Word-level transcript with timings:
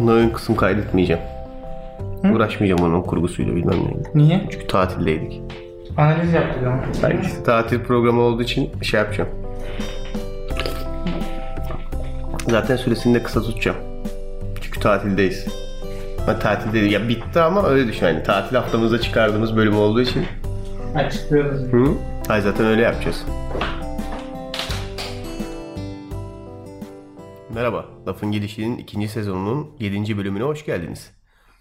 Bunların 0.00 0.32
kısım 0.32 0.56
kaydetmeyeceğim. 0.56 1.22
Uğraşmayacağım 2.34 2.82
onun 2.82 3.02
kurgusuyla 3.02 3.56
bilmem 3.56 3.78
neyle. 3.78 4.02
Niye? 4.14 4.46
Çünkü 4.50 4.66
tatildeydik. 4.66 5.40
Analiz 5.96 6.32
yaptık 6.32 6.66
ama. 6.66 6.82
Ben 7.02 7.20
işte 7.20 7.42
tatil 7.42 7.80
programı 7.80 8.20
olduğu 8.20 8.42
için 8.42 8.70
şey 8.82 9.00
yapacağım. 9.00 9.30
Zaten 12.48 12.76
süresini 12.76 13.14
de 13.14 13.22
kısa 13.22 13.42
tutacağım. 13.42 13.76
Çünkü 14.60 14.80
tatildeyiz. 14.80 15.46
Ben 16.28 16.38
tatilde 16.38 16.78
ya 16.78 17.08
bitti 17.08 17.40
ama 17.40 17.66
öyle 17.66 17.88
düşün 17.88 18.06
hani 18.06 18.22
tatil 18.22 18.56
haftamızda 18.56 19.00
çıkardığımız 19.00 19.56
bölüm 19.56 19.76
olduğu 19.76 20.00
için. 20.00 20.24
Açıklıyoruz. 20.94 21.60
Hı? 21.72 21.84
Ay 22.28 22.40
zaten 22.40 22.66
öyle 22.66 22.82
yapacağız. 22.82 23.24
Merhaba, 27.54 27.84
Lafın 28.12 28.32
Gelişi'nin 28.32 28.78
ikinci 28.78 29.08
sezonunun 29.08 29.70
7. 29.78 30.18
bölümüne 30.18 30.42
hoş 30.42 30.64
geldiniz. 30.64 31.10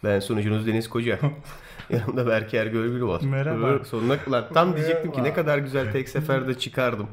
Ben 0.04 0.20
sunucunuz 0.20 0.68
Deniz 0.68 0.90
Koca. 0.90 1.20
Yanımda 1.90 2.28
Berker 2.28 2.66
Görgül 2.66 3.02
var. 3.02 3.22
Merhaba. 3.22 3.86
Sonuna 3.86 4.18
lan 4.32 4.46
tam 4.54 4.76
diyecektim 4.76 5.12
ki 5.12 5.24
ne 5.24 5.34
kadar 5.34 5.58
güzel 5.58 5.92
tek 5.92 6.10
seferde 6.10 6.60
çıkardım. 6.60 7.08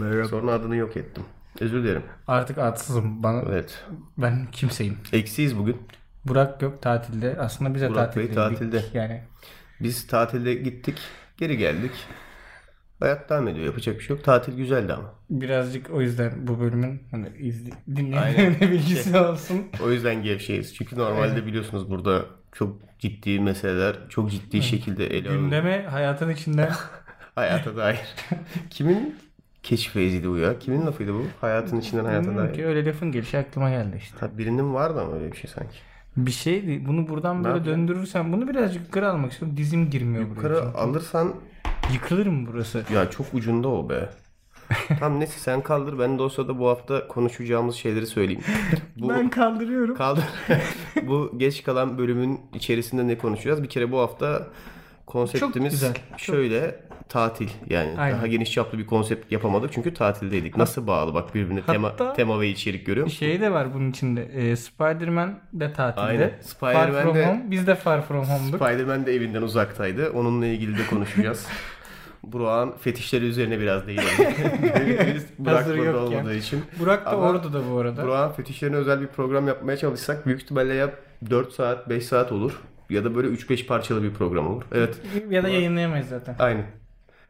Merhaba. 0.00 0.28
Sonra 0.28 0.52
adını 0.52 0.76
yok 0.76 0.96
ettim. 0.96 1.22
Özür 1.60 1.82
dilerim. 1.82 2.02
Artık 2.26 2.58
adsızım. 2.58 3.22
Bana, 3.22 3.42
Evet. 3.48 3.84
Ben 4.18 4.46
kimseyim. 4.52 4.98
Eksiyiz 5.12 5.58
bugün. 5.58 5.76
Burak 6.24 6.62
yok 6.62 6.82
tatilde. 6.82 7.36
Aslında 7.38 7.74
biz 7.74 7.82
de 7.82 7.90
Burak 7.90 8.16
Bey 8.16 8.32
tatilde. 8.32 8.84
Yani 8.94 9.22
Biz 9.80 10.06
tatilde 10.06 10.54
gittik, 10.54 10.98
geri 11.36 11.56
geldik. 11.56 11.92
Hayat 13.04 13.30
devam 13.30 13.48
ediyor. 13.48 13.66
Yapacak 13.66 13.98
bir 13.98 14.04
şey 14.04 14.16
yok. 14.16 14.24
Tatil 14.24 14.56
güzeldi 14.56 14.92
ama. 14.92 15.14
birazcık 15.30 15.90
o 15.90 16.00
yüzden 16.00 16.32
bu 16.46 16.60
bölümün 16.60 17.02
hani 17.10 17.28
izli, 17.38 17.70
Aynen. 17.72 17.96
dinleyenlerine 17.96 18.70
bilgisi 18.70 19.18
olsun. 19.18 19.62
O 19.84 19.90
yüzden 19.90 20.22
gevşeyiz. 20.22 20.74
Çünkü 20.74 20.96
normalde 20.98 21.46
biliyorsunuz 21.46 21.90
burada 21.90 22.22
çok 22.52 22.76
ciddi 22.98 23.40
meseleler 23.40 23.96
çok 24.08 24.30
ciddi 24.30 24.62
şekilde 24.62 25.06
ele 25.06 25.28
alınıyor. 25.28 25.42
Gündeme 25.44 25.82
hayatın 25.90 26.30
içinde 26.30 26.68
Hayata 27.34 27.76
dair. 27.76 28.00
Kimin 28.70 29.14
keşfeyiziydi 29.62 30.28
bu 30.30 30.36
ya? 30.36 30.58
Kimin 30.58 30.86
lafıydı 30.86 31.14
bu? 31.14 31.22
Hayatın 31.40 31.80
içinden 31.80 32.04
hayata 32.04 32.26
Bilmiyorum 32.28 32.52
ki 32.52 32.58
dair. 32.58 32.66
öyle 32.66 32.84
lafın 32.84 33.12
gelişi 33.12 33.38
aklıma 33.38 33.70
geldi 33.70 33.96
işte. 33.98 34.16
Tabii 34.20 34.38
birinin 34.38 34.74
vardı 34.74 35.00
ama 35.00 35.14
öyle 35.14 35.32
bir 35.32 35.36
şey 35.36 35.50
sanki. 35.50 35.76
Bir 36.16 36.30
şeydi. 36.30 36.86
Bunu 36.86 37.08
buradan 37.08 37.44
böyle 37.44 37.56
yapayım? 37.58 37.78
döndürürsen 37.78 38.32
bunu 38.32 38.48
birazcık 38.48 38.82
yukarı 38.86 39.10
almak 39.10 39.32
istiyorum. 39.32 39.56
Dizim 39.56 39.90
girmiyor 39.90 40.24
buraya. 40.24 40.36
Yukarı 40.36 40.74
alırsan 40.78 41.34
Yıkılır 41.92 42.26
mı 42.26 42.48
burası? 42.52 42.84
ya 42.94 43.10
çok 43.10 43.34
ucunda 43.34 43.68
o 43.68 43.88
be. 43.90 44.08
Tam 45.00 45.20
neyse 45.20 45.38
sen 45.38 45.60
kaldır. 45.60 45.98
Ben 45.98 46.18
de 46.18 46.22
o 46.22 46.28
sırada 46.28 46.58
bu 46.58 46.68
hafta 46.68 47.08
konuşacağımız 47.08 47.74
şeyleri 47.74 48.06
söyleyeyim. 48.06 48.42
Bu... 48.96 49.08
Ben 49.08 49.30
kaldırıyorum. 49.30 49.96
Kaldır. 49.96 50.24
bu 51.02 51.32
geç 51.36 51.62
kalan 51.64 51.98
bölümün 51.98 52.40
içerisinde 52.54 53.06
ne 53.06 53.18
konuşacağız? 53.18 53.62
Bir 53.62 53.68
kere 53.68 53.92
bu 53.92 53.98
hafta 53.98 54.46
konseptimiz 55.06 55.72
güzel. 55.72 55.94
şöyle 56.16 56.80
tatil 57.08 57.48
yani 57.70 57.94
Aynen. 57.98 58.16
daha 58.18 58.26
geniş 58.26 58.52
çaplı 58.52 58.78
bir 58.78 58.86
konsept 58.86 59.32
yapamadık 59.32 59.72
çünkü 59.72 59.94
tatildeydik. 59.94 60.56
Nasıl 60.56 60.86
bağlı 60.86 61.14
bak 61.14 61.34
birbirine 61.34 61.62
tema 61.62 61.88
Hatta- 61.88 62.12
tema 62.12 62.40
ve 62.40 62.48
içerik 62.48 62.86
görüyor 62.86 63.04
musun? 63.06 63.18
Şey 63.18 63.40
de 63.40 63.52
var 63.52 63.74
bunun 63.74 63.90
içinde. 63.90 64.22
Ee, 64.24 64.56
Spider-Man 64.56 65.38
de 65.52 65.72
tatilde. 65.72 66.04
Aynen. 66.06 66.30
Far 66.60 66.72
Spider-Man 66.74 67.02
From 67.02 67.14
de- 67.14 67.26
Home. 67.26 67.42
Biz 67.50 67.66
de 67.66 67.74
Far 67.74 68.02
From 68.02 68.24
Home'duk. 68.24 68.60
Spider-Man 68.66 69.06
de 69.06 69.14
evinden 69.14 69.42
uzaktaydı. 69.42 70.10
Onunla 70.10 70.46
ilgili 70.46 70.78
de 70.78 70.86
konuşacağız. 70.90 71.46
Burak'ın 72.32 72.72
fetişleri 72.78 73.24
üzerine 73.24 73.60
biraz 73.60 73.86
değinelim. 73.86 74.08
Burak 75.38 75.56
Hazır 75.56 75.78
burada 75.78 75.98
olmadığı 75.98 76.34
için. 76.34 76.62
Burak 76.80 77.06
da 77.06 77.10
Ama- 77.10 77.28
orada 77.30 77.52
da 77.52 77.60
bu 77.70 77.78
arada. 77.78 78.04
Burak'ın 78.04 78.34
fetişlerine 78.36 78.76
özel 78.76 79.00
bir 79.00 79.06
program 79.06 79.48
yapmaya 79.48 79.76
çalışsak 79.76 80.26
büyük 80.26 80.42
ihtimalle 80.42 80.74
ya 80.74 80.90
4 81.30 81.52
saat 81.52 81.88
5 81.88 82.06
saat 82.06 82.32
olur 82.32 82.60
ya 82.90 83.04
da 83.04 83.14
böyle 83.14 83.28
3-5 83.28 83.66
parçalı 83.66 84.02
bir 84.02 84.10
program 84.14 84.46
olur. 84.46 84.62
Evet 84.72 85.00
Ya 85.30 85.42
da 85.42 85.48
yayınlayamayız 85.48 86.08
zaten. 86.08 86.36
Aynen. 86.38 86.64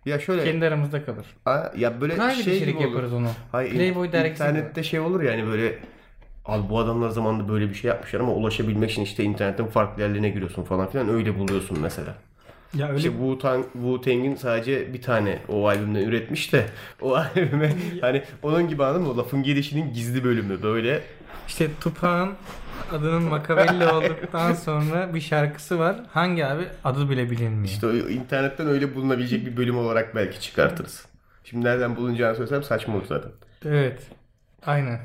Ya 0.06 0.18
şöyle 0.18 0.44
Kendi 0.44 0.66
aramızda 0.66 1.04
kalır. 1.04 1.26
a- 1.46 1.72
ya 1.76 2.00
böyle 2.00 2.14
Private 2.14 2.42
şey 2.42 2.56
içerik 2.56 2.74
gibi 2.78 2.86
olur. 2.86 2.94
yaparız 2.94 3.12
onu. 3.12 3.28
Hayır, 3.52 3.70
Playboy 3.70 4.12
dergisi 4.12 4.42
internette 4.42 4.82
şey 4.82 5.00
olur 5.00 5.22
yani 5.22 5.46
böyle 5.46 5.78
Abi 6.44 6.68
bu 6.70 6.78
adamlar 6.78 7.08
zamanında 7.10 7.48
böyle 7.48 7.68
bir 7.68 7.74
şey 7.74 7.88
yapmışlar 7.88 8.20
ama 8.20 8.32
ulaşabilmek 8.32 8.90
için 8.90 9.02
işte 9.02 9.24
internetin 9.24 9.66
farklı 9.66 10.02
yerlerine 10.02 10.28
giriyorsun 10.28 10.62
falan 10.64 10.90
filan 10.90 11.08
öyle 11.08 11.38
buluyorsun 11.38 11.78
mesela. 11.82 12.14
Ya 12.76 12.88
öyle 12.88 12.98
İşte 12.98 13.10
Wu-Tang, 13.10 13.64
Wu-Tang'in 13.72 14.34
sadece 14.36 14.94
bir 14.94 15.02
tane 15.02 15.38
o 15.48 15.68
albümden 15.68 16.00
üretmiş 16.00 16.52
de 16.52 16.66
o 17.00 17.14
albüme 17.36 17.72
hani 18.00 18.22
onun 18.42 18.68
gibi 18.68 18.84
anladın 18.84 19.02
mı? 19.02 19.10
O 19.10 19.16
lafın 19.16 19.42
gelişinin 19.42 19.92
gizli 19.92 20.24
bölümü 20.24 20.62
böyle. 20.62 21.02
işte 21.48 21.68
Tupac'ın 21.80 22.32
adının 22.92 23.22
Machiavelli 23.22 23.86
olduktan 23.86 24.52
sonra 24.64 25.14
bir 25.14 25.20
şarkısı 25.20 25.78
var. 25.78 25.96
Hangi 26.12 26.46
abi? 26.46 26.64
Adı 26.84 27.10
bile 27.10 27.30
bilinmiyor. 27.30 27.64
İşte 27.64 27.86
o 27.86 27.92
internetten 27.92 28.66
öyle 28.66 28.94
bulunabilecek 28.94 29.46
bir 29.46 29.56
bölüm 29.56 29.78
olarak 29.78 30.14
belki 30.14 30.40
çıkartırız. 30.40 31.06
Şimdi 31.44 31.64
nereden 31.66 31.96
bulunacağını 31.96 32.36
söylesem 32.36 32.62
saçma 32.62 32.96
olur 32.96 33.04
zaten. 33.08 33.30
Evet. 33.64 34.02
Aynen. 34.66 35.00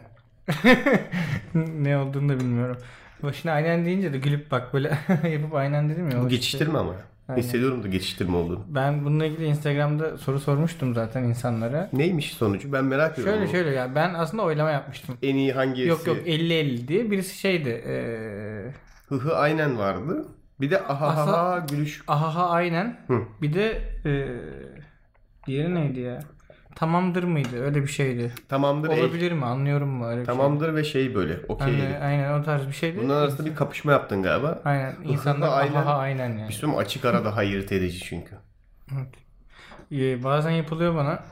ne 1.56 1.98
olduğunu 1.98 2.30
da 2.30 2.40
bilmiyorum. 2.40 2.78
Başına 3.24 3.52
aynen 3.52 3.86
deyince 3.86 4.14
de 4.14 4.18
gülüp 4.18 4.52
bak 4.52 4.74
böyle 4.74 4.98
yapıp 5.32 5.56
aynen 5.56 5.90
dedim 5.90 6.10
ya. 6.10 6.18
Bu 6.18 6.26
işte- 6.26 6.36
geçiştirme 6.36 6.78
ama. 6.80 6.96
Aynen. 7.30 7.42
Hissediyorum 7.42 7.84
da 7.84 7.88
geçiştirme 7.88 8.38
olduğunu. 8.38 8.66
Ben 8.68 9.06
bununla 9.06 9.26
ilgili 9.26 9.46
Instagram'da 9.46 10.18
soru 10.18 10.40
sormuştum 10.40 10.94
zaten 10.94 11.24
insanlara. 11.24 11.90
Neymiş 11.94 12.34
sonucu? 12.34 12.74
Ben 12.74 12.86
merak 12.86 13.14
ediyorum. 13.14 13.34
Şöyle 13.34 13.46
onu. 13.46 13.52
şöyle 13.52 13.70
ya 13.76 13.96
ben 13.96 14.14
aslında 14.14 14.44
oylama 14.44 14.72
yapmıştım. 14.72 15.18
En 15.24 15.36
iyi 15.36 15.54
hangisi? 15.54 15.88
Yok 15.88 16.08
yok 16.08 16.18
50-50 16.18 16.88
diye 16.88 17.12
birisi 17.12 17.38
şeydi. 17.38 17.70
Eee 17.70 18.74
Hı 19.10 19.16
hı 19.16 19.36
aynen 19.36 19.78
vardı. 19.78 20.26
Bir 20.62 20.72
de 20.72 20.82
ahaha 20.82 21.22
Aslında- 21.22 21.66
gülüş. 21.76 22.04
ahaha 22.08 22.50
aynen. 22.50 22.98
Hı. 23.08 23.20
Bir 23.42 23.54
de 23.54 23.82
eee 24.06 24.28
diğeri 25.48 25.76
neydi 25.76 26.00
ya? 26.00 26.20
Tamamdır 26.76 27.24
mıydı? 27.24 27.64
Öyle 27.64 27.82
bir 27.84 27.88
şeydi. 27.88 28.34
Tamamdır. 28.50 28.90
ey. 28.90 29.02
Olabilir 29.02 29.32
mi? 29.32 29.46
Anlıyorum 29.46 29.90
mu? 29.90 30.08
Öyle 30.08 30.22
bir 30.22 30.26
Tamamdır 30.26 30.76
ve 30.76 30.84
şey 30.84 31.16
böyle. 31.16 31.34
şey. 31.34 31.44
Okey. 31.48 31.68
Hani, 31.82 31.98
aynen 31.98 32.40
o 32.40 32.44
tarz 32.44 32.68
bir 32.68 32.74
şeydi. 32.74 33.00
Bunların 33.04 33.22
arasında 33.22 33.50
bir 33.50 33.56
kapışma 33.56 33.92
yaptın 33.92 34.24
galiba. 34.24 34.62
Aynen. 34.66 34.96
İnsanlar 35.04 35.58
aynen. 35.58 35.74
ahaha 35.74 35.98
aynen 35.98 36.30
yani. 36.30 36.48
Bir 36.48 36.54
sürü 36.54 36.72
açık 36.72 37.06
ara 37.06 37.26
daha 37.26 37.40
ayırt 37.40 37.72
edici 37.72 38.00
çünkü. 38.00 38.36
Evet. 38.96 39.08
Ee, 39.92 40.24
bazen 40.24 40.52
yapılıyor 40.52 40.96
bana. 40.96 41.24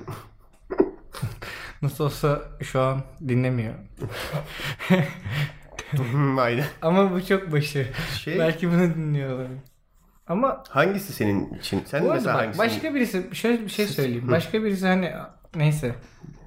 Nasıl 1.82 2.04
olsa 2.04 2.42
şu 2.62 2.82
an 2.82 3.02
dinlemiyor. 3.28 3.74
aynen. 6.38 6.66
Ama 6.82 7.12
bu 7.14 7.26
çok 7.26 7.52
başı. 7.52 7.88
Şey, 8.18 8.40
Belki 8.40 8.72
bunu 8.72 8.96
dinliyor 8.96 9.32
olabilir. 9.40 9.60
Ama 10.28 10.64
hangisi 10.70 11.14
senin 11.14 11.54
için? 11.54 11.82
Sen 11.86 12.06
bu 12.06 12.10
mesela 12.14 12.38
bak, 12.38 12.58
başka 12.58 12.96
birisi 12.96 13.30
şöyle 13.34 13.64
bir 13.64 13.70
şey 13.70 13.86
söyleyeyim. 13.86 14.28
Başka 14.32 14.64
birisi 14.64 14.88
hani 14.88 15.12
neyse. 15.56 15.96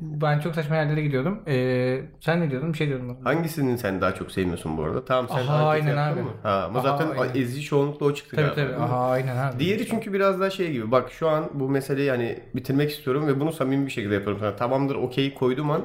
Ben 0.01 0.41
çok 0.41 0.55
saçma 0.55 0.77
yerlere 0.77 1.03
gidiyordum. 1.03 1.41
Ee, 1.47 2.01
sen 2.21 2.41
ne 2.41 2.51
diyordun? 2.51 2.73
Bir 2.73 2.79
şey 2.79 2.89
diyordun. 2.89 3.17
Hangisinin 3.25 3.77
sen 3.77 4.01
daha 4.01 4.15
çok 4.15 4.33
sevmiyorsun 4.33 4.77
bu 4.79 4.85
arada? 4.85 5.05
Tamam 5.05 5.29
sen 5.29 5.47
Aha, 5.47 5.69
aynen 5.69 5.97
abi. 5.97 6.23
mı? 6.23 6.31
Ha, 6.43 6.65
ama 6.65 6.79
Aha, 6.79 6.83
zaten 6.89 7.19
aynen. 7.19 7.35
ezici 7.35 7.63
çoğunlukla 7.63 8.07
o 8.07 8.15
çıktı 8.15 8.37
Tabii 8.37 8.55
galiba. 8.55 8.75
tabii. 8.75 8.85
Aha 8.85 9.11
aynen 9.11 9.37
abi. 9.37 9.59
Diğeri 9.59 9.87
çünkü 9.87 10.13
biraz 10.13 10.41
daha 10.41 10.51
şey 10.51 10.73
gibi. 10.73 10.91
Bak 10.91 11.11
şu 11.13 11.29
an 11.29 11.51
bu 11.55 11.69
meseleyi 11.69 12.11
hani 12.11 12.41
bitirmek 12.55 12.91
istiyorum 12.91 13.27
ve 13.27 13.41
bunu 13.41 13.53
samimi 13.53 13.87
bir 13.87 13.91
şekilde 13.91 14.15
yapıyorum 14.15 14.41
sana. 14.41 14.57
Tamamdır 14.57 14.95
okey 14.97 15.35
koydum 15.35 15.71
an. 15.71 15.83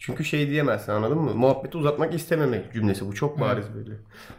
Çünkü 0.00 0.24
şey 0.24 0.50
diyemezsin 0.50 0.92
anladın 0.92 1.18
mı? 1.18 1.34
Muhabbeti 1.34 1.78
uzatmak 1.78 2.14
istememek 2.14 2.72
cümlesi. 2.72 3.06
Bu 3.06 3.14
çok 3.14 3.40
bariz 3.40 3.66
böyle. 3.74 3.92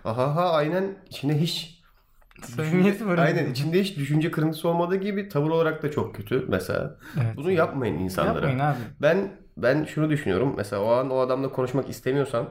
Aha 0.06 0.36
ha 0.36 0.50
aynen 0.52 0.86
içine 1.10 1.42
hiç 1.42 1.79
Samimiyeti 2.48 3.08
var. 3.08 3.18
Aynen 3.18 3.52
içinde 3.52 3.82
hiç 3.82 3.98
düşünce 3.98 4.32
kırıntısı 4.32 4.70
olmadığı 4.70 4.96
gibi 4.96 5.30
tavır 5.30 5.50
olarak 5.50 5.84
da 5.84 5.92
çok 5.92 6.16
kötü 6.16 6.46
mesela. 6.48 6.98
Evet. 7.16 7.38
Bunu 7.38 7.52
yapmayın 7.52 8.00
insanlara. 8.00 8.34
Yapmayın 8.34 8.60
abi. 8.60 8.78
Ben 9.02 9.32
ben 9.58 9.86
şunu 9.86 10.10
düşünüyorum. 10.10 10.54
Mesela 10.58 10.82
o 10.82 10.92
an 10.92 11.10
o 11.10 11.20
adamla 11.20 11.52
konuşmak 11.52 11.90
istemiyorsan 11.90 12.50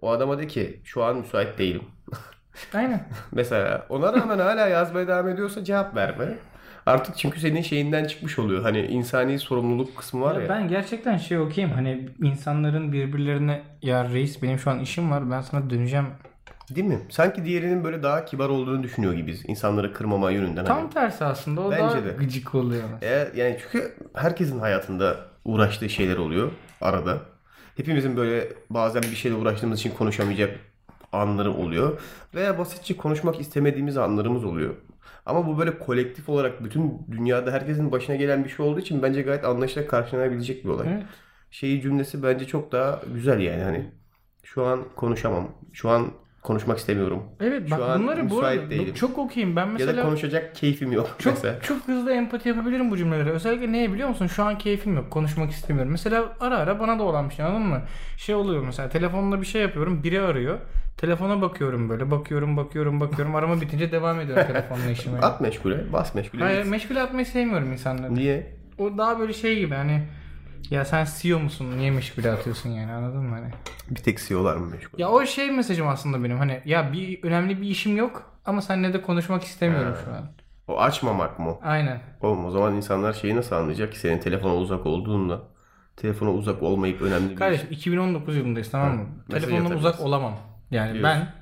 o 0.00 0.10
adama 0.10 0.38
de 0.38 0.46
ki 0.46 0.80
şu 0.84 1.04
an 1.04 1.16
müsait 1.16 1.58
değilim. 1.58 1.82
Aynen. 2.74 3.08
Mesela 3.32 3.86
ona 3.88 4.12
rağmen 4.12 4.38
hala 4.38 4.68
yazmaya 4.68 5.08
devam 5.08 5.28
ediyorsa 5.28 5.64
cevap 5.64 5.96
verme. 5.96 6.38
Artık 6.86 7.16
çünkü 7.16 7.40
senin 7.40 7.62
şeyinden 7.62 8.04
çıkmış 8.04 8.38
oluyor. 8.38 8.62
Hani 8.62 8.80
insani 8.80 9.38
sorumluluk 9.38 9.96
kısmı 9.96 10.20
var 10.20 10.40
ya. 10.40 10.48
Ben 10.48 10.68
gerçekten 10.68 11.16
şey 11.16 11.38
okuyayım 11.38 11.76
hani 11.76 12.08
insanların 12.22 12.92
birbirlerine 12.92 13.62
ya 13.82 14.08
reis 14.08 14.42
benim 14.42 14.58
şu 14.58 14.70
an 14.70 14.78
işim 14.78 15.10
var 15.10 15.30
ben 15.30 15.40
sana 15.40 15.70
döneceğim. 15.70 16.06
Değil 16.70 16.86
mi? 16.86 16.98
Sanki 17.10 17.44
diğerinin 17.44 17.84
böyle 17.84 18.02
daha 18.02 18.24
kibar 18.24 18.48
olduğunu 18.48 18.82
düşünüyor 18.82 19.12
gibiyiz. 19.12 19.42
İnsanları 19.46 19.92
kırmama 19.92 20.30
yönünden. 20.30 20.64
Tam 20.64 20.78
Hani. 20.78 20.90
tersi 20.90 21.24
aslında 21.24 21.60
o 21.60 21.70
Bence 21.70 21.82
daha 21.82 22.04
de. 22.04 22.10
gıcık 22.18 22.54
oluyor. 22.54 22.82
Eğer, 23.02 23.34
yani 23.34 23.58
çünkü 23.62 23.94
herkesin 24.14 24.58
hayatında 24.58 25.16
uğraştığı 25.44 25.88
şeyler 25.88 26.16
oluyor 26.16 26.50
arada. 26.80 27.18
Hepimizin 27.76 28.16
böyle 28.16 28.48
bazen 28.70 29.02
bir 29.02 29.16
şeyle 29.16 29.34
uğraştığımız 29.36 29.78
için 29.78 29.90
konuşamayacak 29.90 30.58
anları 31.12 31.52
oluyor. 31.52 32.00
Veya 32.34 32.58
basitçe 32.58 32.96
konuşmak 32.96 33.40
istemediğimiz 33.40 33.96
anlarımız 33.96 34.44
oluyor. 34.44 34.74
Ama 35.26 35.46
bu 35.46 35.58
böyle 35.58 35.78
kolektif 35.78 36.28
olarak 36.28 36.64
bütün 36.64 37.06
dünyada 37.10 37.52
herkesin 37.52 37.92
başına 37.92 38.16
gelen 38.16 38.44
bir 38.44 38.48
şey 38.48 38.66
olduğu 38.66 38.80
için 38.80 39.02
bence 39.02 39.22
gayet 39.22 39.44
anlaşılarak 39.44 39.90
karşılanabilecek 39.90 40.64
bir 40.64 40.68
olay. 40.68 40.86
Evet. 40.92 41.02
Şeyi 41.50 41.82
cümlesi 41.82 42.22
bence 42.22 42.44
çok 42.46 42.72
daha 42.72 43.00
güzel 43.14 43.40
yani 43.40 43.62
hani 43.62 43.92
Şu 44.42 44.64
an 44.66 44.80
konuşamam. 44.96 45.48
Şu 45.72 45.90
an 45.90 46.06
konuşmak 46.44 46.78
istemiyorum. 46.78 47.22
Evet 47.40 47.62
Şu 47.68 47.70
bak 47.70 47.80
an 47.80 48.02
bunları 48.02 48.30
bu 48.30 48.40
arada 48.44 48.70
değilim. 48.70 48.94
çok 48.94 49.18
okuyayım. 49.18 49.56
Ben 49.56 49.66
Ya 49.66 49.72
mesela 49.72 49.96
da 49.96 50.02
konuşacak 50.02 50.54
keyfim 50.54 50.92
yok 50.92 51.16
çok 51.18 51.32
mesela. 51.34 51.60
çok 51.60 51.88
hızlı 51.88 52.12
empati 52.12 52.48
yapabilirim 52.48 52.90
bu 52.90 52.96
cümlelere. 52.96 53.30
Özellikle 53.30 53.72
neye 53.72 53.92
biliyor 53.92 54.08
musun? 54.08 54.26
Şu 54.26 54.44
an 54.44 54.58
keyfim 54.58 54.96
yok. 54.96 55.10
Konuşmak 55.10 55.50
istemiyorum. 55.50 55.92
Mesela 55.92 56.24
ara 56.40 56.58
ara 56.58 56.80
bana 56.80 56.98
da 56.98 57.02
olan 57.02 57.28
bir 57.30 57.34
şey 57.34 57.44
anladın 57.44 57.66
mı? 57.66 57.82
Şey 58.16 58.34
oluyor 58.34 58.62
mesela 58.64 58.88
telefonla 58.88 59.40
bir 59.40 59.46
şey 59.46 59.62
yapıyorum. 59.62 60.02
Biri 60.02 60.20
arıyor. 60.20 60.58
Telefona 60.96 61.40
bakıyorum 61.42 61.88
böyle. 61.88 62.10
Bakıyorum 62.10 62.56
bakıyorum 62.56 63.00
bakıyorum. 63.00 63.34
Arama 63.34 63.60
bitince 63.60 63.92
devam 63.92 64.20
ediyorum 64.20 64.44
telefonla 64.46 64.90
işime. 64.90 65.18
At 65.18 65.40
meşgule, 65.40 65.92
bas 65.92 66.14
meşgule. 66.14 66.44
Hayır 66.44 66.62
git. 66.62 66.70
meşgul 66.70 66.96
atmayı 66.96 67.26
sevmiyorum 67.26 67.72
insanları. 67.72 68.14
Niye? 68.14 68.52
O 68.78 68.98
daha 68.98 69.18
böyle 69.18 69.32
şey 69.32 69.58
gibi 69.58 69.74
hani 69.74 70.02
ya 70.70 70.84
sen 70.84 71.06
CEO 71.18 71.38
musun? 71.38 71.78
Niye 71.78 71.90
meşgule 71.90 72.30
atıyorsun 72.32 72.70
yani 72.70 72.92
anladın 72.92 73.22
mı 73.22 73.34
hani? 73.34 73.50
Bir 73.90 74.02
tek 74.02 74.18
CEO'lar 74.18 74.56
mı 74.56 74.66
meşgul? 74.66 74.98
Ya 74.98 75.08
o 75.08 75.26
şey 75.26 75.50
mesajım 75.50 75.88
aslında 75.88 76.24
benim 76.24 76.38
hani 76.38 76.62
ya 76.64 76.92
bir 76.92 77.22
önemli 77.22 77.62
bir 77.62 77.68
işim 77.68 77.96
yok 77.96 78.22
ama 78.44 78.62
seninle 78.62 78.92
de 78.92 79.02
konuşmak 79.02 79.42
istemiyorum 79.42 79.94
şu 80.04 80.10
an. 80.12 80.30
O 80.68 80.80
açmamak 80.80 81.38
mı? 81.38 81.56
Aynen. 81.62 82.00
Oğlum 82.20 82.44
o 82.44 82.50
zaman 82.50 82.74
insanlar 82.74 83.12
şeyi 83.12 83.36
nasıl 83.36 83.56
anlayacak 83.56 83.92
ki 83.92 83.98
senin 83.98 84.18
telefona 84.20 84.56
uzak 84.56 84.86
olduğunda 84.86 85.42
telefona 85.96 86.32
uzak 86.32 86.62
olmayıp 86.62 87.02
önemli 87.02 87.30
bir 87.30 87.36
Kardeşim 87.36 87.68
2019 87.70 88.36
yılındayız 88.36 88.70
tamam 88.70 88.96
mı? 88.96 89.06
mesaj 89.28 89.44
Telefondan 89.44 89.76
uzak 89.78 90.00
olamam. 90.00 90.34
Yani 90.70 90.94
Diyorsun. 90.94 91.02
ben 91.20 91.34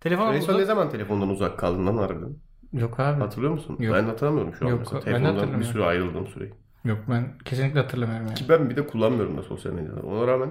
telefondan 0.00 0.34
En 0.34 0.40
son 0.40 0.52
ne 0.52 0.56
uzak... 0.56 0.66
zaman 0.66 0.90
telefondan 0.90 1.28
uzak 1.28 1.58
kaldın 1.58 1.86
lan 1.86 1.96
harbiden? 1.96 2.36
Yok 2.72 3.00
abi. 3.00 3.20
Hatırlıyor 3.20 3.52
musun? 3.52 3.76
Yok. 3.80 3.96
Ben 3.96 4.04
hatırlamıyorum 4.04 4.54
şu 4.54 4.66
an 4.66 4.70
Yok, 4.70 4.78
mesela. 4.80 5.00
ben 5.00 5.04
de 5.06 5.10
Telefondan 5.10 5.34
bir 5.34 5.38
hatırlamıyorum. 5.40 5.72
süre 5.72 5.84
ayrıldığım 5.84 6.26
süreyi. 6.26 6.54
Yok 6.84 6.98
ben 7.08 7.38
kesinlikle 7.44 7.80
hatırlamıyorum 7.80 8.26
yani. 8.26 8.34
Ki 8.34 8.44
ben 8.48 8.70
bir 8.70 8.76
de 8.76 8.86
kullanmıyorum 8.86 9.38
da 9.38 9.42
sosyal 9.42 9.72
medyada. 9.72 10.00
Ona 10.00 10.26
rağmen 10.26 10.50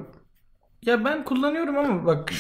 Ya 0.86 1.06
ben 1.06 1.24
kullanıyorum 1.26 1.78
ama 1.78 2.06
bak 2.06 2.32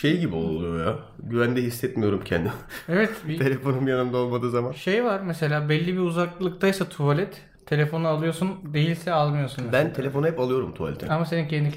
şey 0.00 0.20
gibi 0.20 0.34
oluyor 0.34 0.86
ya. 0.86 0.98
Güvende 1.18 1.62
hissetmiyorum 1.62 2.24
kendimi. 2.24 2.52
evet 2.88 3.10
bir 3.28 3.38
Telefonum 3.38 3.88
yanımda 3.88 4.16
olmadığı 4.16 4.50
zaman. 4.50 4.72
şey 4.72 5.04
var 5.04 5.20
mesela 5.20 5.68
belli 5.68 5.92
bir 5.94 5.98
uzaklıktaysa 6.00 6.88
tuvalet 6.88 7.42
telefonu 7.66 8.08
alıyorsun 8.08 8.74
değilse 8.74 9.12
almıyorsun. 9.12 9.64
mesela. 9.64 9.84
Ben 9.84 9.92
telefonu 9.92 10.26
hep 10.26 10.40
alıyorum 10.40 10.74
tuvalete. 10.74 11.08
Ama 11.08 11.24
senin 11.24 11.48
kendi 11.48 11.70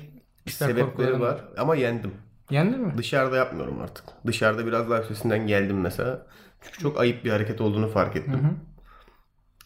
Sebepleri 0.47 0.85
korkuların 0.87 1.21
var 1.21 1.41
ama 1.57 1.75
yendim. 1.75 2.11
Yendin 2.49 2.81
mi? 2.81 2.93
Dışarıda 2.97 3.35
yapmıyorum 3.35 3.81
artık. 3.81 4.05
Dışarıda 4.27 4.65
biraz 4.65 4.89
daha 4.89 5.01
üstesinden 5.01 5.47
geldim 5.47 5.81
mesela. 5.81 6.25
Çünkü 6.61 6.79
çok 6.79 6.99
ayıp 6.99 7.25
bir 7.25 7.29
hareket 7.31 7.61
olduğunu 7.61 7.87
fark 7.89 8.15
ettim. 8.15 8.57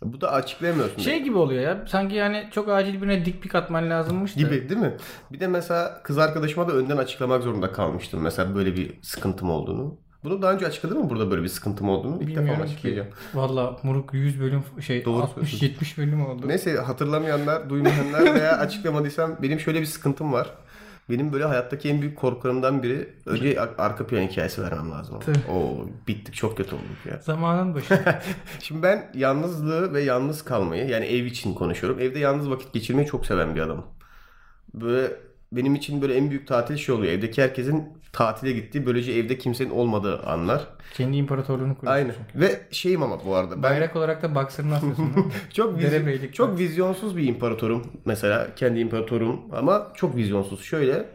Bu 0.03 0.21
da 0.21 0.31
açıklayamıyorsun. 0.31 1.01
Şey 1.01 1.23
gibi 1.23 1.37
oluyor 1.37 1.61
ya. 1.61 1.85
Sanki 1.87 2.15
yani 2.15 2.47
çok 2.51 2.69
acil 2.69 3.01
birine 3.01 3.25
dik 3.25 3.41
pik 3.41 3.55
atman 3.55 3.89
lazımmış 3.89 4.35
da. 4.35 4.39
gibi 4.39 4.69
değil 4.69 4.81
mi? 4.81 4.93
Bir 5.31 5.39
de 5.39 5.47
mesela 5.47 6.01
kız 6.03 6.17
arkadaşıma 6.17 6.67
da 6.67 6.71
önden 6.71 6.97
açıklamak 6.97 7.43
zorunda 7.43 7.71
kalmıştım. 7.71 8.21
Mesela 8.21 8.55
böyle 8.55 8.75
bir 8.75 8.93
sıkıntım 9.01 9.49
olduğunu. 9.49 9.97
Bunu 10.23 10.41
daha 10.41 10.53
önce 10.53 10.67
açıkladım 10.67 11.03
mı 11.03 11.09
burada 11.09 11.31
böyle 11.31 11.43
bir 11.43 11.47
sıkıntım 11.47 11.89
olduğunu? 11.89 12.15
İlk 12.15 12.29
defa 12.29 12.39
Bilmiyorum 12.39 12.65
ki. 12.65 12.71
açıklayacağım. 12.71 13.07
Valla 13.33 13.77
Muruk 13.83 14.13
100 14.13 14.39
bölüm 14.41 14.63
şey 14.81 15.05
Doğru 15.05 15.23
60-70 15.23 15.97
bölüm 15.97 16.25
oldu. 16.25 16.47
Neyse 16.47 16.77
hatırlamayanlar, 16.77 17.69
duymayanlar 17.69 18.35
veya 18.35 18.51
açıklamadıysam 18.57 19.37
benim 19.41 19.59
şöyle 19.59 19.81
bir 19.81 19.85
sıkıntım 19.85 20.33
var. 20.33 20.47
Benim 21.11 21.33
böyle 21.33 21.43
hayattaki 21.45 21.89
en 21.89 22.01
büyük 22.01 22.17
korkularımdan 22.17 22.83
biri 22.83 23.09
önce 23.25 23.61
ar- 23.61 23.75
arka 23.77 24.07
plan 24.07 24.21
hikayesi 24.21 24.61
vermem 24.63 24.91
lazım. 24.91 25.19
Tüh. 25.19 25.49
Oo 25.49 25.85
bittik 26.07 26.35
çok 26.35 26.57
kötü 26.57 26.75
olduk 26.75 27.05
ya. 27.11 27.17
Zamanın 27.21 27.75
başı. 27.75 27.99
Şimdi 28.59 28.83
ben 28.83 29.11
yalnızlığı 29.13 29.93
ve 29.93 30.01
yalnız 30.01 30.41
kalmayı 30.45 30.87
yani 30.87 31.05
ev 31.05 31.25
için 31.25 31.53
konuşuyorum. 31.53 31.99
Evde 31.99 32.19
yalnız 32.19 32.49
vakit 32.49 32.73
geçirmeyi 32.73 33.07
çok 33.07 33.25
seven 33.25 33.55
bir 33.55 33.61
adamım. 33.61 33.85
Böyle 34.73 35.11
benim 35.51 35.75
için 35.75 36.01
böyle 36.01 36.15
en 36.15 36.29
büyük 36.29 36.47
tatil 36.47 36.77
şey 36.77 36.95
oluyor. 36.95 37.13
Evdeki 37.13 37.41
herkesin 37.41 37.89
tatile 38.13 38.51
gittiği 38.51 38.85
böylece 38.85 39.11
evde 39.11 39.37
kimsenin 39.37 39.69
olmadığı 39.69 40.19
anlar. 40.19 40.67
Kendi 40.93 41.17
imparatorluğunu 41.17 41.77
kuruyorsun. 41.77 41.87
Aynen. 42.01 42.15
Ve 42.35 42.61
şeyim 42.71 43.03
ama 43.03 43.25
bu 43.25 43.35
arada. 43.35 43.55
Ben 43.55 43.63
Bayrak 43.63 43.95
olarak 43.95 44.21
da 44.23 44.35
değil 44.51 44.67
mi? 44.99 45.31
çok 45.53 45.81
Derebeylik 45.81 46.33
çok 46.33 46.59
vizyonsuz 46.59 47.17
bir 47.17 47.27
imparatorum 47.27 47.91
mesela 48.05 48.47
kendi 48.55 48.79
imparatorum 48.79 49.41
ama 49.51 49.87
çok 49.95 50.15
vizyonsuz. 50.15 50.63
Şöyle 50.63 51.05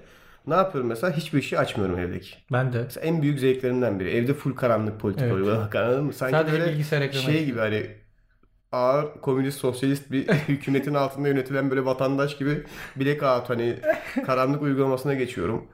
ne 0.47 0.55
yapıyorum 0.55 0.89
mesela 0.89 1.17
hiçbir 1.17 1.43
şey 1.43 1.59
açmıyorum 1.59 1.99
evdeki. 1.99 2.31
ben 2.53 2.73
de. 2.73 2.83
Mesela 2.83 3.07
en 3.07 3.23
büyük 3.23 3.41
zevklerimden 3.41 4.01
biri. 4.01 4.11
Evde 4.11 4.35
full 4.35 4.55
karanlık 4.55 5.01
politika 5.01 5.25
Evet. 5.27 5.35
uygulamak 5.37 5.75
anladın 5.77 6.05
mı? 6.05 6.13
Sanki 6.13 6.33
Sadece 6.33 6.53
böyle 6.59 6.83
şey 7.13 7.45
gibi 7.45 7.59
hani 7.59 7.87
ağır 8.77 9.21
komünist 9.21 9.59
sosyalist 9.59 10.13
bir 10.13 10.29
hükümetin 10.49 10.95
altında 10.95 11.29
yönetilen 11.29 11.71
böyle 11.71 11.85
vatandaş 11.85 12.37
gibi 12.37 12.65
bilek 12.97 13.23
out 13.23 13.51
hani 13.51 13.77
karanlık 14.27 14.63
uygulamasına 14.63 15.15
geçiyorum. 15.15 15.65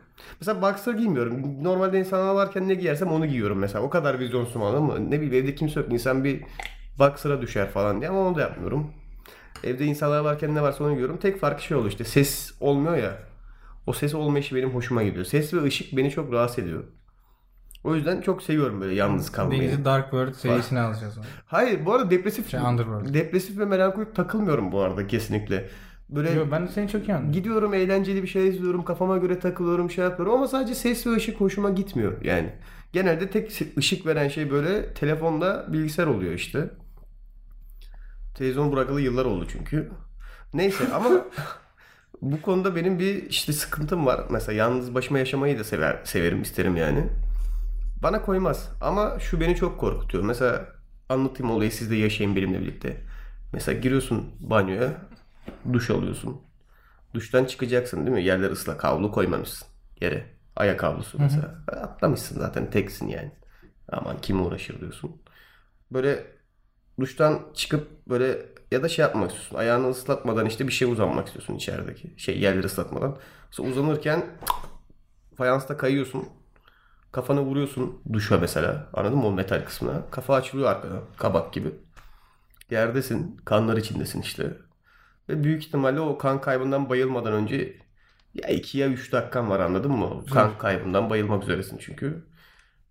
Mesela 0.40 0.62
boxer 0.62 0.94
giymiyorum. 0.94 1.64
Normalde 1.64 1.98
insanlar 1.98 2.34
varken 2.34 2.68
ne 2.68 2.74
giyersem 2.74 3.08
onu 3.08 3.26
giyiyorum 3.26 3.58
mesela. 3.58 3.84
O 3.84 3.90
kadar 3.90 4.18
vizyonsuzum 4.18 4.62
anladın 4.62 4.84
mı? 4.84 5.10
Ne 5.10 5.20
bileyim 5.20 5.44
evde 5.44 5.54
kimse 5.54 5.80
yok. 5.80 5.92
İnsan 5.92 6.24
bir 6.24 6.40
boxer'a 6.98 7.42
düşer 7.42 7.70
falan 7.70 8.00
diye 8.00 8.10
ama 8.10 8.20
onu 8.20 8.34
da 8.34 8.40
yapmıyorum. 8.40 8.90
Evde 9.64 9.84
insanlar 9.84 10.20
varken 10.20 10.54
ne 10.54 10.62
varsa 10.62 10.84
onu 10.84 10.92
giyiyorum. 10.92 11.16
Tek 11.16 11.40
farkı 11.40 11.62
şey 11.62 11.76
oldu 11.76 11.88
işte 11.88 12.04
ses 12.04 12.52
olmuyor 12.60 12.96
ya. 12.96 13.18
O 13.86 13.92
ses 13.92 14.14
olmayışı 14.14 14.56
benim 14.56 14.70
hoşuma 14.70 15.02
gidiyor. 15.02 15.24
Ses 15.24 15.54
ve 15.54 15.62
ışık 15.62 15.96
beni 15.96 16.10
çok 16.10 16.32
rahatsız 16.32 16.58
ediyor. 16.58 16.84
O 17.84 17.94
yüzden 17.94 18.20
çok 18.20 18.42
seviyorum 18.42 18.80
böyle 18.80 18.94
yalnız 18.94 19.32
kalmayı. 19.32 19.62
Deniz'i 19.62 19.84
Dark 19.84 20.04
World 20.04 20.32
serisini 20.34 20.80
alacağız. 20.80 21.18
onu. 21.18 21.24
Hayır 21.46 21.86
bu 21.86 21.92
arada 21.94 22.10
depresif 22.10 22.48
Şey, 22.50 22.60
Underworld. 22.60 23.14
depresif 23.14 23.58
ve 23.58 23.64
melankolik 23.64 24.14
takılmıyorum 24.16 24.72
bu 24.72 24.80
arada 24.80 25.06
kesinlikle. 25.06 25.68
Böyle 26.10 26.30
Yo, 26.30 26.46
ben 26.50 26.66
de 26.66 26.70
seni 26.70 26.88
çok 26.88 27.08
iyi 27.08 27.14
anladım. 27.14 27.32
gidiyorum 27.32 27.74
eğlenceli 27.74 28.22
bir 28.22 28.28
şey 28.28 28.48
izliyorum 28.48 28.84
kafama 28.84 29.16
göre 29.18 29.38
takılıyorum 29.38 29.90
şey 29.90 30.04
yapıyorum 30.04 30.34
ama 30.34 30.48
sadece 30.48 30.74
ses 30.74 31.06
ve 31.06 31.10
ışık 31.12 31.40
hoşuma 31.40 31.70
gitmiyor 31.70 32.22
yani. 32.24 32.52
Genelde 32.92 33.30
tek 33.30 33.62
ışık 33.78 34.06
veren 34.06 34.28
şey 34.28 34.50
böyle 34.50 34.94
telefonda 34.94 35.66
bilgisayar 35.72 36.06
oluyor 36.06 36.32
işte. 36.32 36.70
Televizyon 38.34 38.72
bırakalı 38.72 39.00
yıllar 39.00 39.24
oldu 39.24 39.46
çünkü. 39.52 39.90
Neyse 40.54 40.84
ama 40.94 41.08
bu 42.22 42.42
konuda 42.42 42.76
benim 42.76 42.98
bir 42.98 43.22
işte 43.30 43.52
sıkıntım 43.52 44.06
var. 44.06 44.20
Mesela 44.30 44.56
yalnız 44.56 44.94
başıma 44.94 45.18
yaşamayı 45.18 45.58
da 45.58 45.64
sever, 45.64 45.96
severim 46.04 46.42
isterim 46.42 46.76
yani. 46.76 47.06
Bana 48.02 48.22
koymaz. 48.22 48.70
Ama 48.80 49.18
şu 49.20 49.40
beni 49.40 49.56
çok 49.56 49.80
korkutuyor. 49.80 50.24
Mesela 50.24 50.66
anlatayım 51.08 51.52
olayı 51.52 51.72
siz 51.72 51.90
de 51.90 51.96
yaşayın 51.96 52.36
benimle 52.36 52.60
birlikte. 52.60 53.00
Mesela 53.52 53.80
giriyorsun 53.80 54.30
banyoya, 54.40 54.92
duş 55.72 55.90
alıyorsun. 55.90 56.40
Duştan 57.14 57.44
çıkacaksın 57.44 58.06
değil 58.06 58.16
mi? 58.16 58.24
Yerler 58.24 58.50
ıslak, 58.50 58.84
havlu 58.84 59.12
koymamışsın 59.12 59.68
yere. 60.00 60.26
Ayak 60.56 60.82
havlusu 60.82 61.18
mesela. 61.18 61.64
Atlamışsın 61.68 62.38
zaten 62.38 62.70
teksin 62.70 63.08
yani. 63.08 63.32
Aman 63.92 64.16
kim 64.22 64.46
uğraşır 64.46 64.80
diyorsun. 64.80 65.22
Böyle 65.90 66.26
duştan 67.00 67.40
çıkıp 67.54 68.06
böyle 68.08 68.46
ya 68.70 68.82
da 68.82 68.88
şey 68.88 69.02
yapmak 69.02 69.30
istiyorsun. 69.30 69.56
Ayağını 69.56 69.90
ıslatmadan 69.90 70.46
işte 70.46 70.66
bir 70.68 70.72
şey 70.72 70.92
uzanmak 70.92 71.26
istiyorsun 71.26 71.54
içerideki. 71.54 72.14
Şey 72.16 72.40
yerleri 72.40 72.66
ıslatmadan. 72.66 73.18
Sonra 73.50 73.70
uzanırken 73.70 74.26
fayansta 75.36 75.76
kayıyorsun. 75.76 76.28
Kafanı 77.12 77.40
vuruyorsun 77.40 78.02
duşa 78.12 78.38
mesela. 78.38 78.90
Anladın 78.94 79.18
mı 79.18 79.26
o 79.26 79.32
metal 79.32 79.64
kısmına? 79.64 80.10
Kafa 80.10 80.34
açılıyor 80.34 80.70
arkadan. 80.70 81.00
Kabak 81.16 81.52
gibi. 81.52 81.74
Yerdesin. 82.70 83.36
Kanlar 83.44 83.76
içindesin 83.76 84.20
işte. 84.20 84.56
Ve 85.28 85.44
büyük 85.44 85.64
ihtimalle 85.64 86.00
o 86.00 86.18
kan 86.18 86.40
kaybından 86.40 86.88
bayılmadan 86.88 87.32
önce 87.32 87.76
ya 88.34 88.48
2 88.48 88.78
ya 88.78 88.88
3 88.88 89.12
dakikan 89.12 89.50
var 89.50 89.60
anladın 89.60 89.92
mı? 89.92 90.24
Kan 90.26 90.58
kaybından 90.58 91.10
bayılmak 91.10 91.42
üzeresin 91.42 91.78
çünkü. 91.78 92.24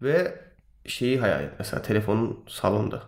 Ve 0.02 0.42
şeyi 0.86 1.20
hayal 1.20 1.44
et. 1.44 1.54
Mesela 1.60 1.82
telefonun 1.82 2.46
salonda. 2.48 3.04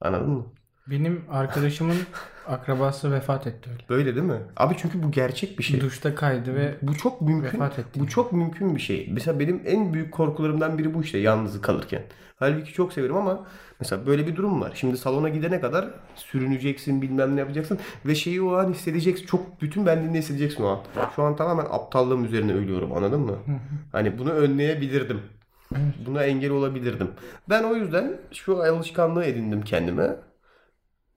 Anladın 0.00 0.30
mı? 0.30 0.46
Benim 0.86 1.24
arkadaşımın 1.30 1.96
akrabası 2.48 3.12
vefat 3.12 3.46
etti 3.46 3.70
öyle. 3.70 3.82
Böyle 3.88 4.14
değil 4.14 4.26
mi? 4.26 4.40
Abi 4.56 4.74
çünkü 4.78 5.02
bu 5.02 5.10
gerçek 5.10 5.58
bir 5.58 5.64
şey. 5.64 5.80
Duşta 5.80 6.14
kaydı 6.14 6.54
ve 6.54 6.74
Bu 6.82 6.96
çok 6.96 7.20
mümkün. 7.20 7.60
Vefat 7.60 7.78
etti. 7.78 8.00
Bu 8.00 8.08
çok 8.08 8.32
mümkün 8.32 8.76
bir 8.76 8.80
şey. 8.80 9.08
Mesela 9.12 9.40
benim 9.40 9.62
en 9.66 9.94
büyük 9.94 10.12
korkularımdan 10.12 10.78
biri 10.78 10.94
bu 10.94 11.02
işte 11.02 11.18
yalnız 11.18 11.60
kalırken. 11.60 12.02
Halbuki 12.36 12.72
çok 12.72 12.92
severim 12.92 13.16
ama 13.16 13.46
mesela 13.80 14.06
böyle 14.06 14.26
bir 14.26 14.36
durum 14.36 14.60
var. 14.60 14.72
Şimdi 14.74 14.96
salona 14.96 15.28
gidene 15.28 15.60
kadar 15.60 15.88
sürüneceksin, 16.14 17.02
bilmem 17.02 17.36
ne 17.36 17.40
yapacaksın 17.40 17.78
ve 18.06 18.14
şeyi 18.14 18.42
o 18.42 18.54
an 18.54 18.72
hissedeceksin. 18.72 19.26
Çok 19.26 19.62
bütün 19.62 19.86
benliğinde 19.86 20.18
hissedeceksin 20.18 20.62
o 20.62 20.66
an. 20.66 20.80
Şu 21.16 21.22
an 21.22 21.36
tamamen 21.36 21.64
aptallığım 21.70 22.24
üzerine 22.24 22.52
ölüyorum 22.52 22.92
anladın 22.92 23.20
mı? 23.20 23.36
Hani 23.92 24.18
bunu 24.18 24.30
önleyebilirdim. 24.30 25.20
Buna 26.06 26.22
engel 26.24 26.50
olabilirdim. 26.50 27.10
Ben 27.50 27.62
o 27.62 27.74
yüzden 27.74 28.16
şu 28.32 28.62
alışkanlığı 28.62 29.24
edindim 29.24 29.62
kendime. 29.62 30.16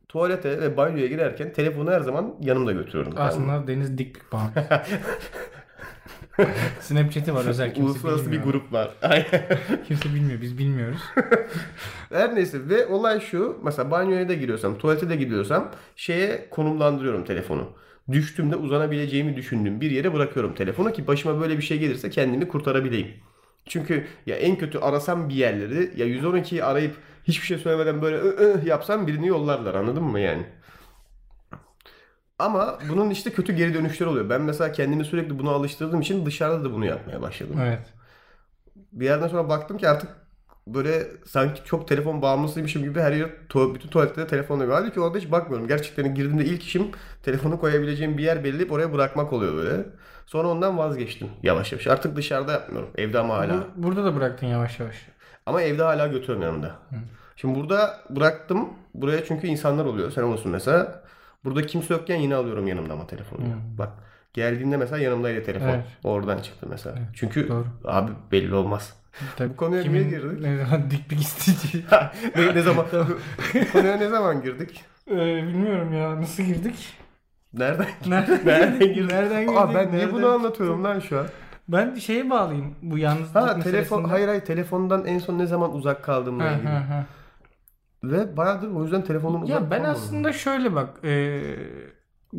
Tuvalete 0.09 0.61
ve 0.61 0.77
banyoya 0.77 1.07
girerken 1.07 1.53
telefonu 1.53 1.91
her 1.91 1.99
zaman 1.99 2.35
yanımda 2.41 2.71
götürüyorum. 2.71 3.13
aslında 3.17 3.67
Deniz 3.67 3.97
dik 3.97 4.13
pik 4.15 4.31
bağımlısı. 4.31 4.81
Snapchat'i 6.81 7.33
var 7.33 7.45
özel 7.45 7.73
kimse 7.73 7.89
Uluslararası 7.89 8.25
bir 8.25 8.31
bilmiyor. 8.31 8.43
grup 8.53 8.73
var. 8.73 8.91
Kimse 9.87 10.09
bilmiyor 10.15 10.41
biz 10.41 10.57
bilmiyoruz. 10.57 11.01
Her 12.09 12.35
neyse 12.35 12.69
ve 12.69 12.85
olay 12.87 13.19
şu. 13.19 13.57
Mesela 13.63 13.91
banyoya 13.91 14.29
da 14.29 14.33
giriyorsam, 14.33 14.77
tuvalete 14.77 15.09
de 15.09 15.15
gidiyorsam 15.15 15.71
şeye 15.95 16.49
konumlandırıyorum 16.49 17.23
telefonu. 17.23 17.69
Düştüğümde 18.11 18.55
uzanabileceğimi 18.55 19.35
düşündüğüm 19.35 19.81
bir 19.81 19.91
yere 19.91 20.13
bırakıyorum 20.13 20.53
telefonu 20.55 20.93
ki 20.93 21.07
başıma 21.07 21.41
böyle 21.41 21.57
bir 21.57 21.63
şey 21.63 21.79
gelirse 21.79 22.09
kendimi 22.09 22.47
kurtarabileyim. 22.47 23.07
Çünkü 23.67 24.05
ya 24.25 24.35
en 24.35 24.55
kötü 24.55 24.77
arasam 24.77 25.29
bir 25.29 25.35
yerleri 25.35 25.91
ya 25.95 26.07
112'yi 26.07 26.63
arayıp 26.63 26.95
hiçbir 27.27 27.45
şey 27.47 27.57
söylemeden 27.57 28.01
böyle 28.01 28.17
ı 28.17 28.29
ı 28.29 28.61
yapsam 28.65 29.07
birini 29.07 29.27
yollarlar 29.27 29.73
anladın 29.75 30.03
mı 30.03 30.19
yani? 30.19 30.45
Ama 32.39 32.79
bunun 32.89 33.09
işte 33.09 33.31
kötü 33.31 33.53
geri 33.53 33.73
dönüşleri 33.73 34.09
oluyor. 34.09 34.29
Ben 34.29 34.41
mesela 34.41 34.71
kendimi 34.71 35.05
sürekli 35.05 35.39
buna 35.39 35.49
alıştırdığım 35.51 36.01
için 36.01 36.25
dışarıda 36.25 36.63
da 36.63 36.73
bunu 36.73 36.85
yapmaya 36.85 37.21
başladım. 37.21 37.55
Evet. 37.61 37.93
Bir 38.91 39.05
yerden 39.05 39.27
sonra 39.27 39.49
baktım 39.49 39.77
ki 39.77 39.89
artık 39.89 40.09
böyle 40.67 41.07
sanki 41.25 41.61
çok 41.65 41.87
telefon 41.87 42.21
bağımlısıymışım 42.21 42.83
gibi 42.83 42.99
her 42.99 43.11
yer 43.11 43.29
tu- 43.49 43.75
bütün 43.75 43.89
tuvaletlerde 43.89 44.27
telefonla 44.29 44.67
var. 44.67 44.81
Halbuki 44.81 44.99
orada 44.99 45.17
hiç 45.17 45.31
bakmıyorum. 45.31 45.67
Gerçekten 45.67 46.15
girdiğimde 46.15 46.45
ilk 46.45 46.63
işim 46.63 46.87
telefonu 47.23 47.59
koyabileceğim 47.59 48.17
bir 48.17 48.23
yer 48.23 48.43
belirleyip 48.43 48.71
oraya 48.71 48.93
bırakmak 48.93 49.33
oluyor 49.33 49.55
böyle. 49.55 49.85
Sonra 50.25 50.47
ondan 50.47 50.77
vazgeçtim 50.77 51.27
yavaş 51.43 51.71
yavaş. 51.71 51.87
Artık 51.87 52.15
dışarıda 52.15 52.51
yapmıyorum. 52.51 52.89
Evde 52.95 53.19
ama 53.19 53.37
hala. 53.37 53.53
Bu- 53.57 53.83
burada 53.83 54.03
da 54.05 54.15
bıraktın 54.15 54.47
yavaş 54.47 54.79
yavaş. 54.79 54.95
Ama 55.45 55.61
evde 55.61 55.83
hala 55.83 56.07
götürüyorum 56.07 56.41
yanımda. 56.41 56.75
Şimdi 57.35 57.59
burada 57.59 57.99
bıraktım. 58.09 58.69
Buraya 58.93 59.25
çünkü 59.25 59.47
insanlar 59.47 59.85
oluyor. 59.85 60.11
Sen 60.11 60.23
olsun 60.23 60.51
mesela. 60.51 61.01
Burada 61.43 61.61
kimse 61.65 61.93
yokken 61.93 62.15
yine 62.15 62.35
alıyorum 62.35 62.67
yanımda 62.67 62.93
ama 62.93 63.07
telefonu. 63.07 63.41
Bak 63.77 63.89
geldiğinde 64.33 64.77
mesela 64.77 64.97
yanımdaydı 64.97 65.43
telefon. 65.43 65.67
Evet. 65.69 65.85
Oradan 66.03 66.39
çıktı 66.39 66.67
mesela. 66.69 66.95
Çünkü 67.13 67.47
doğru. 67.49 67.65
abi 67.85 68.11
belli 68.31 68.55
olmaz. 68.55 68.93
Tabii. 69.37 69.49
Bu 69.49 69.55
konuya 69.55 69.83
niye 69.83 70.03
girdik? 70.03 70.41
Ne 70.41 70.57
zaman 70.65 70.91
dik 70.91 71.11
bir 71.11 71.17
istici. 71.17 71.83
ne, 72.35 72.55
ne 72.55 72.61
zaman 72.61 72.85
konuya 73.73 73.97
ne 73.97 74.09
zaman 74.09 74.41
girdik? 74.41 74.83
Ee, 75.11 75.15
bilmiyorum 75.47 75.93
ya 75.93 76.21
nasıl 76.21 76.43
girdik? 76.43 76.97
Nereden? 77.53 77.87
Nereden, 78.07 78.45
Nereden 78.45 78.79
girdik? 78.93 79.11
Nereden 79.11 79.41
girdik? 79.41 79.57
Aa, 79.57 79.73
ben 79.73 79.91
niye 79.91 79.97
Nereden- 79.97 80.13
bunu 80.13 80.27
anlatıyorum 80.27 80.83
lan 80.83 80.99
şu 80.99 81.19
an? 81.19 81.25
Ben 81.67 81.95
şeye 81.95 82.29
bağlayayım 82.29 82.75
bu 82.81 82.97
yalnızlık 82.97 83.35
Ha 83.35 83.59
telefon 83.59 84.03
hayır 84.03 84.27
hayır 84.27 84.41
telefondan 84.41 85.05
en 85.05 85.19
son 85.19 85.39
ne 85.39 85.45
zaman 85.45 85.73
uzak 85.73 86.03
kaldığımla 86.03 86.51
ilgili. 86.51 86.69
Ve 88.03 88.37
bayağıdır 88.37 88.71
o 88.71 88.83
yüzden 88.83 89.01
telefonum 89.03 89.43
uzak 89.43 89.61
Ya 89.61 89.71
ben 89.71 89.77
kalmadı. 89.77 89.97
aslında 89.97 90.33
şöyle 90.33 90.75
bak 90.75 91.05
e, 91.05 91.41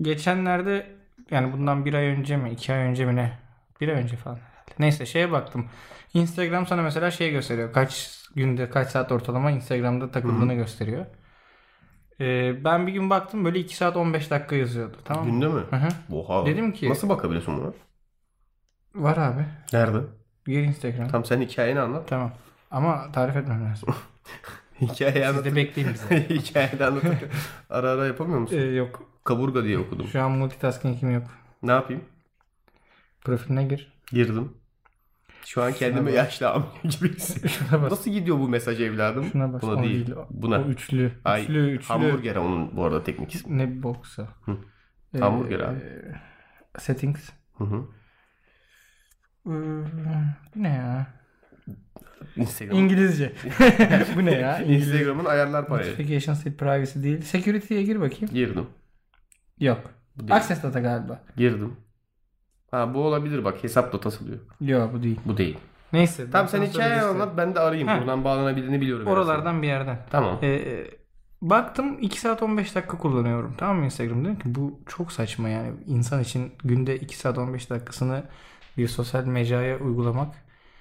geçenlerde 0.01 0.87
yani 1.31 1.53
bundan 1.53 1.85
bir 1.85 1.95
ay 1.95 2.05
önce 2.07 2.37
mi 2.37 2.51
iki 2.51 2.73
ay 2.73 2.79
önce 2.79 3.07
mi 3.07 3.17
ne 3.17 3.39
bir 3.81 3.89
ay 3.89 3.95
önce 3.95 4.17
falan. 4.17 4.39
Neyse 4.79 5.07
şeye 5.07 5.33
baktım. 5.33 5.67
Instagram 6.15 6.67
sana 6.67 6.83
mesela 6.83 7.11
şey 7.11 7.31
gösteriyor. 7.31 7.73
Kaç 7.73 8.19
günde 8.35 8.71
kaç 8.71 8.89
saat 8.89 9.13
ortalama 9.13 9.51
Instagram'da 9.51 10.11
takıldığını 10.11 10.55
gösteriyor. 10.55 11.07
E, 12.21 12.65
ben 12.65 12.87
bir 12.87 12.93
gün 12.93 13.11
baktım 13.11 13.45
böyle 13.45 13.59
2 13.59 13.77
saat 13.77 13.97
15 13.97 14.31
dakika 14.31 14.57
yazıyordu. 14.57 14.97
Tamam 15.05 15.25
mı? 15.27 15.31
Günde 15.33 15.49
mi? 15.49 15.61
Hı 15.71 15.77
hı. 15.77 15.89
Oha. 16.17 16.47
Dedim 16.47 16.73
ki- 16.73 16.89
Nasıl 16.91 17.09
bakabiliyorsun 17.09 17.57
buna? 17.61 17.73
Var 18.97 19.17
abi. 19.17 19.45
Nerede? 19.73 19.99
Gir 20.47 20.63
Instagram. 20.63 21.09
Tam 21.09 21.25
sen 21.25 21.41
hikayeni 21.41 21.81
anlat. 21.81 22.09
Tamam. 22.09 22.33
Ama 22.71 23.13
tarif 23.13 23.37
etmem 23.37 23.65
lazım. 23.65 23.89
Hikayeyi 24.81 25.25
Siz 25.25 25.31
anlat. 25.35 25.45
de 25.45 25.57
bekleyin 25.57 25.91
bizi. 25.93 26.29
Hikayeni 26.29 26.85
anlatırken 26.85 27.29
ara 27.71 27.91
ara 27.91 28.07
yapamıyor 28.07 28.39
musun? 28.41 28.57
Ee, 28.57 28.61
yok. 28.65 29.03
Kaburga 29.25 29.65
diye 29.65 29.79
okudum. 29.79 30.07
Şu 30.07 30.23
an 30.23 30.31
multitasking'im 30.33 31.11
yok. 31.11 31.25
Ne 31.63 31.73
yapayım? 31.73 32.05
Profiline 33.25 33.65
gir. 33.65 33.93
Girdim. 34.13 34.53
Şu 35.45 35.63
an 35.63 35.73
kendimi 35.73 36.07
bak. 36.07 36.15
yaşlı 36.15 36.51
amca 36.51 36.67
gibi 36.83 37.15
hissediyorum. 37.17 37.67
Şuna 37.69 37.83
bas. 37.83 37.91
Nasıl 37.91 38.11
gidiyor 38.11 38.39
bu 38.39 38.49
mesaj 38.49 38.81
evladım? 38.81 39.25
Şuna 39.33 39.53
bas. 39.53 39.63
Buna 39.63 39.81
O 39.81 39.83
değil. 39.83 40.15
Buna. 40.31 40.59
O 40.61 40.65
üçlü. 40.65 41.13
Ay, 41.25 41.43
üçlü, 41.43 41.71
üçlü. 41.71 41.89
Hamburger 41.89 42.37
onun 42.37 42.77
bu 42.77 42.85
arada 42.85 43.05
teknik 43.05 43.35
ismi. 43.35 43.59
Ne 43.59 43.83
boksa. 43.83 44.29
Hı. 44.45 44.57
Ee, 45.15 45.19
Hamburger 45.19 45.61
abi. 45.61 45.79
Settings. 46.79 47.31
Hı 47.59 47.65
hı. 47.65 47.85
Ee, 49.47 49.51
Bu 50.57 50.63
ne 50.63 50.69
ya? 50.69 51.07
Instagram. 52.37 52.79
İngilizce. 52.79 53.33
Bu 54.17 54.25
ne 54.25 54.35
ya? 54.35 54.59
Instagram'ın 54.63 55.25
ayarlar 55.25 55.67
paneli. 55.67 55.91
Notification 55.91 56.35
set 56.35 56.59
privacy 56.59 57.03
değil. 57.03 57.21
Security'ye 57.21 57.83
gir 57.83 58.01
bakayım. 58.01 58.35
Girdim. 58.35 58.67
Yok. 59.61 59.81
Bu 60.17 60.21
değil. 60.21 60.35
Access 60.35 60.63
data 60.63 60.81
galiba. 60.81 61.21
Girdim. 61.37 61.77
Ha 62.71 62.95
bu 62.95 62.99
olabilir 62.99 63.45
bak 63.45 63.65
hesap 63.65 63.93
datası 63.93 64.27
diyor. 64.27 64.39
Yok 64.61 64.95
bu 64.95 65.03
değil. 65.03 65.21
Bu 65.25 65.37
değil. 65.37 65.59
Neyse. 65.93 66.31
Tamam 66.33 66.49
sen 66.49 66.63
hikayeyi 66.63 66.95
göstereyim. 66.95 67.23
anlat 67.23 67.37
ben 67.37 67.55
de 67.55 67.61
arayayım. 67.61 67.89
Ha. 67.89 67.99
Buradan 68.01 68.25
bağlanabildiğini 68.25 68.81
biliyorum. 68.81 69.07
Oralardan 69.07 69.63
bir 69.63 69.67
yerden. 69.67 69.93
aslında. 69.93 70.09
Tamam. 70.11 70.39
Ee, 70.43 70.87
baktım 71.43 71.99
2 72.01 72.21
saat 72.21 72.43
15 72.43 72.75
dakika 72.75 72.99
kullanıyorum. 72.99 73.55
Tamam 73.59 73.79
mı 73.79 73.85
Instagram? 73.85 74.25
Dedim 74.25 74.39
ki 74.39 74.55
bu 74.55 74.81
çok 74.87 75.13
saçma 75.13 75.49
yani. 75.49 75.73
insan 75.87 76.23
için 76.23 76.53
günde 76.65 76.97
2 76.97 77.17
saat 77.17 77.39
15 77.39 77.71
dakikasını 77.71 78.23
bir 78.77 78.89
sosyal 78.89 79.25
mecraya 79.25 79.79
uygulamak. 79.79 80.35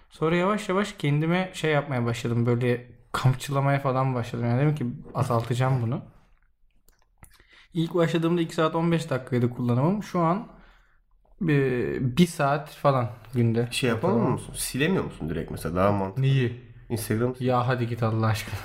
Sonra 0.09 0.35
yavaş 0.35 0.69
yavaş 0.69 0.93
kendime 0.97 1.51
şey 1.53 1.71
yapmaya 1.71 2.05
başladım. 2.05 2.45
Böyle 2.45 2.91
kampçılamaya 3.11 3.79
falan 3.79 4.15
başladım. 4.15 4.45
Yani 4.45 4.61
dedim 4.61 4.75
ki 4.75 4.85
azaltacağım 5.15 5.81
bunu. 5.81 6.01
İlk 7.73 7.93
başladığımda 7.95 8.41
2 8.41 8.55
saat 8.55 8.75
15 8.75 9.09
dakikaydı 9.09 9.49
kullanımım. 9.49 10.03
Şu 10.03 10.19
an 10.19 10.47
1 11.41 12.27
saat 12.27 12.69
falan 12.69 13.09
günde. 13.33 13.67
Şey 13.71 13.89
yapamıyor 13.89 14.27
musun? 14.29 14.53
Silemiyor 14.57 15.03
musun 15.03 15.29
direkt 15.29 15.51
mesela 15.51 15.75
daha 15.75 15.91
mantıklı. 15.91 16.21
Niye? 16.21 16.51
Instagram 16.89 17.35
Ya 17.39 17.67
hadi 17.67 17.87
git 17.87 18.03
Allah 18.03 18.25
aşkına. 18.27 18.55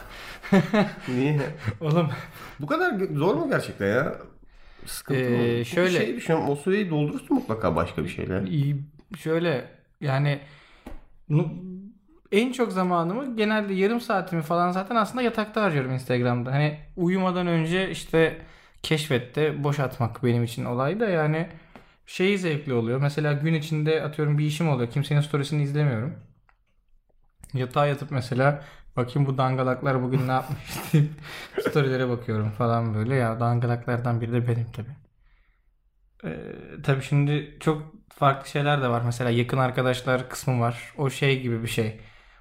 niye? 1.08 1.40
Oğlum 1.80 2.08
Bu 2.60 2.66
kadar 2.66 2.98
zor 3.14 3.34
mu 3.34 3.48
gerçekten 3.50 3.86
ya? 3.86 4.16
Sıkıntı 4.86 5.20
Ee, 5.20 5.28
mı? 5.28 5.38
Bir 5.44 5.64
şöyle- 5.64 5.98
şey 5.98 6.16
düşünüyorum. 6.16 6.50
O 6.50 6.56
süreyi 6.56 6.90
doldurursun 6.90 7.36
mutlaka 7.36 7.76
başka 7.76 8.04
bir 8.04 8.08
şeyle. 8.08 8.44
Şöyle 9.16 9.68
yani 10.00 10.40
en 12.32 12.52
çok 12.52 12.72
zamanımı 12.72 13.36
genelde 13.36 13.74
yarım 13.74 14.00
saatimi 14.00 14.42
falan 14.42 14.72
zaten 14.72 14.96
aslında 14.96 15.22
yatakta 15.22 15.62
harcıyorum 15.62 15.92
Instagram'da. 15.92 16.52
Hani 16.52 16.78
uyumadan 16.96 17.46
önce 17.46 17.90
işte 17.90 18.42
keşfette 18.82 19.64
boş 19.64 19.80
atmak 19.80 20.24
benim 20.24 20.44
için 20.44 20.64
olay 20.64 21.00
da 21.00 21.08
yani 21.08 21.48
şeyi 22.06 22.38
zevkli 22.38 22.72
oluyor. 22.74 23.00
Mesela 23.00 23.32
gün 23.32 23.54
içinde 23.54 24.02
atıyorum 24.02 24.38
bir 24.38 24.44
işim 24.46 24.68
oluyor. 24.68 24.90
Kimsenin 24.90 25.20
storiesini 25.20 25.62
izlemiyorum. 25.62 26.14
Yatağa 27.54 27.86
yatıp 27.86 28.10
mesela 28.10 28.64
bakayım 28.96 29.28
bu 29.28 29.38
dangalaklar 29.38 30.02
bugün 30.02 30.28
ne 30.28 30.32
yapmış 30.32 30.60
storylere 31.70 32.08
bakıyorum 32.08 32.50
falan 32.50 32.94
böyle. 32.94 33.14
Ya 33.14 33.40
dangalaklardan 33.40 34.20
biri 34.20 34.32
de 34.32 34.48
benim 34.48 34.66
tabii. 34.72 34.96
Ee, 36.24 36.52
tabii 36.82 37.02
şimdi 37.02 37.56
çok 37.60 37.99
farklı 38.20 38.48
şeyler 38.48 38.82
de 38.82 38.88
var. 38.88 39.02
Mesela 39.04 39.30
yakın 39.30 39.58
arkadaşlar 39.58 40.28
kısmı 40.28 40.60
var. 40.60 40.94
O 40.98 41.10
şey 41.10 41.40
gibi 41.42 41.62
bir 41.62 41.68
şey. 41.68 42.00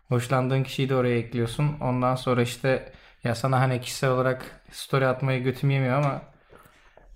Hoşlandığın 0.10 0.64
kişiyi 0.64 0.90
de 0.90 0.96
oraya 0.96 1.18
ekliyorsun. 1.18 1.78
Ondan 1.82 2.16
sonra 2.16 2.42
işte 2.42 2.94
ya 3.24 3.36
sana 3.36 3.60
hani 3.60 3.82
kişisel 3.82 4.10
olarak 4.10 4.62
story 4.72 5.08
atmayı 5.08 5.44
götüm 5.44 5.70
yemiyor 5.70 5.94
ama 5.98 6.22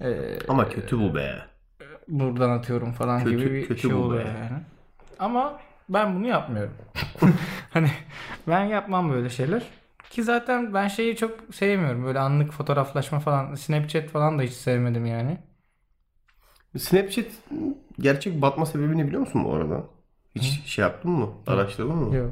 e, 0.01 0.37
Ama 0.47 0.69
kötü 0.69 0.99
bu 0.99 1.15
be. 1.15 1.41
buradan 2.07 2.49
atıyorum 2.49 2.91
falan 2.93 3.23
Kötü- 3.23 3.37
gibi 3.37 3.51
bir 3.53 3.67
kötü 3.67 3.81
şey 3.81 3.91
bu 3.91 3.95
oluyor 3.95 4.25
be. 4.25 4.29
yani. 4.29 4.61
Ama 5.19 5.59
ben 5.89 6.15
bunu 6.15 6.27
yapmıyorum. 6.27 6.73
hani 7.73 7.91
ben 8.47 8.63
yapmam 8.65 9.11
böyle 9.11 9.29
şeyler. 9.29 9.63
Ki 10.09 10.23
zaten 10.23 10.73
ben 10.73 10.87
şeyi 10.87 11.15
çok 11.15 11.39
sevmiyorum. 11.55 12.05
Böyle 12.05 12.19
anlık 12.19 12.51
fotoğraflaşma 12.51 13.19
falan. 13.19 13.55
Snapchat 13.55 14.09
falan 14.09 14.39
da 14.39 14.43
hiç 14.43 14.53
sevmedim 14.53 15.05
yani. 15.05 15.37
Snapchat 16.77 17.25
gerçek 17.99 18.41
batma 18.41 18.65
sebebini 18.65 19.07
biliyor 19.07 19.21
musun 19.21 19.43
bu 19.45 19.53
arada? 19.53 19.83
Hiç 20.35 20.61
şey 20.65 20.81
yaptın 20.83 21.11
mı? 21.11 21.29
Araştırdın 21.47 21.95
mı? 21.95 22.15
Yok. 22.15 22.31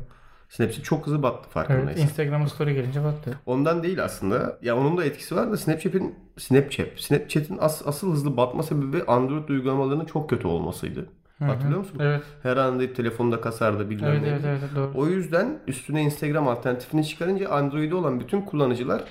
Snapchat 0.50 0.84
çok 0.86 1.08
hızlı 1.08 1.24
battı 1.24 1.40
Evet, 1.44 1.54
farkındaysan. 1.54 2.04
Instagram'a 2.04 2.48
story 2.48 2.74
gelince 2.74 3.04
baktı. 3.04 3.40
Ondan 3.46 3.84
değil 3.84 4.04
aslında. 4.04 4.58
Ya 4.62 4.78
onun 4.78 4.98
da 4.98 5.06
etkisi 5.06 5.36
var 5.36 5.52
da 5.52 5.58
Snapchat'in 5.58 6.16
Snapchat, 6.38 6.88
Snapchat'in 7.00 7.58
as- 7.58 7.88
asıl 7.88 8.12
hızlı 8.12 8.38
batma 8.38 8.64
sebebi 8.64 9.04
Android 9.04 9.50
uygulamalarının 9.50 10.06
çok 10.06 10.30
kötü 10.30 10.48
olmasıydı. 10.48 11.10
Hatırlıyor 11.40 11.80
musun? 11.80 11.98
Evet. 12.02 12.24
Her 12.44 12.58
anda 12.58 12.94
telefonda 12.94 13.42
kasardı 13.42 13.90
bilmem 13.90 14.12
Evet, 14.12 14.22
neydi. 14.22 14.36
evet, 14.48 14.60
evet, 14.64 14.76
doğru. 14.76 14.92
O 14.96 15.08
yüzden 15.08 15.60
üstüne 15.68 16.02
Instagram 16.04 16.48
alternatifini 16.48 17.08
çıkarınca 17.08 17.50
Android'de 17.50 17.96
olan 17.96 18.20
bütün 18.20 18.42
kullanıcılar 18.42 19.04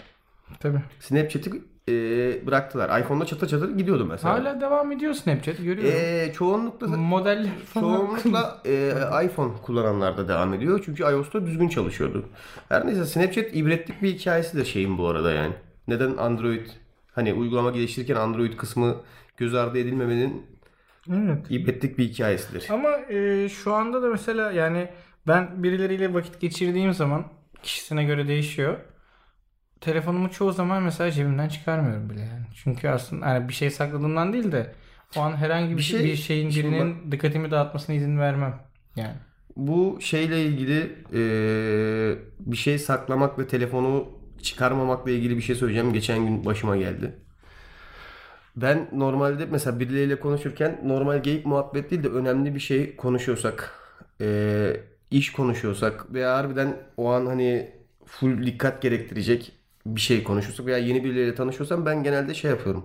Tabii. 0.60 0.82
Snapchat'i 1.00 1.50
e, 1.90 2.46
bıraktılar. 2.46 3.00
iPhone'da 3.00 3.26
çatır 3.26 3.48
çatır 3.48 3.76
gidiyordu 3.78 4.06
mesela. 4.10 4.34
Hala 4.34 4.60
devam 4.60 4.92
ediyor 4.92 5.14
Snapchat 5.14 5.56
görüyorum. 5.58 6.00
E, 6.00 6.32
çoğunlukla 6.32 6.86
Modeller 6.86 7.50
falan. 7.74 7.96
çoğunlukla 7.96 8.58
e, 8.66 8.92
iPhone 9.24 9.52
kullananlar 9.62 10.16
da 10.16 10.28
devam 10.28 10.54
ediyor. 10.54 10.82
Çünkü 10.84 11.02
iOS'ta 11.02 11.46
düzgün 11.46 11.68
çalışıyordu. 11.68 12.24
Her 12.68 12.86
neyse 12.86 13.04
Snapchat 13.06 13.46
ibretlik 13.52 14.02
bir 14.02 14.08
hikayesi 14.14 14.56
de 14.56 14.64
şeyin 14.64 14.98
bu 14.98 15.08
arada 15.08 15.32
yani. 15.32 15.52
Neden 15.88 16.16
Android 16.16 16.66
hani 17.14 17.34
uygulama 17.34 17.70
geliştirirken 17.70 18.16
Android 18.16 18.52
kısmı 18.56 18.96
göz 19.36 19.54
ardı 19.54 19.78
edilmemenin 19.78 20.46
Evet. 21.12 21.46
ibretlik 21.50 21.98
bir 21.98 22.04
hikayesidir. 22.04 22.66
Ama 22.70 22.90
e, 23.10 23.48
şu 23.48 23.74
anda 23.74 24.02
da 24.02 24.08
mesela 24.08 24.52
yani 24.52 24.88
ben 25.26 25.62
birileriyle 25.62 26.14
vakit 26.14 26.40
geçirdiğim 26.40 26.92
zaman 26.94 27.24
kişisine 27.62 28.04
göre 28.04 28.28
değişiyor. 28.28 28.76
Telefonumu 29.80 30.30
çoğu 30.30 30.52
zaman 30.52 30.82
mesela 30.82 31.10
cebimden 31.10 31.48
çıkarmıyorum 31.48 32.10
bile 32.10 32.20
yani. 32.20 32.46
Çünkü 32.54 32.88
aslında 32.88 33.26
hani 33.26 33.48
bir 33.48 33.54
şey 33.54 33.70
sakladığımdan 33.70 34.32
değil 34.32 34.52
de 34.52 34.74
O 35.16 35.20
an 35.20 35.36
herhangi 35.36 35.72
bir, 35.72 35.76
Bir 35.76 35.82
şey, 35.82 36.04
bir 36.04 36.16
şeyin 36.16 36.50
birinin 36.50 37.12
dikkatimi 37.12 37.50
dağıtmasına 37.50 37.96
izin 37.96 38.18
vermem. 38.18 38.54
Yani. 38.96 39.14
Bu 39.56 39.98
şeyle 40.00 40.42
ilgili 40.44 40.96
eee, 41.12 42.18
bir 42.40 42.56
şey 42.56 42.78
saklamak 42.78 43.38
ve 43.38 43.46
telefonu 43.46 44.08
çıkarmamakla 44.42 45.10
ilgili 45.10 45.36
bir 45.36 45.42
şey 45.42 45.56
söyleyeceğim. 45.56 45.92
Geçen 45.92 46.18
gün 46.26 46.44
başıma 46.44 46.76
geldi. 46.76 47.12
Ben 48.56 48.88
normalde 48.92 49.46
mesela 49.46 49.80
birileriyle 49.80 50.20
konuşurken 50.20 50.80
normal 50.84 51.22
geyik 51.22 51.46
muhabbet 51.46 51.90
değil 51.90 52.02
de 52.04 52.08
önemli 52.08 52.54
bir 52.54 52.60
şey 52.60 52.96
konuşuyorsak, 52.96 53.74
eee, 54.20 54.80
iş 55.10 55.32
konuşuyorsak 55.32 56.14
veya 56.14 56.36
harbiden 56.36 56.76
o 56.96 57.10
an 57.10 57.26
hani 57.26 57.70
full 58.06 58.46
dikkat 58.46 58.82
gerektirecek 58.82 59.52
bir 59.86 60.00
şey 60.00 60.24
konuşuyorsak 60.24 60.66
veya 60.66 60.78
yeni 60.78 61.04
birileriyle 61.04 61.34
tanışıyorsam 61.34 61.86
ben 61.86 62.02
genelde 62.02 62.34
şey 62.34 62.50
yapıyorum. 62.50 62.84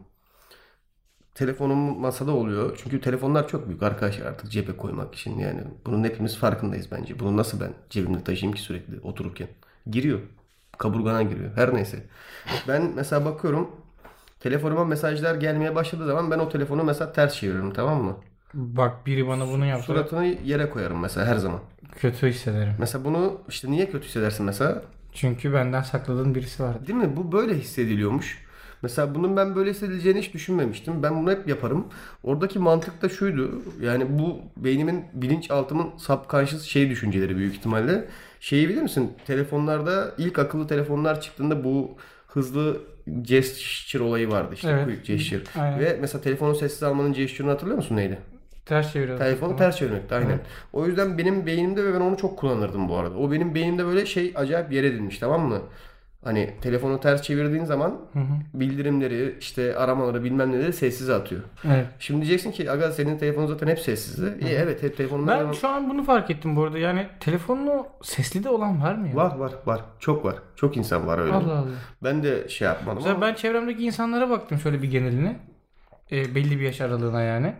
Telefonum 1.35 1.99
masada 2.01 2.31
oluyor. 2.31 2.79
Çünkü 2.83 3.01
telefonlar 3.01 3.47
çok 3.47 3.67
büyük 3.67 3.83
arkadaşlar 3.83 4.25
artık 4.25 4.51
cebe 4.51 4.77
koymak 4.77 5.15
için 5.15 5.39
yani. 5.39 5.61
Bunun 5.85 6.03
hepimiz 6.03 6.37
farkındayız 6.37 6.91
bence. 6.91 7.19
Bunu 7.19 7.37
nasıl 7.37 7.59
ben 7.59 7.73
cebimde 7.89 8.23
taşıyayım 8.23 8.55
ki 8.55 8.61
sürekli 8.61 8.99
otururken? 8.99 9.47
Giriyor. 9.87 10.19
Kaburgana 10.77 11.23
giriyor. 11.23 11.51
Her 11.55 11.73
neyse. 11.75 12.03
Ben 12.67 12.91
mesela 12.95 13.25
bakıyorum 13.25 13.71
telefonuma 14.39 14.85
mesajlar 14.85 15.35
gelmeye 15.35 15.75
başladığı 15.75 16.05
zaman 16.05 16.31
ben 16.31 16.39
o 16.39 16.49
telefonu 16.49 16.83
mesela 16.83 17.13
ters 17.13 17.35
çeviriyorum 17.35 17.73
tamam 17.73 18.03
mı? 18.03 18.17
Bak 18.53 19.05
biri 19.05 19.27
bana 19.27 19.47
bunu 19.47 19.65
yapsa 19.65 19.85
Suratını 19.85 20.25
yere 20.25 20.69
koyarım 20.69 20.99
mesela 20.99 21.25
her 21.27 21.35
zaman. 21.35 21.59
kötü 21.95 22.27
hissederim. 22.27 22.73
Mesela 22.79 23.05
bunu 23.05 23.41
işte 23.49 23.71
niye 23.71 23.89
kötü 23.89 24.07
hissedersin 24.07 24.45
mesela? 24.45 24.81
Çünkü 25.15 25.53
benden 25.53 25.81
sakladığın 25.81 26.35
birisi 26.35 26.63
vardı. 26.63 26.87
Değil 26.87 26.99
mi? 26.99 27.15
Bu 27.15 27.31
böyle 27.31 27.53
hissediliyormuş. 27.53 28.45
Mesela 28.81 29.15
bunun 29.15 29.37
ben 29.37 29.55
böyle 29.55 29.69
hissedileceğini 29.69 30.21
hiç 30.21 30.33
düşünmemiştim. 30.33 31.03
Ben 31.03 31.21
bunu 31.21 31.31
hep 31.31 31.47
yaparım. 31.47 31.85
Oradaki 32.23 32.59
mantık 32.59 33.01
da 33.01 33.09
şuydu. 33.09 33.61
Yani 33.81 34.19
bu 34.19 34.39
beynimin 34.57 35.05
bilinçaltımın 35.13 35.89
subconscious 35.97 36.63
şey 36.63 36.89
düşünceleri 36.89 37.37
büyük 37.37 37.55
ihtimalle. 37.55 38.07
Şeyi 38.39 38.69
bilir 38.69 38.81
misin? 38.81 39.13
Telefonlarda 39.27 40.11
ilk 40.17 40.39
akıllı 40.39 40.67
telefonlar 40.67 41.21
çıktığında 41.21 41.63
bu 41.63 41.97
hızlı 42.27 42.81
gesture 43.21 44.03
olayı 44.03 44.29
vardı 44.29 44.53
işte. 44.55 44.69
Evet. 44.69 44.85
Quick 44.85 45.07
gesture. 45.07 45.41
Aynen. 45.59 45.79
Ve 45.79 45.97
mesela 46.01 46.21
telefonu 46.21 46.55
sessiz 46.55 46.83
almanın 46.83 47.13
gesture'ını 47.13 47.51
hatırlıyor 47.51 47.77
musun 47.77 47.95
neydi? 47.95 48.19
Ters 48.65 48.93
çeviriyorsun. 48.93 49.25
Telefonu 49.25 49.55
ters 49.55 49.77
çevirmekti 49.77 50.15
aynen. 50.15 50.39
O 50.73 50.85
yüzden 50.85 51.17
benim 51.17 51.45
beynimde 51.45 51.83
ve 51.85 51.93
ben 51.93 51.99
onu 51.99 52.17
çok 52.17 52.37
kullanırdım 52.39 52.89
bu 52.89 52.97
arada. 52.97 53.17
O 53.17 53.31
benim 53.31 53.55
beynimde 53.55 53.85
böyle 53.85 54.05
şey 54.05 54.33
acayip 54.35 54.71
yer 54.71 54.83
edilmiş 54.83 55.19
tamam 55.19 55.41
mı? 55.41 55.61
Hani 56.23 56.53
telefonu 56.61 56.99
ters 56.99 57.21
çevirdiğin 57.21 57.65
zaman 57.65 57.89
Hı 58.13 58.19
hı. 58.19 58.23
bildirimleri 58.53 59.35
işte 59.39 59.75
aramaları 59.77 60.23
bilmem 60.23 60.51
neleri 60.51 60.73
sessize 60.73 61.13
atıyor. 61.13 61.41
Evet. 61.65 61.85
Şimdi 61.99 62.21
diyeceksin 62.21 62.51
ki 62.51 62.71
aga 62.71 62.91
senin 62.91 63.17
telefonun 63.17 63.47
zaten 63.47 63.67
hep 63.67 63.79
sessizde. 63.79 64.47
İyi 64.47 64.53
evet 64.53 64.83
hep 64.83 64.97
telefonum 64.97 65.27
Ben 65.27 65.51
şu 65.51 65.67
an 65.67 65.89
bunu 65.89 66.03
fark 66.03 66.29
ettim 66.29 66.55
bu 66.55 66.63
arada. 66.63 66.77
Yani 66.77 67.07
telefonunu 67.19 67.87
sesli 68.01 68.43
de 68.43 68.49
olan 68.49 68.81
var 68.81 68.95
mı 68.95 69.07
ya? 69.07 69.15
Var 69.15 69.35
var 69.35 69.53
var. 69.65 69.81
Çok 69.99 70.25
var. 70.25 70.35
Çok 70.55 70.77
insan 70.77 71.07
var 71.07 71.17
öyle. 71.19 71.33
Allah 71.33 71.53
Allah. 71.53 71.67
Ben 72.03 72.23
de 72.23 72.49
şey 72.49 72.65
yapmadım 72.67 72.97
Mesela 72.97 73.15
ama 73.15 73.25
ben 73.25 73.33
çevremdeki 73.33 73.85
insanlara 73.85 74.29
baktım 74.29 74.59
şöyle 74.59 74.81
bir 74.81 74.91
geneline. 74.91 75.39
E, 76.11 76.35
belli 76.35 76.59
bir 76.59 76.65
yaş 76.65 76.81
aralığına 76.81 77.21
yani. 77.21 77.53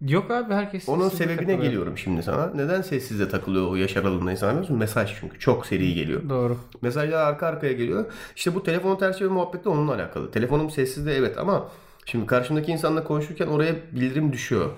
Yok 0.00 0.30
abi 0.30 0.54
herkes 0.54 0.88
onun 0.88 1.08
sebebine 1.08 1.36
takılıyor. 1.36 1.62
geliyorum 1.62 1.98
şimdi 1.98 2.22
sana. 2.22 2.50
Neden 2.54 2.82
sessizde 2.82 3.28
takılıyor 3.28 3.70
o 3.70 3.76
yaş 3.76 3.96
aralığında 3.96 4.32
insan 4.32 4.62
biliyor? 4.62 4.78
Mesaj 4.78 5.20
çünkü. 5.20 5.38
Çok 5.38 5.66
seri 5.66 5.94
geliyor. 5.94 6.28
Doğru. 6.28 6.56
Mesajlar 6.82 7.26
arka 7.26 7.46
arkaya 7.46 7.72
geliyor. 7.72 8.04
İşte 8.36 8.54
bu 8.54 8.62
telefonu 8.62 8.98
ters 8.98 9.18
çevirme 9.18 9.34
muhabbeti 9.34 9.68
onunla 9.68 9.94
alakalı. 9.94 10.30
Telefonum 10.30 10.70
sessizde 10.70 11.16
evet 11.16 11.38
ama 11.38 11.68
şimdi 12.06 12.26
karşımdaki 12.26 12.72
insanla 12.72 13.04
konuşurken 13.04 13.46
oraya 13.46 13.74
bildirim 13.92 14.32
düşüyor. 14.32 14.70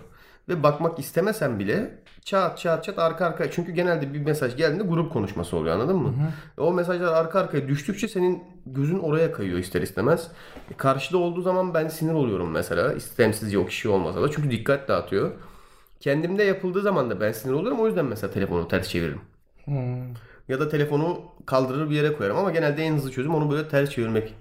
Ve 0.49 0.63
bakmak 0.63 0.99
istemesen 0.99 1.59
bile 1.59 1.99
çat 2.25 2.59
çat 2.59 2.85
çat 2.85 2.99
arka 2.99 3.27
arkaya. 3.27 3.51
Çünkü 3.51 3.73
genelde 3.73 4.15
bir 4.15 4.21
mesaj 4.21 4.57
geldiğinde 4.57 4.85
grup 4.89 5.13
konuşması 5.13 5.57
oluyor 5.57 5.75
anladın 5.75 5.97
mı? 5.97 6.15
O 6.59 6.73
mesajlar 6.73 7.13
arka 7.13 7.41
arkaya 7.41 7.69
düştükçe 7.69 8.09
senin 8.09 8.43
gözün 8.67 8.99
oraya 8.99 9.33
kayıyor 9.33 9.59
ister 9.59 9.83
istemez. 9.83 10.29
E, 10.71 10.75
Karşıda 10.77 11.19
olduğu 11.19 11.43
zaman 11.43 11.75
ben 11.75 11.89
sinir 11.89 12.13
oluyorum 12.13 12.51
mesela. 12.51 12.93
İstemsizce 12.93 13.59
o 13.59 13.67
kişi 13.67 13.89
olmasa 13.89 14.23
da. 14.23 14.31
Çünkü 14.31 14.51
dikkat 14.51 14.89
dağıtıyor. 14.89 15.31
Kendimde 16.01 16.43
yapıldığı 16.43 16.83
zaman 16.83 17.11
da 17.11 17.21
ben 17.21 17.33
sinir 17.33 17.53
olurum. 17.53 17.81
O 17.81 17.87
yüzden 17.87 18.05
mesela 18.05 18.33
telefonu 18.33 18.69
ters 18.69 18.89
çeviririm. 18.89 19.21
Hmm. 19.65 20.15
Ya 20.49 20.61
da 20.61 20.69
telefonu 20.69 21.21
kaldırır 21.47 21.91
bir 21.91 21.95
yere 21.97 22.13
koyarım 22.13 22.37
ama 22.37 22.51
genelde 22.51 22.83
en 22.83 22.95
hızlı 22.97 23.11
çözüm 23.11 23.35
onu 23.35 23.51
böyle 23.51 23.69
ters 23.69 23.91
çevirmek 23.91 24.35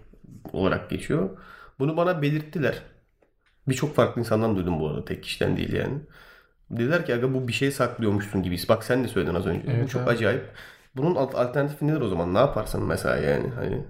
olarak 0.53 0.89
geçiyor. 0.89 1.29
Bunu 1.79 1.97
bana 1.97 2.21
belirttiler. 2.21 2.84
Birçok 3.67 3.95
farklı 3.95 4.19
insandan 4.21 4.56
duydum 4.56 4.80
bu 4.80 4.88
arada 4.89 5.06
tek 5.06 5.23
kişiden 5.23 5.58
değil 5.58 5.73
yani. 5.73 5.93
Dediler 6.71 7.06
ki 7.06 7.13
aga 7.15 7.34
bu 7.34 7.47
bir 7.47 7.54
şey 7.54 7.71
saklıyormuşsun 7.71 8.43
gibi. 8.43 8.58
Bak 8.69 8.84
sen 8.84 9.04
de 9.04 9.08
söyledin 9.08 9.36
az 9.36 9.45
önce. 9.45 9.67
bu 9.67 9.71
Evet 9.71 9.89
çok 9.89 10.01
abi. 10.01 10.10
acayip. 10.12 10.43
Bunun 10.95 11.15
alt- 11.15 11.36
alternatifi 11.36 11.88
nedir 11.88 12.01
o 12.01 12.08
zaman? 12.08 12.34
Ne 12.34 12.38
yaparsın 12.38 12.84
mesela 12.84 13.17
yani? 13.17 13.49
Hani 13.56 13.82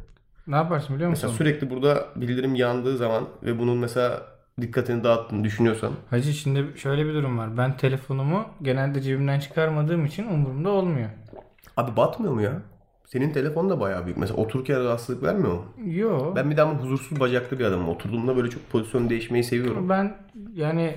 Ne 0.48 0.56
yaparsın 0.56 0.96
biliyor 0.96 1.10
musun? 1.10 1.28
mesela 1.30 1.38
sürekli 1.38 1.70
burada 1.70 2.06
bildirim 2.16 2.56
yandığı 2.56 2.98
zaman 2.98 3.28
ve 3.44 3.60
bunun 3.60 3.78
mesela 3.78 4.22
dikkatini 4.62 5.04
dağıttığını 5.04 5.44
düşünüyorsan 5.44 5.92
Hacı 6.10 6.34
şimdi 6.34 6.80
şöyle 6.80 7.06
bir 7.06 7.14
durum 7.14 7.38
var. 7.38 7.58
Ben 7.58 7.78
telefonumu 7.78 8.46
genelde 8.62 9.02
cebimden 9.02 9.40
çıkarmadığım 9.40 10.06
için 10.06 10.28
umurumda 10.28 10.70
olmuyor. 10.70 11.10
abi 11.78 11.98
batmıyor 11.98 12.34
mu 12.34 12.42
ya? 12.42 12.62
Senin 13.06 13.34
telefon 13.34 13.70
da 13.70 13.80
bayağı 13.80 14.06
büyük. 14.06 14.18
Mesela 14.18 14.38
otururken 14.42 14.84
rahatsızlık 14.84 15.24
vermiyor 15.24 15.54
mu? 15.54 15.66
Yo. 15.86 16.36
Ben 16.36 16.52
bir 16.52 16.58
daha 16.58 16.74
huzursuz 16.74 17.20
bacaklı 17.20 17.60
bir 17.60 17.66
adamım. 17.66 17.90
Oturduğumda 17.90 18.38
böyle 18.38 18.50
çok 18.50 18.70
pozisyon 18.72 19.10
değişmeyi 19.10 19.44
seviyorum. 19.44 19.90
Ben 19.90 20.18
yani 20.54 20.96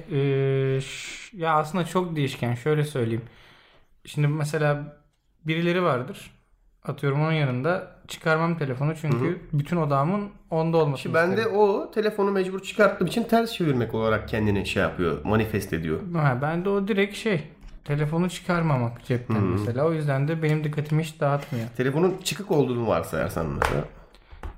ş- 0.81 1.37
ya 1.37 1.55
aslında 1.55 1.85
çok 1.85 2.17
değişken. 2.17 2.55
Şöyle 2.55 2.85
söyleyeyim. 2.85 3.23
Şimdi 4.05 4.29
mesela 4.29 4.97
birileri 5.47 5.83
vardır. 5.83 6.31
Atıyorum 6.85 7.21
onun 7.23 7.33
yanında 7.33 7.97
çıkarmam 8.09 8.59
telefonu 8.59 8.93
çünkü 9.01 9.39
bütün 9.53 9.77
odamın 9.77 10.29
onda 10.51 10.77
olmasını 10.77 10.99
Şimdi 11.03 11.15
ben 11.15 11.31
de 11.31 11.35
isterim. 11.41 11.57
o 11.59 11.91
telefonu 11.91 12.31
mecbur 12.31 12.61
çıkarttığım 12.63 13.07
için 13.07 13.25
ters 13.25 13.53
çevirmek 13.53 13.95
olarak 13.95 14.29
kendini 14.29 14.67
şey 14.67 14.83
yapıyor, 14.83 15.25
manifest 15.25 15.73
ediyor. 15.73 16.01
Ha, 16.15 16.39
ben 16.43 16.65
de 16.65 16.69
o 16.69 16.89
direkt 16.89 17.17
şey 17.17 17.43
telefonu 17.85 18.31
çıkarmamak 18.31 19.05
cepten 19.05 19.43
mesela. 19.45 19.85
O 19.85 19.93
yüzden 19.93 20.29
de 20.29 20.43
benim 20.43 20.65
dikkatimi 20.65 21.03
hiç 21.03 21.21
dağıtmıyor. 21.21 21.67
Telefonun 21.77 22.15
çıkık 22.25 22.51
olduğunu 22.51 22.87
varsayarsan 22.87 23.47
mesela. 23.47 23.85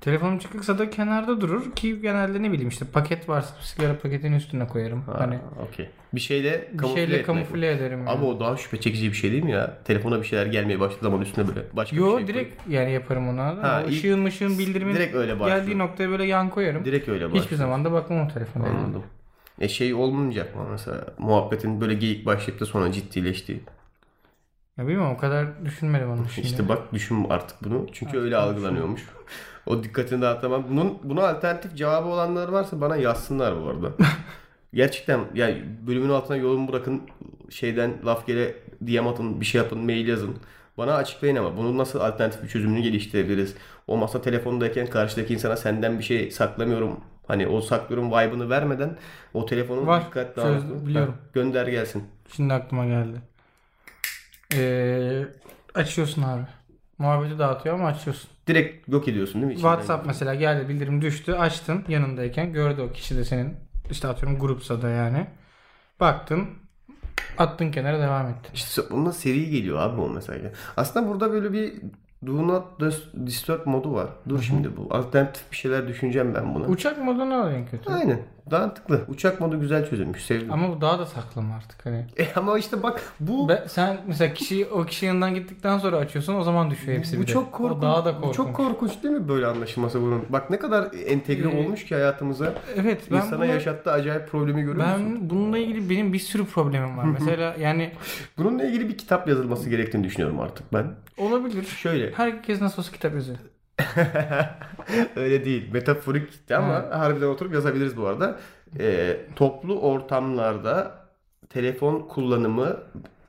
Telefonum 0.01 0.39
çıkıksa 0.39 0.77
da 0.79 0.89
kenarda 0.89 1.41
durur 1.41 1.71
ki 1.71 2.01
genelde 2.01 2.43
ne 2.43 2.51
bileyim 2.51 2.69
işte 2.69 2.85
paket 2.93 3.29
varsa 3.29 3.55
sigara 3.61 3.97
paketinin 3.97 4.35
üstüne 4.37 4.67
koyarım. 4.67 5.01
Ha, 5.01 5.15
hani 5.19 5.39
okey. 5.69 5.89
Bir 6.13 6.19
şeyle 6.19 6.69
bir 6.73 6.77
kamufle 6.77 7.01
şeyle 7.01 7.13
etmek. 7.17 7.25
kamufle 7.25 7.71
ederim. 7.71 7.99
yani. 7.99 8.09
Ama 8.09 8.25
o 8.27 8.39
daha 8.39 8.57
şüphe 8.57 8.79
çekici 8.79 9.09
bir 9.11 9.15
şey 9.15 9.31
değil 9.31 9.43
mi 9.43 9.51
ya? 9.51 9.77
Telefona 9.85 10.19
bir 10.21 10.25
şeyler 10.27 10.45
gelmeye 10.45 10.79
başladığı 10.79 11.03
zaman 11.03 11.21
üstüne 11.21 11.47
böyle 11.47 11.59
başka 11.73 11.95
Yo 11.95 12.11
bir 12.17 12.25
şey 12.25 12.27
direkt 12.35 12.61
yani 12.69 12.91
yaparım 12.91 13.27
onu. 13.29 13.41
Ha, 13.41 13.81
ilk- 13.87 13.89
ışığın 13.91 14.19
mışığın 14.19 14.59
bildirimin 14.59 14.93
Direkt 14.93 15.15
öyle 15.15 15.39
başlıyor. 15.39 15.57
geldiği 15.59 15.77
noktaya 15.77 16.09
böyle 16.09 16.23
yan 16.23 16.49
koyarım. 16.49 16.85
Direkt 16.85 17.09
öyle 17.09 17.25
başlıyor. 17.25 17.43
Hiçbir 17.45 17.55
zaman 17.55 17.85
da 17.85 17.91
bakmam 17.91 18.25
o 18.25 18.27
telefona. 18.33 18.67
yani. 18.67 18.93
E 19.61 19.67
şey 19.69 19.93
olmayacak 19.93 20.55
mı 20.55 20.61
mesela 20.71 21.05
muhabbetin 21.17 21.81
böyle 21.81 21.93
geyik 21.93 22.25
başlayıp 22.25 22.61
da 22.61 22.65
sonra 22.65 22.91
ciddileştiği. 22.91 23.61
Ya 24.77 24.87
bilmiyorum 24.87 25.13
o 25.15 25.17
kadar 25.17 25.65
düşünmedim 25.65 26.11
onu 26.11 26.29
şimdi. 26.29 26.47
İşte 26.47 26.69
bak 26.69 26.93
düşün 26.93 27.25
artık 27.29 27.63
bunu. 27.63 27.87
Çünkü 27.91 28.19
öyle 28.19 28.37
algılanıyormuş. 28.37 29.01
O 29.65 29.83
dikkatini 29.83 30.21
dağıtamam. 30.21 30.65
Bunun 30.69 30.99
buna 31.03 31.27
alternatif 31.27 31.75
cevabı 31.75 32.07
olanlar 32.07 32.49
varsa 32.49 32.81
bana 32.81 32.95
yazsınlar 32.95 33.63
bu 33.63 33.69
arada. 33.69 33.91
Gerçekten 34.73 35.19
yani 35.33 35.63
bölümün 35.87 36.09
altına 36.09 36.37
yolumu 36.37 36.71
bırakın 36.71 37.01
şeyden 37.49 37.93
laf 38.05 38.27
gele 38.27 38.55
DM 38.81 39.07
atın 39.07 39.41
bir 39.41 39.45
şey 39.45 39.61
yapın 39.61 39.79
mail 39.79 40.07
yazın. 40.07 40.35
Bana 40.77 40.95
açıklayın 40.95 41.35
ama 41.35 41.57
bunun 41.57 41.77
nasıl 41.77 41.99
alternatif 41.99 42.43
bir 42.43 42.47
çözümünü 42.47 42.81
geliştirebiliriz? 42.81 43.55
O 43.87 43.97
masa 43.97 44.21
telefondayken 44.21 44.87
karşıdaki 44.87 45.33
insana 45.33 45.57
senden 45.57 45.99
bir 45.99 46.03
şey 46.03 46.31
saklamıyorum. 46.31 46.99
Hani 47.31 47.47
o 47.47 47.61
saklıyorum 47.61 48.11
vibe'ını 48.11 48.49
vermeden 48.49 48.97
o 49.33 49.45
telefonun 49.45 49.87
Var. 49.87 50.05
dikkat 50.05 50.37
dağıtın. 50.37 50.87
biliyorum. 50.87 51.13
Ha, 51.13 51.29
Gönder 51.33 51.67
gelsin. 51.67 52.03
Şimdi 52.35 52.53
aklıma 52.53 52.85
geldi. 52.85 53.21
Ee, 54.55 55.25
açıyorsun 55.75 56.21
abi. 56.21 56.41
Muhabbeti 56.97 57.39
dağıtıyor 57.39 57.75
ama 57.75 57.87
açıyorsun. 57.87 58.29
Direkt 58.47 58.89
yok 58.89 59.07
ediyorsun 59.07 59.33
değil 59.35 59.45
mi? 59.45 59.53
İçinden 59.53 59.69
WhatsApp 59.69 60.07
mesela 60.07 60.35
geldi 60.35 60.69
bildirim 60.69 61.01
düştü 61.01 61.33
açtın 61.33 61.85
yanındayken 61.87 62.53
gördü 62.53 62.81
o 62.81 62.91
kişi 62.93 63.17
de 63.17 63.25
senin 63.25 63.55
işte 63.89 64.07
atıyorum 64.07 64.39
grupsa 64.39 64.81
da 64.81 64.89
yani. 64.89 65.27
Baktın 65.99 66.47
attın 67.37 67.71
kenara 67.71 67.99
devam 67.99 68.27
ettin. 68.27 68.53
İşte 68.53 68.81
bunda 68.91 69.11
seri 69.11 69.49
geliyor 69.49 69.79
abi 69.79 70.01
o 70.01 70.09
mesela. 70.09 70.51
Aslında 70.77 71.07
burada 71.09 71.31
böyle 71.31 71.53
bir 71.53 71.73
Do 72.25 72.47
Not 72.47 72.63
Dis- 72.79 73.25
Disturb 73.25 73.65
modu 73.65 73.93
var. 73.93 74.07
Dur 74.29 74.41
şimdi 74.41 74.77
bu. 74.77 74.87
Alternatif 74.95 75.51
bir 75.51 75.57
şeyler 75.57 75.87
düşüneceğim 75.87 76.35
ben 76.35 76.55
buna. 76.55 76.65
Uçak 76.67 76.97
modunu 76.97 77.33
al 77.43 77.53
en 77.53 77.65
kötü. 77.65 77.93
Aynen. 77.93 78.19
Mantıklı. 78.51 79.01
Uçak 79.07 79.41
modu 79.41 79.59
güzel 79.59 79.89
çözülmüş. 79.89 80.25
Sevdim. 80.25 80.51
Ama, 80.53 80.69
bu 80.75 80.81
daha 80.81 80.99
da 80.99 81.05
saklama 81.05 81.55
artık 81.55 81.85
hani. 81.85 82.05
e, 82.19 82.27
ama 82.35 82.57
işte 82.59 82.83
bak 82.83 83.01
bu 83.19 83.49
Be- 83.49 83.63
sen 83.67 83.97
mesela 84.07 84.33
kişi 84.33 84.65
o 84.71 84.85
kişi 84.85 85.05
yanından 85.05 85.35
gittikten 85.35 85.77
sonra 85.77 85.97
açıyorsun 85.97 86.35
o 86.35 86.43
zaman 86.43 86.71
düşüyor 86.71 86.97
hepsi 86.97 87.17
bu 87.17 87.21
bir 87.21 87.27
de. 87.27 87.31
çok 87.31 87.47
O 87.47 87.51
korkunç. 87.51 87.81
daha 87.81 88.05
da 88.05 88.15
Bu 88.15 88.21
korkunç. 88.21 88.35
çok 88.35 88.53
korkunç 88.55 89.03
değil 89.03 89.15
mi 89.15 89.27
böyle 89.27 89.45
anlaşılması 89.47 90.01
bunun? 90.01 90.25
Bak 90.29 90.49
ne 90.49 90.59
kadar 90.59 90.87
entegre 91.07 91.49
Ee, 91.51 91.57
olmuş 91.65 91.85
ki 91.85 91.95
hayatımıza. 91.95 92.53
Evet 92.75 93.01
ben 93.11 93.15
İnsana 93.17 93.37
bunu- 93.39 93.45
yaşattığı 93.45 93.91
acayip 93.91 94.27
problemi 94.27 94.61
görüyor 94.61 94.85
musun? 94.87 95.17
ben 95.21 95.29
bununla 95.29 95.57
ilgili 95.57 95.89
benim 95.89 96.13
bir 96.13 96.19
sürü 96.19 96.45
problemim 96.45 96.97
var. 96.97 97.03
mesela 97.05 97.55
yani 97.59 97.91
Bununla 98.37 98.63
ilgili 98.63 98.89
bir 98.89 98.97
kitap 98.97 99.27
yazılması 99.27 99.69
gerektiğini 99.69 100.03
düşünüyorum 100.03 100.39
artık 100.39 100.73
ben. 100.73 100.85
olabilir. 101.17 101.63
Şöyle. 101.63 102.11
Herkes 102.11 102.61
nasıl 102.61 102.81
olsa 102.81 102.91
kitap 102.91 103.13
yazıyor. 103.13 103.37
Öyle 105.15 105.45
değil. 105.45 105.69
Metaforik 105.73 106.29
ama 106.57 106.85
harbiden 106.91 107.27
oturup 107.27 107.53
yazabiliriz 107.53 107.97
bu 107.97 108.07
arada. 108.07 108.39
Ee, 108.79 109.17
toplu 109.35 109.79
ortamlarda 109.79 110.91
telefon 111.49 111.99
kullanımı 111.99 112.77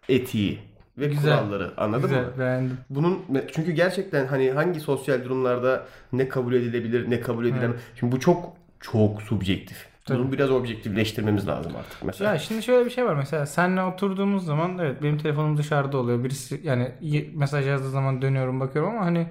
etiği 0.08 0.58
ve 0.98 1.06
Güzel. 1.06 1.22
kuralları 1.38 1.70
anladın 1.76 2.02
Güzel 2.08 2.22
mı? 2.24 2.32
beğendim. 2.38 2.76
Bunun 2.90 3.18
çünkü 3.52 3.72
gerçekten 3.72 4.26
hani 4.26 4.50
hangi 4.50 4.80
sosyal 4.80 5.24
durumlarda 5.24 5.86
ne 6.12 6.28
kabul 6.28 6.54
edilebilir 6.54 7.10
ne 7.10 7.20
kabul 7.20 7.46
edilemez. 7.46 7.76
Şimdi 7.94 8.12
bu 8.12 8.20
çok 8.20 8.52
çok 8.80 9.22
subjektif. 9.22 9.86
Tabii. 10.04 10.18
Bunu 10.18 10.32
biraz 10.32 10.50
objektifleştirmemiz 10.50 11.48
lazım 11.48 11.72
artık 11.78 12.04
mesela. 12.04 12.32
Ya 12.32 12.38
şimdi 12.38 12.62
şöyle 12.62 12.84
bir 12.84 12.90
şey 12.90 13.04
var 13.04 13.14
mesela 13.14 13.46
seninle 13.46 13.82
oturduğumuz 13.82 14.44
zaman 14.46 14.78
evet 14.78 15.02
benim 15.02 15.18
telefonum 15.18 15.56
dışarıda 15.56 15.98
oluyor. 15.98 16.24
Birisi 16.24 16.60
yani 16.64 16.92
mesaj 17.34 17.66
yazdığı 17.66 17.90
zaman 17.90 18.22
dönüyorum 18.22 18.60
bakıyorum 18.60 18.90
ama 18.96 19.06
hani 19.06 19.26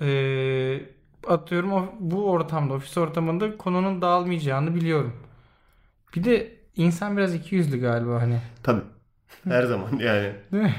eee, 0.00 0.82
atıyorum 1.28 1.90
bu 2.00 2.30
ortamda 2.30 2.74
ofis 2.74 2.98
ortamında 2.98 3.56
konunun 3.56 4.02
dağılmayacağını 4.02 4.74
biliyorum. 4.74 5.12
Bir 6.16 6.24
de 6.24 6.52
insan 6.76 7.16
biraz 7.16 7.34
ikiyüzlü 7.34 7.80
galiba 7.80 8.22
hani. 8.22 8.38
Tabii. 8.62 8.82
Her 9.44 9.62
zaman 9.62 9.88
yani. 9.98 10.32
Değil 10.52 10.62
mi? 10.62 10.74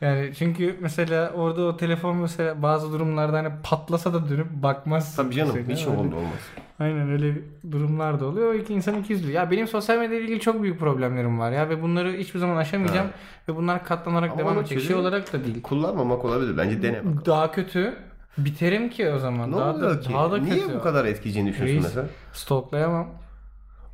Yani 0.00 0.32
çünkü 0.38 0.76
mesela 0.80 1.30
orada 1.30 1.62
o 1.62 1.76
telefon 1.76 2.16
mesela 2.16 2.62
bazı 2.62 2.92
durumlarda 2.92 3.36
hani 3.38 3.48
patlasa 3.62 4.14
da 4.14 4.28
dönüp 4.28 4.50
bakmaz. 4.50 5.16
Tabii 5.16 5.34
canım 5.34 5.52
mesela. 5.56 5.76
hiç 5.78 5.86
Öyle- 5.86 5.98
oldu 5.98 6.16
olmaz. 6.16 6.40
Aynen 6.78 7.10
öyle 7.10 7.34
durumlar 7.72 8.20
da 8.20 8.26
oluyor. 8.26 8.50
O 8.50 8.54
iki 8.54 8.74
insan 8.74 8.94
ikiyüzlü. 8.98 9.32
Ya 9.32 9.50
benim 9.50 9.68
sosyal 9.68 9.98
medya 9.98 10.16
ile 10.18 10.24
ilgili 10.24 10.40
çok 10.40 10.62
büyük 10.62 10.80
problemlerim 10.80 11.38
var 11.38 11.52
ya 11.52 11.68
ve 11.68 11.82
bunları 11.82 12.12
hiçbir 12.12 12.38
zaman 12.38 12.56
aşamayacağım 12.56 13.08
ve 13.48 13.56
bunlar 13.56 13.84
katlanarak 13.84 14.30
Ama 14.30 14.40
devam 14.40 14.58
edecek 14.58 14.80
şey 14.80 14.96
olarak 14.96 15.32
da 15.32 15.44
değil. 15.44 15.62
Kullanmamak 15.62 16.24
olabilir. 16.24 16.56
Bence 16.56 16.82
dene 16.82 16.98
bakalım. 16.98 17.22
Daha 17.26 17.52
kötü. 17.52 17.96
Biterim 18.38 18.90
ki 18.90 19.10
o 19.10 19.18
zaman. 19.18 19.52
Ne 19.52 19.56
daha 19.56 19.70
oluyor 19.74 19.90
da, 19.96 20.00
ki? 20.00 20.12
Daha 20.14 20.32
da 20.32 20.38
Niye 20.38 20.60
kötü. 20.60 20.74
bu 20.74 20.82
kadar 20.82 21.04
etkileyeceğini 21.04 21.50
düşünüyorsun 21.50 21.74
Reis. 21.84 21.84
mesela? 21.96 22.06
Stalklayamam. 22.32 23.08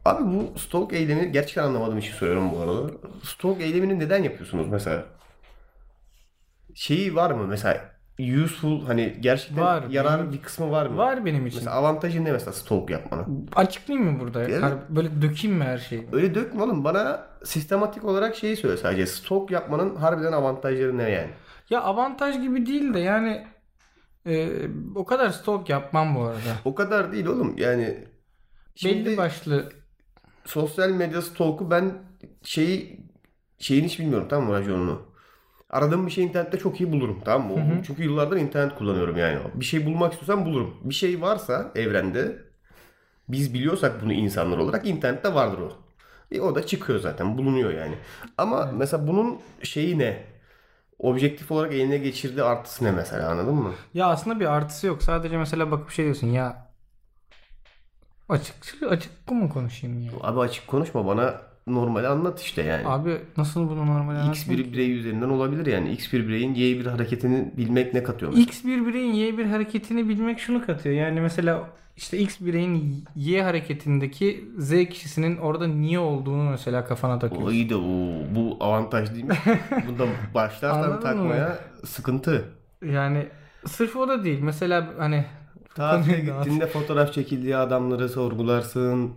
Abi 0.05 0.25
bu 0.25 0.59
stalk 0.59 0.93
eylemi 0.93 1.33
gerçekten 1.33 1.65
anlamadığım 1.65 1.99
için 1.99 2.13
soruyorum 2.13 2.51
bu 2.53 2.61
arada. 2.61 2.91
Stalk 3.23 3.61
eylemini 3.61 3.99
neden 3.99 4.23
yapıyorsunuz 4.23 4.67
mesela? 4.69 5.05
Şeyi 6.75 7.15
var 7.15 7.31
mı 7.31 7.47
mesela 7.47 7.93
useful 8.45 8.87
hani 8.87 9.17
gerçekten 9.21 9.65
Var. 9.65 9.85
yararlı 9.91 10.23
Benim- 10.23 10.33
bir 10.33 10.43
kısmı 10.43 10.71
var 10.71 10.87
mı? 10.87 10.97
Var 10.97 11.25
benim 11.25 11.47
için. 11.47 11.59
Mesela 11.59 11.77
avantajı 11.77 12.25
ne 12.25 12.33
mesela 12.33 12.53
stalk 12.53 12.91
yapmanın? 12.91 13.49
Açıklayayım 13.57 14.13
mı 14.13 14.21
burada? 14.21 14.61
Kar- 14.61 14.75
Böyle 14.97 15.23
dökeyim 15.23 15.57
mi 15.57 15.65
her 15.65 15.79
şeyi? 15.79 16.07
Öyle 16.13 16.35
dökme 16.35 16.63
oğlum 16.63 16.85
bana 16.85 17.27
sistematik 17.45 18.05
olarak 18.05 18.37
şeyi 18.37 18.57
söyle 18.57 18.77
sadece. 18.77 19.07
Stalk 19.07 19.51
yapmanın 19.51 19.97
harbiden 19.97 20.33
avantajları 20.33 20.99
ne 20.99 21.11
yani? 21.11 21.31
Ya 21.71 21.83
avantaj 21.83 22.41
gibi 22.41 22.67
değil 22.67 22.95
de 22.95 22.99
yani 23.01 23.47
e, 24.27 24.49
o 24.95 25.05
kadar 25.05 25.31
stalk 25.31 25.69
yapmam 25.69 26.15
bu 26.17 26.23
arada. 26.23 26.41
O 26.65 26.75
kadar 26.75 27.13
değil 27.13 27.27
oğlum 27.27 27.55
yani. 27.59 28.05
Şimdi 28.75 29.05
Belli 29.07 29.17
başlı 29.17 29.69
sosyal 30.45 30.91
medya 30.91 31.23
stalk'u 31.23 31.71
ben 31.71 31.93
şeyi 32.43 33.01
şeyini 33.59 33.87
hiç 33.87 33.99
bilmiyorum 33.99 34.27
tamam 34.31 34.49
mı 34.49 34.55
raconunu. 34.55 35.03
Aradığım 35.71 36.07
bir 36.07 36.13
şey 36.13 36.25
internette 36.25 36.59
çok 36.59 36.81
iyi 36.81 36.93
bulurum 36.93 37.21
tamam 37.25 37.49
mı? 37.49 37.55
O- 37.55 37.83
Çünkü 37.83 38.03
yıllardır 38.03 38.37
internet 38.37 38.75
kullanıyorum 38.75 39.17
yani. 39.17 39.39
Bir 39.55 39.65
şey 39.65 39.87
bulmak 39.87 40.13
istiyorsam 40.13 40.47
bulurum. 40.47 40.75
Bir 40.85 40.95
şey 40.95 41.21
varsa 41.21 41.73
evrende 41.75 42.39
biz 43.29 43.55
biliyorsak 43.55 44.03
bunu 44.03 44.13
insanlar 44.13 44.59
olarak 44.59 44.87
internette 44.87 45.35
vardır 45.35 45.59
o. 45.59 45.73
E, 46.31 46.41
o 46.41 46.55
da 46.55 46.67
çıkıyor 46.67 46.99
zaten 47.01 47.39
bulunuyor 47.39 47.71
yani. 47.75 47.95
Ama 48.39 48.71
mesela 48.75 49.07
bunun 49.09 49.39
şeyi 49.63 49.99
ne? 49.99 50.25
Objektif 51.03 51.51
olarak 51.53 51.73
eline 51.73 51.99
geçirdiği 51.99 52.43
artısı 52.43 52.85
ne 52.85 52.91
mesela 52.91 53.31
anladın 53.31 53.55
mı? 53.55 53.73
Ya 53.95 54.07
aslında 54.07 54.41
bir 54.41 54.47
artısı 54.47 54.87
yok. 54.87 55.03
Sadece 55.03 55.37
mesela 55.39 55.71
bakıp 55.71 55.91
şey 55.91 56.05
diyorsun 56.05 56.27
ya 56.27 56.73
açık 58.29 58.83
açık 58.91 59.31
mu 59.31 59.49
konuşayım 59.49 60.01
ya? 60.01 60.13
Abi 60.21 60.41
açık 60.41 60.67
konuşma 60.67 61.07
bana 61.07 61.41
normali 61.67 62.07
anlat 62.09 62.41
işte 62.41 62.63
yani. 62.63 62.87
Abi 62.87 63.17
nasıl 63.37 63.69
bunu 63.71 63.87
normal 63.87 64.29
X 64.29 64.49
bir 64.49 64.73
birey 64.73 64.99
üzerinden 64.99 65.29
olabilir 65.29 65.67
yani. 65.67 65.93
X 65.93 66.13
bir 66.13 66.29
bireyin 66.29 66.55
Y 66.55 66.79
bir 66.79 66.87
hareketini 66.87 67.53
bilmek 67.57 67.95
ne 67.95 68.03
katıyor 68.03 68.31
mesela? 68.31 68.45
X 68.45 68.65
bir 68.65 68.87
bireyin 68.87 69.13
Y 69.13 69.39
bir 69.39 69.47
hareketini 69.47 70.09
bilmek 70.09 70.39
şunu 70.39 70.67
katıyor. 70.67 70.95
Yani 70.95 71.21
mesela 71.21 71.69
işte 71.97 72.19
X 72.19 72.41
bireyin 72.41 73.05
Y 73.17 73.43
hareketindeki 73.43 74.45
Z 74.59 74.89
kişisinin 74.91 75.37
orada 75.37 75.67
niye 75.67 75.99
olduğunu 75.99 76.51
mesela 76.51 76.85
kafana 76.85 77.17
O 77.17 77.19
takıyorsun. 77.19 77.53
iyi 77.53 77.71
de 77.71 77.77
o, 77.77 77.81
bu 78.35 78.57
avantaj 78.61 79.15
değil 79.15 79.25
mi? 79.25 79.35
Bunda 79.89 80.05
başlarsan 80.35 81.01
takmaya 81.01 81.59
sıkıntı. 81.85 82.45
Yani 82.85 83.27
sırf 83.67 83.97
o 83.97 84.09
da 84.09 84.25
değil. 84.25 84.41
Mesela 84.41 84.91
hani 84.99 85.25
Tatile 85.75 86.21
gittiğinde 86.21 86.67
fotoğraf 86.73 87.13
çekildiği 87.13 87.57
adamları 87.57 88.09
sorgularsın. 88.09 89.13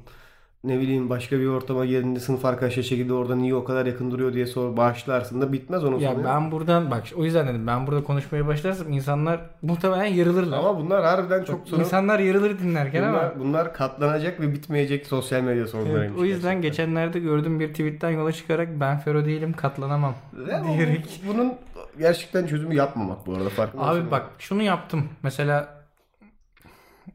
Ne 0.66 0.80
bileyim 0.80 1.10
başka 1.10 1.40
bir 1.40 1.46
ortama 1.48 1.86
geldiğinde 1.86 2.20
sınıf 2.20 2.46
arkadaşı 2.46 2.84
çekildi 2.84 3.14
orada 3.14 3.36
niye 3.36 3.56
o 3.56 3.64
kadar 3.64 3.86
yakın 3.86 4.12
duruyor 4.12 4.34
diye 4.34 4.46
sor 4.46 4.78
başlarsın 4.78 5.42
da 5.42 5.54
bitmez 5.54 5.84
onun 5.84 6.00
ya 6.00 6.12
sonu. 6.14 6.24
ben 6.24 6.52
buradan 6.52 6.92
bak 6.92 7.04
o 7.16 7.26
yüzden 7.26 7.48
dedim 7.48 7.68
ben 7.68 7.88
burada 7.88 8.04
konuşmaya 8.04 8.48
başlarsam 8.48 8.92
insanlar 8.92 9.40
muhtemelen 9.62 10.06
yarılırlar. 10.06 10.58
Ama 10.58 10.80
bunlar 10.80 11.04
harbiden 11.06 11.44
çok 11.44 11.68
sorun. 11.68 11.82
İnsanlar 11.82 12.20
yarılır 12.20 12.60
dinlerken 12.60 13.04
ama 13.04 13.18
Bunlar, 13.18 13.40
bunlar 13.40 13.74
katlanacak 13.74 14.40
ve 14.40 14.54
bitmeyecek 14.54 15.08
sosyal 15.08 15.42
medya 15.42 15.56
Evet, 15.62 15.70
sorunlarıymış. 15.70 16.20
o 16.22 16.26
yüzden 16.26 16.62
gerçekten. 16.62 16.62
geçenlerde 16.62 17.20
gördüğüm 17.20 17.60
bir 17.60 17.68
tweetten 17.70 18.10
yola 18.10 18.32
çıkarak 18.32 18.70
ben 18.80 19.00
Fero 19.00 19.26
değilim 19.26 19.54
katlanamam 19.54 20.14
Ve 20.34 20.62
diyerek. 20.68 21.22
bunun 21.28 21.54
gerçekten 22.00 22.48
çözümü 22.48 22.76
yapmamak 22.76 23.28
bu 23.28 23.34
arada 23.34 23.50
farkında 23.50 23.84
Abi 23.84 24.12
bak 24.12 24.26
şunu 24.40 24.62
yaptım. 24.64 25.04
Mesela 25.24 25.76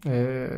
eee 0.07 0.49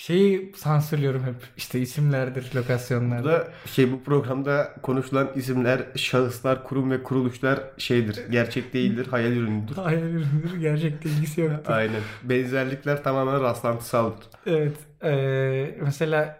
şeyi 0.00 0.52
sansürlüyorum 0.56 1.22
hep. 1.22 1.34
İşte 1.56 1.80
isimlerdir, 1.80 2.50
lokasyonlardır. 2.56 3.24
Burada 3.24 3.48
şey 3.66 3.92
bu 3.92 4.02
programda 4.02 4.74
konuşulan 4.82 5.28
isimler, 5.34 5.80
şahıslar, 5.96 6.64
kurum 6.64 6.90
ve 6.90 7.02
kuruluşlar 7.02 7.60
şeydir. 7.78 8.30
Gerçek 8.30 8.74
değildir, 8.74 9.06
hayal 9.10 9.32
ürünüdür. 9.32 9.74
Hayır 9.82 10.02
ürünleri 10.02 10.60
gerçekte 10.60 11.08
ilgisi 11.08 11.40
yoktur. 11.40 11.72
Aynen. 11.72 12.00
Benzerlikler 12.22 13.04
tamamen 13.04 13.40
rastlantısaldır. 13.40 14.24
Evet. 14.46 14.76
eee, 15.04 15.78
mesela 15.82 16.38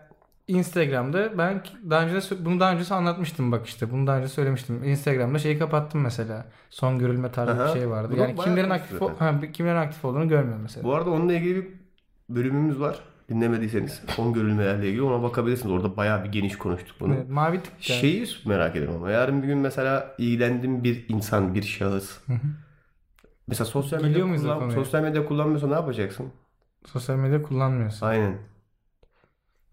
Instagram'da 0.49 1.39
ben 1.39 1.63
daha 1.91 2.07
önce 2.07 2.45
bunu 2.45 2.61
daha 2.61 2.73
önce 2.73 2.95
anlatmıştım 2.95 3.53
bak 3.53 3.67
işte. 3.67 3.91
Bunu 3.91 4.07
daha 4.07 4.19
önce 4.19 4.29
söylemiştim. 4.29 4.85
Instagram'da 4.85 5.39
şeyi 5.39 5.59
kapattım 5.59 6.01
mesela. 6.01 6.47
Son 6.71 6.99
görülme 6.99 7.33
tarzı 7.33 7.63
Aha. 7.63 7.75
bir 7.75 7.81
şey 7.81 7.91
vardı. 7.91 8.15
Yani 8.19 8.37
kimlerin 8.37 8.71
aktif 8.71 9.01
ha, 9.01 9.41
kimlerin 9.53 9.77
aktif 9.77 10.05
olduğunu 10.05 10.29
görmüyorum 10.29 10.63
mesela. 10.63 10.85
Bu 10.85 10.95
arada 10.95 11.11
onunla 11.11 11.33
ilgili 11.33 11.57
bir 11.57 11.69
bölümümüz 12.29 12.81
var. 12.81 13.01
Dinlemediyseniz 13.31 14.03
son 14.17 14.33
görülmelerle 14.33 14.89
ilgili 14.89 15.03
ona 15.03 15.23
bakabilirsiniz. 15.23 15.73
Orada 15.73 15.97
bayağı 15.97 16.25
bir 16.25 16.29
geniş 16.33 16.59
konuştuk 16.59 16.97
bunu. 17.01 17.15
Evet, 17.15 17.29
mavi 17.29 17.63
tık. 17.63 17.91
yani. 17.91 18.01
Şeyi 18.01 18.27
merak 18.45 18.77
ediyorum 18.77 18.97
ama 18.97 19.11
yarın 19.11 19.43
bir 19.43 19.47
gün 19.47 19.59
mesela 19.59 20.15
ilgilendiğim 20.19 20.85
bir 20.85 21.09
insan, 21.09 21.55
bir 21.55 21.63
şahıs. 21.63 22.19
Mesela 23.47 23.65
sosyal 23.65 24.03
medya, 24.03 24.25
kullan, 24.25 24.69
sosyal 24.71 25.03
medya 25.03 25.27
kullanmıyorsa 25.27 25.67
ne 25.67 25.75
yapacaksın? 25.75 26.33
Sosyal 26.87 27.17
medya 27.17 27.43
kullanmıyorsun. 27.43 28.07
Aynen. 28.07 28.39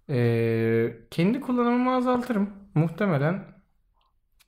Ee, 0.09 0.97
kendi 1.11 1.41
kullanımımı 1.41 1.95
azaltırım. 1.95 2.49
Muhtemelen. 2.75 3.43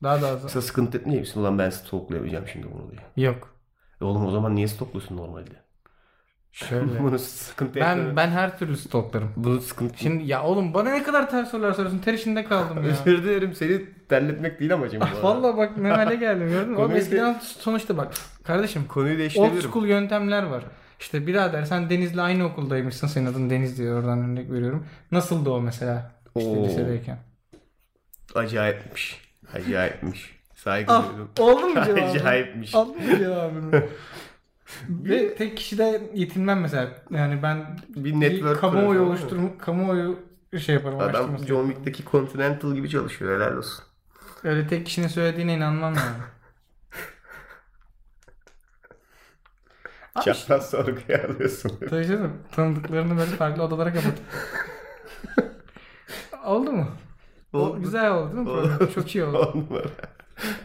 Daha 0.03 0.21
da 0.21 0.27
az. 0.27 0.43
Mesela 0.43 0.61
sıkıntı 0.61 0.97
etmeyecek 0.97 1.27
misin? 1.27 1.39
Ulan 1.41 1.57
ben 1.59 1.69
stoklayamayacağım 1.69 2.47
şimdi 2.47 2.67
bunu 2.73 2.91
diye. 2.91 3.27
Yok. 3.27 3.55
E 4.01 4.05
oğlum 4.05 4.25
o 4.25 4.31
zaman 4.31 4.55
niye 4.55 4.67
stokluyorsun 4.67 5.17
normalde? 5.17 5.68
Şöyle. 6.51 6.99
Bunu 7.03 7.19
sıkıntı 7.19 7.79
ben 7.79 8.15
ben 8.15 8.27
her 8.29 8.57
türlü 8.59 8.77
stalklarım. 8.77 9.29
Bunu 9.35 9.61
sıkıntı... 9.61 9.97
Şimdi 9.99 10.23
ya 10.23 10.43
oğlum 10.43 10.73
bana 10.73 10.89
ne 10.89 11.03
kadar 11.03 11.29
ters 11.29 11.51
sorular 11.51 11.71
soruyorsun. 11.73 11.99
Ter 11.99 12.13
içinde 12.13 12.43
kaldım 12.43 12.77
ya. 12.83 12.89
Özür 12.89 13.23
dilerim 13.23 13.53
seni 13.55 13.81
terletmek 14.09 14.59
değil 14.59 14.73
amacım 14.73 15.01
bu 15.01 15.05
arada. 15.05 15.23
Vallahi 15.23 15.57
bak 15.57 15.77
ne 15.77 15.89
hale 15.91 16.15
geldim 16.15 16.47
gördün 16.49 16.69
mü? 16.69 16.75
Oğlum 16.75 16.85
Konuyu 16.85 16.97
eskiden 17.01 17.39
sonuçta 17.41 17.97
bak 17.97 18.13
kardeşim 18.43 18.85
Konuyu 18.87 19.13
old 19.13 19.19
değiştirebilirim. 19.19 19.69
school 19.71 19.85
yöntemler 19.87 20.43
var. 20.43 20.63
İşte 20.99 21.27
birader 21.27 21.63
sen 21.63 21.89
Deniz'le 21.89 22.17
aynı 22.17 22.45
okuldaymışsın. 22.45 23.07
Senin 23.07 23.25
adın 23.25 23.49
Deniz 23.49 23.77
diyor 23.77 23.99
oradan 23.99 24.19
örnek 24.31 24.51
veriyorum. 24.51 24.85
Nasıldı 25.11 25.49
o 25.49 25.61
mesela? 25.61 26.11
İşte 26.37 26.49
Oo. 26.49 26.63
lisedeyken. 26.65 27.17
Acayipmiş. 28.35 29.21
Acayipmiş. 29.53 30.39
Saygı 30.55 30.91
Ah 30.93 31.03
duyuyorum. 31.09 31.31
oldu 31.39 31.67
mu 31.69 31.75
cevabı? 31.85 32.01
Acayipmiş. 32.05 32.75
Aldın 32.75 32.95
mı 33.11 33.17
cevabını? 33.17 33.83
Ve 34.89 35.35
tek 35.35 35.57
kişide 35.57 36.11
yetinmem 36.13 36.61
mesela. 36.61 36.89
Yani 37.11 37.43
ben 37.43 37.77
Bir 37.95 38.13
network 38.19 38.59
kamuoyu 38.59 38.87
kuruyorsun, 38.87 39.09
oluşturma, 39.09 39.57
kamuoyu 39.57 40.19
şey 40.59 40.75
yaparım. 40.75 40.99
Adam 40.99 41.37
John. 41.47 41.67
Wick'teki 41.67 42.11
Continental 42.11 42.75
gibi 42.75 42.89
çalışıyor. 42.89 43.35
Helal 43.35 43.57
olsun. 43.57 43.83
Öyle 44.43 44.67
tek 44.67 44.85
kişinin 44.85 45.07
söylediğine 45.07 45.53
inanmam 45.53 45.93
yani. 45.95 46.17
Çapraz 50.25 50.69
sorguya 50.69 51.25
alıyorsun. 51.29 51.71
tabii 51.89 52.07
canım, 52.07 52.33
tanıdıklarını 52.51 53.17
böyle 53.17 53.31
farklı 53.31 53.63
odalara 53.63 53.93
kapatıp. 53.93 54.23
oldu 56.45 56.71
mu? 56.71 56.87
O, 57.53 57.57
Oldu. 57.59 57.81
güzel 57.81 58.11
oldu 58.11 58.31
değil 58.35 58.43
mi? 58.43 58.49
Oldu. 58.51 58.89
Çok 58.95 59.15
iyi 59.15 59.23
oldu. 59.23 59.51
Numara. 59.69 59.87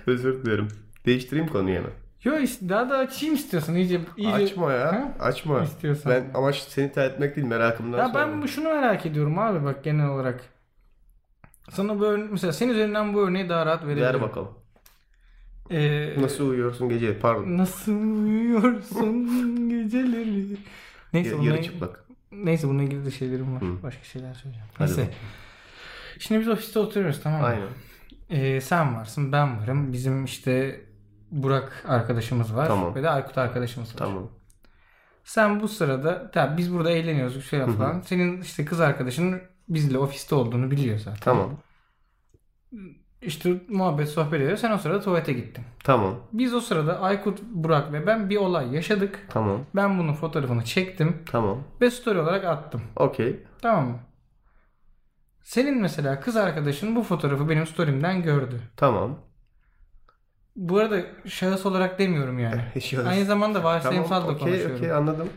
Özür 0.07 0.45
dilerim. 0.45 0.69
Değiştireyim 1.07 1.49
konuyu 1.49 1.77
hemen. 1.77 1.91
Yo 2.25 2.39
işte 2.39 2.69
daha 2.69 2.91
da 2.91 2.97
açayım 2.99 3.35
istiyorsan 3.35 3.75
iyice 3.75 4.01
iyice. 4.17 4.33
Açma 4.35 4.73
ya. 4.73 4.93
Ha? 4.93 5.15
Açma. 5.21 5.63
İstiyorsan. 5.63 6.13
Ben 6.13 6.25
amaç 6.35 6.57
seni 6.57 6.93
terletmek 6.93 7.37
değil 7.37 7.47
merakımdan 7.47 7.99
Ya 7.99 8.09
sonra. 8.09 8.29
ben 8.43 8.47
şunu 8.47 8.65
merak 8.69 9.07
ediyorum 9.07 9.39
abi 9.39 9.65
bak 9.65 9.85
genel 9.85 10.07
olarak. 10.09 10.41
Sana 11.71 11.99
bu 12.01 12.05
ör- 12.05 12.29
mesela 12.31 12.53
senin 12.53 12.73
üzerinden 12.73 13.15
bu 13.15 13.21
örneği 13.29 13.49
daha 13.49 13.67
rahat 13.67 13.85
verebilirim. 13.87 14.07
Ver 14.15 14.21
bakalım. 14.23 14.51
Ee, 15.71 16.15
Nasıl 16.23 16.49
uyuyorsun 16.51 16.89
gece? 16.89 17.19
Pardon. 17.19 17.59
Nasıl 17.59 17.93
uyuyorsun 18.25 19.69
geceleri? 19.71 20.57
Neyse 21.13 21.31
Y- 21.31 21.39
bununla, 21.39 21.51
yarı 21.51 21.63
çıplak. 21.63 22.05
neyse 22.33 22.69
bununla 22.69 22.83
ilgili 22.83 23.05
de 23.07 23.11
şeylerim 23.11 23.55
var. 23.55 23.63
Hı. 23.63 23.83
Başka 23.83 24.05
şeyler 24.05 24.35
söyleyeceğim. 24.35 24.69
Hadi 24.75 24.89
Neyse. 24.91 25.03
bakalım. 25.03 25.19
Şimdi 26.19 26.41
biz 26.41 26.49
ofiste 26.49 26.79
oturuyoruz 26.79 27.21
tamam 27.23 27.41
mı? 27.41 27.47
Aynen. 27.47 27.69
Ee, 28.31 28.61
sen 28.61 28.97
varsın 28.97 29.33
ben 29.33 29.61
varım. 29.61 29.93
Bizim 29.93 30.25
işte 30.25 30.81
Burak 31.35 31.85
arkadaşımız 31.89 32.57
var. 32.57 32.69
Tamam. 32.69 32.95
Ve 32.95 33.03
de 33.03 33.11
Aykut 33.11 33.39
arkadaşımız 33.39 33.89
var. 33.89 33.99
Tamam. 33.99 34.31
Sen 35.25 35.61
bu 35.61 35.69
sırada 35.69 36.31
tabii 36.31 36.57
biz 36.57 36.75
burada 36.75 36.91
eğleniyoruz 36.91 37.53
hı. 37.53 37.67
falan. 37.67 38.01
Senin 38.01 38.41
işte 38.41 38.65
kız 38.65 38.81
arkadaşının 38.81 39.43
bizle 39.69 39.99
ofiste 39.99 40.35
olduğunu 40.35 40.71
biliyor 40.71 40.99
zaten. 40.99 41.21
Tamam. 41.21 41.51
İşte 43.23 43.61
muhabbet 43.69 44.09
sohbet 44.09 44.41
ediyor. 44.41 44.57
Sen 44.57 44.71
o 44.71 44.79
sırada 44.79 45.01
tuvalete 45.01 45.33
gittin. 45.33 45.65
Tamam. 45.85 46.15
Biz 46.33 46.55
o 46.55 46.61
sırada 46.61 47.01
Aykut, 47.01 47.43
Burak 47.43 47.93
ve 47.93 48.07
ben 48.07 48.31
bir 48.31 48.37
olay 48.37 48.75
yaşadık. 48.75 49.27
Tamam. 49.29 49.61
Ben 49.77 49.99
bunun 49.99 50.13
fotoğrafını 50.13 50.65
çektim 50.65 51.23
Tamam. 51.31 51.59
ve 51.81 51.91
story 51.91 52.19
olarak 52.19 52.45
attım. 52.45 52.83
Okey. 52.97 53.43
Tamam 53.63 53.87
mı? 53.89 53.99
Senin 55.43 55.81
mesela 55.81 56.21
kız 56.21 56.37
arkadaşın 56.37 56.97
bu 56.97 57.03
fotoğrafı 57.03 57.49
benim 57.49 57.67
story'imden 57.67 58.23
gördü. 58.23 58.61
Tamam. 58.77 59.19
Bu 60.57 60.79
arada 60.79 61.01
şahıs 61.27 61.67
olarak 61.67 61.99
demiyorum 61.99 62.39
yani. 62.39 62.61
Şahıs. 62.81 63.07
Aynı 63.07 63.25
zamanda 63.25 63.65
varsayımsal 63.65 64.21
Tamam. 64.21 64.29
da 64.29 64.33
Okey. 64.33 64.47
konuşuyorum. 64.47 64.77
Okey 64.77 64.93
anladım. 64.93 65.29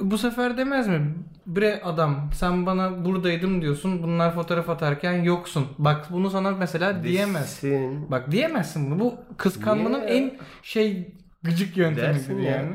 Bu 0.00 0.18
sefer 0.18 0.56
demez 0.56 0.88
mi? 0.88 1.14
Bre 1.46 1.80
adam 1.84 2.30
sen 2.34 2.66
bana 2.66 3.04
buradaydım 3.04 3.62
diyorsun. 3.62 4.02
Bunlar 4.02 4.34
fotoğraf 4.34 4.68
atarken 4.70 5.12
yoksun. 5.22 5.66
Bak 5.78 6.06
bunu 6.10 6.30
sana 6.30 6.50
mesela 6.50 7.04
diyemez. 7.04 7.42
Desin. 7.62 8.10
Bak 8.10 8.30
diyemezsin 8.30 8.90
bunu. 8.90 9.00
Bu 9.00 9.14
kıskanmanın 9.36 10.06
Niye 10.06 10.16
en 10.18 10.38
şey 10.62 11.14
gıcık 11.42 11.76
yöntemidir 11.76 12.14
Dersin 12.14 12.38
ya. 12.38 12.50
yani. 12.50 12.70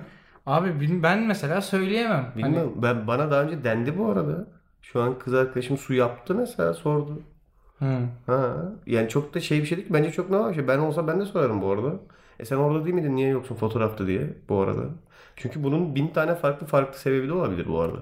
Abi 0.45 1.03
ben 1.03 1.19
mesela 1.23 1.61
söyleyemem. 1.61 2.31
Hani 2.33 2.43
Bilmiyorum. 2.43 2.73
Ben 2.75 3.07
bana 3.07 3.31
daha 3.31 3.41
önce 3.41 3.63
dendi 3.63 3.97
bu 3.97 4.09
arada. 4.09 4.47
Şu 4.81 5.01
an 5.01 5.19
kız 5.19 5.33
arkadaşım 5.33 5.77
su 5.77 5.93
yaptı 5.93 6.35
mesela 6.35 6.73
sordu. 6.73 7.21
Hı. 7.85 8.31
Ha. 8.31 8.55
Yani 8.87 9.09
çok 9.09 9.33
da 9.33 9.39
şey 9.39 9.61
bir 9.61 9.65
şey 9.65 9.77
değil 9.77 9.87
ki. 9.87 9.93
Bence 9.93 10.11
çok 10.11 10.29
normal 10.29 10.49
bir 10.49 10.55
şey. 10.55 10.67
Ben 10.67 10.77
olsa 10.79 11.07
ben 11.07 11.19
de 11.19 11.25
sorarım 11.25 11.61
bu 11.61 11.71
arada. 11.71 11.93
E 12.39 12.45
sen 12.45 12.55
orada 12.55 12.85
değil 12.85 12.95
miydin? 12.95 13.15
Niye 13.15 13.29
yoksun 13.29 13.55
fotoğrafta 13.55 14.07
diye 14.07 14.33
bu 14.49 14.59
arada. 14.61 14.83
Çünkü 15.35 15.63
bunun 15.63 15.95
bin 15.95 16.07
tane 16.07 16.35
farklı 16.35 16.67
farklı 16.67 16.99
sebebi 16.99 17.27
de 17.27 17.33
olabilir 17.33 17.67
bu 17.67 17.79
arada. 17.81 17.99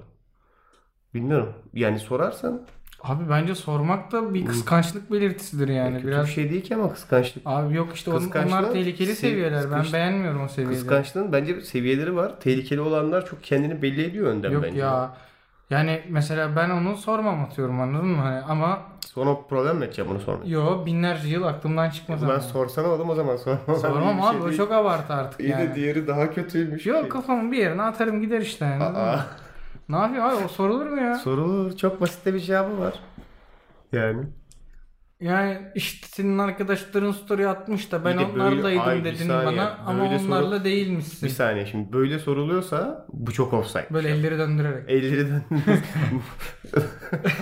Bilmiyorum. 1.13 1.53
Yani 1.73 1.99
sorarsan 1.99 2.61
Abi 3.03 3.29
bence 3.29 3.55
sormak 3.55 4.11
da 4.11 4.33
bir 4.33 4.45
kıskançlık 4.45 5.11
belirtisidir 5.11 5.67
yani. 5.67 5.95
kötü 5.95 6.07
Biraz 6.07 6.27
bir 6.27 6.31
şey 6.31 6.49
değil 6.49 6.63
ki 6.63 6.75
ama 6.75 6.93
kıskançlık. 6.93 7.43
Abi 7.45 7.75
yok 7.75 7.89
işte 7.93 8.11
onlar 8.11 8.71
tehlikeli 8.71 9.07
sev- 9.15 9.29
seviyeler. 9.29 9.71
Ben 9.71 9.85
beğenmiyorum 9.93 10.41
o 10.43 10.47
seviyeleri. 10.47 10.79
Kıskançlığın 10.79 11.31
bence 11.33 11.61
seviyeleri 11.61 12.15
var. 12.15 12.39
Tehlikeli 12.39 12.81
olanlar 12.81 13.25
çok 13.25 13.43
kendini 13.43 13.81
belli 13.81 14.03
ediyor 14.03 14.27
önden 14.27 14.51
Yok 14.51 14.63
bence. 14.63 14.79
ya. 14.79 15.17
Yani 15.69 16.01
mesela 16.09 16.55
ben 16.55 16.69
onu 16.69 16.97
sormam 16.97 17.43
atıyorum 17.43 17.79
anladın 17.81 18.07
mı? 18.07 18.17
Hani 18.21 18.39
ama 18.41 18.79
Sonra 19.05 19.35
problem 19.49 19.77
mi 19.77 19.85
edeceğim 19.85 20.11
bunu 20.11 20.19
sonra? 20.19 20.37
yo 20.45 20.85
binlerce 20.85 21.27
yıl 21.27 21.43
aklımdan 21.43 21.89
çıkmaz 21.89 22.21
Ben 22.21 22.27
ama. 22.29 22.39
sorsana 22.39 22.87
oğlum 22.87 23.09
o 23.09 23.15
zaman 23.15 23.35
sormam. 23.37 23.75
Sormam 23.81 24.21
abi 24.21 24.37
şey 24.39 24.49
o 24.49 24.53
çok 24.53 24.71
abartı 24.71 25.13
artık 25.13 25.39
İyi 25.39 25.49
yani. 25.49 25.69
de 25.69 25.75
diğeri 25.75 26.07
daha 26.07 26.31
kötüymüş. 26.31 26.85
Yok 26.85 27.11
kafamı 27.11 27.51
bir 27.51 27.57
yerine 27.57 27.81
atarım 27.81 28.21
gider 28.21 28.41
işte 28.41 28.65
yani. 28.65 28.83
Aa? 28.83 29.25
Ne 29.89 29.95
yapayım 29.95 30.23
abi 30.23 30.45
o 30.45 30.47
sorulur 30.47 30.85
mu 30.87 31.01
ya? 31.01 31.15
sorulur. 31.15 31.77
Çok 31.77 32.01
basit 32.01 32.25
de 32.25 32.33
bir 32.33 32.39
cevabı 32.39 32.79
var. 32.79 32.93
Yani. 33.91 34.23
Yani 35.23 35.57
işte 35.75 36.07
senin 36.11 36.37
arkadaşların 36.37 37.11
story 37.11 37.47
atmış 37.47 37.91
da 37.91 38.05
ben 38.05 38.13
Bir 38.13 38.19
de 38.23 38.27
böyle- 38.35 38.43
onlarlaydım 38.43 38.99
bir 38.99 39.03
dedin 39.05 39.27
saniye. 39.27 39.45
bana 39.45 39.77
ama 39.85 40.03
Böyle 40.03 40.19
soru- 40.19 40.27
onlarla 40.27 40.59
Bir 40.59 40.63
değilmişsin. 40.65 41.27
saniye 41.27 41.65
şimdi 41.65 41.93
böyle 41.93 42.19
soruluyorsa 42.19 43.05
bu 43.13 43.31
çok 43.31 43.53
offside. 43.53 43.87
Böyle 43.91 44.09
elleri 44.09 44.37
döndürerek. 44.37 44.89
Elleri 44.89 45.27
dön. 45.27 45.43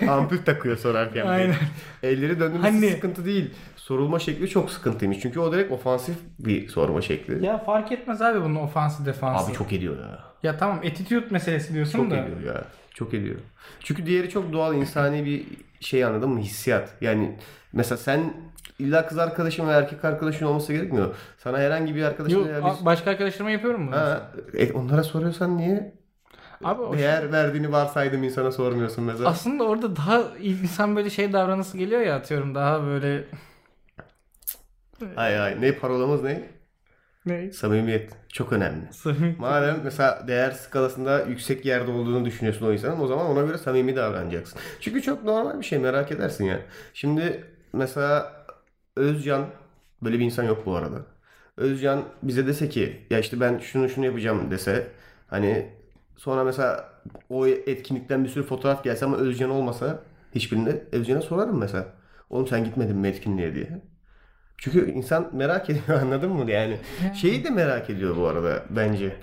Ampul 0.10 0.38
takıyor 0.38 0.78
sorarken. 0.78 1.26
Aynen. 1.26 1.56
Elleri 2.04 2.40
döndürmesi 2.40 2.72
Hani- 2.72 2.90
sıkıntı 2.92 3.26
değil. 3.26 3.52
Sorulma 3.76 4.20
şekli 4.20 4.50
çok 4.50 4.72
sıkıntıymış. 4.72 5.20
Çünkü 5.20 5.40
o 5.40 5.54
direkt 5.54 5.72
ofansif 5.72 6.16
bir 6.40 6.68
sorma 6.70 7.02
şekli. 7.02 7.46
Ya 7.46 7.58
fark 7.58 7.92
etmez 7.92 8.22
abi 8.22 8.42
bunun 8.42 8.56
ofansı 8.56 9.06
defansı. 9.06 9.46
Abi 9.48 9.54
çok 9.58 9.74
ediyor 9.74 9.98
ya. 10.00 10.20
Ya 10.44 10.58
tamam 10.58 10.78
attitude 10.78 11.26
meselesi 11.32 11.74
diyorsun 11.74 12.00
Çok 12.00 12.12
da. 12.12 12.18
ediyor 12.18 12.56
ya. 12.56 12.64
Çok 12.94 13.14
ediyor. 13.14 13.36
Çünkü 13.80 14.06
diğeri 14.06 14.30
çok 14.30 14.54
doğal 14.54 14.76
insani 14.76 15.26
bir 15.26 15.44
şey 15.80 16.06
anladın 16.06 16.30
mı? 16.30 16.40
Hissiyat. 16.40 16.94
Yani 17.02 17.38
mesela 17.74 17.98
sen 17.98 18.34
illa 18.80 19.08
kız 19.08 19.18
arkadaşın 19.18 19.68
ve 19.68 19.72
erkek 19.72 20.06
arkadaşın 20.06 20.46
olması 20.46 20.74
gerekmiyor. 20.74 21.16
Sana 21.38 21.58
herhangi 21.60 21.96
bir 21.96 22.04
arkadaşın 22.04 22.38
Yok, 22.38 22.48
ya 22.48 22.62
a- 22.62 22.72
biz... 22.72 22.86
başka 22.86 23.12
arkadaşlarıma 23.12 23.52
yapıyorum 23.52 23.88
bunu. 23.88 23.96
Ha, 23.96 24.32
e, 24.58 24.74
onlara 24.74 25.04
soruyorsan 25.04 25.58
niye? 25.58 26.02
Abi 26.64 26.82
o 26.82 26.94
Değer 26.98 27.32
verdiğini 27.32 27.72
varsaydım 27.72 28.24
insana 28.24 28.52
sormuyorsun 28.52 29.04
mesela. 29.04 29.30
aslında 29.30 29.64
orada 29.64 29.96
daha 29.96 30.22
insan 30.40 30.96
böyle 30.96 31.10
şey 31.10 31.34
davranısı 31.34 31.78
geliyor 31.78 32.02
ya 32.02 32.16
atıyorum 32.16 32.56
daha 32.56 32.84
böyle 32.86 33.26
Ay 35.16 35.40
ay 35.40 35.62
ne 35.62 35.72
parolamız 35.76 36.24
ne? 36.24 36.44
ne? 37.26 37.52
Samimiyet 37.52 38.12
çok 38.30 38.54
önemli. 38.54 38.94
Samimi. 38.94 39.36
Madem 39.40 39.82
mesela 39.84 40.28
değer 40.28 40.52
skalasında 40.52 41.24
yüksek 41.24 41.66
yerde 41.66 41.92
olduğunu 41.92 42.26
düşünüyorsun 42.26 42.66
o 42.68 42.72
insanın 42.72 43.00
o 43.00 43.08
zaman 43.08 43.26
ona 43.26 43.42
göre 43.42 43.58
samimi 43.58 43.96
davranacaksın. 43.96 44.60
Çünkü 44.82 45.02
çok 45.02 45.24
normal 45.24 45.60
bir 45.60 45.66
şey 45.66 45.80
merak 45.80 46.12
edersin 46.12 46.46
ya. 46.46 46.60
Şimdi 46.94 47.44
mesela 47.74 48.34
Özcan 48.96 49.46
böyle 50.04 50.20
bir 50.20 50.26
insan 50.26 50.44
yok 50.44 50.66
bu 50.66 50.76
arada. 50.76 51.06
Özcan 51.58 52.04
bize 52.24 52.48
dese 52.48 52.70
ki 52.70 53.08
ya 53.10 53.20
işte 53.20 53.40
ben 53.40 53.60
şunu 53.60 53.90
şunu 53.90 54.06
yapacağım 54.06 54.52
dese 54.52 54.88
hani 55.28 55.70
sonra 56.18 56.44
mesela 56.44 56.94
o 57.30 57.48
etkinlikten 57.48 58.24
bir 58.24 58.30
sürü 58.30 58.44
fotoğraf 58.44 58.84
gelse 58.84 59.06
ama 59.06 59.18
Özcan 59.18 59.50
olmasa 59.50 60.04
hiçbirinde 60.36 60.88
Özcan'a 60.92 61.22
sorarım 61.22 61.60
mesela. 61.60 61.88
Oğlum 62.30 62.48
sen 62.48 62.64
gitmedin 62.64 62.98
mi 62.98 63.08
etkinliğe 63.08 63.56
diye. 63.56 63.82
Çünkü 64.58 64.92
insan 64.92 65.30
merak 65.36 65.70
ediyor 65.72 66.02
anladın 66.02 66.32
mı 66.32 66.52
yani. 66.52 66.80
Şeyi 67.16 67.44
de 67.44 67.50
merak 67.50 67.90
ediyor 67.90 68.18
bu 68.18 68.28
arada 68.28 68.66
bence. 68.70 69.16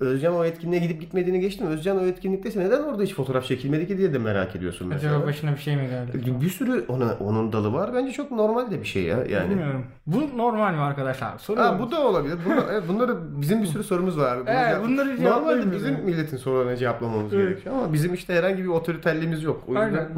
Özcan 0.00 0.34
o 0.34 0.44
etkinliğe 0.44 0.80
gidip 0.82 1.00
gitmediğini 1.00 1.40
geçtim. 1.40 1.66
Özcan 1.66 1.98
o 1.98 2.00
etkinlikteyse 2.06 2.60
neden 2.60 2.82
orada 2.82 3.02
hiç 3.02 3.14
fotoğraf 3.14 3.44
çekilmedi 3.44 3.86
ki 3.86 3.98
diye 3.98 4.12
de 4.14 4.18
merak 4.18 4.56
ediyorsun 4.56 4.88
mesela. 4.88 5.14
Acaba 5.14 5.26
başına 5.26 5.52
bir 5.52 5.58
şey 5.58 5.76
mi 5.76 5.88
geldi? 5.88 6.40
Bir 6.40 6.48
sürü 6.50 6.84
ona, 6.88 7.12
onun 7.20 7.52
dalı 7.52 7.72
var. 7.72 7.94
Bence 7.94 8.12
çok 8.12 8.30
normal 8.30 8.70
de 8.70 8.80
bir 8.80 8.86
şey 8.86 9.02
ya. 9.02 9.24
Yani. 9.24 9.50
Bilmiyorum. 9.50 9.84
Bu 10.06 10.38
normal 10.38 10.74
mi 10.74 10.80
arkadaşlar? 10.80 11.38
Soruyorum. 11.38 11.72
Ha, 11.72 11.80
bu 11.80 11.90
da 11.90 12.06
olabilir. 12.06 12.36
Bunlar, 12.46 12.88
bunları 12.88 13.40
bizim 13.40 13.62
bir 13.62 13.66
sürü 13.66 13.82
sorumuz 13.84 14.18
var. 14.18 14.38
Bunu 14.40 14.50
Evet, 14.50 14.66
cevap- 14.68 14.84
bunları 14.84 15.24
Normalde 15.24 15.72
bizim 15.72 15.72
bize. 15.72 15.90
milletin 16.04 16.36
sorularına 16.36 16.76
cevaplamamız 16.76 17.34
Evet. 17.34 17.48
gerekiyor 17.48 17.74
ama 17.74 17.92
bizim 17.92 18.14
işte 18.14 18.34
herhangi 18.34 18.62
bir 18.62 18.68
otoriterliğimiz 18.68 19.42
yok. 19.42 19.62
O 19.68 19.70
yüzden 19.72 19.82
Aynen. 19.84 20.08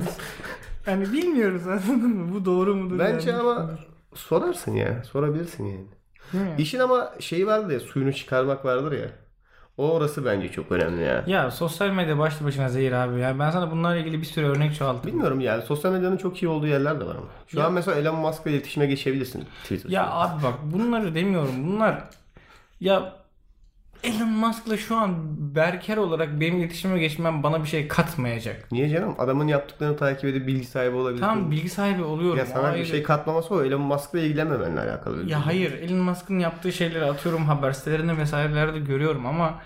Yani 0.86 1.12
bilmiyoruz 1.12 1.66
anladın 1.66 2.08
mı? 2.16 2.34
Bu 2.34 2.44
doğru 2.44 2.74
mudur? 2.76 2.98
bence 2.98 3.30
yanlış 3.30 3.46
ama 3.46 3.54
mıdır? 3.62 3.86
sorarsun 4.14 4.72
ya. 4.72 5.04
Sorabilirsin 5.04 5.64
yani. 5.64 5.86
Mi? 6.32 6.40
İşin 6.58 6.78
ama 6.78 7.12
şeyi 7.20 7.46
vardır 7.46 7.72
ya 7.74 7.80
suyunu 7.80 8.12
çıkarmak 8.12 8.64
vardır 8.64 8.92
ya. 8.92 9.06
O 9.78 9.90
orası 9.92 10.24
bence 10.24 10.48
çok 10.52 10.72
önemli 10.72 11.02
ya. 11.02 11.24
Ya 11.26 11.50
sosyal 11.50 11.90
medya 11.90 12.18
başlı 12.18 12.46
başına 12.46 12.68
zehir 12.68 12.92
abi. 12.92 13.20
Yani 13.20 13.38
ben 13.38 13.50
sana 13.50 13.70
bunlarla 13.70 13.96
ilgili 13.96 14.20
bir 14.20 14.26
sürü 14.26 14.46
örnek 14.46 14.74
çoğalttım. 14.74 15.10
Bilmiyorum 15.12 15.40
yani 15.40 15.62
sosyal 15.62 15.92
medyanın 15.92 16.16
çok 16.16 16.42
iyi 16.42 16.48
olduğu 16.48 16.66
yerler 16.66 17.00
de 17.00 17.06
var 17.06 17.14
ama. 17.14 17.26
Şu 17.48 17.58
Ya- 17.58 17.66
an 17.66 17.72
mesela 17.72 17.98
Elon 17.98 18.16
Musk'la 18.18 18.50
iletişime 18.50 18.86
geçebilirsin 18.86 19.44
Twitter'da. 19.62 19.94
Ya 19.94 20.10
abi 20.10 20.42
bak 20.42 20.54
bunları 20.62 21.14
demiyorum. 21.14 21.54
Bunlar 21.66 22.04
ya 22.80 23.12
Elon 24.06 24.28
Musk'la 24.28 24.76
şu 24.76 24.96
an 24.96 25.14
Berker 25.54 25.96
olarak 25.96 26.40
benim 26.40 26.58
iletişime 26.58 26.98
geçmem 26.98 27.42
bana 27.42 27.62
bir 27.62 27.68
şey 27.68 27.88
katmayacak. 27.88 28.72
Niye 28.72 28.88
canım? 28.88 29.14
Adamın 29.18 29.46
yaptıklarını 29.46 29.96
takip 29.96 30.24
edip 30.24 30.46
bilgi 30.46 30.64
sahibi 30.66 30.96
olabilirsin. 30.96 31.26
Tamam 31.26 31.50
bilgi 31.50 31.68
sahibi 31.68 32.02
oluyorum. 32.02 32.38
Ya 32.38 32.46
sana 32.46 32.74
bir 32.74 32.84
şey 32.84 33.02
katmaması 33.02 33.54
o 33.54 33.64
Elon 33.64 33.80
Musk'la 33.80 34.20
ilgilenmemenle 34.20 34.80
alakalı. 34.80 35.30
Ya 35.30 35.46
hayır 35.46 35.72
Elon 35.72 35.98
Musk'ın 35.98 36.38
yaptığı 36.38 36.72
şeyleri 36.72 37.04
atıyorum 37.04 37.44
haber 37.44 37.72
sitelerinde 37.72 38.16
vesairelerde 38.16 38.78
görüyorum 38.78 39.26
ama 39.26 39.60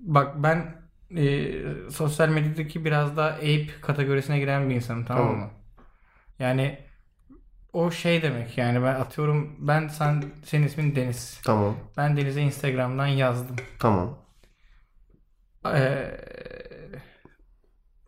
bak 0.00 0.34
ben 0.36 0.74
e, 1.16 1.52
sosyal 1.90 2.28
medyadaki 2.28 2.84
biraz 2.84 3.16
daha 3.16 3.28
ape 3.28 3.66
kategorisine 3.80 4.38
giren 4.38 4.70
bir 4.70 4.74
insanım 4.74 5.04
tamam, 5.04 5.22
Tamam. 5.22 5.38
mı? 5.40 5.50
Yani 6.38 6.78
o 7.72 7.90
şey 7.90 8.22
demek 8.22 8.58
yani 8.58 8.82
ben 8.82 8.94
atıyorum 8.94 9.56
ben 9.58 9.88
sen 9.88 10.24
senin 10.44 10.66
ismin 10.66 10.96
Deniz. 10.96 11.40
Tamam. 11.44 11.76
Ben 11.96 12.16
Deniz'e 12.16 12.42
Instagram'dan 12.42 13.06
yazdım. 13.06 13.56
Tamam. 13.78 14.18
Ee, 15.66 16.10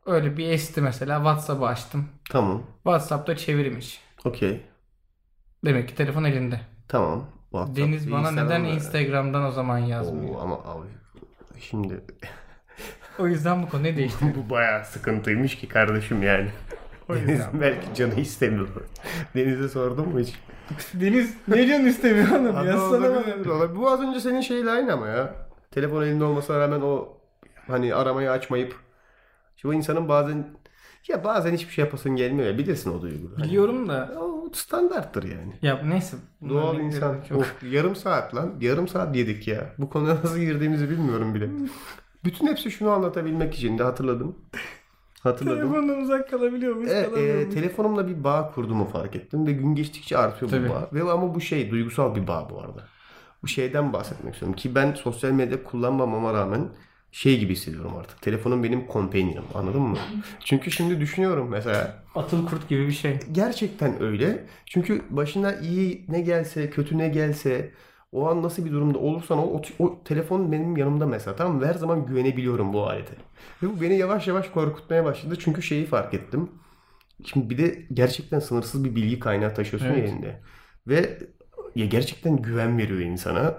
öyle 0.07 0.37
bir 0.37 0.51
esti 0.51 0.81
mesela 0.81 1.17
WhatsApp'ı 1.17 1.67
açtım. 1.67 2.09
Tamam. 2.31 2.63
WhatsApp'ta 2.75 3.37
çevirim 3.37 3.79
içi. 3.79 3.99
Okey. 4.25 4.61
Demek 5.65 5.89
ki 5.89 5.95
telefon 5.95 6.25
elinde. 6.25 6.61
Tamam. 6.89 7.27
WhatsApp, 7.51 7.77
Deniz 7.79 8.13
bana 8.13 8.31
neden. 8.31 8.65
Instagram'dan 8.65 9.45
o 9.45 9.51
zaman 9.51 9.79
yazmıyor? 9.79 10.35
Oo, 10.35 10.41
ama 10.41 10.55
abi 10.65 10.87
şimdi 11.61 12.01
O 13.19 13.27
yüzden 13.29 13.63
bu 13.63 13.69
konuyu 13.69 13.97
değiştirdim. 13.97 14.35
bu 14.37 14.51
bayağı 14.51 14.85
sıkıntıymış 14.85 15.57
ki 15.57 15.69
kardeşim 15.69 16.23
yani. 16.23 16.51
Deniz 17.17 17.29
yüzden. 17.29 17.61
belki 17.61 17.95
canı 17.95 18.15
istemiyor. 18.15 18.69
Deniz'e 19.35 19.69
sordun 19.69 20.09
mu 20.09 20.21
hiç? 20.21 20.35
Deniz 20.95 21.35
ne 21.49 21.67
canı 21.67 21.89
istemiyor 21.89 22.29
oğlum? 22.31 22.67
Yazsana 22.67 23.15
bana. 23.47 23.77
Bu 23.77 23.91
az 23.91 24.01
önce 24.01 24.21
senin 24.21 24.41
şeyle 24.41 24.71
aynı 24.71 24.93
ama 24.93 25.09
ya. 25.09 25.35
Telefon 25.71 26.03
elinde 26.03 26.25
olmasına 26.25 26.59
rağmen 26.61 26.81
o 26.81 27.09
hani 27.67 27.95
aramayı 27.95 28.31
açmayıp 28.31 28.77
işte 29.57 29.69
o 29.69 29.73
insanın 29.73 30.09
bazen 30.09 30.47
ya 31.09 31.25
bazen 31.25 31.53
hiçbir 31.53 31.73
şey 31.73 31.85
yapasın 31.85 32.17
gelmiyor 32.17 32.49
ya 32.49 32.59
bilirsin 32.59 32.99
o 32.99 33.03
duyguyu. 33.03 33.31
Hani 33.37 33.45
Biliyorum 33.45 33.89
da. 33.89 34.13
o 34.21 34.51
standarttır 34.55 35.23
yani. 35.23 35.53
Ya 35.63 35.83
neyse. 35.85 36.17
Doğal 36.49 36.79
insan. 36.81 37.17
çok- 37.29 37.39
Of, 37.39 37.63
yarım 37.73 37.97
saat 37.97 38.35
lan. 38.35 38.55
Yarım 38.61 38.89
saat 38.89 39.17
yedik 39.17 39.49
ya. 39.49 39.73
Bu 39.79 39.91
konuya 39.91 40.15
nasıl 40.25 40.39
girdiğimizi 40.39 40.91
bilmiyorum 40.91 41.35
bile. 41.35 41.49
Bütün 42.25 42.47
hepsi 42.47 42.71
şunu 42.71 42.91
anlatabilmek 42.91 43.55
için 43.55 43.79
de 43.79 43.83
hatırladım. 43.83 44.37
Hatırladım. 45.23 45.59
Telefondan 45.59 46.01
uzak 46.03 46.31
kalabiliyor 46.31 46.77
muyuz? 46.77 46.93
E, 46.93 47.21
e, 47.21 47.51
telefonumla 47.51 48.09
bir 48.09 48.25
bağ 48.25 48.51
kurduğumu 48.55 48.85
fark 48.85 49.17
ettim 49.17 49.47
ve 49.47 49.53
gün 49.53 49.75
geçtikçe 49.75 50.19
artıyor 50.19 50.51
Tabii. 50.51 50.69
bu 50.69 50.73
bağ. 50.73 50.89
Ve 50.93 51.11
ama 51.13 51.35
bu 51.35 51.41
şey 51.41 51.71
duygusal 51.71 52.15
bir 52.15 52.27
bağ 52.27 52.49
bu 52.51 52.61
arada. 52.61 52.85
Bu 53.43 53.49
şeyden 53.49 53.93
bahsetmek 53.93 54.35
istiyorum 54.35 54.57
ki 54.57 54.75
ben 54.75 54.95
sosyal 54.95 55.31
medya 55.31 55.65
kullanmamama 55.65 56.35
rağmen 56.35 56.69
şey 57.13 57.39
gibi 57.39 57.53
hissediyorum 57.53 57.93
artık. 58.01 58.23
Telefonum 58.23 58.63
benim 58.63 58.87
companion'ım 58.93 59.45
anladın 59.55 59.83
mı? 59.83 59.99
Çünkü 60.45 60.71
şimdi 60.71 61.01
düşünüyorum 61.01 61.49
mesela 61.51 62.03
Atıl 62.15 62.47
kurt 62.47 62.69
gibi 62.69 62.87
bir 62.87 62.93
şey. 62.93 63.19
gerçekten 63.33 64.03
öyle. 64.03 64.47
Çünkü 64.67 65.03
başına 65.11 65.55
iyi 65.55 66.05
ne 66.09 66.21
gelse, 66.21 66.71
kötü 66.71 66.99
ne 66.99 67.09
gelse 67.09 67.71
o 68.13 68.29
an 68.29 68.43
nasıl 68.43 68.65
bir 68.65 68.73
durumda 68.73 68.99
olursan 68.99 69.39
ol, 69.39 69.63
o, 69.79 69.85
o 69.85 70.05
telefon 70.05 70.53
benim 70.53 70.77
yanımda 70.77 71.07
mesela 71.07 71.37
tamam 71.37 71.57
mı? 71.57 71.67
Her 71.67 71.75
zaman 71.75 72.07
güvenebiliyorum 72.07 72.73
bu 72.73 72.87
alete. 72.87 73.15
Ve 73.63 73.69
bu 73.69 73.81
beni 73.81 73.97
yavaş 73.99 74.29
yavaş 74.29 74.49
korkutmaya 74.49 75.05
başladı. 75.05 75.37
Çünkü 75.39 75.63
şeyi 75.63 75.87
fark 75.87 76.15
ettim. 76.15 76.51
Şimdi 77.25 77.51
bir 77.51 77.59
de 77.59 77.87
gerçekten 77.93 78.39
sınırsız 78.39 78.85
bir 78.85 78.95
bilgi 78.97 79.19
kaynağı 79.21 79.55
taşıyorsun 79.55 79.89
Evet. 79.89 80.09
elinde. 80.09 80.41
Ve 80.87 81.19
ya 81.77 81.87
gerçekten 81.87 82.37
güven 82.37 82.79
veriyor 82.79 83.01
insana. 83.01 83.55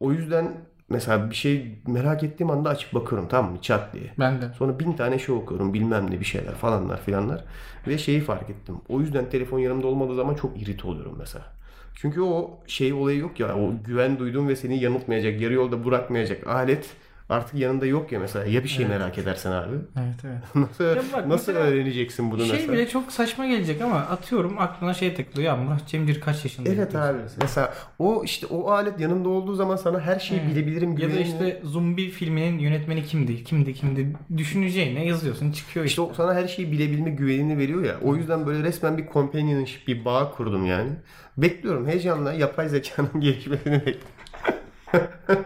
O 0.00 0.12
yüzden 0.12 0.68
mesela 0.88 1.30
bir 1.30 1.34
şey 1.34 1.82
merak 1.86 2.22
ettiğim 2.22 2.50
anda 2.50 2.70
açıp 2.70 2.94
bakıyorum 2.94 3.28
tamam 3.28 3.52
mı? 3.52 3.62
Çat 3.62 3.94
diye. 3.94 4.14
Ben 4.18 4.42
de. 4.42 4.52
Sonra 4.58 4.78
bin 4.78 4.92
tane 4.92 5.18
şey 5.18 5.34
okuyorum 5.34 5.74
bilmem 5.74 6.10
ne 6.10 6.20
bir 6.20 6.24
şeyler 6.24 6.54
falanlar 6.54 7.00
filanlar. 7.02 7.44
Ve 7.86 7.98
şeyi 7.98 8.20
fark 8.20 8.50
ettim. 8.50 8.76
O 8.88 9.00
yüzden 9.00 9.30
telefon 9.30 9.58
yanımda 9.58 9.86
olmadığı 9.86 10.14
zaman 10.14 10.34
çok 10.34 10.62
irite 10.62 10.88
oluyorum 10.88 11.16
mesela. 11.18 11.57
Çünkü 12.00 12.20
o 12.20 12.58
şey 12.66 12.92
olayı 12.92 13.18
yok 13.18 13.40
ya 13.40 13.56
o 13.56 13.72
güven 13.84 14.18
duyduğun 14.18 14.48
ve 14.48 14.56
seni 14.56 14.78
yanıltmayacak, 14.82 15.40
yarı 15.40 15.54
yolda 15.54 15.84
bırakmayacak 15.84 16.46
alet 16.46 16.86
artık 17.28 17.54
yanında 17.54 17.86
yok 17.86 18.12
ya 18.12 18.20
mesela. 18.20 18.46
Ya 18.46 18.64
bir 18.64 18.68
şey 18.68 18.84
Evet. 18.86 18.98
merak 18.98 19.18
edersen 19.18 19.52
abi. 19.52 19.74
Evet 19.96 20.14
evet. 20.24 20.38
Nasıl, 20.54 20.84
Ya 20.84 20.96
bak 21.12 21.26
nasıl 21.26 21.52
mesela 21.52 21.58
öğreneceksin 21.58 22.30
bunu 22.30 22.42
Şey 22.44 22.52
mesela? 22.52 22.72
bile 22.72 22.88
çok 22.88 23.12
saçma 23.12 23.46
gelecek 23.46 23.82
ama 23.82 23.96
atıyorum 23.96 24.58
aklına 24.58 24.94
şey 24.94 25.14
takılıyor. 25.14 25.46
Ya 25.46 25.56
Murat 25.56 25.86
Cemcir 25.88 26.20
kaç 26.20 26.44
yaşında? 26.44 26.68
Evet 26.68 26.94
abi. 26.94 27.18
Mesela 27.40 27.74
o 27.98 28.22
işte 28.24 28.46
o 28.46 28.70
alet 28.70 29.00
yanında 29.00 29.28
olduğu 29.28 29.54
zaman 29.54 29.76
sana 29.76 30.00
her 30.00 30.18
şeyi 30.18 30.40
Evet. 30.40 30.50
bilebilirim 30.52 30.90
Ya 30.92 30.96
da 30.96 31.00
güvenini. 31.06 31.22
işte 31.24 31.60
Zombi 31.64 32.10
filminin 32.10 32.58
yönetmeni 32.58 33.04
kimdi? 33.04 33.44
Kimdi 33.44 33.74
kimdi? 33.74 34.16
Düşüneceğine 34.36 35.06
yazıyorsun 35.06 35.52
çıkıyor 35.52 35.86
İşte 35.86 36.02
işte. 36.02 36.12
o 36.12 36.14
sana 36.14 36.34
her 36.34 36.48
şeyi 36.48 36.72
bilebilme 36.72 37.10
güvenini 37.10 37.58
veriyor 37.58 37.84
ya. 37.84 37.94
O 38.02 38.16
yüzden 38.16 38.46
böyle 38.46 38.62
resmen 38.62 38.98
bir 38.98 39.06
companionship, 39.12 39.88
bir 39.88 40.04
bağ 40.04 40.30
kurdum 40.30 40.66
yani. 40.66 40.90
Bekliyorum 41.42 41.86
heyecanla 41.86 42.32
yapay 42.32 42.68
zekanın 42.68 43.10
gelişmesini 43.20 43.72
bekliyorum. 43.74 44.08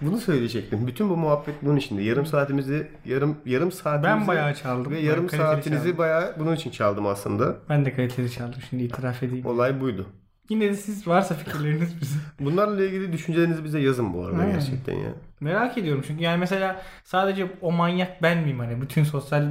Bunu 0.00 0.18
söyleyecektim. 0.18 0.86
Bütün 0.86 1.10
bu 1.10 1.16
muhabbet 1.16 1.54
bunun 1.62 1.76
içinde. 1.76 2.02
Yarım 2.02 2.26
saatimizi, 2.26 2.88
yarım 3.04 3.36
yarım 3.46 3.72
saatimizi 3.72 4.20
Ben 4.20 4.26
bayağı 4.26 4.54
çaldım. 4.54 4.92
ve 4.92 4.98
yarım 4.98 5.28
saatinizi 5.28 5.82
çaldım. 5.82 5.98
bayağı 5.98 6.34
bunun 6.38 6.54
için 6.54 6.70
çaldım 6.70 7.06
aslında. 7.06 7.56
Ben 7.68 7.84
de 7.84 7.92
kaliteli 7.94 8.30
çaldım 8.30 8.58
şimdi 8.70 8.82
itiraf 8.82 9.22
edeyim. 9.22 9.46
Olay 9.46 9.80
buydu. 9.80 10.06
Yine 10.48 10.64
de 10.70 10.74
siz 10.74 11.08
varsa 11.08 11.34
fikirleriniz 11.34 12.00
bize. 12.00 12.18
Bunlarla 12.40 12.84
ilgili 12.84 13.12
düşüncelerinizi 13.12 13.64
bize 13.64 13.80
yazın 13.80 14.14
bu 14.14 14.24
arada 14.26 14.40
Aynen. 14.42 14.52
gerçekten 14.52 14.94
ya. 14.94 15.10
Merak 15.40 15.78
ediyorum 15.78 16.04
çünkü 16.06 16.22
yani 16.22 16.38
mesela 16.38 16.82
sadece 17.04 17.46
o 17.60 17.72
manyak 17.72 18.22
ben 18.22 18.38
miyim 18.38 18.58
hani 18.58 18.80
bütün 18.82 19.04
sosyal 19.04 19.44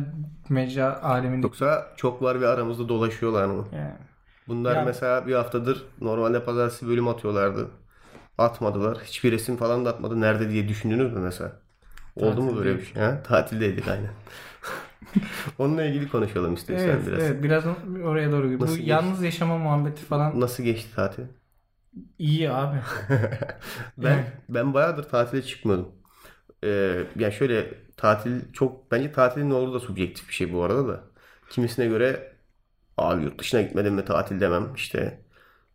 mecra 0.50 1.02
aleminde. 1.04 1.46
Yoksa 1.48 1.88
çok 1.98 2.22
var 2.22 2.42
ve 2.42 2.48
aramızda 2.48 2.90
dolaşıyorlar 2.90 3.46
mı? 3.46 3.66
Yani. 3.76 3.94
Bunlar 4.48 4.78
Ya- 4.78 4.84
mesela 4.84 5.28
bir 5.28 5.34
haftadır 5.36 5.84
normalde 6.02 6.44
pazartesi 6.46 6.88
bölüm 6.88 7.08
atıyorlardı. 7.08 7.72
Atmadılar. 8.38 9.00
Hiçbir 9.04 9.32
resim 9.32 9.58
falan 9.58 9.86
da 9.86 9.90
atmadı. 9.90 10.22
Nerede 10.22 10.50
diye 10.50 10.68
düşündünüz 10.70 11.14
mü 11.14 11.20
mesela? 11.20 11.62
Oldu 12.16 12.44
mu 12.44 12.58
böyle 12.58 12.78
bir 12.80 12.86
şey? 12.86 13.04
Ha? 13.04 13.24
Tatildeydik 13.24 13.88
aynen. 13.88 14.12
Onunla 15.60 15.86
ilgili 15.86 16.10
konuşalım 16.10 16.54
istiyorsan 16.54 16.96
Evet, 16.96 17.08
biraz. 17.08 17.34
evet 17.34 17.44
biraz 17.44 17.66
oraya 18.04 18.32
doğru. 18.32 18.62
Bu 18.62 18.62
Nasıl 18.62 18.84
geçti? 18.84 19.14
yalnız 19.14 19.24
yaşama 19.24 19.58
muhabbeti 19.58 20.02
falan 20.06 20.40
Nasıl 20.40 20.64
geçti 20.64 20.96
tatil? 20.96 21.24
iyi 22.20 22.50
abi. 22.50 22.82
Ben 23.98 24.24
Yani. 24.24 24.26
ben 24.50 24.74
bayağıdır 24.74 25.04
tatile 25.10 25.42
çıkmadım. 25.44 25.92
Ee, 26.64 27.04
yani 27.20 27.34
şöyle 27.34 27.74
tatil 27.98 28.54
çok 28.54 28.92
bence 28.92 29.12
tatilin 29.12 29.50
ne 29.50 29.54
olduğu 29.54 29.74
da 29.76 29.80
subjektif 29.80 30.30
bir 30.30 30.34
şey 30.34 30.54
bu 30.54 30.64
arada 30.64 30.88
da. 30.88 31.04
Kimisine 31.50 31.88
göre 31.88 32.31
abi 33.02 33.24
yurt 33.24 33.40
dışına 33.40 33.62
gitmedim 33.62 33.94
mi 33.94 34.06
tatil 34.06 34.40
demem. 34.40 34.68
İşte 34.76 35.22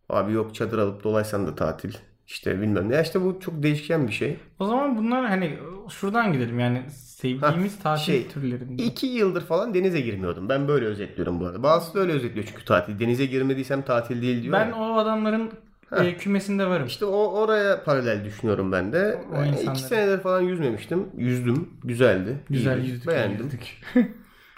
abi 0.09 0.33
yok 0.33 0.55
çadır 0.55 0.77
alıp 0.77 1.03
dolaysan 1.03 1.47
da 1.47 1.55
tatil. 1.55 1.93
İşte 2.27 2.61
bilmem 2.61 2.89
ne. 2.89 2.95
Ya 2.95 3.01
işte 3.01 3.21
bu 3.21 3.39
çok 3.39 3.63
değişken 3.63 4.07
bir 4.07 4.13
şey. 4.13 4.37
O 4.59 4.65
zaman 4.65 4.97
bunlar 4.97 5.25
hani 5.25 5.57
şuradan 5.89 6.33
gidelim 6.33 6.59
yani 6.59 6.83
sevdiğimiz 6.91 7.79
tatil 7.79 8.03
şey, 8.03 8.27
türlerinde. 8.27 8.83
İki 8.83 9.07
yıldır 9.07 9.41
falan 9.41 9.73
denize 9.73 10.01
girmiyordum. 10.01 10.49
Ben 10.49 10.67
böyle 10.67 10.85
özetliyorum 10.85 11.39
bu 11.39 11.45
arada. 11.45 11.63
Bazısı 11.63 11.93
da 11.93 11.99
öyle 11.99 12.11
özetliyor 12.11 12.45
çünkü 12.49 12.65
tatil. 12.65 12.99
Denize 12.99 13.25
girmediysem 13.25 13.81
tatil 13.81 14.21
değil 14.21 14.43
diyor. 14.43 14.53
Ben 14.53 14.67
ya. 14.67 14.75
o 14.75 14.97
adamların 14.97 15.51
Heh. 15.89 15.97
e, 15.97 16.17
kümesinde 16.17 16.67
varım. 16.67 16.87
İşte 16.87 17.05
o 17.05 17.31
oraya 17.31 17.83
paralel 17.83 18.25
düşünüyorum 18.25 18.71
ben 18.71 18.93
de. 18.93 19.21
O 19.31 19.33
Ben 19.33 19.45
insanları. 19.47 19.71
iki 19.71 19.81
senedir 19.81 20.19
falan 20.19 20.41
yüzmemiştim. 20.41 21.07
Yüzdüm. 21.17 21.69
Güzeldi. 21.83 22.43
Güzel 22.49 22.77
iyiydi. 22.77 22.91
yüzdük. 22.91 23.07
Beğendim. 23.07 23.43
yüzdük. 23.45 23.81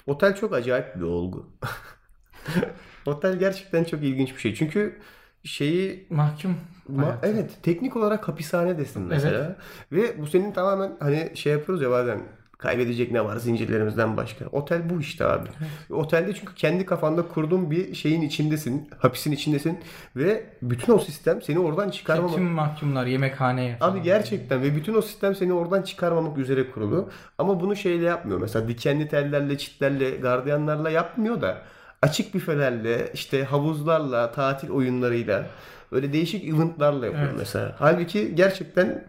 Otel 0.08 0.36
çok 0.36 0.54
acayip 0.54 0.96
bir 0.96 1.02
olgu. 1.02 1.50
Otel 3.06 3.40
gerçekten 3.40 3.84
çok 3.84 4.04
ilginç 4.04 4.36
bir 4.36 4.40
şey. 4.42 4.56
Çünkü 4.56 5.00
şeyi 5.44 6.08
Mahkum. 6.10 6.56
Ma- 6.96 7.16
evet 7.24 7.52
teknik 7.64 7.96
olarak 7.96 8.28
hapishanedesin 8.28 9.02
mesela. 9.02 9.56
Ve 9.92 10.22
bu 10.22 10.28
senin 10.28 10.52
tamamen 10.52 10.92
hani 11.00 11.32
şey 11.36 11.54
yapıyoruz 11.54 11.84
ya 11.84 11.92
bazen 11.92 12.20
kaybedecek 12.60 13.12
ne 13.12 13.26
var 13.26 13.38
zincirlerimizden 13.38 14.18
başka. 14.18 14.46
Otel 14.46 14.90
bu 14.90 15.00
işte 15.00 15.26
abi. 15.26 15.50
Otelde 15.90 16.34
çünkü 16.34 16.56
kendi 16.56 16.86
kafanda 16.86 17.28
kurduğun 17.28 17.72
bir 17.72 17.96
şeyin 17.96 18.22
içindesin. 18.22 18.90
Hapisin 18.98 19.32
içindesin. 19.32 19.80
Ve 20.16 20.46
bütün 20.62 20.94
o 20.94 21.00
sistem 21.00 21.42
seni 21.42 21.60
oradan 21.60 21.90
çıkarmamak. 21.90 22.36
Tüm 22.36 22.44
mahkumlar 22.44 23.06
yemekhaneye 23.06 23.78
falan. 23.78 23.92
Abi 23.92 24.02
gerçekten 24.02 24.62
ve 24.62 24.76
bütün 24.76 24.94
o 24.94 25.02
sistem 25.02 25.36
seni 25.36 25.54
oradan 25.54 25.82
çıkarmamak 25.82 26.38
üzere 26.38 26.72
kurulu. 26.72 27.10
Ama 27.38 27.60
bunu 27.60 27.76
şeyle 27.76 28.06
yapmıyor. 28.06 28.42
Mesela 28.42 28.68
dikenli 28.68 29.08
tellerle, 29.08 29.58
çitlerle, 29.58 30.12
gardiyanlarla 30.12 30.90
yapmıyor 30.90 31.42
da 31.42 31.62
açık 32.02 32.34
büfelerle, 32.34 33.12
işte 33.14 33.44
havuzlarla, 33.44 34.32
tatil 34.32 34.70
oyunlarıyla 34.70 35.46
öyle 35.92 36.14
değişik 36.14 36.46
eventlarla 36.46 37.06
yapıyor 37.06 37.26
Evet. 37.28 37.36
mesela. 37.38 37.76
Halbuki 37.80 38.36
gerçekten 38.36 39.04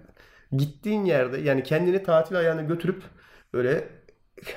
gittiğin 0.53 1.05
yerde 1.05 1.39
yani 1.39 1.63
kendini 1.63 2.03
tatil 2.03 2.37
ayağına 2.37 2.63
götürüp 2.63 3.03
böyle 3.55 3.89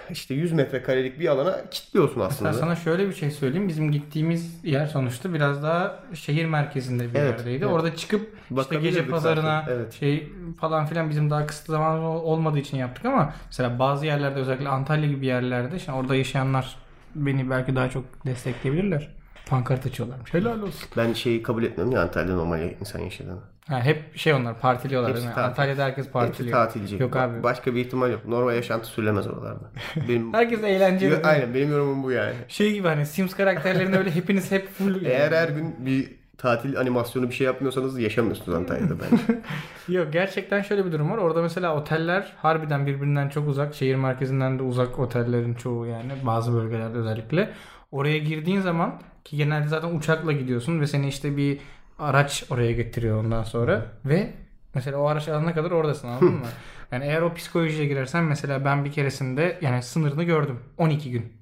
işte 0.10 0.34
100 0.34 0.52
metrekarelik 0.54 1.20
bir 1.20 1.28
alana 1.28 1.70
kilitliyorsun 1.72 2.18
Mesela 2.18 2.30
aslında. 2.50 2.54
sana 2.54 2.76
şöyle 2.76 3.08
bir 3.08 3.14
şey 3.14 3.32
söyleyeyim. 3.32 3.68
Bizim 3.68 3.92
gittiğimiz 3.92 4.64
yer 4.66 4.86
sonuçta 4.86 5.34
biraz 5.34 5.64
daha 5.64 6.00
şehir 6.14 6.46
merkezinde 6.46 7.14
bir 7.14 7.20
Evet, 7.20 7.40
yerdeydi. 7.40 7.64
evet. 7.64 7.74
Orada 7.74 7.96
çıkıp 7.96 8.34
işte 8.62 8.76
gece 8.76 9.06
pazarına 9.08 9.62
zaten, 9.62 9.76
evet. 9.76 9.94
şey 9.94 10.30
falan 10.60 10.86
filan 10.86 11.10
bizim 11.10 11.30
daha 11.30 11.48
kısıtlı 11.48 11.72
zaman 11.72 12.00
olmadığı 12.02 12.60
için 12.60 12.78
yaptık 12.78 13.06
ama 13.06 13.34
mesela 13.46 13.80
bazı 13.80 14.06
yerlerde 14.06 14.40
özellikle 14.40 14.70
Antalya 14.70 15.08
gibi 15.10 15.26
yerlerde 15.26 15.80
şimdi 15.80 15.98
orada 15.98 16.16
yaşayanlar 16.16 16.76
beni 17.16 17.50
belki 17.50 17.76
daha 17.76 17.90
çok 17.90 18.04
destekleyebilirler. 18.26 19.10
Pankart 19.46 19.86
açıyorlarmış. 19.86 20.34
Helal 20.34 20.62
olsun. 20.62 20.90
Ben 20.98 21.14
şeyi 21.14 21.44
kabul 21.44 21.64
etmiyorum 21.64 21.92
ya 21.94 22.02
Antalya'da 22.02 22.36
normal 22.36 22.70
insan 22.82 23.00
yaşadığını. 23.00 23.40
Ha, 23.68 23.82
hep 23.82 24.18
şey 24.18 24.34
onlar 24.34 24.60
partiliyorlar 24.60 25.10
Hepsi 25.12 25.22
değil 25.22 25.30
mi? 25.30 25.36
tatil. 25.36 25.50
Antalya'da 25.50 25.84
herkes 25.84 25.98
Hepsi 25.98 26.12
partiliyor. 26.12 26.58
tatilci. 26.66 26.98
Yok 27.04 27.16
abi. 27.16 27.44
Başka 27.44 27.76
bir 27.76 27.86
ihtimal 27.86 28.12
yok. 28.12 28.26
Normal 28.28 28.56
yaşantı 28.56 28.88
sürülemez 28.88 29.28
oralarda. 29.28 29.72
Benim 30.10 30.34
Herkes 30.34 30.64
eğlenceli. 30.64 31.18
Aynen 31.24 31.54
benim 31.54 31.72
yorumum 31.72 32.04
bu 32.04 32.12
yani. 32.12 32.34
Şey 32.48 32.74
gibi 32.74 32.88
hani 32.88 33.06
Sims 33.06 33.34
karakterlerinde 33.36 33.98
öyle 33.98 34.16
hepiniz 34.16 34.52
hep 34.52 34.70
full. 34.70 35.06
Eğer 35.06 35.32
her 35.32 35.50
gün 35.50 35.86
bir 35.86 36.12
tatil 36.38 36.80
animasyonu 36.80 37.30
bir 37.30 37.34
şey 37.34 37.48
yapmıyorsanız 37.48 38.00
yaşamıyorsunuz 38.00 38.58
Antalya'da 38.58 38.96
bence. 39.00 39.42
Yok 39.98 40.14
gerçekten 40.14 40.62
şöyle 40.62 40.86
bir 40.86 40.92
durum 40.92 41.12
var. 41.12 41.18
Orada 41.18 41.42
mesela 41.42 41.76
oteller 41.76 42.34
harbiden 42.38 42.86
birbirinden 42.88 43.30
çok 43.30 43.48
uzak. 43.48 43.76
Şehir 43.76 43.96
merkezinden 43.96 44.60
de 44.60 44.64
uzak 44.64 45.00
otellerin 45.00 45.54
çoğu 45.54 45.86
yani. 45.86 46.12
Bazı 46.24 46.54
bölgelerde 46.54 46.98
özellikle. 46.98 47.50
Oraya 47.92 48.18
girdiğin 48.18 48.62
zaman 48.62 49.02
ki 49.24 49.38
genelde 49.38 49.68
zaten 49.68 49.96
uçakla 49.96 50.32
gidiyorsun 50.32 50.82
ve 50.82 50.88
seni 50.88 51.08
işte 51.08 51.38
bir 51.38 51.60
araç 52.00 52.44
oraya 52.50 52.72
getiriyor 52.72 53.24
ondan 53.24 53.44
sonra. 53.44 53.86
Ve 54.06 54.34
mesela 54.76 54.98
o 54.98 55.06
araç 55.06 55.28
alana 55.28 55.54
kadar 55.54 55.72
oradasın 55.72 56.08
anladın 56.08 56.34
mı? 56.34 56.46
Yani 56.92 57.06
eğer 57.06 57.22
o 57.22 57.34
psikolojiye 57.34 57.88
girersen 57.88 58.24
mesela 58.24 58.66
ben 58.66 58.86
bir 58.86 58.92
keresinde 58.92 59.58
yani 59.62 59.84
sınırını 59.84 60.24
gördüm. 60.24 60.60
12 60.78 61.12
gün. 61.12 61.34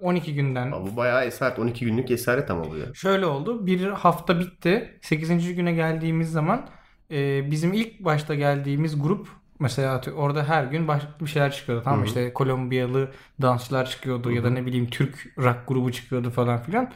12 0.00 0.34
günden 0.34 0.66
Ama 0.66 0.86
bu 0.86 0.96
bayağı 0.96 1.24
esaret. 1.24 1.58
12 1.58 1.84
günlük 1.84 2.10
esaret 2.10 2.50
ama 2.50 2.70
bu 2.70 2.76
ya. 2.76 2.94
Şöyle 2.94 3.26
oldu. 3.26 3.66
Bir 3.66 3.86
hafta 3.86 4.40
bitti. 4.40 4.98
8. 5.02 5.54
güne 5.54 5.72
geldiğimiz 5.72 6.32
zaman 6.32 6.68
e, 7.10 7.50
bizim 7.50 7.72
ilk 7.72 8.00
başta 8.00 8.34
geldiğimiz 8.34 9.02
grup 9.02 9.28
mesela 9.58 10.00
orada 10.16 10.44
her 10.48 10.64
gün 10.64 10.88
başka 10.88 11.08
bir 11.20 11.26
şeyler 11.26 11.52
çıkıyordu. 11.52 11.84
Tamam? 11.84 12.04
İşte 12.04 12.32
Kolombiyalı 12.32 13.08
dansçılar 13.42 13.90
çıkıyordu 13.90 14.32
ya 14.32 14.44
da 14.44 14.50
ne 14.50 14.66
bileyim 14.66 14.86
Türk 14.90 15.26
rock 15.38 15.58
grubu 15.68 15.92
çıkıyordu 15.92 16.30
falan 16.30 16.62
filan. 16.62 16.92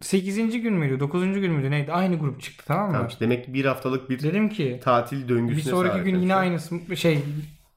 8. 0.00 0.62
gün 0.62 0.74
müydü? 0.74 1.00
9. 1.00 1.22
gün 1.40 1.52
müydü? 1.52 1.70
Neydi? 1.70 1.92
Aynı 1.92 2.18
grup 2.18 2.42
çıktı 2.42 2.64
tamam 2.68 2.86
mı? 2.86 2.92
Tamam 2.92 3.08
işte 3.08 3.20
demek 3.20 3.44
ki 3.44 3.54
bir 3.54 3.64
haftalık 3.64 4.10
bir 4.10 4.22
Dedim 4.22 4.48
ki 4.48 4.80
tatil 4.84 5.28
döngüsüne 5.28 5.64
bir 5.64 5.70
sonraki 5.70 6.04
gün 6.04 6.20
yine 6.20 6.34
aynısı 6.34 6.96
şey 6.96 7.22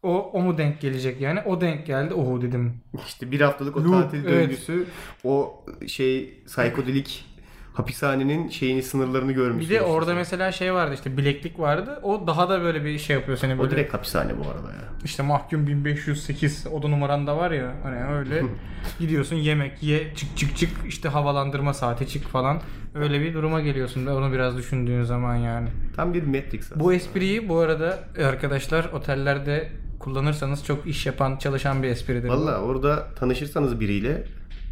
o, 0.04 0.32
o 0.34 0.42
mu 0.42 0.58
denk 0.58 0.82
gelecek 0.82 1.22
yani? 1.22 1.42
O 1.46 1.62
denk 1.62 1.86
geldi. 1.86 2.14
Oho 2.14 2.42
dedim. 2.42 2.74
İşte 3.08 3.32
bir 3.32 3.42
haftalık 3.42 3.78
o 3.78 3.84
Loop, 3.84 4.04
tatil 4.04 4.26
evet. 4.26 4.32
döngüsü 4.32 4.86
o 5.24 5.64
şey 5.88 6.44
psikodelik 6.48 7.26
hapishanenin 7.74 8.50
şeyini 8.50 8.84
sınırlarını 8.84 9.32
görmüş. 9.32 9.70
Bir 9.70 9.76
de 9.76 9.82
orada 9.82 10.14
mesela 10.14 10.52
şey 10.52 10.74
vardı 10.74 10.94
işte 10.94 11.18
bileklik 11.18 11.60
vardı. 11.60 12.00
O 12.04 12.28
daha 12.28 12.50
da 12.50 12.62
böyle 12.62 12.86
bir 12.86 12.98
şey 13.00 13.16
yapıyor 13.16 13.38
seni 13.38 13.56
o 13.56 13.58
böyle. 13.58 13.72
direkt 13.72 13.94
hapishane 13.94 14.38
bu 14.38 14.42
arada 14.42 14.72
ya. 14.72 14.92
İşte 15.04 15.24
mahkum 15.24 15.68
1508 15.68 16.68
oda 16.72 16.88
numaran 16.88 17.28
da 17.28 17.38
var 17.38 17.52
ya 17.52 17.76
hani 17.84 18.04
öyle 18.04 18.44
gidiyorsun 19.00 19.36
yemek 19.36 19.84
ye 19.84 20.16
çık 20.16 20.38
çık 20.38 20.58
çık 20.58 20.70
işte 20.88 21.10
havalandırma 21.10 21.74
saati 21.74 22.08
çık 22.08 22.28
falan 22.28 22.62
öyle 22.96 23.22
bir 23.22 23.34
duruma 23.34 23.62
geliyorsun 23.62 24.08
da 24.08 24.16
onu 24.16 24.34
biraz 24.34 24.58
düşündüğün 24.58 25.04
zaman 25.04 25.36
yani. 25.36 25.70
Tam 25.96 26.14
bir 26.14 26.24
Matrix 26.24 26.66
aslında. 26.66 26.84
Bu 26.84 26.94
espriyi 26.94 27.50
bu 27.50 27.58
arada 27.58 28.00
arkadaşlar 28.26 28.86
otellerde 28.86 29.72
kullanırsanız 30.02 30.66
çok 30.66 30.88
iş 30.88 31.06
yapan 31.06 31.38
çalışan 31.38 31.84
bir 31.84 31.88
espridir. 31.88 32.30
Valla 32.30 32.62
orada 32.62 33.08
tanışırsanız 33.16 33.80
biriyle 33.80 34.24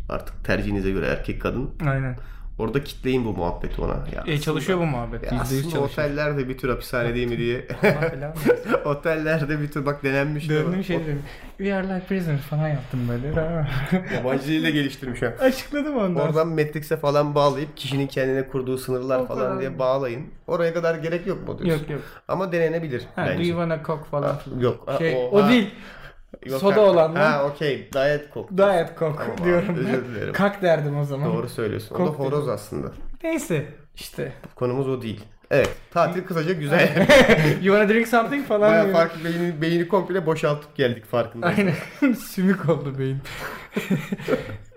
artık 0.10 0.46
tercihinize 0.46 0.92
göre 0.92 1.06
erkek 1.06 1.42
kadın 1.42 1.70
Aynen. 1.88 2.18
Orada 2.60 2.84
kitleyin 2.84 3.26
bu 3.26 3.34
muhabbeti 3.34 3.82
ona. 3.82 3.94
Ya 3.94 4.24
E, 4.28 4.40
çalışıyor 4.42 4.80
bu 4.80 4.86
muhabbet. 4.86 5.24
Ya 5.24 5.30
%100 5.30 5.42
aslında 5.42 5.62
çalışıyor. 5.62 5.84
oteller 5.84 6.38
de 6.38 6.50
bir 6.50 6.58
tür 6.58 6.70
hapishane 6.70 7.16
değil 7.16 7.28
mi 7.28 7.38
diye. 7.38 7.68
Oteller 8.86 9.50
de 9.50 9.62
bir 9.62 9.72
tür 9.72 9.86
bak 9.86 10.04
denenmiş. 10.04 10.50
de 10.50 10.54
Döndüm 10.56 10.84
şey 10.84 11.00
dedim. 11.00 11.24
We 11.58 11.74
are 11.76 11.84
like 11.88 12.06
prisoners 12.08 12.42
falan 12.42 12.68
yaptım 12.68 13.00
böyle. 13.10 13.28
Yabancı 14.16 14.44
dili 14.48 14.64
de 14.64 14.72
geliştirmiş 14.72 15.22
ha. 15.22 15.26
Açıkladım 15.40 15.98
ondan. 15.98 16.28
Oradan 16.28 16.48
Matrix'e 16.48 16.98
falan 16.98 17.36
bağlayıp 17.36 17.78
kişinin 17.78 18.08
kendine 18.08 18.48
kurduğu 18.48 18.78
sınırlar 18.78 19.20
O 19.20 19.26
falan 19.26 19.44
kadar. 19.48 19.60
diye 19.60 19.80
bağlayın. 19.80 20.26
Oraya 20.48 20.74
kadar 20.74 20.96
gerek 20.96 21.28
yok 21.28 21.48
mu 21.48 21.60
diyorsun? 21.60 21.84
Yok 21.84 21.90
yok. 21.92 22.02
Ama 22.28 22.52
denenebilir 22.52 23.04
Ha, 23.16 23.26
do 23.26 23.30
bence. 23.30 23.44
you 23.44 23.60
wanna 23.60 23.84
coke 23.84 24.10
falan. 24.12 24.36
Yok. 24.60 24.84
ha, 24.88 24.98
Şey, 24.98 25.16
o, 25.16 25.20
o, 25.38 25.44
ha. 25.44 25.50
değil. 25.50 25.70
Yok, 26.46 26.60
soda 26.60 26.76
ha. 26.76 26.80
olan 26.82 27.16
lan. 27.16 27.32
Ha 27.32 27.46
okey. 27.46 27.90
Diet 27.94 28.34
Coke. 28.34 28.58
Diet 28.58 29.00
Coke 29.00 29.18
Tamam 29.18 29.36
abi, 29.38 29.44
diyorum 29.44 29.76
özür 29.78 29.94
ben. 29.94 30.06
dilerim. 30.06 30.34
Kak 30.34 30.62
derdim 30.62 30.98
o 30.98 31.04
zaman. 31.06 31.34
Doğru 31.34 31.50
söylüyorsun. 31.50 31.96
O 31.96 32.00
da 32.00 32.04
Coke 32.06 32.18
horoz 32.24 32.42
dedim. 32.44 32.54
aslında. 32.54 32.92
Neyse 33.24 33.66
işte. 33.96 34.34
Konumuz 34.56 34.90
o 34.90 35.02
değil. 35.02 35.24
Evet. 35.52 35.70
Tatil 35.92 36.24
kısaca 36.24 36.54
güzel. 36.54 36.90
you 37.62 37.78
wanna 37.78 37.90
drink 37.90 38.08
something 38.08 38.48
falan 38.48 38.84
diyor. 38.86 38.96
farklı 38.96 39.24
beyni, 39.26 39.62
beyni 39.62 39.88
komple 39.88 40.26
boşaltıp 40.26 40.76
geldik 40.76 41.06
farkındayım. 41.06 41.58
Aynen. 42.00 42.14
Sümük 42.14 42.70
oldu 42.70 43.00
beyin. 43.00 43.18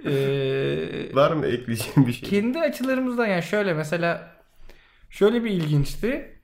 Ee, 0.06 1.14
Var 1.14 1.32
mı 1.32 1.46
ekleyeceğim 1.46 2.06
bir 2.06 2.12
şey? 2.12 2.28
kendi 2.28 2.60
açılarımızdan 2.60 3.26
yani 3.26 3.42
şöyle 3.42 3.74
mesela 3.74 4.30
şöyle 5.10 5.44
bir 5.44 5.50
ilginçti. 5.50 6.38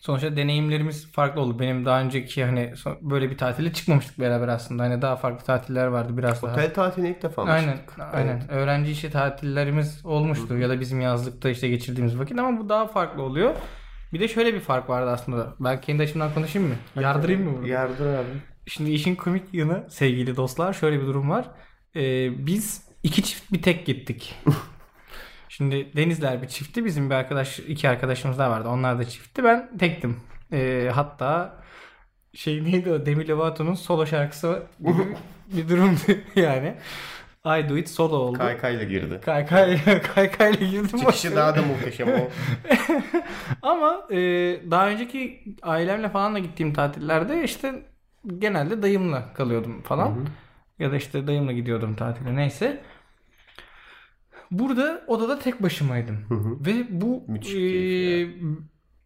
Sonuçta 0.00 0.36
deneyimlerimiz 0.36 1.12
farklı 1.12 1.40
oldu. 1.40 1.58
Benim 1.58 1.84
daha 1.84 2.00
önceki 2.00 2.44
hani 2.44 2.72
böyle 3.00 3.30
bir 3.30 3.38
tatile 3.38 3.72
çıkmamıştık 3.72 4.20
beraber 4.20 4.48
aslında. 4.48 4.82
Hani 4.82 5.02
daha 5.02 5.16
farklı 5.16 5.44
tatiller 5.46 5.86
vardı 5.86 6.16
biraz 6.16 6.42
daha. 6.42 6.52
Otel 6.52 6.74
tatiline 6.74 7.10
ilk 7.10 7.22
defa 7.22 7.44
mı 7.44 7.50
Aynen, 7.50 7.76
çıktık? 7.76 7.98
aynen. 8.12 8.36
Evet. 8.36 8.50
Öğrenci 8.50 8.90
işi 8.92 9.10
tatillerimiz 9.10 10.06
olmuştu 10.06 10.58
ya 10.58 10.68
da 10.68 10.80
bizim 10.80 11.00
yazlıkta 11.00 11.50
işte 11.50 11.68
geçirdiğimiz 11.68 12.18
vakit 12.18 12.38
ama 12.38 12.60
bu 12.60 12.68
daha 12.68 12.86
farklı 12.86 13.22
oluyor. 13.22 13.54
Bir 14.12 14.20
de 14.20 14.28
şöyle 14.28 14.54
bir 14.54 14.60
fark 14.60 14.88
vardı 14.90 15.10
aslında. 15.10 15.54
Ben 15.60 15.80
kendi 15.80 16.02
açımdan 16.02 16.34
konuşayım 16.34 16.68
mı? 16.68 16.74
Yardırayım 17.02 17.44
mı 17.44 17.58
bunu? 17.58 17.68
Yardır 17.68 18.14
abi. 18.14 18.26
Şimdi 18.66 18.90
işin 18.90 19.14
komik 19.14 19.54
yanı 19.54 19.86
sevgili 19.90 20.36
dostlar 20.36 20.72
şöyle 20.72 21.00
bir 21.00 21.06
durum 21.06 21.30
var. 21.30 21.50
Ee, 21.96 22.46
biz 22.46 22.84
iki 23.02 23.22
çift 23.22 23.52
bir 23.52 23.62
tek 23.62 23.86
gittik. 23.86 24.34
Şimdi 25.60 25.96
Denizler 25.96 26.42
bir 26.42 26.48
çiftti. 26.48 26.84
Bizim 26.84 27.10
bir 27.10 27.14
arkadaş, 27.14 27.58
iki 27.58 27.88
arkadaşımız 27.88 28.38
daha 28.38 28.50
vardı. 28.50 28.68
Onlar 28.68 28.98
da 28.98 29.04
çiftti. 29.04 29.44
Ben 29.44 29.70
tektim. 29.78 30.16
Ee, 30.52 30.90
hatta 30.94 31.56
şey 32.34 32.64
neydi 32.64 32.92
o 32.92 33.06
Demi 33.06 33.28
Lovato'nun 33.28 33.74
solo 33.74 34.06
şarkısı 34.06 34.62
gibi 34.80 35.16
bir 35.56 35.68
durumdu 35.68 36.00
yani. 36.36 36.74
I 37.46 37.68
Do 37.68 37.76
It 37.76 37.88
solo 37.88 38.16
oldu. 38.16 38.38
Kaykayla 38.38 38.84
girdi. 38.84 39.20
Kay 39.24 39.46
kay 39.46 39.78
kay 40.14 40.30
kayla 40.30 40.66
girdim. 40.66 40.98
Çıkışı 40.98 41.36
daha 41.36 41.56
da 41.56 41.62
muhteşem 41.62 42.08
o. 42.08 42.28
Ama 43.62 44.06
e, 44.10 44.16
daha 44.70 44.88
önceki 44.88 45.44
ailemle 45.62 46.08
falan 46.08 46.34
da 46.34 46.38
gittiğim 46.38 46.72
tatillerde 46.74 47.44
işte 47.44 47.82
genelde 48.38 48.82
dayımla 48.82 49.32
kalıyordum 49.32 49.82
falan. 49.82 50.26
Ya 50.78 50.92
da 50.92 50.96
işte 50.96 51.26
dayımla 51.26 51.52
gidiyordum 51.52 51.94
tatile 51.94 52.36
neyse. 52.36 52.80
Burada 54.50 55.04
odada 55.06 55.38
tek 55.38 55.62
başımaydım. 55.62 56.16
Hı 56.28 56.34
hı. 56.34 56.66
Ve 56.66 56.86
bu 56.90 57.24
Müthiş 57.28 57.50
e, 57.50 57.56
keyif 57.56 58.28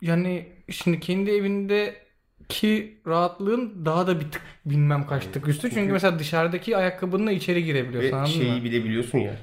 yani 0.02 0.48
şimdi 0.70 1.00
kendi 1.00 1.30
evindeki 1.30 2.98
rahatlığın 3.06 3.84
daha 3.84 4.06
da 4.06 4.20
bir 4.20 4.30
tık 4.30 4.42
bilmem 4.66 5.06
kaç 5.06 5.26
tık 5.26 5.48
üstü. 5.48 5.62
Çünkü, 5.62 5.74
Çünkü- 5.74 5.92
mesela 5.92 6.18
dışarıdaki 6.18 6.76
ayakkabınla 6.76 7.32
içeri 7.32 7.64
girebiliyorsun 7.64 8.10
Ve 8.12 8.16
anladın 8.16 8.32
şeyi 8.32 8.52
mı? 8.52 8.64
bile 8.64 8.84
biliyorsun 8.84 9.18
ya. 9.18 9.36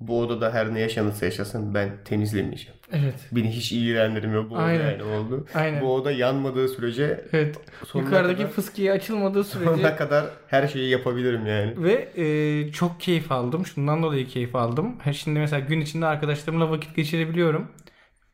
Bu 0.00 0.20
odada 0.20 0.54
her 0.54 0.74
ne 0.74 0.80
yaşanırsa 0.80 1.24
yaşasın 1.26 1.74
ben 1.74 1.90
temizlemeyeceğim. 2.04 2.80
Evet. 2.92 3.14
Beni 3.32 3.50
hiç 3.50 3.72
ilgilendirmiyor 3.72 4.50
bu 4.50 4.54
oda 4.54 4.62
Aynen. 4.62 4.90
yani 4.90 5.02
oldu. 5.02 5.46
Aynen. 5.54 5.82
Bu 5.82 5.94
oda 5.94 6.12
yanmadığı 6.12 6.68
sürece 6.68 7.24
Evet. 7.32 7.56
Yukarıdaki 7.94 8.42
kadar, 8.42 8.50
fıskiye 8.50 8.92
açılmadığı 8.92 9.44
sürece 9.44 9.70
sonuna 9.70 9.96
kadar 9.96 10.26
her 10.46 10.68
şeyi 10.68 10.90
yapabilirim 10.90 11.46
yani. 11.46 11.82
Ve 11.82 12.08
e, 12.16 12.72
çok 12.72 13.00
keyif 13.00 13.32
aldım. 13.32 13.66
Şundan 13.66 14.02
dolayı 14.02 14.26
keyif 14.26 14.56
aldım. 14.56 14.98
Ha, 14.98 15.12
Şimdi 15.12 15.38
mesela 15.38 15.60
gün 15.60 15.80
içinde 15.80 16.06
arkadaşlarımla 16.06 16.70
vakit 16.70 16.96
geçirebiliyorum. 16.96 17.68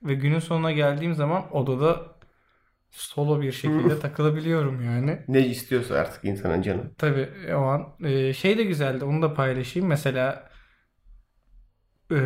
Ve 0.03 0.15
günün 0.15 0.39
sonuna 0.39 0.73
geldiğim 0.73 1.15
zaman 1.15 1.57
odada 1.57 2.01
solo 2.91 3.41
bir 3.41 3.53
şekilde 3.53 4.01
takılabiliyorum 4.01 4.85
yani. 4.85 5.19
Ne 5.29 5.47
istiyorsa 5.47 5.95
artık 5.95 6.25
insanın 6.25 6.63
canı. 6.63 6.83
Tabii 6.99 7.29
o 7.55 7.59
an. 7.59 7.89
E, 8.05 8.33
şey 8.33 8.59
de 8.59 8.63
güzeldi. 8.63 9.05
Onu 9.05 9.23
da 9.23 9.35
paylaşayım. 9.35 9.89
Mesela 9.89 10.49
e, 12.13 12.17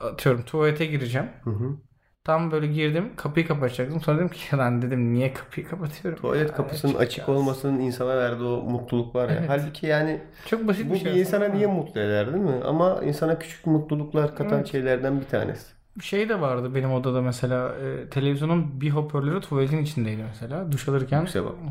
atıyorum 0.00 0.42
tuvalete 0.44 0.86
gireceğim. 0.86 1.28
Hı 1.44 1.50
hı. 1.50 1.76
Tam 2.24 2.50
böyle 2.50 2.66
girdim. 2.66 3.12
Kapıyı 3.16 3.46
kapatacaktım. 3.46 4.00
Sonra 4.00 4.16
dedim 4.18 4.28
ki 4.28 4.56
lan 4.56 4.82
dedim 4.82 5.12
niye 5.14 5.32
kapıyı 5.32 5.68
kapatıyorum? 5.68 6.20
Tuvalet 6.20 6.48
Ya, 6.50 6.54
kapısının 6.56 6.94
açık 6.94 7.10
çıkacağız. 7.10 7.38
olmasının 7.40 7.80
insana 7.80 8.16
verdiği 8.16 8.44
o 8.44 8.62
mutluluk 8.62 9.14
var 9.14 9.28
ya. 9.28 9.34
Evet. 9.38 9.48
Halbuki 9.48 9.86
yani 9.86 10.20
Çok 10.46 10.68
basit 10.68 10.90
bu 10.90 10.94
bir 10.94 10.98
şey. 10.98 11.14
bir 11.14 11.20
insana 11.20 11.48
niye 11.48 11.66
mutlu 11.66 12.00
eder 12.00 12.32
değil 12.32 12.44
mi? 12.44 12.64
Ama 12.64 13.00
insana 13.04 13.38
küçük 13.38 13.66
mutluluklar 13.66 14.36
katan 14.36 14.58
Evet. 14.58 14.66
şeylerden 14.72 15.20
bir 15.20 15.26
tanesi. 15.26 15.66
Şey 16.02 16.28
de 16.28 16.40
vardı 16.40 16.74
benim 16.74 16.92
odada 16.92 17.22
mesela 17.22 17.74
e, 17.76 18.10
televizyonun 18.10 18.80
bir 18.80 18.90
hoparlörü 18.90 19.40
tuvaletin 19.40 19.78
içindeydi 19.78 20.22
mesela. 20.22 20.72
Duş 20.72 20.88
alırken 20.88 21.26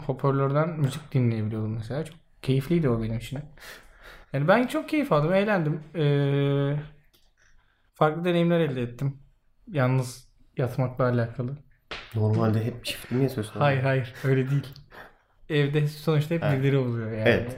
hoparlörden 0.05 0.69
müzik 0.79 1.11
dinleyebiliyordum 1.13 1.73
mesela. 1.75 2.05
Çok 2.05 2.15
keyifliydi 2.41 2.89
o 2.89 3.01
benim 3.03 3.17
için. 3.17 3.39
Yani 4.33 4.47
ben 4.47 4.67
çok 4.67 4.89
keyif 4.89 5.11
aldım, 5.11 5.33
eğlendim. 5.33 5.79
Ee, 5.95 6.75
farklı 7.99 8.25
deneyimler 8.25 8.59
elde 8.59 8.81
ettim. 8.81 9.17
Yalnız 9.71 10.27
yatmakla 10.57 11.03
alakalı. 11.03 11.57
Normalde 12.15 12.65
hep 12.65 12.85
çiftli 12.85 13.15
mi 13.15 13.23
yaşıyorsun? 13.23 13.59
Hayır 13.59 13.81
hayır 13.81 14.13
öyle 14.23 14.49
değil. 14.49 14.67
Evde 15.49 15.87
sonuçta 15.87 16.35
hep 16.35 16.41
birileri 16.41 16.77
oluyor 16.77 17.11
yani. 17.11 17.29
Evet. 17.29 17.57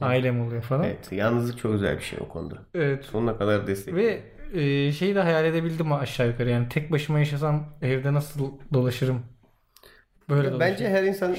ailem 0.00 0.40
oluyor 0.40 0.62
falan. 0.62 0.84
Evet. 0.84 0.98
Evet, 1.02 1.12
yalnızlık 1.12 1.58
çok 1.58 1.72
güzel 1.72 1.96
bir 1.96 2.02
şey 2.02 2.18
o 2.22 2.28
konuda. 2.28 2.58
Sonuna 3.02 3.38
kadar 3.38 3.66
destek. 3.66 3.94
Ve 3.94 4.22
e, 4.54 4.92
şeyi 4.92 5.14
de 5.14 5.20
hayal 5.20 5.44
edebildim 5.44 5.92
aşağı 5.92 6.28
yukarı 6.28 6.50
yani 6.50 6.68
tek 6.68 6.92
başıma 6.92 7.18
yaşasam 7.18 7.68
evde 7.82 8.12
nasıl 8.12 8.52
dolaşırım. 8.72 9.22
Böyle 10.28 10.48
Ya 10.48 10.60
Bence 10.60 10.88
her 10.88 11.02
insan 11.02 11.36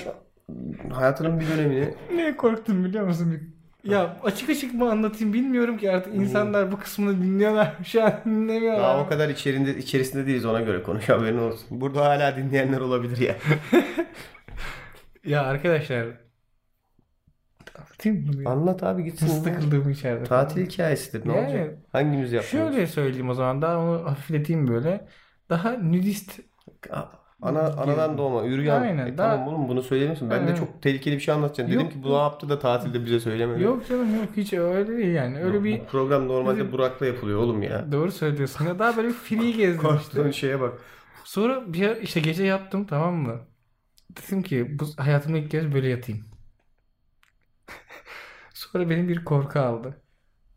hayatının 0.92 1.40
bir 1.40 1.48
dönemini 1.48 1.94
Niye 2.16 2.38
korktum 2.38 2.86
biliyor 2.86 3.08
musun? 3.08 3.56
Ya 3.84 4.18
açık 4.24 4.50
açık 4.50 4.74
mı 4.74 4.92
anlatayım 4.92 5.34
bilmiyorum 5.34 5.78
ki 5.78 5.92
artık 5.92 6.16
insanlar 6.16 6.72
bu 6.72 6.80
kısmını 6.80 7.24
dinliyorlar. 7.24 7.76
Şu 7.86 8.04
an 8.04 8.14
dinlemiyorlar. 8.26 8.84
daha 8.84 9.00
o 9.00 9.08
kadar 9.08 9.30
içerisinde, 9.30 9.78
içerisinde 9.78 10.28
değiliz 10.28 10.46
ona 10.46 10.62
göre 10.62 10.84
konuş 10.84 11.10
haberin 11.10 11.38
olsun. 11.38 11.82
Burada 11.82 12.06
hala 12.06 12.38
dinleyenler 12.38 12.80
olabilir 12.80 13.18
ya. 13.18 13.36
Ya 15.26 15.44
arkadaşlar 15.44 16.08
anlatayım 17.78 18.42
mı? 18.42 18.50
Anlat 18.50 18.84
abi 18.84 19.04
gitsin. 19.04 19.28
Nasıl 19.28 19.90
içeride. 19.90 20.24
Tatil 20.24 20.66
hikayesidir 20.66 21.30
ne 21.30 21.36
Yani, 21.36 21.48
olacak? 21.48 21.78
Hangimiz 21.92 22.34
yapmıyor? 22.34 22.72
Şöyle 22.72 22.88
söyleyeyim 22.88 23.30
o 23.30 23.34
zaman 23.34 23.62
daha 23.62 23.80
onu 23.80 24.06
hafifleteyim 24.06 24.68
böyle. 24.68 25.08
Daha 25.50 25.72
nudist 25.72 26.40
Ana, 27.44 27.60
anadan 27.60 28.18
doğma 28.18 28.44
yürüyen. 28.44 28.82
Aynen, 28.82 29.08
E, 29.08 29.18
daha- 29.18 29.32
tamam 29.36 29.48
oğlum 29.48 29.68
bunu 29.68 29.82
söylemişsin. 29.84 30.30
Ben 30.30 30.40
de 30.40 30.44
Aynen. 30.44 30.56
çok 30.56 30.82
tehlikeli 30.82 31.16
bir 31.16 31.20
şey 31.22 31.34
anlatacağım. 31.34 31.70
Dedim 31.72 31.82
Yok, 31.82 31.92
ki 31.92 32.04
bu 32.04 32.10
ne 32.10 32.18
yaptı 32.18 32.50
da 32.50 32.60
tatilde 32.60 33.06
bize 33.06 33.20
söylemedi. 33.20 33.64
Yok 33.64 33.88
canım 33.90 34.16
yok 34.16 34.28
hiç 34.38 34.54
öyle 34.54 34.98
değil 34.98 35.14
yani. 35.16 35.40
Öyle 35.44 35.64
bir 35.64 35.80
Bu 35.80 35.86
program 35.86 36.28
normalde 36.28 36.58
Bizim- 36.60 36.72
Burak'la 36.72 37.06
yapılıyor 37.06 37.40
oğlum 37.40 37.64
ya. 37.64 37.92
doğru 37.92 38.12
söylüyorsun. 38.12 38.66
Ya 38.66 38.80
daha 38.80 38.98
böyle 38.98 39.08
bir 39.08 39.14
free 39.14 39.52
gezdim 39.52 39.66
işte. 39.76 39.78
Korktuğun 39.88 40.32
şeye 40.32 40.62
bak. 40.62 40.74
Sonra 41.24 41.74
bir 41.74 41.96
işte 42.02 42.20
gece 42.20 42.44
yattım 42.44 42.86
tamam 42.86 43.16
mı? 43.16 43.40
Dedim 44.18 44.44
ki 44.44 44.80
bu 44.80 44.86
hayatımda 44.98 45.38
ilk 45.38 45.52
kez 45.52 45.74
böyle 45.74 45.88
yatayım. 45.90 46.26
Sonra 48.54 48.90
beni 48.90 49.08
bir 49.08 49.26
korku 49.26 49.60
aldı. 49.60 49.98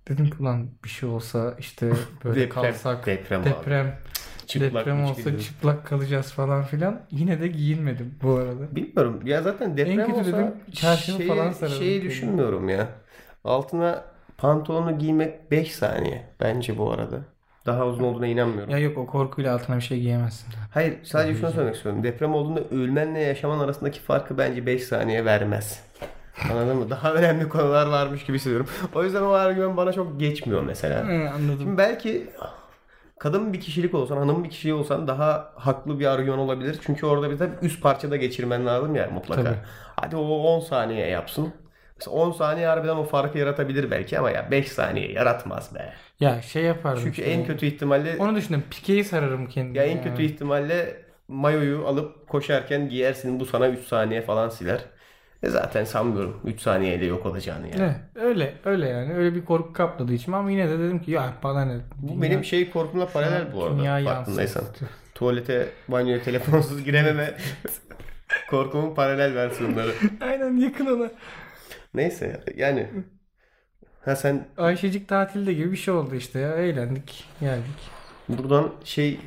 Dedim 0.08 0.26
ki 0.30 0.36
ulan 0.40 0.70
bir 0.84 0.88
şey 0.88 1.08
olsa 1.08 1.54
işte 1.58 1.92
böyle 2.24 2.40
Deprem. 2.40 2.62
kalsak 2.62 3.06
Deprem 3.06 3.40
abi. 3.40 3.48
deprem 3.50 3.98
Çıplak 4.46 4.86
deprem 4.86 5.04
olsa 5.04 5.20
gidiyor. 5.20 5.40
çıplak 5.40 5.86
kalacağız 5.86 6.32
falan 6.32 6.64
filan. 6.64 7.00
Yine 7.10 7.40
de 7.40 7.48
giyinmedim 7.48 8.14
bu 8.22 8.34
arada. 8.34 8.76
Bilmiyorum. 8.76 9.20
Ya 9.24 9.42
zaten 9.42 9.76
deprem 9.76 10.06
kötü 10.06 10.12
olsa 10.12 10.32
dedim, 10.32 10.52
şeyi, 10.96 11.28
falan 11.28 11.52
sararım 11.52 11.78
şeyi 11.78 12.02
düşünmüyorum 12.02 12.68
ya. 12.68 12.88
Altına 13.44 14.04
pantolonu 14.38 14.98
giymek 14.98 15.50
5 15.50 15.74
saniye 15.74 16.24
bence 16.40 16.78
bu 16.78 16.92
arada. 16.92 17.20
Daha 17.66 17.86
uzun 17.86 18.04
olduğuna 18.04 18.26
inanmıyorum. 18.26 18.70
Ya 18.70 18.78
yok 18.78 18.98
o 18.98 19.06
korkuyla 19.06 19.54
altına 19.54 19.76
bir 19.76 19.82
şey 19.82 20.00
giyemezsin. 20.00 20.46
Hayır 20.70 20.94
sadece 21.02 21.38
şunu 21.38 21.50
söylemek 21.50 21.74
istiyorum. 21.74 22.02
Deprem 22.02 22.34
olduğunda 22.34 22.60
ölmenle 22.60 23.20
yaşaman 23.20 23.58
arasındaki 23.58 24.00
farkı 24.00 24.38
bence 24.38 24.66
5 24.66 24.82
saniye 24.82 25.24
vermez. 25.24 25.80
Anladın 26.52 26.76
mı? 26.76 26.90
Daha 26.90 27.14
önemli 27.14 27.48
konular 27.48 27.86
varmış 27.86 28.24
gibi 28.24 28.36
hissediyorum. 28.36 28.66
O 28.94 29.04
yüzden 29.04 29.22
o 29.22 29.30
argüman 29.30 29.76
bana 29.76 29.92
çok 29.92 30.20
geçmiyor 30.20 30.62
mesela. 30.62 31.08
Hı, 31.08 31.30
anladım. 31.30 31.58
Şimdi 31.60 31.78
belki 31.78 32.26
kadın 33.18 33.52
bir 33.52 33.60
kişilik 33.60 33.94
olsan, 33.94 34.16
hanım 34.16 34.44
bir 34.44 34.50
kişiliği 34.50 34.74
olsan 34.74 35.08
daha 35.08 35.52
haklı 35.56 36.00
bir 36.00 36.06
argüman 36.06 36.38
olabilir. 36.38 36.76
Çünkü 36.86 37.06
orada 37.06 37.30
bir 37.30 37.38
de 37.38 37.50
üst 37.62 37.82
parçada 37.82 38.16
geçirmen 38.16 38.66
lazım 38.66 38.94
ya 38.94 39.10
mutlaka. 39.10 39.44
Tabii. 39.44 39.56
Hadi 39.96 40.16
o 40.16 40.22
10 40.22 40.60
saniye 40.60 41.06
yapsın. 41.06 41.52
Mesela 41.96 42.16
10 42.16 42.32
saniye 42.32 42.66
harbiden 42.66 42.96
o 42.96 43.04
farkı 43.04 43.38
yaratabilir 43.38 43.90
belki 43.90 44.18
ama 44.18 44.30
ya 44.30 44.50
5 44.50 44.68
saniye 44.68 45.12
yaratmaz 45.12 45.74
be. 45.74 45.92
Ya 46.20 46.42
şey 46.42 46.62
yapardım. 46.62 47.02
Çünkü 47.04 47.22
işte. 47.22 47.32
en 47.32 47.46
kötü 47.46 47.66
ihtimalle 47.66 48.16
Onu 48.18 48.36
düşündüm. 48.36 48.64
Pikeyi 48.70 49.04
sararım 49.04 49.48
kendime. 49.48 49.78
ya 49.78 49.84
en 49.84 50.02
kötü 50.02 50.22
ihtimalle 50.22 51.02
mayoyu 51.28 51.86
alıp 51.86 52.28
koşarken 52.28 52.88
giyersin 52.88 53.40
bu 53.40 53.46
sana 53.46 53.68
3 53.68 53.86
saniye 53.86 54.22
falan 54.22 54.48
siler. 54.48 54.80
E 55.42 55.48
zaten 55.50 55.84
sanmıyorum 55.84 56.40
3 56.44 56.60
saniyede 56.60 57.04
yok 57.04 57.26
olacağını 57.26 57.66
yani. 57.68 57.78
Ne? 57.78 57.96
Öyle 58.14 58.54
öyle 58.64 58.88
yani. 58.88 59.14
Öyle 59.14 59.34
bir 59.34 59.44
korku 59.44 59.72
kapladı 59.72 60.12
içime 60.12 60.36
ama 60.36 60.50
yine 60.50 60.68
de 60.68 60.78
dedim 60.78 60.98
ki 60.98 61.10
ya 61.10 61.32
bana 61.42 61.64
ne? 61.64 61.76
Bu 61.96 62.22
benim 62.22 62.44
şey 62.44 62.70
korkumla 62.70 63.06
paralel 63.06 63.52
bu 63.52 63.64
arada 63.64 63.78
Dünya 63.78 64.04
farkındaysan. 64.04 64.60
yansıtıyor. 64.60 64.90
Tuvalete, 65.14 65.68
banyoya 65.88 66.22
telefonsuz 66.22 66.84
girememe 66.84 67.34
korkumun 68.50 68.94
paralel 68.94 69.34
versiyonları. 69.34 69.92
Aynen 70.20 70.56
yakın 70.56 70.86
ona. 70.86 71.10
Neyse 71.94 72.40
yani 72.56 72.90
ha 74.04 74.16
sen 74.16 74.46
Ayşecik 74.56 75.08
tatilde 75.08 75.52
gibi 75.52 75.72
bir 75.72 75.76
şey 75.76 75.94
oldu 75.94 76.14
işte 76.14 76.38
ya. 76.38 76.54
Eğlendik, 76.56 77.24
geldik. 77.40 77.90
buradan 78.28 78.72
şey 78.84 79.20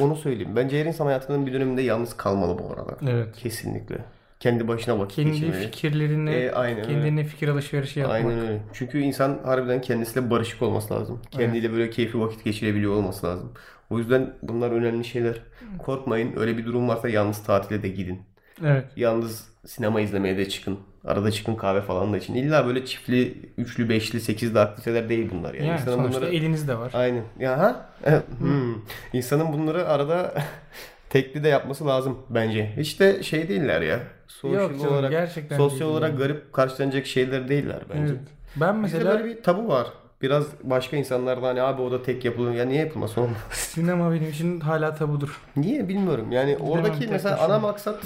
onu 0.00 0.16
söyleyeyim. 0.16 0.56
Bence 0.56 0.80
her 0.80 0.86
insan 0.86 1.06
hayatının 1.06 1.46
bir 1.46 1.52
döneminde 1.52 1.82
yalnız 1.82 2.16
kalmalı 2.16 2.58
bu 2.58 2.72
arada. 2.72 2.96
Evet. 3.10 3.36
Kesinlikle. 3.36 3.98
Kendi 4.42 4.68
başına 4.68 4.98
vakit 4.98 5.16
Kendi 5.16 5.30
geçirmeli. 5.32 5.60
fikirlerine, 5.64 6.34
E, 6.34 6.50
aynen 6.52 6.78
öyle. 6.78 6.88
kendine 6.94 7.24
fikir 7.24 7.48
alışverişi 7.48 8.00
yapmak. 8.00 8.16
Aynen 8.16 8.38
öyle. 8.40 8.60
Çünkü 8.72 8.98
insan 9.00 9.38
harbiden 9.44 9.80
kendisiyle 9.80 10.30
barışık 10.30 10.62
olması 10.62 10.94
lazım. 10.94 11.20
Kendiyle 11.30 11.72
böyle 11.72 11.90
keyifli 11.90 12.20
vakit 12.20 12.44
geçirebiliyor 12.44 12.92
olması 12.94 13.26
lazım. 13.26 13.52
O 13.90 13.98
yüzden 13.98 14.34
bunlar 14.42 14.70
önemli 14.70 15.04
şeyler. 15.04 15.34
Korkmayın. 15.78 16.32
Öyle 16.36 16.58
bir 16.58 16.64
durum 16.66 16.88
varsa 16.88 17.08
yalnız 17.08 17.42
tatile 17.42 17.82
de 17.82 17.88
gidin. 17.88 18.22
Evet. 18.64 18.84
Yalnız 18.96 19.48
sinema 19.66 20.00
izlemeye 20.00 20.36
de 20.38 20.48
çıkın. 20.48 20.78
Arada 21.04 21.30
çıkın 21.30 21.54
kahve 21.54 21.80
falan 21.82 22.12
da 22.12 22.16
için. 22.18 22.34
İlla 22.34 22.66
böyle 22.66 22.84
çiftli, 22.86 23.50
üçlü, 23.58 23.88
beşli, 23.88 24.20
sekizli 24.20 24.58
aktiviteler 24.58 25.08
değil 25.08 25.28
bunlar. 25.32 25.54
Yani, 25.54 25.66
Yani 25.66 25.80
İnsanın 25.80 25.96
sonuçta 25.96 26.20
bunları... 26.20 26.34
elinizde 26.34 26.78
var. 26.78 26.90
Aynen. 26.94 27.22
Ya 27.38 27.58
ha? 27.58 27.90
hmm. 28.38 28.74
İnsanın 29.12 29.52
bunları 29.52 29.88
arada 29.88 30.34
tekli 31.12 31.44
de 31.44 31.48
yapması 31.48 31.86
lazım 31.86 32.18
bence. 32.30 32.72
Hiç 32.76 33.00
de 33.00 33.22
şey 33.22 33.48
değiller 33.48 33.80
ya. 33.80 34.00
Sosyal 34.28 34.62
Yok 34.62 34.80
canım, 34.80 34.92
olarak, 34.94 35.10
gerçekten 35.10 35.56
sosyal 35.56 35.88
olarak 35.88 36.10
yani. 36.10 36.18
garip 36.18 36.52
karşılanacak 36.52 37.06
şeyler 37.06 37.48
değiller 37.48 37.80
bence. 37.94 38.12
Evet. 38.12 38.22
Ben 38.56 38.84
Bizde 38.84 38.98
mesela 38.98 39.18
böyle 39.18 39.24
bir 39.36 39.42
tabu 39.42 39.68
var. 39.68 39.86
Biraz 40.22 40.46
başka 40.62 40.96
insanlarda 40.96 41.46
hani 41.48 41.62
abi 41.62 41.82
o 41.82 41.90
da 41.90 42.02
tek 42.02 42.24
yapılıyor. 42.24 42.54
Ya 42.54 42.64
niye 42.64 42.80
yapılmaz 42.80 43.18
oğlum? 43.18 43.36
sinema 43.50 44.12
benim 44.12 44.30
için 44.30 44.60
hala 44.60 44.94
tabudur. 44.94 45.40
Niye 45.56 45.88
bilmiyorum. 45.88 46.32
Yani 46.32 46.56
oradaki 46.56 46.98
tek 47.00 47.10
mesela 47.10 47.40
ana 47.40 47.58
maksat 47.58 47.98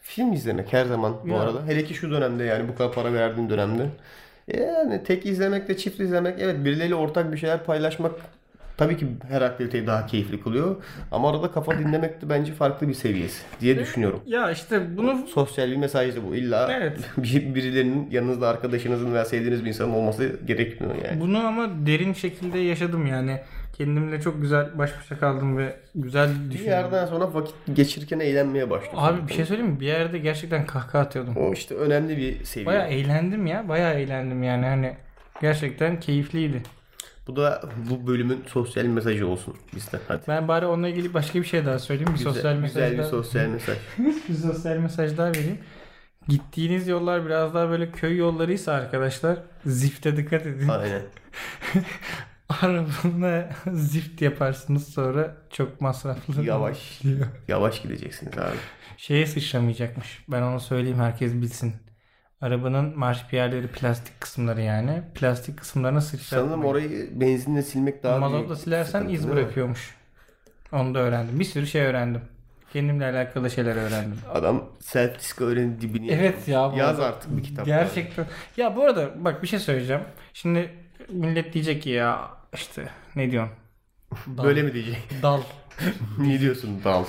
film 0.00 0.32
izlemek 0.32 0.72
her 0.72 0.84
zaman 0.84 1.16
bu 1.24 1.28
Ya. 1.28 1.40
arada. 1.40 1.66
Hele 1.66 1.84
ki 1.84 1.94
şu 1.94 2.10
dönemde 2.10 2.44
yani 2.44 2.68
bu 2.68 2.76
kadar 2.76 2.92
para 2.92 3.12
verdiğin 3.12 3.50
dönemde. 3.50 3.86
Yani 4.56 5.02
tek 5.04 5.26
izlemek 5.26 5.68
de 5.68 5.76
çift 5.76 6.00
izlemek 6.00 6.34
evet 6.40 6.64
birileriyle 6.64 6.94
ortak 6.94 7.32
bir 7.32 7.36
şeyler 7.36 7.64
paylaşmak 7.64 8.12
tabii 8.78 8.96
ki 8.96 9.06
her 9.28 9.42
aktiviteyi 9.42 9.86
daha 9.86 10.06
keyifli 10.06 10.40
kılıyor. 10.42 10.76
Ama 11.12 11.30
arada 11.30 11.50
kafa 11.50 11.78
dinlemek 11.78 12.22
de 12.22 12.28
bence 12.28 12.52
farklı 12.52 12.88
bir 12.88 12.94
seviyesi 12.94 13.42
diye 13.60 13.78
düşünüyorum. 13.78 14.20
Ya 14.26 14.50
işte 14.50 14.96
bunu 14.96 15.26
Sosyal 15.26 15.70
bir 15.70 15.76
mesaj 15.76 16.16
da 16.16 16.24
bu. 16.28 16.34
İlla 16.36 16.72
Evet. 16.72 16.98
bir- 17.16 17.54
birilerinin 17.54 18.10
yanınızda 18.10 18.48
arkadaşınızın 18.48 19.12
veya 19.14 19.24
sevdiğiniz 19.24 19.64
bir 19.64 19.68
insanın 19.68 19.92
olması 19.92 20.40
gerekmiyor 20.46 20.94
yani. 21.04 21.20
bunu 21.20 21.46
ama 21.46 21.68
derin 21.86 22.12
şekilde 22.12 22.58
yaşadım 22.58 23.06
yani. 23.06 23.40
Kendimle 23.78 24.20
çok 24.20 24.40
güzel 24.42 24.78
baş 24.78 24.90
başa 25.00 25.18
kaldım 25.18 25.56
ve 25.58 25.76
güzel 25.94 26.28
Bir 26.46 26.50
düşündüm. 26.50 26.70
yerden 26.72 27.06
sonra 27.06 27.34
vakit 27.34 27.54
geçirirken 27.74 28.20
eğlenmeye 28.20 28.70
başlıyorsun. 28.70 29.02
Abi 29.02 29.28
bir 29.28 29.32
şey 29.34 29.44
söyleyeyim 29.44 29.70
mi? 29.72 29.80
Bir 29.80 29.86
yerde 29.86 30.18
gerçekten 30.18 30.66
kahkaha 30.66 31.02
atıyordum. 31.02 31.36
O 31.36 31.52
işte 31.52 31.74
önemli 31.74 32.16
bir 32.16 32.44
seviye. 32.44 32.66
Baya 32.66 32.86
eğlendim 32.86 33.46
ya. 33.46 33.68
Baya 33.68 33.92
eğlendim 33.92 34.42
yani 34.42 34.66
hani. 34.66 34.96
Gerçekten 35.40 36.00
keyifliydi. 36.00 36.62
Bu 37.28 37.36
da 37.36 37.62
bu 37.90 38.06
bölümün 38.06 38.44
sosyal 38.46 38.84
mesajı 38.84 39.26
olsun 39.26 39.54
bizden. 39.76 40.00
Hadi. 40.08 40.22
Ben 40.28 40.48
bari 40.48 40.66
onunla 40.66 40.88
ilgili 40.88 41.14
başka 41.14 41.38
bir 41.38 41.44
şey 41.44 41.66
daha 41.66 41.78
söyleyeyim. 41.78 42.08
Bir 42.12 42.18
Güzel, 42.18 42.32
sosyal 42.32 42.54
mesaj 42.54 42.74
güzel 42.74 42.92
bir 42.92 42.98
daha. 42.98 43.06
sosyal 43.08 43.46
mesaj. 43.46 43.76
bir 44.28 44.34
sosyal 44.34 44.76
mesaj 44.76 45.16
daha 45.18 45.28
vereyim. 45.28 45.58
Gittiğiniz 46.28 46.88
yollar 46.88 47.26
biraz 47.26 47.54
daha 47.54 47.68
böyle 47.68 47.90
köy 47.90 48.16
yollarıysa 48.16 48.72
arkadaşlar 48.72 49.38
zifte 49.66 50.16
dikkat 50.16 50.46
edin. 50.46 50.68
Aynen. 50.68 51.02
Arabana 52.62 53.48
zift 53.72 54.22
yaparsınız 54.22 54.88
sonra 54.88 55.36
çok 55.50 55.80
masraflı. 55.80 56.44
Yavaş. 56.44 57.00
diyor. 57.02 57.26
Yavaş 57.48 57.82
gideceksiniz 57.82 58.38
abi. 58.38 58.56
Şeye 58.96 59.26
sıçramayacakmış. 59.26 60.24
Ben 60.28 60.42
onu 60.42 60.60
söyleyeyim 60.60 60.98
herkes 60.98 61.32
bilsin. 61.34 61.74
Arabanın 62.40 62.98
marşpiyerleri 62.98 63.66
plastik 63.68 64.20
kısımları 64.20 64.62
yani. 64.62 65.02
Plastik 65.14 65.58
kısımlarına 65.58 66.00
sıçratmayın. 66.00 66.46
Sanırım 66.46 66.64
orayı 66.64 67.20
benzinle 67.20 67.62
silmek 67.62 68.02
daha 68.02 68.18
Mazotla 68.18 68.56
silersen 68.56 69.08
iz 69.08 69.28
bırakıyormuş. 69.28 69.94
Onu 70.72 70.94
da 70.94 70.98
öğrendim. 70.98 71.40
Bir 71.40 71.44
sürü 71.44 71.66
şey 71.66 71.82
öğrendim. 71.82 72.20
Kendimle 72.72 73.04
alakalı 73.04 73.50
şeyler 73.50 73.76
öğrendim. 73.76 74.18
Adam 74.32 74.64
self 74.80 75.18
disco 75.18 75.44
öğrenin 75.44 75.80
dibini 75.80 76.10
Evet 76.10 76.48
ya. 76.48 76.72
bu 76.72 76.76
Yaz 76.76 77.00
arada 77.00 77.06
artık 77.06 77.36
bir 77.36 77.42
kitap. 77.42 77.66
Gerçekten. 77.66 78.26
Ya 78.56 78.76
bu 78.76 78.84
arada 78.84 79.24
bak 79.24 79.42
bir 79.42 79.48
şey 79.48 79.58
söyleyeceğim. 79.58 80.02
Şimdi 80.32 80.70
millet 81.08 81.52
diyecek 81.54 81.82
ki 81.82 81.90
ya 81.90 82.30
işte 82.54 82.88
ne 83.16 83.30
diyorsun? 83.30 83.54
Dal. 84.36 84.44
Böyle 84.44 84.62
mi 84.62 84.72
diyecek? 84.74 85.08
Dal. 85.22 85.40
ne 86.18 86.40
diyorsun 86.40 86.80
dal? 86.84 87.04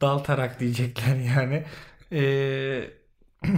Dal 0.00 0.18
tarak 0.18 0.60
diyecekler 0.60 1.16
yani. 1.16 1.64
Ee, 2.12 2.90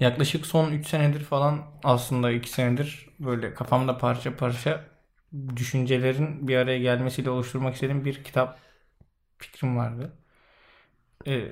yaklaşık 0.00 0.46
son 0.46 0.72
3 0.72 0.86
senedir 0.86 1.20
falan 1.20 1.64
aslında 1.84 2.30
2 2.30 2.50
senedir 2.50 3.08
böyle 3.20 3.54
kafamda 3.54 3.98
parça 3.98 4.36
parça 4.36 4.84
düşüncelerin 5.56 6.48
bir 6.48 6.56
araya 6.56 6.78
gelmesiyle 6.78 7.30
oluşturmak 7.30 7.74
istediğim 7.74 8.04
bir 8.04 8.24
kitap 8.24 8.58
fikrim 9.38 9.76
vardı. 9.76 10.12
Ee, 11.26 11.48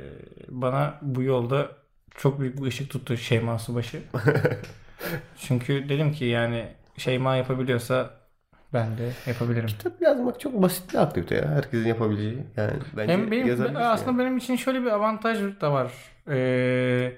bana 0.49 0.99
bu 1.03 1.23
yolda 1.23 1.69
çok 2.17 2.41
büyük 2.41 2.59
bir 2.63 2.67
ışık 2.67 2.91
tuttu 2.91 3.17
Şeyma 3.17 3.59
Subaşı. 3.59 4.03
Çünkü 5.39 5.89
dedim 5.89 6.13
ki 6.13 6.25
yani 6.25 6.69
Şeyma 6.97 7.37
yapabiliyorsa 7.37 8.11
ben 8.73 8.99
de 8.99 9.11
yapabilirim. 9.27 9.67
Kitap 9.67 10.03
yazmak 10.03 10.41
çok 10.41 10.63
basit 10.63 10.93
bir 10.93 10.99
aktivite 10.99 11.35
ya. 11.35 11.49
Herkesin 11.49 11.89
yapabileceği. 11.89 12.39
Yani 12.57 12.73
bence 12.97 13.13
Hem 13.13 13.31
benim 13.31 13.77
aslında 13.77 14.11
yani. 14.11 14.19
benim 14.19 14.37
için 14.37 14.57
şöyle 14.57 14.83
bir 14.83 14.87
avantaj 14.91 15.39
da 15.61 15.73
var. 15.73 15.93
Ee, 16.29 17.13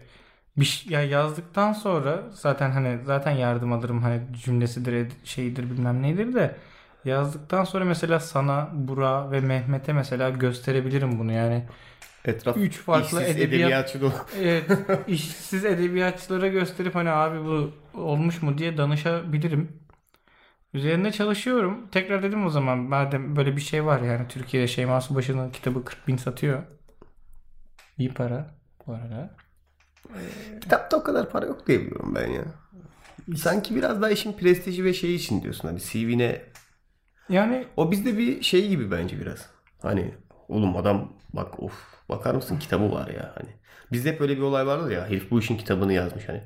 bir 0.61 0.64
ş- 0.64 0.94
ya 0.94 1.02
yazdıktan 1.02 1.72
sonra 1.72 2.22
zaten 2.32 2.70
hani 2.70 2.98
zaten 3.04 3.30
yardım 3.32 3.72
alırım 3.72 4.02
hani 4.02 4.22
cümlesidir 4.44 5.12
şeydir 5.24 5.70
bilmem 5.70 6.02
neydir 6.02 6.34
de 6.34 6.56
yazdıktan 7.04 7.64
sonra 7.64 7.84
mesela 7.84 8.20
sana 8.20 8.70
Bura 8.74 9.30
ve 9.30 9.40
Mehmet'e 9.40 9.92
mesela 9.92 10.30
gösterebilirim 10.30 11.18
bunu 11.18 11.32
yani. 11.32 11.64
Etraf 12.24 12.56
Üç 12.56 12.76
farklı 12.78 13.06
işsiz 13.06 13.36
edebiyat 13.36 13.50
edebiyatçı 13.52 14.00
dolu. 14.00 14.12
Evet, 14.40 14.64
işsiz 15.09 15.64
edebiyatçılara 15.64 16.48
gösterip 16.48 16.94
hani 16.94 17.11
abi 17.11 17.44
bu 17.44 17.72
olmuş 18.00 18.42
mu 18.42 18.59
diye 18.59 18.76
danışabilirim. 18.78 19.72
Üzerinde 20.74 21.12
çalışıyorum. 21.12 21.88
Tekrar 21.92 22.22
dedim 22.22 22.46
o 22.46 22.50
zaman 22.50 22.78
madem 22.78 23.36
böyle 23.36 23.56
bir 23.56 23.61
şey 23.61 23.84
var 23.84 24.00
yani 24.00 24.28
Türkiye'de 24.28 24.66
Şeyma 24.68 25.00
Subaşı'nın 25.00 25.50
kitabı 25.50 25.84
40 25.84 26.09
bin 26.09 26.16
satıyor. 26.16 26.62
İyi 27.98 28.14
para 28.14 28.46
bu 28.86 28.92
arada. 28.94 29.36
Kitapta 30.61 30.96
o 30.96 31.03
kadar 31.03 31.30
para 31.30 31.46
yok 31.46 31.66
diye 31.66 31.80
biliyorum 31.80 32.14
ben 32.14 32.30
ya. 32.30 32.44
Sanki 33.36 33.74
biraz 33.76 34.03
daha 34.03 34.11
işin 34.11 34.32
prestiji 34.32 34.84
ve 34.84 34.94
şeyi 34.94 35.16
için 35.16 35.42
diyorsun. 35.42 35.68
Hani 35.68 35.80
CV'ne 35.80 36.42
Yani 37.28 37.66
o 37.76 37.90
bizde 37.90 38.18
bir 38.18 38.42
şey 38.42 38.68
gibi 38.68 38.90
bence 38.90 39.20
biraz. 39.20 39.46
Hani 39.82 40.14
oğlum 40.49 40.76
adam 40.76 41.12
bak 41.32 41.62
of 41.62 41.72
bakar 42.09 42.34
mısın 42.34 42.59
kitabı 42.59 42.92
var 42.92 43.09
ya 43.09 43.32
hani. 43.34 43.49
Bizde 43.92 44.12
hep 44.12 44.20
böyle 44.20 44.36
bir 44.36 44.42
olay 44.42 44.66
vardır 44.66 44.90
ya 44.90 45.07
herif 45.07 45.30
bu 45.30 45.38
işin 45.40 45.57
kitabını 45.57 45.92
yazmış 45.92 46.28
hani. 46.28 46.42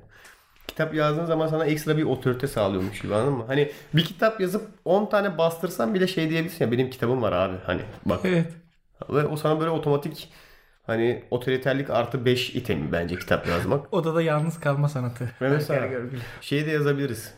Kitap 0.66 0.94
yazdığın 0.94 1.24
zaman 1.24 1.46
sana 1.46 1.64
ekstra 1.64 1.96
bir 1.96 2.02
otorite 2.02 2.46
sağlıyormuş 2.46 3.00
gibi 3.00 3.14
anladın 3.14 3.32
mı? 3.32 3.44
Hani 3.46 3.72
bir 3.94 4.04
kitap 4.04 4.40
yazıp 4.40 4.68
10 4.84 5.06
tane 5.06 5.38
bastırsan 5.38 5.94
bile 5.94 6.06
şey 6.06 6.30
diyebilirsin 6.30 6.64
ya 6.64 6.72
benim 6.72 6.90
kitabım 6.90 7.22
var 7.22 7.32
abi 7.32 7.56
hani 7.66 7.80
bak. 8.06 8.20
evet. 8.24 8.52
Ve 9.10 9.26
o 9.26 9.36
sana 9.36 9.60
böyle 9.60 9.70
otomatik 9.70 10.32
hani 10.82 11.24
otoriterlik 11.30 11.90
artı 11.90 12.24
5 12.24 12.54
itemi 12.54 12.92
bence 12.92 13.18
kitap 13.18 13.48
yazmak. 13.48 13.94
Odada 13.94 14.22
yalnız 14.22 14.60
kalma 14.60 14.88
sanatı. 14.88 15.30
Ve 15.40 15.48
mesela 15.48 15.88
şeyi 16.40 16.66
de 16.66 16.70
yazabiliriz. 16.70 17.34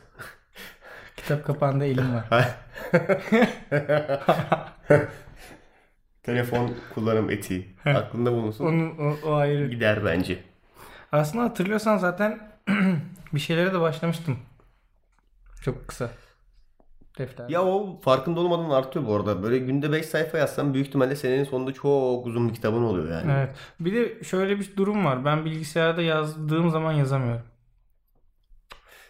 Kitap 1.16 1.46
kapağında 1.46 1.84
elim 1.84 2.14
var. 2.14 2.24
Telefon 6.22 6.74
kullanım 6.94 7.30
etiği. 7.30 7.76
Aklında 7.84 8.32
bulunsun. 8.32 8.64
Onun 8.64 8.98
o, 8.98 9.16
o 9.24 9.34
ayrı. 9.34 9.68
Gider 9.68 10.04
bence. 10.04 10.38
Aslında 11.12 11.44
hatırlıyorsan 11.44 11.96
zaten 11.96 12.50
bir 13.34 13.40
şeylere 13.40 13.72
de 13.72 13.80
başlamıştım. 13.80 14.38
Çok 15.62 15.88
kısa. 15.88 16.10
Defter. 17.18 17.48
Ya 17.48 17.62
o 17.64 18.00
farkında 18.00 18.40
olmadan 18.40 18.70
artıyor 18.70 19.06
bu 19.06 19.14
arada. 19.14 19.42
Böyle 19.42 19.58
günde 19.58 19.92
5 19.92 20.06
sayfa 20.06 20.38
yazsan 20.38 20.74
büyük 20.74 20.86
ihtimalle 20.86 21.16
senenin 21.16 21.44
sonunda 21.44 21.72
çok 21.72 22.26
uzun 22.26 22.48
bir 22.48 22.54
kitabın 22.54 22.82
oluyor 22.82 23.10
yani. 23.10 23.32
Evet. 23.32 23.56
Bir 23.80 23.94
de 23.94 24.24
şöyle 24.24 24.58
bir 24.60 24.76
durum 24.76 25.04
var. 25.04 25.24
Ben 25.24 25.44
bilgisayarda 25.44 26.02
yazdığım 26.02 26.70
zaman 26.70 26.92
yazamıyorum. 26.92 27.42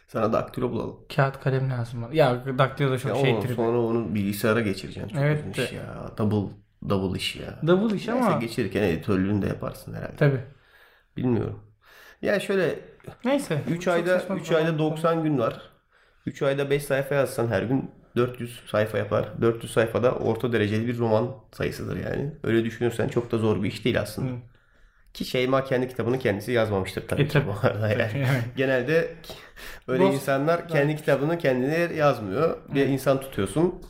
Sana 0.08 0.32
daktilo 0.32 0.70
bulalım. 0.70 0.96
Kağıt 1.16 1.40
kalem 1.40 1.70
lazım 1.70 2.02
bana. 2.02 2.14
Ya 2.14 2.58
daktilo 2.58 2.90
da 2.90 2.98
çok 2.98 3.10
Ya 3.10 3.16
şey 3.16 3.40
tribi. 3.40 3.54
sonra 3.54 3.78
onu 3.80 4.14
bilgisayara 4.14 4.60
geçireceksin. 4.60 5.08
Çok 5.08 5.18
Evet 5.18 5.56
de- 5.56 5.74
ya. 5.76 6.10
Double 6.18 6.52
double 6.88 7.18
iş 7.18 7.36
ya. 7.36 7.58
Double 7.66 7.96
iş 7.96 8.08
Neyse 8.08 8.24
ama 8.26 8.38
geçirirken 8.38 8.82
editörlüğünü 8.82 9.42
de 9.42 9.46
yaparsın 9.46 9.94
herhalde. 9.94 10.16
tabii. 10.16 10.40
Bilmiyorum. 11.16 11.60
Ya 12.22 12.40
şöyle 12.40 12.80
Neyse. 13.24 13.62
3 13.68 13.82
Çok 13.82 13.94
ayda 13.94 14.18
saçma 14.20 14.36
bir 14.36 14.40
3 14.40 14.52
ayda 14.52 14.70
konu. 14.70 14.78
90 14.78 15.22
gün 15.22 15.38
var. 15.38 15.62
3 16.26 16.42
ayda 16.42 16.70
5 16.70 16.82
sayfa 16.84 17.14
yazsan 17.14 17.48
her 17.48 17.62
gün 17.62 17.90
400 18.16 18.60
sayfa 18.66 18.98
yapar. 18.98 19.28
400 19.40 19.72
sayfada 19.72 20.12
orta 20.14 20.52
dereceli 20.52 20.86
bir 20.88 20.98
roman 20.98 21.36
sayısıdır 21.52 21.96
yani. 21.96 22.32
Öyle 22.44 22.64
düşünürsen 22.64 23.08
çok 23.08 23.32
da 23.32 23.38
zor 23.38 23.62
bir 23.62 23.68
iş 23.68 23.84
değil 23.84 24.00
aslında. 24.00 24.30
Hı. 24.30 24.36
Ki 25.14 25.24
Şeyma 25.24 25.64
kendi 25.64 25.88
kitabını 25.88 26.18
kendisi 26.18 26.52
yazmamıştır 26.52 27.08
tabii 27.08 27.22
E, 27.22 27.28
ki 27.28 27.42
bu 27.46 27.66
arada 27.66 27.88
yani. 27.88 28.02
Evet. 28.14 28.42
Genelde 28.56 29.14
öyle 29.88 30.02
Dost- 30.04 30.14
insanlar 30.14 30.68
kendi 30.68 30.96
kitabını 30.96 31.38
kendileri 31.38 31.96
yazmıyor. 31.96 32.58
Bir 32.74 32.86
insan 32.86 33.20
tutuyorsun. 33.20 33.82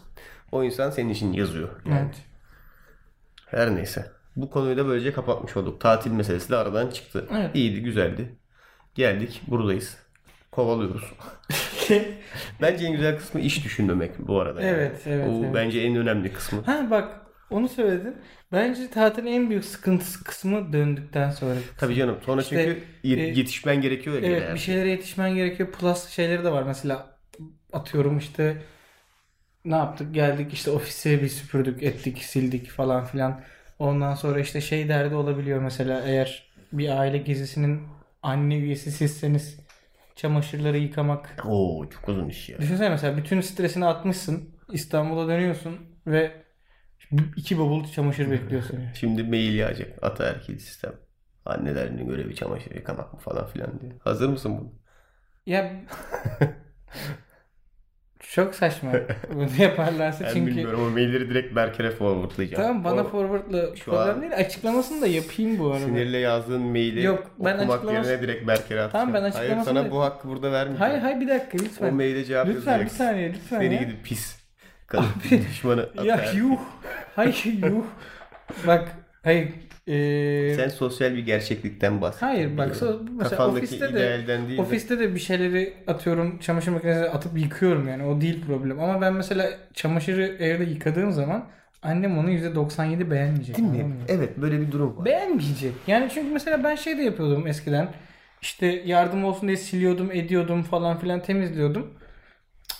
O 0.52 0.64
insan 0.64 0.90
senin 0.90 1.10
için 1.10 1.32
yazıyor. 1.32 1.68
Yani. 1.86 2.00
Evet. 2.04 2.16
Her 3.46 3.74
neyse. 3.76 4.10
Bu 4.36 4.50
konuyu 4.50 4.76
da 4.76 4.86
böylece 4.86 5.12
kapatmış 5.12 5.56
olduk. 5.56 5.80
Tatil 5.80 6.10
meselesi 6.10 6.50
de 6.50 6.56
aradan 6.56 6.90
çıktı. 6.90 7.24
Evet. 7.32 7.50
İyiydi, 7.54 7.82
güzeldi. 7.82 8.34
Geldik, 8.94 9.42
buradayız. 9.46 9.96
Kovalıyoruz. 10.50 11.12
bence 12.62 12.86
en 12.86 12.92
güzel 12.92 13.18
kısmı 13.18 13.40
iş 13.40 13.64
düşünmemek 13.64 14.18
bu 14.18 14.40
arada. 14.40 14.62
yani. 14.62 14.70
Evet, 14.70 15.02
evet, 15.06 15.28
O 15.30 15.44
evet. 15.44 15.54
bence 15.54 15.80
en 15.80 15.96
önemli 15.96 16.32
kısmı. 16.32 16.62
Ha 16.62 16.86
bak 16.90 17.20
onu 17.50 17.68
söyledin. 17.68 18.16
Bence 18.52 18.90
tatilin 18.90 19.26
en 19.26 19.50
büyük 19.50 19.64
sıkıntısı 19.64 20.24
kısmı 20.24 20.72
döndükten 20.72 21.30
sonra. 21.30 21.54
Tabii 21.78 21.94
canım. 21.94 22.18
Sonra 22.26 22.40
İşte, 22.40 22.84
çünkü 23.02 23.20
e, 23.20 23.22
yetişmen 23.22 23.80
gerekiyor 23.80 24.16
Evet 24.22 24.42
yani. 24.42 24.54
bir 24.54 24.58
şeylere 24.58 24.88
yetişmen 24.90 25.34
gerekiyor. 25.34 25.72
Plus 25.72 26.08
şeyleri 26.08 26.44
de 26.44 26.52
var. 26.52 26.62
Mesela 26.62 27.16
atıyorum 27.72 28.18
işte 28.18 28.62
ne 29.64 29.76
yaptık? 29.76 30.14
Geldik 30.14 30.52
işte 30.52 30.70
ofise 30.70 31.22
bir 31.22 31.28
süpürdük, 31.28 31.82
ettik, 31.82 32.18
sildik 32.24 32.70
falan 32.70 33.04
filan. 33.04 33.40
Ondan 33.78 34.14
sonra 34.14 34.40
işte 34.40 34.60
şey 34.60 34.88
derdi 34.88 35.14
olabiliyor 35.14 35.60
mesela 35.62 36.02
eğer 36.06 36.52
bir 36.72 36.88
aile 37.00 37.18
gezisinin 37.18 37.82
anne 38.22 38.56
üyesi 38.56 38.92
sizseniz 38.92 39.56
çamaşırları 40.16 40.78
yıkamak. 40.78 41.36
Oo 41.44 41.90
çok 41.90 42.08
uzun 42.08 42.28
iş 42.28 42.48
ya. 42.48 42.58
Düşünsene 42.58 42.88
mesela 42.88 43.16
bütün 43.16 43.40
stresini 43.40 43.86
atmışsın. 43.86 44.54
İstanbul'a 44.72 45.28
dönüyorsun 45.28 45.78
ve 46.06 46.44
iki 47.36 47.58
bavul 47.58 47.84
çamaşır 47.84 48.30
bekliyorsun. 48.30 48.80
Şimdi 48.94 49.22
mail 49.22 49.54
yağacak. 49.54 50.04
Ataerkil 50.04 50.58
sistem. 50.58 50.92
Annelerinin 51.44 52.08
görevi 52.08 52.34
çamaşır 52.34 52.74
yıkamak 52.74 53.12
mı 53.12 53.18
falan 53.18 53.46
filan 53.46 53.80
diye. 53.80 53.92
Hazır 54.04 54.28
mısın 54.28 54.58
bunu? 54.60 54.72
Ya 55.46 55.72
çok 58.32 58.54
saçma. 58.54 58.92
Bunu 59.34 59.48
yaparlarsa 59.58 60.24
Ben 60.24 60.32
çünkü 60.32 60.50
bilmiyorum 60.50 60.80
ama 60.80 60.90
mailleri 60.90 61.30
direkt 61.30 61.56
Berker'e 61.56 61.90
forwardlayacağım. 61.90 62.62
Tamam 62.62 62.84
bana 62.84 63.00
O 63.00 63.08
forwardla 63.08 63.76
Şu 63.76 63.84
problem 63.84 64.14
an- 64.14 64.22
değil. 64.22 64.32
Açıklamasını 64.36 65.02
da 65.02 65.06
yapayım 65.06 65.58
bu 65.58 65.66
arada. 65.70 65.78
Sinirle 65.84 66.18
yazdığın 66.18 66.60
maili 66.62 67.02
Yok, 67.04 67.30
ben 67.38 67.54
okumak 67.58 67.70
açıklaması- 67.84 68.10
yerine 68.10 68.22
direkt 68.22 68.46
Berker'e 68.46 68.80
atacağım. 68.82 68.90
Tamam, 68.92 69.14
ben 69.14 69.20
Hayır 69.20 69.34
açıklamasını 69.34 69.74
sana 69.74 69.84
da- 69.84 69.90
bu 69.90 70.02
hakkı 70.02 70.28
burada 70.28 70.52
vermeyeceğim. 70.52 70.90
Hayır 70.92 71.02
hayır 71.02 71.20
bir 71.20 71.28
dakika 71.28 71.58
O 71.60 71.64
lütfen. 71.64 71.94
maile 71.94 72.24
cevap 72.24 72.46
Lütfen 72.46 72.62
bir 72.64 72.70
yazacaksın. 72.70 72.96
saniye 73.04 73.32
lütfen 73.32 73.58
Seni 73.60 73.74
ya. 73.74 73.80
gidip 73.82 74.04
pis. 74.04 74.36
Kadın 74.86 75.04
düşmanı 75.30 75.88
Ya 76.04 76.14
Ataerkil. 76.14 76.38
yuh. 76.38 76.58
Hayır 77.16 77.44
yuh. 77.44 77.84
Bak 78.66 78.88
hayır. 79.22 79.48
Eee, 79.86 80.54
Sen 80.56 80.68
sosyal 80.68 81.14
bir 81.14 81.26
gerçeklikten 81.26 82.00
bahset. 82.00 82.22
Hayır 82.22 82.58
bak 82.58 82.76
so- 82.76 83.08
mesela 83.18 83.30
Kafandaki 83.30 83.56
ofiste 83.56 83.94
de 83.94 83.94
değil 83.94 84.26
de- 84.28 84.62
ofiste 84.62 84.98
de 84.98 85.14
bir 85.14 85.20
şeyleri 85.20 85.74
atıyorum 85.86 86.38
çamaşır 86.38 86.72
makinesine 86.72 87.04
atıp 87.08 87.38
yıkıyorum 87.38 87.88
yani 87.88 88.04
o 88.04 88.20
değil 88.20 88.44
problem. 88.46 88.80
Ama 88.80 89.00
ben 89.00 89.14
mesela 89.14 89.50
çamaşırı 89.74 90.22
evde 90.22 90.64
yıkadığım 90.64 91.12
zaman 91.12 91.46
annem 91.82 92.18
onu 92.18 92.30
%97 92.30 93.10
beğenmeyecek. 93.10 93.56
Değil 93.56 93.68
mi? 93.68 93.94
Evet 94.08 94.38
böyle 94.38 94.60
bir 94.60 94.72
durum 94.72 94.96
var. 94.96 95.04
Beğenmeyecek. 95.04 95.72
Yani 95.86 96.08
çünkü 96.14 96.30
mesela 96.32 96.64
ben 96.64 96.74
şey 96.74 96.98
de 96.98 97.02
yapıyordum 97.02 97.46
eskiden. 97.46 97.88
İşte 98.42 98.66
yardım 98.66 99.24
olsun 99.24 99.48
diye 99.48 99.56
siliyordum, 99.56 100.10
ediyordum 100.12 100.62
falan 100.62 100.98
filan 100.98 101.22
temizliyordum. 101.22 101.94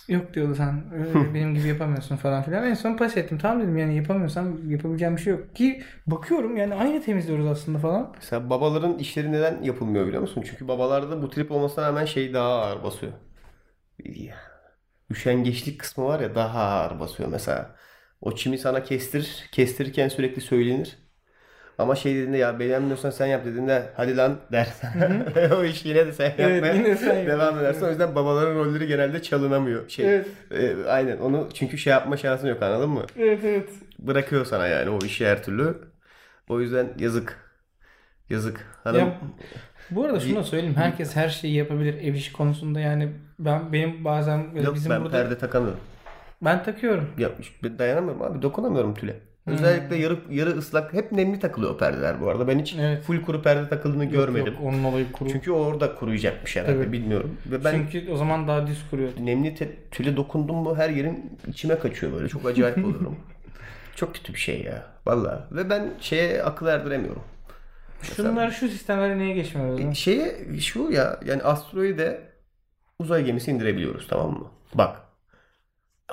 Yok 0.09 0.35
diyordu 0.35 0.55
sen 0.55 0.85
öyle 0.93 1.35
benim 1.35 1.55
gibi 1.55 1.69
yapamıyorsun 1.69 2.17
falan 2.17 2.43
filan. 2.43 2.65
En 2.65 2.75
son 2.75 2.97
pas 2.97 3.17
ettim. 3.17 3.39
Tamam 3.39 3.63
dedim 3.63 3.77
yani 3.77 3.97
yapamıyorsam 3.97 4.71
yapabileceğim 4.71 5.17
bir 5.17 5.21
şey 5.23 5.33
yok. 5.33 5.57
Ki 5.57 5.83
bakıyorum 6.07 6.57
yani 6.57 6.75
aynı 6.75 7.03
temizliyoruz 7.03 7.47
aslında 7.47 7.79
falan. 7.79 8.13
Mesela 8.17 8.51
babaların 8.51 8.99
işleri 8.99 9.33
neden 9.33 9.63
yapılmıyor 9.63 10.07
biliyor 10.07 10.23
musun? 10.23 10.45
Çünkü 10.47 10.69
babalarda 10.69 11.23
bu 11.23 11.31
trip 11.31 11.51
olmasına 11.51 11.87
rağmen 11.89 12.05
şey 12.05 12.35
daha 12.35 12.49
ağır 12.63 12.83
basıyor. 12.83 13.13
Üşengeçlik 15.11 15.81
kısmı 15.81 16.05
var 16.05 16.21
ya 16.21 16.35
daha 16.35 16.61
ağır 16.61 17.01
basıyor 17.01 17.29
mesela. 17.29 17.77
O 18.21 18.35
çimi 18.35 18.59
sana 18.59 18.83
kestir, 18.83 19.49
kestirirken 19.53 20.09
sürekli 20.09 20.41
söylenir. 20.43 20.99
Ama 21.79 21.95
şey 21.95 22.14
dediğinde 22.14 22.37
ya 22.37 22.59
beğenmiyorsan 22.59 23.11
sen 23.11 23.27
yap 23.27 23.45
dediğinde 23.45 23.83
hadi 23.97 24.16
lan 24.16 24.37
dersen 24.53 25.27
o 25.59 25.64
iş 25.64 25.85
yine 25.85 26.07
de 26.07 26.12
sen 26.12 26.33
Evet, 26.39 26.55
yapmaya 26.64 26.75
yine 26.75 26.97
sen 26.97 27.14
yap. 27.16 27.27
devam 27.27 27.59
edersin. 27.59 27.87
O 27.87 27.89
yüzden 27.91 28.14
babaların 28.14 28.55
rolleri 28.55 28.87
genelde 28.87 29.22
çalınamıyor. 29.22 29.89
Şey, 29.89 30.14
Evet. 30.14 30.27
e, 30.51 30.75
aynen 30.89 31.18
onu 31.18 31.49
çünkü 31.55 31.79
şey 31.79 31.91
yapma 31.91 32.16
şansın 32.16 32.49
yok 32.49 32.62
anladın 32.62 32.91
mı? 32.91 33.03
Evet 33.18 33.41
evet. 33.45 33.68
Bırakıyor 33.99 34.45
sana 34.45 34.66
yani 34.66 34.91
o 34.91 34.99
işi 35.05 35.27
her 35.27 35.43
türlü. 35.43 35.79
O 36.49 36.61
yüzden 36.61 36.87
yazık. 36.99 37.39
Yazık. 38.31 38.61
Hanım 38.85 38.99
Ya, 39.01 39.18
bu 39.91 40.05
arada 40.05 40.20
şunu 40.20 40.37
da 40.37 40.45
söyleyeyim. 40.45 40.77
Herkes 40.77 41.16
her 41.16 41.29
şeyi 41.29 41.55
yapabilir 41.55 41.95
ev 42.03 42.14
işi 42.14 42.33
konusunda 42.33 42.81
yani 42.81 43.09
ben 43.39 43.72
benim 43.72 44.05
bazen 44.05 44.47
yok 44.62 44.75
bizim 44.75 44.91
ben 44.91 45.03
burada 45.05 45.16
perde 45.16 45.39
takamıyorum. 45.39 45.81
ben 46.43 46.62
takıyorum. 46.64 47.11
Ben 47.62 47.79
dayanamıyorum 47.79 48.22
abi. 48.22 48.43
Dokunamıyorum 48.43 48.95
tüle. 48.95 49.16
Özellikle 49.47 49.97
yarı 49.97 50.18
yarı 50.30 50.51
ıslak 50.51 50.92
hep 50.92 51.12
nemli 51.12 51.38
takılıyor 51.40 51.78
perdeler 51.78 52.20
bu 52.20 52.28
arada. 52.28 52.49
Ben 52.49 52.59
hiç 52.59 52.74
Evet. 52.80 53.03
full 53.03 53.22
kuru 53.22 53.42
perde 53.42 53.68
takıldığını 53.68 54.05
görmedim. 54.05 54.53
Yok, 54.55 54.62
onun 54.62 54.84
olayı 54.84 55.12
kuru. 55.12 55.28
Çünkü 55.30 55.51
orada 55.51 55.95
kuruyacakmış 55.95 56.57
herhalde 56.57 56.78
Tabii. 56.84 56.92
bilmiyorum. 56.92 57.36
Ve 57.47 57.64
ben 57.64 57.72
Çünkü 57.92 58.12
o 58.12 58.16
zaman 58.16 58.49
daha 58.49 58.66
düz 58.66 58.78
kuruyor. 58.90 59.09
nemli 59.20 59.55
te- 59.55 59.76
tüle 59.90 60.16
dokundum 60.16 60.57
mu 60.57 60.76
her 60.76 60.90
yerim 60.90 61.16
içime 61.49 61.78
kaçıyor 61.78 62.12
böyle. 62.12 62.28
Çok 62.28 62.47
acayip 62.47 62.78
oluyorum. 62.84 63.16
Çok 63.97 64.14
kötü 64.14 64.34
bir 64.34 64.38
şey 64.38 64.62
ya. 64.62 64.86
Vallahi. 65.07 65.40
Ve 65.53 65.70
ben 65.70 65.92
şeye 66.01 66.42
akıl 66.42 66.66
erdiremiyorum. 66.66 67.22
Şunlar 68.03 68.51
şu 68.51 68.68
sistemlere 68.68 69.18
niye 69.18 69.34
geçmiyoruz? 69.34 69.80
lan? 69.84 69.92
Şeye 69.92 70.34
şu 70.61 70.90
ya 70.92 71.20
yani 71.26 71.42
asteroide 71.42 72.20
uzay 72.99 73.24
gemisi 73.24 73.51
indirebiliyoruz 73.51 74.07
tamam 74.09 74.30
mı? 74.30 74.47
Bak. 74.74 74.97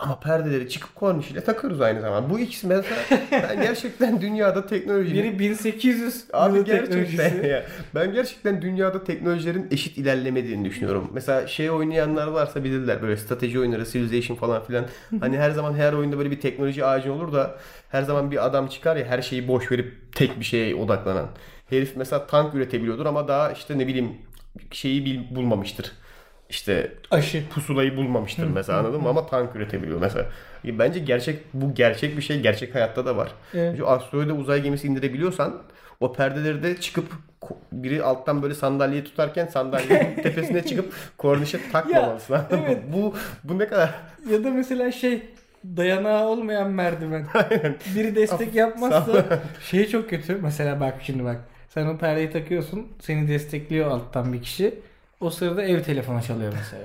Ama 0.02 0.20
perdeleri 0.20 0.70
çıkıp 0.70 0.95
kornişiyle 0.95 1.43
takıyoruz 1.43 1.82
aynı 1.82 2.02
zamanda. 2.02 2.30
Bu 2.30 2.39
ikisi 2.39 2.68
mesela 2.68 2.97
ben 3.32 3.62
gerçekten 3.62 4.22
dünyada 4.22 4.66
teknolojinin 4.66 5.24
Biri 5.24 5.39
1800 5.39 6.24
Abi 6.34 6.64
gerçekten 6.66 7.43
ya. 7.43 7.64
Ben 7.95 8.14
gerçekten 8.14 8.62
dünyada 8.62 9.04
teknolojilerin 9.04 9.68
eşit 9.72 9.97
ilerlemediğini 9.97 10.66
düşünüyorum. 10.66 11.10
Mesela 11.14 11.47
şey 11.47 11.72
oynayanlar 11.72 12.28
varsa 12.28 12.64
bilirler 12.64 13.02
böyle 13.02 13.18
strateji 13.18 13.60
oyunları, 13.60 13.86
Civilization 13.86 14.38
falan 14.38 14.64
filan. 14.64 14.86
Hani 15.20 15.38
her 15.38 15.52
zaman 15.52 15.74
her 15.74 15.93
oyunda 15.93 16.18
böyle 16.18 16.32
bir 16.32 16.39
teknoloji 16.39 16.86
ağacı 16.86 17.14
olur 17.14 17.34
da 17.34 17.56
her 17.89 18.02
zaman 18.02 18.32
bir 18.32 18.45
adam 18.45 18.68
çıkar 18.68 18.95
ya 18.95 19.06
her 19.06 19.22
şeyi 19.22 19.47
boş 19.47 19.72
verip 19.72 20.16
tek 20.16 20.39
bir 20.39 20.45
şeye 20.45 20.76
odaklanan. 20.76 21.28
Herif 21.70 21.93
mesela 21.95 22.28
tank 22.28 22.56
üretebiliyordur 22.56 23.06
ama 23.06 23.28
daha 23.28 23.52
işte 23.52 23.78
ne 23.78 23.88
bileyim 23.88 24.12
şeyi 24.72 25.28
bulmamıştır. 25.36 25.91
İşte 26.52 26.91
Aşı. 27.12 27.49
pusulayı 27.49 27.97
bulmamıştır 27.97 28.47
mesela 28.47 28.80
anladın 28.80 29.02
mı? 29.02 29.10
Ama 29.10 29.26
tank 29.28 29.56
üretebiliyor 29.56 29.99
mesela. 29.99 30.26
Bence 30.66 30.99
gerçek 30.99 31.39
bu 31.54 31.74
gerçek 31.74 32.18
bir 32.18 32.22
şey. 32.22 32.39
Gerçek 32.41 32.76
hayatta 32.76 33.06
da 33.06 33.18
var. 33.18 33.32
Evet. 33.54 33.78
Şu 33.78 33.88
asteroide 33.89 34.34
uzay 34.34 34.62
gemisi 34.62 34.88
indirebiliyorsan 34.88 35.62
o 35.99 36.14
perdeleri 36.14 36.64
de 36.64 36.78
çıkıp 36.78 37.06
biri 37.72 38.04
alttan 38.04 38.41
böyle 38.41 38.54
sandalyeyi 38.54 39.04
tutarken 39.04 39.45
sandalyenin 39.47 40.16
tepesine 40.24 40.64
çıkıp 40.66 40.93
kornişe 41.18 41.72
takmamalısın. 41.72 42.36
mı? 42.36 42.45
evet. 42.52 42.78
Bu 42.93 43.16
bu 43.43 43.60
ne 43.60 43.68
kadar 43.68 43.89
Ya 44.30 44.43
da 44.43 44.49
mesela 44.52 44.91
şey 44.91 45.22
dayanağı 45.66 46.26
olmayan 46.28 46.70
merdiven. 46.72 47.26
Biri 47.95 48.16
destek 48.16 48.56
yapmazsa 48.56 49.26
şey 49.70 49.88
çok 49.88 50.10
kötü. 50.10 50.36
Mesela 50.41 50.80
bak 50.80 50.93
şimdi 51.02 51.24
bak. 51.24 51.38
Sen 51.70 51.86
o 51.88 51.97
perdeyi 51.97 52.32
takıyorsun. 52.32 52.88
Seni 53.02 53.28
destekliyor 53.28 53.91
alttan 53.91 54.34
bir 54.34 54.41
kişi. 54.41 54.80
O 55.22 55.30
sırada 55.30 55.63
ev 55.63 55.84
telefonu 55.84 56.22
çalıyor 56.24 56.53
mesela. 56.57 56.84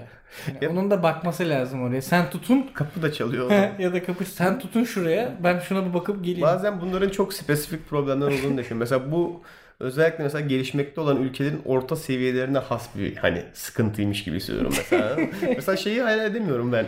Yani 0.48 0.64
Ya- 0.64 0.70
onun 0.70 0.90
da 0.90 1.02
bakması 1.02 1.48
lazım 1.48 1.82
oraya. 1.82 2.02
Sen 2.02 2.30
tutun 2.30 2.70
kapı 2.74 3.02
da 3.02 3.12
çalıyor. 3.12 3.50
ya 3.78 3.92
da 3.92 4.04
kapı 4.04 4.24
sen 4.24 4.58
tutun 4.58 4.84
şuraya. 4.84 5.32
Ben 5.44 5.58
şuna 5.58 5.86
bir 5.88 5.94
bakıp 5.94 6.24
geleyim. 6.24 6.42
Bazen 6.42 6.80
bunların 6.80 7.08
çok 7.08 7.32
spesifik 7.34 7.88
problemler 7.88 8.26
olduğunu 8.26 8.36
düşünüyorum. 8.58 8.76
Mesela 8.78 9.12
bu 9.12 9.42
özellikle 9.80 10.24
mesela 10.24 10.46
gelişmekte 10.46 11.00
olan 11.00 11.16
ülkelerin 11.22 11.62
orta 11.64 11.96
seviyelerine 11.96 12.58
has 12.58 12.88
bir 12.98 13.16
hani 13.16 13.42
sıkıntıymış 13.54 14.24
gibi 14.24 14.36
hissediyorum 14.36 14.72
mesela. 14.76 15.16
mesela 15.56 15.76
şeyi 15.76 16.02
hayal 16.02 16.24
edemiyorum 16.30 16.72
ben. 16.72 16.86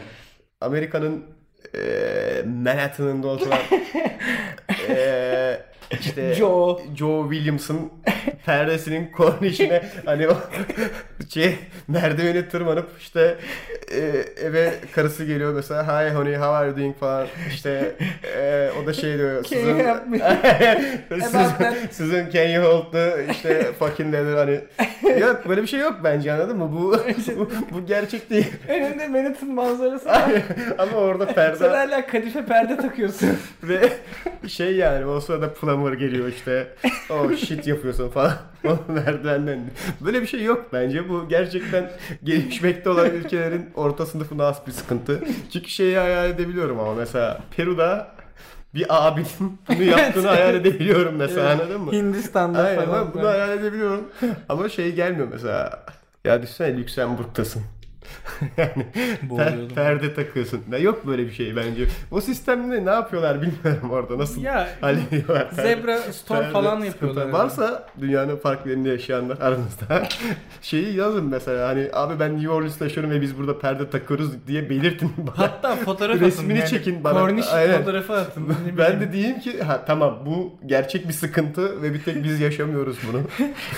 Amerika'nın 0.61 1.25
eee 1.75 2.45
Manhattan'ında 2.63 3.29
oturan 3.29 3.59
eee 4.89 5.63
işte 6.01 6.35
Joe. 6.39 6.81
Joe 6.97 7.31
Williams'ın 7.33 7.91
perdesinin 8.47 9.13
kornişine 9.13 9.83
hani 10.05 10.29
o 10.29 10.37
şey 11.29 11.57
merdivene 11.89 12.49
tırmanıp 12.49 12.89
işte 13.01 13.37
e, 13.95 13.99
eve 14.45 14.75
karısı 14.95 15.25
geliyor 15.25 15.53
mesela 15.55 15.83
hi 15.87 16.15
honey 16.15 16.35
how 16.35 16.47
are 16.49 16.69
you 16.69 16.77
doing 16.77 16.97
falan 16.99 17.27
işte 17.49 17.95
e, 18.37 18.71
o 18.83 18.87
da 18.87 18.93
şey 18.93 19.19
diyor 19.19 19.45
me? 20.09 20.19
Susan, 21.25 21.75
Susan 21.93 22.31
can 22.33 22.49
you 22.49 22.65
hold 22.65 22.93
the 22.93 23.27
işte 23.31 23.73
fucking 23.79 24.15
leather 24.15 24.35
hani 24.37 24.61
yok 25.21 25.49
böyle 25.49 25.63
bir 25.63 25.67
şey 25.67 25.81
yok 25.81 25.95
bence 26.05 26.33
anladın 26.33 26.57
mı 26.59 26.73
bu 26.73 26.97
bu, 27.39 27.51
bu 27.73 27.87
gerçek 27.87 28.31
değil 28.31 28.53
Önünde 28.69 29.09
Manhattan 29.09 29.49
manzarası 29.49 30.07
var. 30.09 30.23
ama 30.79 30.93
orada 30.97 31.27
Sen 31.27 31.35
perde 31.35 31.69
hala 31.69 32.07
kadife 32.07 32.45
perde 32.45 32.77
takıyorsun. 32.77 33.29
ve 33.63 33.81
şey 34.49 34.77
yani 34.77 35.07
o 35.07 35.21
sırada 35.21 35.55
plumber 35.79 35.93
geliyor 35.93 36.29
işte 36.29 36.69
o 37.11 37.33
shit 37.37 37.67
yapıyorsun 37.67 38.09
falan 38.09 38.33
merdivenden. 38.89 39.61
Böyle 40.01 40.23
bir 40.23 40.27
şey 40.27 40.43
yok 40.43 40.67
bence. 40.73 41.09
Bu 41.09 41.29
gerçekten 41.29 41.91
gelişmekte 42.25 42.91
olan 42.91 43.11
ülkelerin 43.11 43.71
orta 43.75 44.07
sınıfına 44.07 44.47
has 44.47 44.67
bir 44.67 44.73
sıkıntı. 44.73 45.21
Çünkü 45.53 45.69
şeyi 45.69 45.97
hayal 45.99 46.31
edebiliyorum 46.31 46.81
ama 46.81 46.95
mesela 46.95 47.41
Peru'da 47.57 48.09
bir 48.75 48.87
abinin 48.89 49.59
bunu 49.69 49.83
yaptığını 49.83 50.27
hayal 50.29 50.55
edebiliyorum 50.55 51.17
mesela 51.17 51.53
anladın 51.53 51.81
mı? 51.81 51.93
Hindistan'da 51.93 52.63
Aynen 52.63 52.85
falan. 52.85 53.15
bunu 53.15 53.29
hayal 53.29 53.59
edebiliyorum. 53.59 54.05
Ama 54.49 54.69
şey 54.69 54.95
gelmiyor 54.95 55.29
mesela. 55.33 55.85
Ya 56.25 56.43
düşünsene 56.43 56.77
Lüksemburg'tasın. 56.77 57.63
yani 58.57 58.87
per- 59.31 59.75
perde 59.75 60.15
takıyorsun. 60.15 60.61
Ya 60.73 60.79
yok 60.79 61.07
böyle 61.07 61.27
bir 61.27 61.33
şey 61.33 61.57
bence. 61.57 61.87
O 62.11 62.21
sistemde 62.21 62.85
ne 62.85 62.91
yapıyorlar 62.91 63.43
bilmiyorum 63.43 63.91
orada. 63.91 64.19
Nasıl 64.19 64.43
Ya 64.43 64.69
hallediyorlar. 64.81 65.49
zebra 65.53 65.99
store 65.99 66.39
perde 66.39 66.53
falan 66.53 66.81
yapıyorlar. 66.81 67.29
Varsa 67.29 67.87
dünyanın 68.01 68.37
farklı 68.37 68.71
yerinde 68.71 68.89
yaşayanlar 68.89 69.39
aranızda 69.41 70.09
şeyi 70.63 70.97
yazın 70.97 71.25
mesela 71.25 71.69
hani 71.69 71.89
abi 71.93 72.21
ben 72.21 72.35
New 72.37 72.51
Orleans'ta 72.51 72.85
yaşıyorum 72.85 73.11
ve 73.13 73.21
biz 73.21 73.39
burada 73.39 73.59
perde 73.59 73.91
takıyoruz 73.91 74.47
diye 74.47 74.71
belirtin 74.71 75.13
bana. 75.19 75.39
Hatta 75.39 75.77
fotoğraf 75.77 76.17
atın. 76.17 76.27
Resmini 76.27 76.67
çekin 76.67 77.05
bana. 77.05 77.21
Korniş 77.21 77.47
Aynen. 77.53 77.79
fotoğrafı 77.79 78.13
atın. 78.13 78.49
Ben 78.79 79.01
de 79.01 79.13
diyeyim 79.13 79.41
ki 79.41 79.63
ha 79.63 79.85
tamam 79.87 80.19
bu 80.27 80.53
gerçek 80.67 81.09
bir 81.09 81.13
sıkıntı 81.13 81.83
ve 81.83 81.95
bir 81.95 82.03
tek 82.03 82.25
biz 82.25 82.41
yaşamıyoruz 82.41 82.97
bunu. 83.13 83.21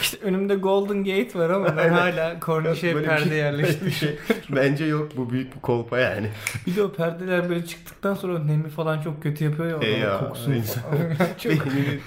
İşte 0.01 0.17
önümde 0.23 0.55
Golden 0.55 1.05
Gate 1.05 1.39
var 1.39 1.51
ama 1.51 1.67
ben 1.77 1.83
Aynen. 1.83 1.93
hala 1.93 2.41
kornişe 2.41 2.93
perde 3.03 3.29
şey- 3.29 3.43
böyle 3.53 3.63
bir 3.87 3.91
şey 3.91 4.17
bence 4.51 4.85
yok 4.85 5.17
bu 5.17 5.31
büyük 5.31 5.55
bir 5.57 5.61
kolpa 5.61 5.99
yani. 5.99 6.31
Bir 6.67 6.77
de 6.77 6.83
o 6.83 6.93
perdeler 6.93 7.49
böyle 7.49 7.67
çıktıktan 7.67 8.15
sonra 8.15 8.39
nemi 8.39 8.69
falan 8.69 9.01
çok 9.03 9.23
kötü 9.23 9.45
yapıyor 9.45 9.83
ya. 9.83 9.89
E 9.89 9.91
ya, 9.99 10.19
kokusunu 10.21 10.55
insan- 10.55 10.83
çok... 11.39 11.53
Beynini- 11.53 11.99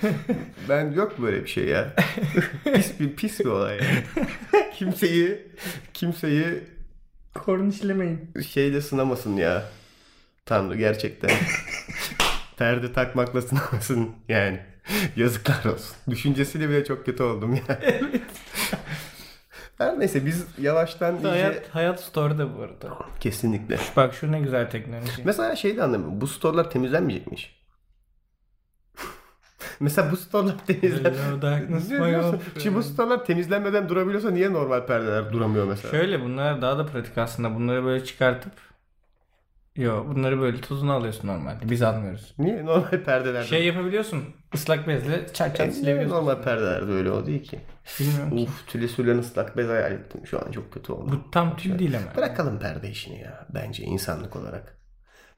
ben 0.70 0.92
yok 0.92 1.22
böyle 1.22 1.44
bir 1.44 1.50
şey 1.50 1.66
ya. 1.66 1.94
pis 2.74 3.00
bir 3.00 3.16
pis 3.16 3.40
bir 3.40 3.46
olay 3.46 3.76
yani. 3.78 4.04
Kimseyi 4.76 5.48
kimseyi 5.94 6.46
Kornişlemeyin. 7.34 8.32
şeyle 8.50 8.82
sınamasın 8.82 9.38
ya. 9.38 9.64
Tanrı 10.46 10.78
gerçekten. 10.78 11.32
Perde 12.58 12.94
takmakla 12.94 13.42
sınamasın 13.42 14.10
yani. 14.30 14.60
Yazıklar 15.16 15.66
olsun. 15.66 15.96
Düşüncesiyle 16.10 16.70
bile 16.70 16.86
çok 16.86 17.06
kötü 17.06 17.24
oldum 17.24 17.54
ya. 17.56 17.80
Her 19.78 20.00
neyse 20.00 20.26
biz 20.26 20.48
yavaştan 20.58 21.16
iyice... 21.16 21.30
Hayat, 21.30 21.70
hayat 21.70 22.02
store'da 22.04 22.58
bu 22.58 22.62
arada. 22.62 22.98
Kesinlikle. 23.20 23.78
Bak 23.96 24.14
şu 24.14 24.32
ne 24.32 24.40
güzel 24.40 24.70
teknoloji. 24.70 25.22
Mesela 25.26 25.56
şey 25.56 25.78
de 25.78 25.84
anlamıyorum. 25.84 26.22
Bu 26.22 26.28
storelar 26.28 26.70
temizlenmeyecekmiş. 26.70 27.64
Mesela 29.80 30.12
bu 30.12 30.18
storelar 30.18 30.56
temizlen... 30.66 31.14
Şimdi 32.60 32.76
bu 32.76 32.84
storelar 32.84 33.26
temizlenmeden 33.26 33.90
durabiliyorsa 33.90 34.32
niye 34.32 34.54
normal 34.54 34.86
perdeler 34.86 35.34
duramıyor 35.34 35.68
mesela? 35.68 35.92
Şöyle 35.92 36.22
bunlar 36.22 36.62
daha 36.62 36.78
da 36.78 36.86
pratik 36.86 37.18
aslında. 37.18 37.56
Bunları 37.56 37.84
böyle 37.86 38.06
çıkartıp 38.06 38.54
Yo 39.76 40.06
bunları 40.08 40.42
böyle 40.42 40.62
tuzunu 40.62 40.94
alıyorsun 40.94 41.28
normalde. 41.28 41.70
Biz 41.70 41.82
almıyoruz. 41.82 42.34
Niye 42.40 42.66
normal 42.66 43.04
perdelerde? 43.06 43.48
Şey 43.48 43.66
yapabiliyorsun. 43.66 44.24
ıslak 44.56 44.88
bezle 44.88 45.26
çat 45.34 45.54
E, 45.54 45.58
çat 45.58 45.60
niye 45.60 45.72
silebiliyorsun. 45.72 46.16
normal 46.16 46.42
perdelerde 46.44 46.92
öyle 46.92 47.12
o 47.12 47.26
değil 47.26 47.44
ki. 47.44 47.60
Bilmiyorum 48.00 48.38
ki. 48.38 48.44
Uf 48.44 48.68
tüle 48.68 48.88
sürülen 48.88 49.18
ıslak 49.18 49.58
bez 49.58 49.68
hayal 49.68 49.92
ettim. 49.92 50.28
Şu 50.28 50.46
an 50.46 50.52
çok 50.52 50.74
kötü 50.74 50.92
oldu. 50.94 51.12
Bu 51.12 51.32
tam 51.32 51.58
tül 51.58 51.80
değil 51.80 51.98
ama. 51.98 52.16
Bırakalım 52.18 52.60
perde 52.60 52.90
işini 52.90 53.20
ya. 53.20 53.46
Bence 53.54 53.84
insanlık 53.84 54.36
olarak. 54.36 54.78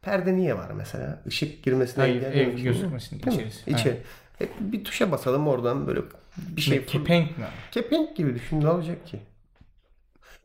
Perde 0.01 0.35
niye 0.35 0.57
var 0.57 0.71
mesela? 0.71 1.21
Işık 1.25 1.63
girmesine 1.63 2.03
Hayır 2.03 2.15
engellemek 2.15 2.59
ev 2.59 2.63
gözükmesin 2.63 3.19
içerisi. 3.19 3.71
İçeri. 3.71 4.01
Hep 4.39 4.51
bir 4.59 4.83
tuşa 4.83 5.11
basalım 5.11 5.47
oradan 5.47 5.87
böyle 5.87 6.01
bir 6.37 6.61
şey. 6.61 6.77
Şey, 6.77 6.85
kepenk 6.85 7.37
mi? 7.37 7.45
Kepenk 7.71 8.15
gibi 8.15 8.35
düşün 8.35 8.61
ne 8.61 8.69
olacak 8.69 9.07
ki? 9.07 9.19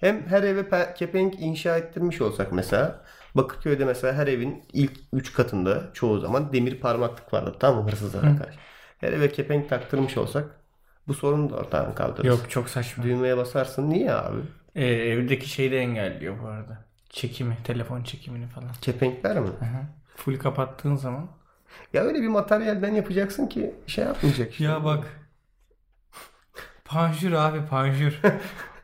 Hem 0.00 0.26
her 0.26 0.42
eve 0.42 0.60
pe- 0.60 0.94
kepenk 0.94 1.40
inşa 1.40 1.76
ettirmiş 1.78 2.20
olsak 2.20 2.52
mesela 2.52 3.04
Bakırköy'de 3.34 3.84
mesela 3.84 4.14
her 4.14 4.26
evin 4.26 4.64
ilk 4.72 4.92
3 5.12 5.32
katında 5.32 5.90
çoğu 5.94 6.20
zaman 6.20 6.52
demir 6.52 6.80
parmaklık 6.80 7.32
vardı 7.32 7.56
tamam 7.60 7.84
mı 7.84 7.90
hırsızlara 7.90 8.36
karşı. 8.36 8.58
Her 8.98 9.12
eve 9.12 9.32
kepenk 9.32 9.68
taktırmış 9.68 10.16
olsak 10.16 10.59
bu 11.08 11.14
sorunu 11.14 11.50
da 11.50 11.56
ortadan 11.56 11.94
kaldırırız. 11.94 12.26
Yok 12.26 12.50
çok 12.50 12.68
saçma. 12.68 13.04
Düğmeye 13.04 13.36
basarsın 13.36 13.90
niye 13.90 14.12
abi? 14.12 14.40
Ee, 14.74 14.86
evdeki 14.86 15.48
şeyi 15.48 15.70
de 15.70 15.78
engelliyor 15.78 16.42
bu 16.42 16.46
arada. 16.48 16.84
Çekimi, 17.10 17.56
telefon 17.64 18.02
çekimini 18.02 18.46
falan. 18.46 18.68
Kepenkler 18.80 19.40
mi? 19.40 19.48
Aha. 19.62 19.82
Full 20.16 20.38
kapattığın 20.38 20.96
zaman. 20.96 21.26
Ya 21.92 22.02
öyle 22.02 22.22
bir 22.22 22.28
materyalden 22.28 22.94
yapacaksın 22.94 23.46
ki 23.46 23.74
şey 23.86 24.04
yapmayacak 24.04 24.52
işte. 24.52 24.64
Ya 24.64 24.84
bak. 24.84 25.06
Panjur 26.84 27.32
abi 27.32 27.66
panjur. 27.70 28.20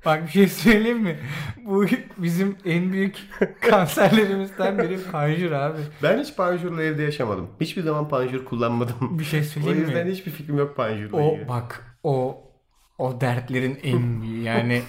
Bak 0.05 0.23
bir 0.27 0.31
şey 0.31 0.49
söyleyeyim 0.49 0.99
mi? 1.03 1.19
Bu 1.65 1.87
bizim 2.19 2.57
en 2.65 2.93
büyük 2.93 3.17
kanserlerimizden 3.71 4.79
biri 4.79 4.99
panjur 5.13 5.53
abi. 5.53 5.79
Ben 6.03 6.19
hiç 6.19 6.37
panjurla 6.37 6.83
evde 6.83 7.03
yaşamadım. 7.03 7.51
Hiçbir 7.61 7.83
zaman 7.83 8.09
panjur 8.09 8.45
kullanmadım. 8.45 9.19
Bir 9.19 9.25
şey 9.25 9.41
O 9.41 9.43
söyleyeyim 9.43 9.81
yüzden 9.81 10.07
mi? 10.07 10.13
hiçbir 10.13 10.31
fikrim 10.31 10.59
yok 10.59 10.77
panjurla 10.77 11.17
O 11.17 11.33
ilgili. 11.35 11.49
bak 11.49 11.86
o 12.07 12.43
o 12.99 13.21
dertlerin 13.21 13.81
en 13.83 14.23
büyüğü. 14.23 14.43
Yani 14.43 14.83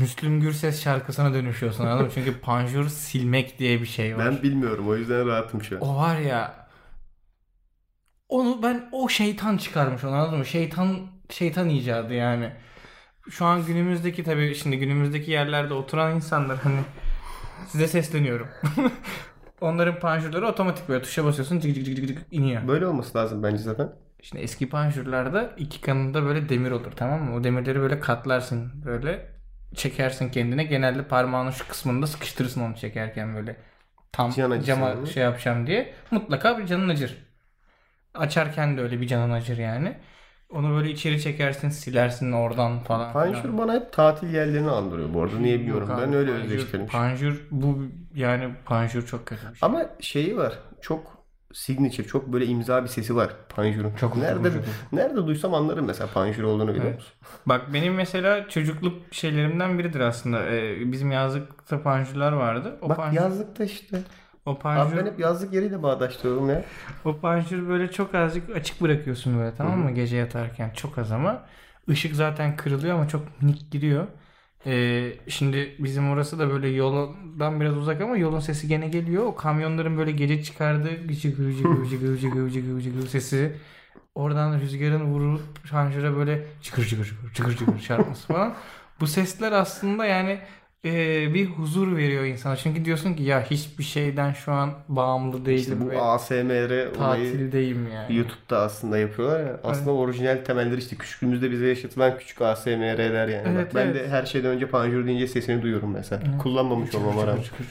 Müslüm 0.00 0.40
Gürses 0.40 0.82
şarkısına 0.82 1.34
dönüşüyorsun 1.34 1.84
anladın 1.86 2.06
mı? 2.06 2.12
Çünkü 2.14 2.40
panjur 2.40 2.88
silmek 2.88 3.58
diye 3.58 3.80
bir 3.80 3.86
şey 3.86 4.16
var. 4.16 4.26
Ben 4.26 4.42
bilmiyorum 4.42 4.88
o 4.88 4.96
yüzden 4.96 5.26
rahatım 5.26 5.62
şu 5.62 5.76
an. 5.76 5.82
O 5.82 5.96
var 5.96 6.18
ya 6.18 6.68
onu 8.28 8.62
ben 8.62 8.88
o 8.92 9.08
şeytan 9.08 9.56
çıkarmış 9.56 10.04
onu 10.04 10.14
anladın 10.14 10.38
mı? 10.38 10.46
Şeytan 10.46 10.96
şeytan 11.30 11.68
icadı 11.68 12.14
yani. 12.14 12.52
Şu 13.30 13.44
an 13.44 13.66
günümüzdeki 13.66 14.24
tabii 14.24 14.54
şimdi 14.54 14.78
günümüzdeki 14.78 15.30
yerlerde 15.30 15.74
oturan 15.74 16.16
insanlar 16.16 16.58
hani 16.58 16.80
size 17.68 17.88
sesleniyorum. 17.88 18.48
Onların 19.60 20.00
panjurları 20.00 20.46
otomatik 20.46 20.88
böyle 20.88 21.02
tuşa 21.02 21.24
basıyorsun 21.24 21.60
cık 21.60 21.74
cık 21.74 21.86
cık 21.86 22.08
cık 22.08 22.26
iniyor. 22.30 22.68
Böyle 22.68 22.86
olması 22.86 23.18
lazım 23.18 23.42
bence 23.42 23.62
zaten. 23.62 23.92
Şimdi 24.22 24.42
eski 24.42 24.68
panjurlarda 24.68 25.50
iki 25.56 25.80
kanında 25.80 26.24
böyle 26.24 26.48
demir 26.48 26.70
olur 26.70 26.92
tamam 26.96 27.22
mı? 27.22 27.34
O 27.36 27.44
demirleri 27.44 27.80
böyle 27.80 28.00
katlarsın 28.00 28.72
böyle 28.84 29.30
çekersin 29.74 30.28
kendine. 30.30 30.64
Genelde 30.64 31.02
parmağının 31.08 31.50
şu 31.50 31.68
kısmında 31.68 32.06
sıkıştırırsın 32.06 32.60
onu 32.60 32.76
çekerken 32.76 33.34
böyle. 33.36 33.56
Tam 34.12 34.30
Can 34.30 34.60
cama 34.60 34.94
mı? 34.94 35.06
şey 35.06 35.22
yapacağım 35.22 35.66
diye. 35.66 35.94
Mutlaka 36.10 36.58
bir 36.58 36.66
canın 36.66 36.88
acır. 36.88 37.16
Açarken 38.14 38.76
de 38.76 38.80
öyle 38.82 39.00
bir 39.00 39.06
canın 39.06 39.30
acır 39.30 39.58
yani. 39.58 39.96
Onu 40.50 40.70
böyle 40.76 40.90
içeri 40.90 41.20
çekersin, 41.22 41.68
silersin 41.68 42.32
oradan 42.32 42.78
falan. 42.78 43.12
Panjur 43.12 43.58
bana 43.58 43.74
hep 43.74 43.92
tatil 43.92 44.34
yerlerini 44.34 44.70
andırıyor 44.70 45.14
bu 45.14 45.22
arada. 45.22 45.38
Niye 45.38 45.52
Yok 45.52 45.60
bilmiyorum. 45.60 45.90
abi, 45.90 46.02
Ben 46.02 46.12
öyle 46.12 46.30
özleştirmiş. 46.30 46.92
Panjur 46.92 47.46
bu 47.50 47.82
yani 48.14 48.54
panjur 48.64 49.06
çok 49.06 49.26
kötü 49.26 49.42
bir 49.52 49.56
şey. 49.58 49.66
Ama 49.68 49.86
şeyi 50.00 50.36
var. 50.36 50.58
Çok 50.80 51.19
signature, 51.52 52.06
çok 52.06 52.32
böyle 52.32 52.46
imza 52.46 52.82
bir 52.82 52.88
sesi 52.88 53.16
var 53.16 53.30
Panjur'un. 53.56 53.92
Çok 54.00 54.16
nerede 54.16 54.48
hoş. 54.48 54.54
nerede 54.92 55.26
duysam 55.26 55.54
anlarım 55.54 55.86
mesela 55.86 56.10
Panjur 56.14 56.42
olduğunu 56.42 56.68
biliyor 56.70 56.84
Evet. 56.84 56.94
musun? 56.96 57.12
Bak 57.46 57.72
benim 57.74 57.94
mesela 57.94 58.48
çocukluk 58.48 58.94
şeylerimden 59.10 59.78
biridir 59.78 60.00
aslında. 60.00 60.46
Ee, 60.46 60.92
bizim 60.92 61.12
yazlıkta 61.12 61.82
panjurlar 61.82 62.32
vardı. 62.32 62.78
O 62.82 62.88
Bak 62.88 62.96
panjur, 62.96 63.16
yazlıkta 63.16 63.64
işte. 63.64 64.02
o 64.46 64.50
Abi 64.50 64.58
panjur, 64.58 64.96
ben 64.96 65.06
hep 65.06 65.20
yazlık 65.20 65.52
yeriyle 65.54 65.82
bağdaştırıyorum 65.82 66.50
ya. 66.50 66.64
o 67.04 67.16
panjur 67.16 67.68
böyle 67.68 67.90
çok 67.90 68.14
azıcık 68.14 68.56
açık 68.56 68.80
bırakıyorsun 68.80 69.38
böyle 69.38 69.54
tamam 69.56 69.78
mı 69.78 69.90
gece 69.90 70.16
yatarken 70.16 70.70
çok 70.70 70.98
az 70.98 71.12
ama 71.12 71.42
ışık 71.90 72.14
zaten 72.14 72.56
kırılıyor 72.56 72.94
ama 72.94 73.08
çok 73.08 73.42
minik 73.42 73.70
giriyor. 73.72 74.06
Ee, 74.66 75.12
şimdi 75.28 75.76
bizim 75.78 76.10
orası 76.10 76.38
da 76.38 76.50
böyle 76.50 76.68
yoldan 76.68 77.60
biraz 77.60 77.76
uzak 77.76 78.00
ama 78.00 78.16
yolun 78.16 78.40
sesi 78.40 78.68
gene 78.68 78.88
geliyor. 78.88 79.24
O 79.26 79.34
kamyonların 79.36 79.98
böyle 79.98 80.12
gece 80.12 80.42
çıkardığı 80.42 81.06
gıcı 81.06 81.30
gıcı 81.30 81.62
gıcı 81.64 81.96
gıcı 81.96 82.28
gıcı 82.30 82.60
gıcı 82.60 82.90
gıcı 82.90 83.10
sesi 83.10 83.56
oradan 84.14 84.60
rüzgarın 84.60 85.04
vurup 85.04 85.40
panjura 85.70 86.16
böyle 86.16 86.46
çıkır 86.62 86.86
çıkır 86.86 87.04
çıkır 87.04 87.32
çıkır 87.34 87.56
çıkır 87.56 87.80
çarpması 87.80 88.26
falan. 88.28 88.54
Bu 89.00 89.06
sesler 89.06 89.52
aslında 89.52 90.06
yani 90.06 90.40
e, 90.84 90.90
bir 91.34 91.46
huzur 91.46 91.96
veriyor 91.96 92.24
insana. 92.24 92.56
Çünkü 92.56 92.84
diyorsun 92.84 93.14
ki 93.14 93.22
ya 93.22 93.42
hiçbir 93.50 93.84
şeyden 93.84 94.32
şu 94.32 94.52
an 94.52 94.70
bağımlı 94.88 95.44
değilim 95.46 95.60
İşte 95.60 95.80
bu 95.80 95.90
ve 95.90 96.00
ASMR 96.00 96.94
tatildeyim 96.94 97.88
yani. 97.92 98.16
YouTube'da 98.16 98.60
aslında 98.60 98.98
yapıyorlar 98.98 99.40
ya. 99.46 99.60
Aslında 99.64 99.90
orijinal 99.90 100.44
temelleri 100.44 100.78
işte 100.78 100.96
küçüklüğümüzde 100.96 101.50
bize 101.50 101.66
yaşatılan 101.66 102.18
küçük 102.18 102.42
ASMR'ler 102.42 103.28
yani. 103.28 103.48
Evet, 103.48 103.66
Bak 103.66 103.74
ben 103.74 103.86
evet. 103.86 103.94
de 103.94 104.08
her 104.08 104.26
şeyden 104.26 104.50
önce 104.50 104.66
panjur 104.68 105.06
deyince 105.06 105.26
sesini 105.26 105.62
duyuyorum 105.62 105.90
mesela. 105.92 106.22
Evet. 106.30 106.42
Kullanmamış 106.42 106.90
çıkır 106.90 107.06
rağmen. 107.06 107.42
çıkır. 107.42 107.66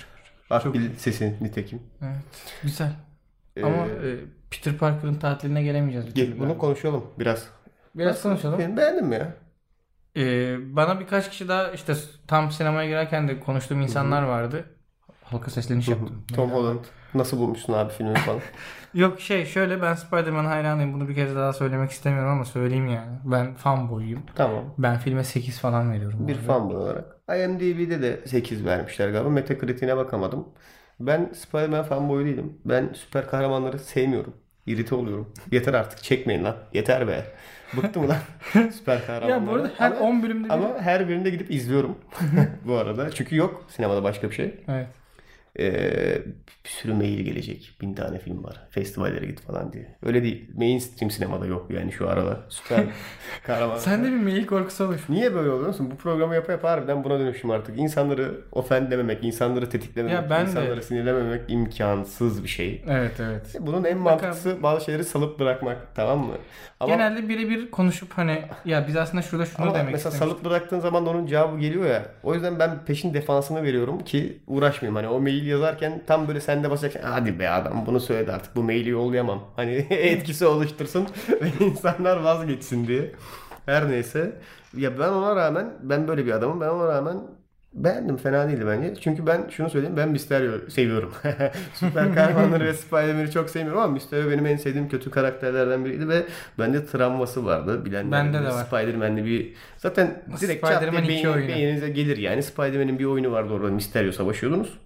Akbil 0.50 0.96
sesi 0.98 1.34
nitekim. 1.42 1.80
Evet. 2.02 2.16
Güzel. 2.64 2.92
Ee, 3.58 3.64
Ama 3.64 3.76
e, 3.86 4.16
Peter 4.52 4.78
Parker'ın 4.78 5.16
tatiline 5.16 5.64
gelemeyeceğiz. 5.64 6.14
gel, 6.14 6.40
bunu 6.40 6.58
konuşalım 6.58 7.06
biraz. 7.20 7.48
Biraz 7.96 8.12
Nasıl? 8.16 8.30
konuşalım. 8.30 8.60
Film 8.60 8.78
beğendin 8.78 9.06
mi 9.06 9.16
ya? 9.16 9.34
Ee, 10.20 10.58
bana 10.76 11.00
birkaç 11.00 11.30
kişi 11.30 11.48
daha 11.48 11.72
işte 11.72 11.94
tam 12.28 12.52
sinemaya 12.52 12.90
girerken 12.90 13.28
de 13.28 13.40
konuştuğum 13.40 13.82
insanlar 13.82 14.24
vardı. 14.24 14.66
Halka 15.24 15.52
sesleniş 15.52 15.88
yaptım. 15.88 16.26
Tom 16.36 16.52
Holland. 16.52 16.80
Nasıl 17.14 17.38
bulmuşsun 17.38 17.74
abi 17.74 17.94
filmi 17.94 18.14
falan? 18.14 18.40
Yok 18.94 19.20
şey 19.20 19.46
şöyle 19.46 19.82
ben 19.82 19.94
Spider-Man 19.94 20.46
hayranıyım. 20.46 20.94
Bunu 20.94 21.10
bir 21.10 21.16
kez 21.16 21.36
daha 21.36 21.54
söylemek 21.54 21.92
istemiyorum 21.92 22.32
ama 22.32 22.46
söyleyeyim 22.46 22.88
yani. 22.88 23.18
Ben 23.24 23.54
fanboyuyum. 23.54 24.22
tamam. 24.36 24.64
Ben 24.78 24.98
filme 24.98 25.24
8 25.24 25.60
falan 25.60 25.92
veriyorum. 25.92 26.28
Bir 26.28 26.36
arada. 26.36 26.46
fan 26.46 26.76
olarak. 26.76 27.06
IMDb'de 27.36 28.02
de 28.02 28.28
8 28.28 28.66
vermişler 28.66 29.10
galiba. 29.10 29.30
Metacritic'ine 29.30 29.98
bakamadım. 29.98 30.48
Ben 31.00 31.32
Spider-Man 31.34 31.84
fanboyu 31.84 32.26
değilim. 32.26 32.58
Ben 32.66 32.90
süper 32.94 33.28
kahramanları 33.30 33.80
sevmiyorum. 33.80 34.34
İrite 34.66 34.96
oluyorum. 34.96 35.34
Yeter 35.52 35.74
artık 35.74 36.04
çekmeyin 36.04 36.44
lan. 36.44 36.56
Yeter 36.74 37.08
be. 37.08 37.26
Bıktım 37.78 38.10
lan 38.10 38.18
süper 38.72 39.06
kahramanları. 39.06 39.32
Ya 39.32 39.48
bu 39.48 39.52
arada 39.52 39.72
her 39.78 39.92
ama, 39.92 40.00
10 40.00 40.24
bölümde 40.24 40.44
bir... 40.44 40.54
ama 40.54 40.82
her 40.82 41.10
birinde 41.10 41.30
gidip 41.30 41.52
izliyorum 41.52 41.98
bu 42.66 42.76
arada. 42.76 43.12
Çünkü 43.12 43.36
yok 43.36 43.66
sinemada 43.70 44.04
başka 44.04 44.30
bir 44.30 44.36
şey. 44.36 44.56
Evet. 44.68 44.88
Ee, 45.60 46.18
bir 46.66 46.70
sürü 46.70 46.94
mail 46.94 47.20
gelecek. 47.20 47.78
Bin 47.82 47.94
tane 47.94 48.20
film 48.20 48.44
var. 48.44 48.68
Festivallere 48.70 49.26
git 49.26 49.42
falan 49.42 49.74
diye. 49.74 49.96
Öyle 50.04 50.24
değil. 50.24 50.50
Mainstream 50.58 51.12
sinemada 51.12 51.46
yok 51.46 51.68
yani 51.72 51.92
şu 51.92 52.10
aralar. 52.10 52.38
Süper 52.50 52.84
kahraman. 53.48 53.78
Sende 53.78 54.08
bir 54.08 54.18
mail 54.18 54.46
korkusu 54.46 54.84
oluş. 54.86 55.10
Niye 55.10 55.34
böyle 55.36 55.50
oluyor 55.50 55.68
musun? 55.68 55.90
Bu 55.92 55.96
programı 55.96 56.36
yapa 56.36 56.52
yapa 56.52 56.72
harbiden 56.72 57.04
buna 57.04 57.20
dönüşüm 57.20 57.52
artık. 57.52 57.80
İnsanları 57.80 58.42
ofendlememek, 58.52 59.24
insanları 59.24 59.70
tetiklememek, 59.70 60.24
Ya 60.24 60.30
ben 60.30 60.46
de- 60.46 60.50
insanları 60.50 60.84
sinirlememek 60.84 61.42
imkansız 61.48 62.44
bir 62.44 62.50
şey. 62.50 62.84
Evet 62.88 63.20
evet. 63.20 63.56
Bunun 63.60 63.84
en 63.84 63.98
mantıklısı 63.98 64.64
bazı 64.64 64.86
şeyleri 64.86 65.04
salıp 65.04 65.40
bırakmak 65.40 65.96
tamam 65.96 66.20
mı? 66.20 66.34
Ama, 66.80 66.96
Genelde 66.96 67.30
birebir 67.30 67.72
konuşup 67.72 68.14
hani 68.14 68.42
ya 68.66 68.88
biz 68.88 68.96
aslında 68.96 69.22
şurada 69.22 69.46
şunu 69.46 69.66
ama 69.66 69.76
demek 69.76 69.92
mesela 69.94 70.12
salıp 70.16 70.46
bıraktığın 70.46 70.80
zaman 70.80 71.06
da 71.06 71.10
onun 71.10 71.26
cevabı 71.26 71.60
geliyor 71.60 71.86
ya. 71.86 72.06
O 72.24 72.34
yüzden 72.34 72.60
ben 72.60 72.86
peşin 72.86 73.14
defansını 73.14 73.64
veriyorum 73.64 74.00
ki 74.00 74.38
uğraşmayayım. 74.48 74.96
Hani 74.96 75.08
o 75.08 75.20
mail 75.22 75.39
yazarken 75.48 76.02
tam 76.08 76.28
böyle 76.28 76.40
sende 76.42 76.70
basacakken 76.70 77.10
hadi 77.10 77.40
be 77.40 77.50
adam 77.50 77.84
bunu 77.86 78.00
söyledi 78.00 78.32
artık 78.32 78.56
bu 78.56 78.64
maili 78.64 78.90
yollayamam. 78.90 79.44
Hani 79.56 79.72
etkisi 79.90 80.46
oluştursun 80.46 81.08
ve 81.42 81.66
insanlar 81.66 82.18
vazgeçsin 82.18 82.88
diye. 82.88 83.12
Her 83.66 83.90
neyse. 83.90 84.32
Ya 84.78 85.00
ben 85.00 85.10
ona 85.10 85.36
rağmen 85.36 85.74
ben 85.84 86.08
böyle 86.08 86.26
bir 86.26 86.32
adamım. 86.32 86.62
Ben 86.62 86.68
ona 86.70 86.88
rağmen 86.88 87.18
beğendim. 87.74 88.18
Fena 88.18 88.50
değildi 88.50 88.64
bence. 88.68 88.94
Çünkü 89.02 89.28
ben 89.28 89.48
şunu 89.50 89.70
söyleyeyim. 89.70 89.98
Ben 89.98 90.10
Mysterio 90.10 90.70
seviyorum. 90.70 91.14
Süper 91.74 92.16
kahramanları 92.16 92.66
ve 92.66 92.74
Spider-Man'i 92.74 93.32
çok 93.32 93.50
sevmiyorum 93.50 93.82
ama 93.82 93.94
Mysterio 93.94 94.32
benim 94.32 94.46
en 94.46 94.58
sevdiğim 94.58 94.90
kötü 94.90 95.12
karakterlerden 95.12 95.86
biriydi 95.86 96.10
ve 96.10 96.24
bende 96.60 96.86
travması 96.86 97.46
vardı. 97.46 97.86
Bilenler 97.86 98.12
Bende 98.26 98.38
de 98.46 98.50
var. 98.54 98.64
Spider-Man'li 98.66 99.26
bir 99.26 99.54
zaten 99.78 100.24
direkt 100.42 100.66
çat 100.66 100.76
Spider-Man 100.78 101.04
diye 101.06 101.18
beyin- 101.24 101.28
oyunu. 101.34 101.48
beyninize 101.48 101.90
gelir 101.90 102.18
yani. 102.18 102.44
Spider-Man'in 102.44 103.00
bir 103.00 103.06
oyunu 103.06 103.32
vardı 103.32 103.54
orada 103.54 103.72
Mysterio 103.72 104.12
savaşıyordunuz. 104.12 104.78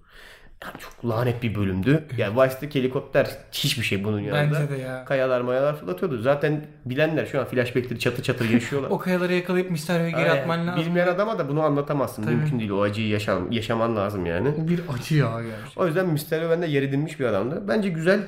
Çok 0.79 1.05
lanet 1.05 1.43
bir 1.43 1.55
bölümdü. 1.55 2.03
Yani 2.17 2.41
Vice'deki 2.41 2.79
helikopter 2.79 3.37
hiçbir 3.51 3.83
şey 3.83 4.03
bunun 4.03 4.19
yanında. 4.19 4.59
Bence 4.59 4.69
de 4.75 4.77
ya. 4.81 5.05
Kayalar 5.05 5.41
mayalar 5.41 5.79
fırlatıyordu. 5.79 6.21
Zaten 6.21 6.65
bilenler 6.85 7.25
şu 7.25 7.39
an 7.39 7.45
flashbackleri 7.45 7.99
çatır 7.99 8.23
çatır 8.23 8.49
yaşıyorlar. 8.49 8.89
O 8.93 8.97
kayaları 8.97 9.33
yakalayıp 9.33 9.71
Mysterio'ya 9.71 10.09
geri 10.09 10.31
Aynen. 10.31 10.41
atman 10.41 10.67
lazım. 10.67 10.85
Bilmeyen 10.85 11.07
adama 11.07 11.39
da 11.39 11.49
bunu 11.49 11.61
anlatamazsın. 11.63 12.23
Tabii. 12.23 12.35
Mümkün 12.35 12.59
değil. 12.59 12.71
O 12.71 12.81
acıyı 12.81 13.07
yaşam, 13.07 13.51
yaşaman 13.51 13.95
lazım 13.95 14.25
yani. 14.25 14.49
O 14.63 14.67
bir 14.67 14.81
acı 14.93 15.15
ya 15.15 15.41
gerçekten. 15.41 15.83
O 15.83 15.87
yüzden 15.87 16.09
Mysterio 16.09 16.49
bende 16.49 16.65
yer 16.67 16.83
edinmiş 16.83 17.19
bir 17.19 17.25
adamdı. 17.25 17.63
Bence 17.67 17.89
güzel 17.89 18.19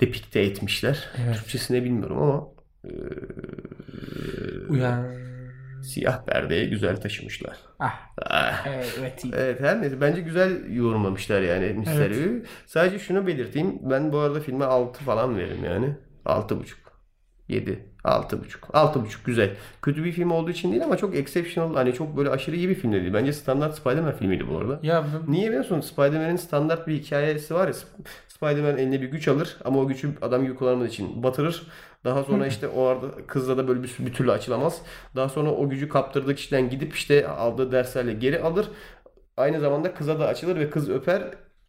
depikte 0.00 0.40
etmişler. 0.40 1.08
Evet. 1.24 1.36
Türkçesine 1.36 1.84
bilmiyorum 1.84 2.22
ama 2.22 2.48
Uyar. 4.68 5.00
Siyah 5.82 6.24
perdeye 6.24 6.64
güzel 6.64 6.96
taşımışlar. 6.96 7.56
Ah. 7.78 8.00
Ah. 8.26 8.66
Evet. 8.66 9.24
Evet 9.32 9.60
her 9.60 9.82
neyse 9.82 10.00
bence 10.00 10.20
güzel 10.20 10.74
yorumlamışlar 10.74 11.42
yani 11.42 11.66
Mysterio'yu. 11.72 12.42
Sadece 12.66 12.98
şunu 12.98 13.26
belirteyim. 13.26 13.78
Ben 13.90 14.12
bu 14.12 14.18
arada 14.18 14.40
filme 14.40 14.64
6 14.64 15.04
falan 15.04 15.36
veririm 15.36 15.64
yani. 15.64 15.96
6.5. 16.24 16.64
7. 17.48 17.91
6.5. 18.04 18.60
6.5 18.72 19.24
güzel. 19.24 19.50
Kötü 19.82 20.04
bir 20.04 20.12
film 20.12 20.30
olduğu 20.30 20.50
için 20.50 20.72
değil 20.72 20.84
ama 20.84 20.96
çok 20.96 21.16
exceptional 21.16 21.74
hani 21.74 21.92
çok 21.94 22.16
böyle 22.16 22.30
aşırı 22.30 22.56
iyi 22.56 22.68
bir 22.68 22.74
film 22.74 22.92
de 22.92 23.00
değil. 23.02 23.14
Bence 23.14 23.32
standart 23.32 23.74
Spider-Man 23.74 24.12
filmiydi 24.16 24.48
bu 24.48 24.58
arada. 24.58 24.80
Ya 24.82 25.04
Niye 25.28 25.46
biliyor 25.46 25.60
musun? 25.62 25.80
Spider-Man'in 25.80 26.36
standart 26.36 26.86
bir 26.88 26.94
hikayesi 26.94 27.54
var 27.54 27.66
ya. 27.68 27.72
Sp- 27.74 28.06
Spider-Man 28.28 28.78
eline 28.78 29.02
bir 29.02 29.06
güç 29.10 29.28
alır 29.28 29.56
ama 29.64 29.80
o 29.80 29.86
gücü 29.88 30.10
adam 30.22 30.42
gibi 30.44 30.54
kullanmadığı 30.54 30.88
için 30.88 31.22
batırır. 31.22 31.62
Daha 32.04 32.24
sonra 32.24 32.46
işte 32.52 32.68
o 32.68 32.84
arada 32.84 33.06
kızla 33.26 33.56
da 33.58 33.68
böyle 33.68 33.82
bir, 33.82 33.94
bir 33.98 34.12
türlü 34.14 34.32
açılamaz. 34.32 34.82
Daha 35.16 35.28
sonra 35.28 35.50
o 35.50 35.68
gücü 35.68 35.88
kaptırdığı 35.88 36.34
kişiden 36.34 36.70
gidip 36.70 36.94
işte 36.94 37.28
aldığı 37.28 37.72
derslerle 37.72 38.12
geri 38.12 38.40
alır. 38.42 38.66
Aynı 39.36 39.60
zamanda 39.60 39.94
kıza 39.94 40.20
da 40.20 40.26
açılır 40.26 40.56
ve 40.56 40.70
kız 40.70 40.90
öper. 40.90 41.22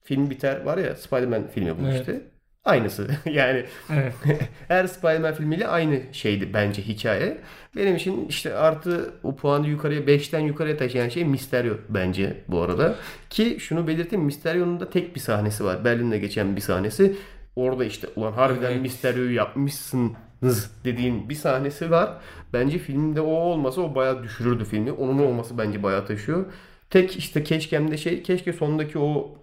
Film 0.04 0.30
biter 0.30 0.66
var 0.66 0.78
ya 0.78 0.96
Spider-Man 0.96 1.48
filmi 1.48 1.80
bu 1.80 1.84
Evet. 1.88 2.00
işte. 2.00 2.22
Aynısı. 2.66 3.07
yani 3.26 3.66
Evet. 3.93 4.14
her 4.68 4.88
Spider-Man 4.88 5.34
filmiyle 5.34 5.68
aynı 5.68 6.01
şeydi 6.11 6.53
bence 6.53 6.82
hikaye. 6.82 7.38
Benim 7.76 7.95
için 7.95 8.28
işte 8.28 8.55
artı 8.55 9.14
o 9.24 9.36
puanı 9.36 9.68
yukarıya 9.68 10.01
5'ten 10.01 10.39
yukarıya 10.39 10.78
taşıyan 10.78 11.09
şey 11.09 11.26
Mysterio 11.26 11.74
bence 11.89 12.38
bu 12.47 12.61
arada. 12.61 12.95
Ki 13.30 13.57
şunu 13.59 13.88
belirteyim 13.88 14.26
Mysterio'nun 14.26 14.80
da 14.80 14.89
tek 14.89 15.16
bir 15.16 15.20
sahnesi 15.20 15.64
var. 15.66 15.86
Berlin'de 15.86 16.20
geçen 16.20 16.55
bir 16.55 16.61
sahnesi. 16.61 17.16
Orada 17.55 17.86
işte 17.86 18.07
ulan 18.16 18.32
harbiden 18.32 18.72
Evet. 18.72 18.82
Mysterio'yu 18.82 19.34
yapmışsınız 19.36 20.72
dediğin 20.86 21.30
bir 21.30 21.36
sahnesi 21.36 21.91
var. 21.91 22.18
Bence 22.53 22.78
filmde 22.80 23.22
o 23.22 23.32
olmasa 23.32 23.82
o 23.82 23.95
bayağı 23.95 24.24
düşürürdü 24.24 24.66
filmi. 24.66 24.91
Onun 24.91 25.20
olması 25.20 25.57
bence 25.57 25.84
bayağı 25.84 26.05
taşıyor. 26.05 26.45
Tek 26.89 27.18
işte 27.18 27.43
keşkemde 27.43 27.97
şey 27.97 28.24
keşke 28.24 28.53
sondaki 28.53 28.99
o 28.99 29.38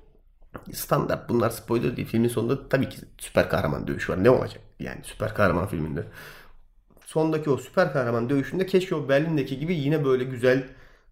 standart 0.72 1.28
bunlar 1.28 1.50
spoiler 1.50 1.96
değil. 1.96 2.08
Filmin 2.08 2.28
sonunda 2.28 2.68
tabii 2.68 2.88
ki 2.88 2.96
süper 3.18 3.48
kahraman 3.48 3.86
dövüşü 3.86 4.12
var. 4.12 4.24
Ne 4.24 4.30
olacak? 4.30 4.60
Yani 4.80 4.98
süper 5.02 5.34
kahraman 5.34 5.66
filminde. 5.66 6.04
Sondaki 7.06 7.50
o 7.50 7.56
süper 7.56 7.92
kahraman 7.92 8.30
dövüşünde 8.30 8.66
keşke 8.66 8.94
o 8.94 9.08
Berlin'deki 9.08 9.58
gibi 9.58 9.74
yine 9.74 10.04
böyle 10.04 10.24
güzel 10.24 10.64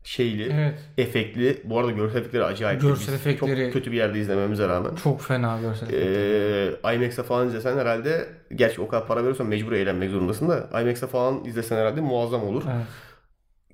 şeyli, 0.04 0.52
Evet. 0.52 0.78
efektli. 0.98 1.62
Bu 1.64 1.78
arada 1.78 1.90
görsel 1.90 2.16
efektleri 2.18 2.44
acayip. 2.44 2.80
Görsel 2.80 3.14
Biz 3.14 3.20
efektleri- 3.26 3.64
Çok 3.64 3.72
kötü 3.72 3.92
bir 3.92 3.96
yerde 3.96 4.20
izlememize 4.20 4.68
rağmen. 4.68 4.94
Çok 4.94 5.22
fena 5.22 5.60
görsel. 5.60 5.88
Ee, 5.92 6.94
IMAX'e 6.94 7.22
falan 7.22 7.48
izlesen 7.48 7.78
herhalde 7.78 8.28
gerçi 8.54 8.80
o 8.80 8.88
kadar 8.88 9.06
para 9.06 9.20
veriyorsan 9.20 9.46
mecbur 9.46 9.72
eğlenmek 9.72 10.10
zorundasın 10.10 10.48
da 10.48 10.80
IMAX'e 10.82 11.06
falan 11.06 11.44
izlesen 11.44 11.76
herhalde 11.76 12.00
muazzam 12.00 12.42
olur. 12.44 12.62
Evet. 12.74 12.86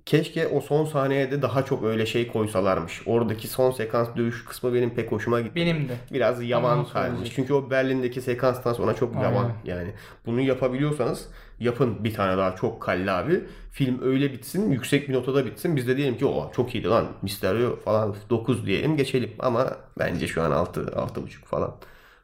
Keşke 0.06 0.48
o 0.48 0.60
son 0.60 0.84
sahneye 0.84 1.30
de 1.30 1.42
daha 1.42 1.64
çok 1.64 1.84
öyle 1.84 2.06
şey 2.06 2.28
koysalarmış. 2.28 3.02
Oradaki 3.06 3.48
son 3.48 3.70
sekans 3.70 4.08
dövüş 4.16 4.44
kısmı 4.44 4.74
benim 4.74 4.90
pek 4.90 5.12
hoşuma 5.12 5.40
gitti. 5.40 5.54
Benim 5.54 5.88
de. 5.88 5.92
Biraz 6.12 6.42
yavan 6.42 6.84
kalmış. 6.84 7.32
Çünkü 7.34 7.54
o 7.54 7.70
Berlin'deki 7.70 8.20
sekanstan 8.20 8.72
sonra 8.72 8.94
çok 8.94 9.16
Aynen. 9.16 9.28
yavan 9.28 9.52
yani. 9.64 9.88
Bunu 10.26 10.40
yapabiliyorsanız 10.40 11.28
yapın 11.60 12.04
bir 12.04 12.14
tane 12.14 12.36
daha 12.36 12.56
çok 12.56 12.82
kalli 12.82 13.10
abi. 13.10 13.44
Film 13.72 14.02
öyle 14.02 14.32
bitsin, 14.32 14.70
yüksek 14.70 15.08
bir 15.08 15.14
notada 15.14 15.46
bitsin. 15.46 15.76
Biz 15.76 15.88
de 15.88 15.96
diyelim 15.96 16.18
ki 16.18 16.26
o 16.26 16.52
çok 16.56 16.74
iyiydi 16.74 16.88
lan. 16.88 17.06
Mysterio 17.22 17.76
falan 17.76 18.16
9 18.30 18.66
diyelim 18.66 18.96
geçelim. 18.96 19.30
Ama 19.38 19.76
bence 19.98 20.26
şu 20.26 20.42
an 20.42 20.50
6 20.50 20.80
6.5 20.80 21.28
falan. 21.44 21.74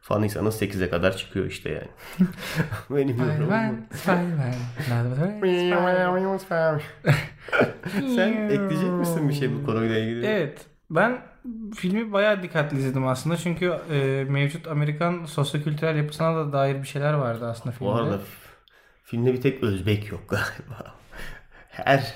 Fanıysanız 0.01 0.61
8'e 0.61 0.89
kadar 0.89 1.17
çıkıyor 1.17 1.45
işte 1.45 1.69
yani. 1.69 1.87
Benim 2.89 3.17
yorumum. 3.17 3.49
Sen 8.15 8.49
ekleyecek 8.49 8.91
misin 8.91 9.29
bir 9.29 9.33
şey 9.33 9.55
bu 9.55 9.65
konuyla 9.65 9.97
ilgili? 9.97 10.25
Evet. 10.25 10.65
Ben 10.89 11.21
filmi 11.75 12.11
bayağı 12.13 12.43
dikkatli 12.43 12.77
izledim 12.77 13.07
aslında. 13.07 13.37
Çünkü 13.37 13.73
e, 13.91 14.25
mevcut 14.29 14.67
Amerikan 14.67 15.25
sosyokültürel 15.25 15.95
yapısına 15.95 16.35
da 16.35 16.53
dair 16.53 16.81
bir 16.81 16.87
şeyler 16.87 17.13
vardı 17.13 17.47
aslında 17.47 17.75
filmde. 17.75 17.91
Bu 17.91 17.95
arada 17.95 18.19
filmde 19.03 19.33
bir 19.33 19.41
tek 19.41 19.63
Özbek 19.63 20.11
yok 20.11 20.29
galiba. 20.29 20.93
Her 21.69 22.13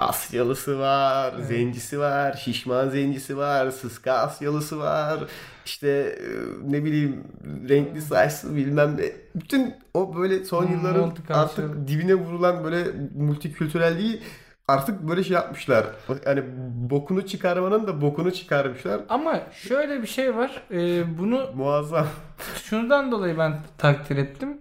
Asyalısı 0.00 0.78
var, 0.78 1.34
zencisi 1.48 1.98
var, 2.00 2.32
şişman 2.32 2.88
zencisi 2.88 3.36
var, 3.36 3.70
sıska 3.70 4.12
Asyalısı 4.12 4.78
var. 4.78 5.20
İşte 5.64 5.88
e, 5.88 6.26
ne 6.72 6.84
bileyim 6.84 7.24
renkli 7.68 8.02
saçlı 8.02 8.56
bilmem 8.56 8.96
ne. 8.96 9.04
Bütün 9.34 9.74
o 9.94 10.16
böyle 10.16 10.44
son 10.44 10.62
Hmm, 10.66 10.72
yılların 10.72 11.12
artık 11.28 11.88
dibine 11.88 12.14
vurulan 12.14 12.64
böyle 12.64 12.84
multikültürelliği 13.18 14.20
artık 14.68 15.08
böyle 15.08 15.24
şey 15.24 15.34
yapmışlar. 15.34 15.86
Hani 16.24 16.42
bokunu 16.90 17.26
çıkarmanın 17.26 17.86
da 17.86 18.00
bokunu 18.00 18.32
çıkarmışlar. 18.32 19.00
Ama 19.08 19.40
şöyle 19.52 20.02
bir 20.02 20.06
şey 20.06 20.36
var. 20.36 20.62
E, 20.70 21.18
bunu 21.18 21.50
Muazzam. 21.54 22.06
şundan 22.64 23.12
dolayı 23.12 23.38
ben 23.38 23.58
takdir 23.78 24.16
ettim. 24.16 24.58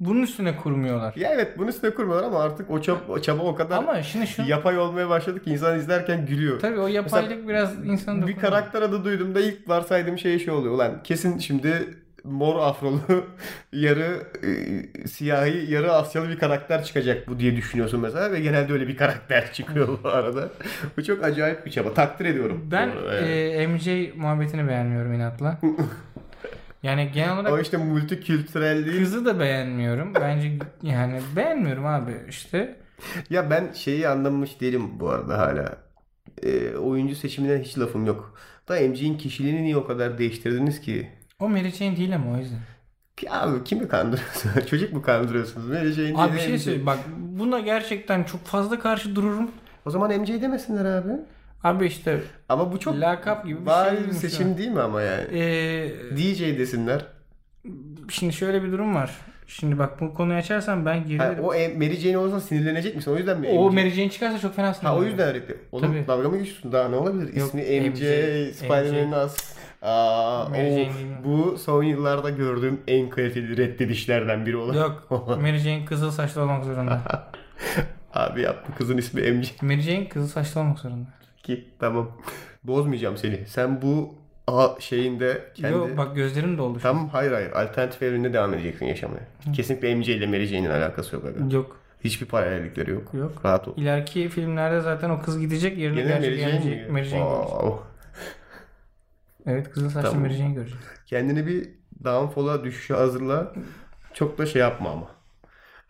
Bunun 0.00 0.22
üstüne 0.22 0.56
kurmuyorlar. 0.56 1.14
Ya 1.16 1.30
evet 1.34 1.58
bunun 1.58 1.68
üstüne 1.68 1.90
kurmuyorlar 1.90 2.26
ama 2.26 2.42
artık 2.42 2.70
o 2.70 2.82
çaba, 2.82 3.00
o 3.08 3.18
çaba 3.20 3.42
o 3.42 3.54
kadar 3.54 3.78
Ama 3.78 4.02
şimdi 4.02 4.26
şu 4.26 4.42
yapay 4.42 4.78
olmaya 4.78 5.08
başladı 5.08 5.42
ki 5.42 5.50
insan 5.50 5.78
izlerken 5.78 6.26
gülüyor. 6.26 6.60
tabii 6.60 6.78
o 6.80 6.86
yapaylık 6.86 7.48
biraz 7.48 7.86
insanı 7.86 8.26
Bir 8.26 8.36
karakter 8.36 8.82
adı 8.82 9.04
duyduğumda 9.04 9.40
ilk 9.40 9.68
varsaydığım 9.68 10.18
şey 10.18 10.38
şey 10.38 10.54
oluyor. 10.54 10.74
Ulan 10.74 11.02
kesin 11.02 11.38
şimdi 11.38 11.94
mor 12.24 12.58
afrolu 12.58 13.00
yarı 13.72 14.22
e, 14.44 15.08
siyahi 15.08 15.72
yarı 15.72 15.92
Asyalı 15.92 16.28
bir 16.28 16.38
karakter 16.38 16.84
çıkacak 16.84 17.28
bu 17.28 17.38
diye 17.38 17.56
düşünüyorsun 17.56 18.00
mesela 18.00 18.32
ve 18.32 18.40
genelde 18.40 18.72
öyle 18.72 18.88
bir 18.88 18.96
karakter 18.96 19.52
çıkıyor 19.52 19.88
bu 20.04 20.08
arada. 20.08 20.48
bu 20.96 21.04
çok 21.04 21.24
acayip 21.24 21.66
bir 21.66 21.70
çaba. 21.70 21.94
Takdir 21.94 22.24
ediyorum. 22.24 22.68
Ben 22.70 22.86
yani. 22.86 23.26
e, 23.28 23.66
MJ 23.66 24.16
muhabbetini 24.16 24.68
beğenmiyorum 24.68 25.12
inatla. 25.12 25.58
Yani 26.82 27.10
genel 27.14 27.38
olarak 27.38 27.52
o 27.52 27.60
işte 27.60 27.76
multikültürelliği. 27.76 28.98
kızı 28.98 29.24
da 29.24 29.40
beğenmiyorum. 29.40 30.14
Bence 30.14 30.58
yani 30.82 31.20
beğenmiyorum 31.36 31.86
abi 31.86 32.12
işte. 32.28 32.76
Ya 33.30 33.50
ben 33.50 33.72
şeyi 33.72 34.08
anlamış 34.08 34.60
değilim 34.60 35.00
bu 35.00 35.10
arada 35.10 35.38
hala. 35.38 35.76
E, 36.42 36.76
oyuncu 36.76 37.14
seçiminden 37.14 37.60
hiç 37.60 37.78
lafım 37.78 38.06
yok. 38.06 38.34
Da 38.68 38.80
MC'nin 38.80 39.18
kişiliğini 39.18 39.62
niye 39.62 39.76
o 39.76 39.86
kadar 39.86 40.18
değiştirdiniz 40.18 40.80
ki? 40.80 41.08
O 41.40 41.48
Mary 41.48 41.70
Jane 41.70 41.96
değil 41.96 42.14
ama 42.14 42.32
o 42.32 42.36
yüzden. 42.36 42.58
Ya 43.22 43.42
Abi 43.42 43.64
kimi 43.64 43.88
kandırıyorsunuz? 43.88 44.66
Çocuk 44.70 44.92
mu 44.92 45.02
kandırıyorsunuz? 45.02 45.70
Böyle 45.70 45.92
şey 45.94 46.14
Abi 46.16 46.34
bir 46.34 46.38
şey 46.38 46.58
söyleyeyim. 46.58 46.86
Bak 46.86 46.98
buna 47.18 47.60
gerçekten 47.60 48.24
çok 48.24 48.44
fazla 48.44 48.78
karşı 48.78 49.16
dururum. 49.16 49.50
O 49.86 49.90
zaman 49.90 50.20
MC 50.20 50.42
demesinler 50.42 50.84
abi. 50.84 51.12
Abi 51.64 51.86
işte 51.86 52.20
Ama 52.48 52.72
bu 52.72 52.80
çok 52.80 53.00
lakap 53.00 53.46
gibi 53.46 53.66
bir 53.66 53.70
şeymiş 53.96 54.16
seçim 54.16 54.48
ya. 54.50 54.58
değil 54.58 54.68
mi 54.70 54.80
ama 54.80 55.02
yani? 55.02 55.24
Ee, 55.38 55.90
DJ 56.16 56.40
desinler. 56.58 57.06
şimdi 58.10 58.32
şöyle 58.32 58.62
bir 58.62 58.72
durum 58.72 58.94
var. 58.94 59.10
Şimdi 59.46 59.78
bak 59.78 60.00
bu 60.00 60.14
konuyu 60.14 60.38
açarsam 60.38 60.86
ben 60.86 60.92
Ha, 60.98 60.98
gerilerim. 61.08 61.44
o 61.44 61.54
M- 61.54 61.74
Mary 61.74 61.96
Jane 61.96 62.18
olsa 62.18 62.40
sinirlenecek 62.40 62.96
misin? 62.96 63.10
O 63.12 63.16
yüzden 63.16 63.40
mi? 63.40 63.48
o 63.48 63.70
MC? 63.70 63.74
Mary 63.80 63.90
Jane 63.90 64.10
çıkarsa 64.10 64.38
çok 64.38 64.56
fena 64.56 64.74
Ha 64.82 64.96
o 64.96 65.02
yüzden 65.04 65.28
öyle. 65.28 65.42
Oğlum 65.72 65.86
Tabii. 65.88 66.06
dalga 66.06 66.28
mı 66.28 66.38
geçiyorsun? 66.38 66.72
Daha 66.72 66.88
ne 66.88 66.96
olabilir? 66.96 67.34
Yok, 67.34 67.48
İsmi 67.48 67.62
MC, 67.62 67.88
MJ, 67.90 67.98
Spider-Man'in 68.56 69.12
az. 69.12 69.36
Aa, 69.82 70.46
Mary 70.50 70.60
o- 70.66 70.70
Jane 70.70 70.76
değil 70.94 71.06
mi? 71.06 71.16
bu 71.24 71.58
son 71.58 71.82
yıllarda 71.82 72.30
gördüğüm 72.30 72.80
en 72.88 73.10
kaliteli 73.10 73.56
reddedişlerden 73.56 74.46
biri 74.46 74.56
olan. 74.56 74.74
Yok. 74.74 75.06
Mary 75.40 75.58
Jane 75.58 75.84
kızıl 75.84 76.10
saçlı 76.10 76.42
olmak 76.42 76.64
zorunda. 76.64 77.00
Abi 78.14 78.40
yaptı 78.42 78.72
kızın 78.78 78.96
ismi 78.98 79.32
MJ 79.32 79.52
Mary 79.62 79.80
Jane 79.80 80.08
kızıl 80.08 80.28
saçlı 80.28 80.60
olmak 80.60 80.78
zorunda. 80.78 81.06
Ki 81.42 81.68
tamam. 81.78 82.10
Bozmayacağım 82.64 83.16
seni. 83.16 83.46
Sen 83.46 83.82
bu 83.82 84.14
a 84.46 84.68
şeyinde 84.78 85.44
kendi... 85.54 85.74
Yok 85.74 85.96
bak 85.96 86.16
gözlerim 86.16 86.58
doldu. 86.58 86.78
Tamam 86.82 87.08
hayır 87.08 87.32
hayır. 87.32 87.52
Alternatif 87.52 88.02
evrende 88.02 88.32
devam 88.32 88.54
edeceksin 88.54 88.86
yaşamaya. 88.86 89.22
Kesinlikle 89.54 89.94
MJ 89.94 90.08
ile 90.08 90.26
Mary 90.26 90.46
Jane'in 90.46 90.70
alakası 90.70 91.16
yok. 91.16 91.24
Aga. 91.24 91.54
Yok. 91.54 91.76
Hiçbir 92.04 92.26
paralellikleri 92.26 92.90
yok. 92.90 93.14
Yok. 93.14 93.44
Rahat 93.44 93.68
ol. 93.68 93.72
İleriki 93.76 94.28
filmlerde 94.28 94.80
zaten 94.80 95.10
o 95.10 95.22
kız 95.22 95.40
gidecek 95.40 95.78
yerine 95.78 96.00
Yine 96.00 96.08
gerçek 96.08 96.30
Mary 96.30 96.40
Jane 96.40 96.52
Mary? 96.52 96.62
Jane, 96.62 96.88
Mary 96.88 97.04
Jane 97.04 97.24
göreceğiz. 97.24 97.50
Wow. 97.50 97.82
Evet 99.46 99.70
kızıl 99.70 99.90
saçlı 99.90 100.10
Tamam. 100.10 100.22
Mary 100.26 100.34
Jane 100.34 100.54
göreceğiz. 100.54 100.84
Kendini 101.06 101.46
bir 101.46 101.68
downfall'a 102.04 102.64
düşüşe 102.64 102.94
hazırla. 102.94 103.52
Çok 104.14 104.38
da 104.38 104.46
şey 104.46 104.60
yapma 104.60 104.90
ama. 104.90 105.21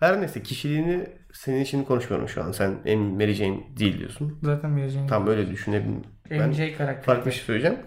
Her 0.03 0.21
neyse 0.21 0.43
kişiliğini 0.43 1.07
senin 1.33 1.61
için 1.61 1.85
konuşmuyorum 1.85 2.29
şu 2.29 2.45
an. 2.45 2.53
Sen 2.53 2.75
en 2.85 2.99
Mary 2.99 3.33
Jane 3.33 3.59
değil 3.79 3.99
diyorsun. 3.99 4.39
Zaten 4.43 4.71
Mary 4.71 4.89
Jane. 4.89 5.07
Tam 5.07 5.27
öyle 5.27 5.51
düşünebilirim. 5.51 6.03
MJ 6.31 6.77
karakteri. 6.77 7.07
farklı 7.07 7.27
bir 7.27 7.33
şey 7.33 7.45
söyleyeceğim. 7.45 7.79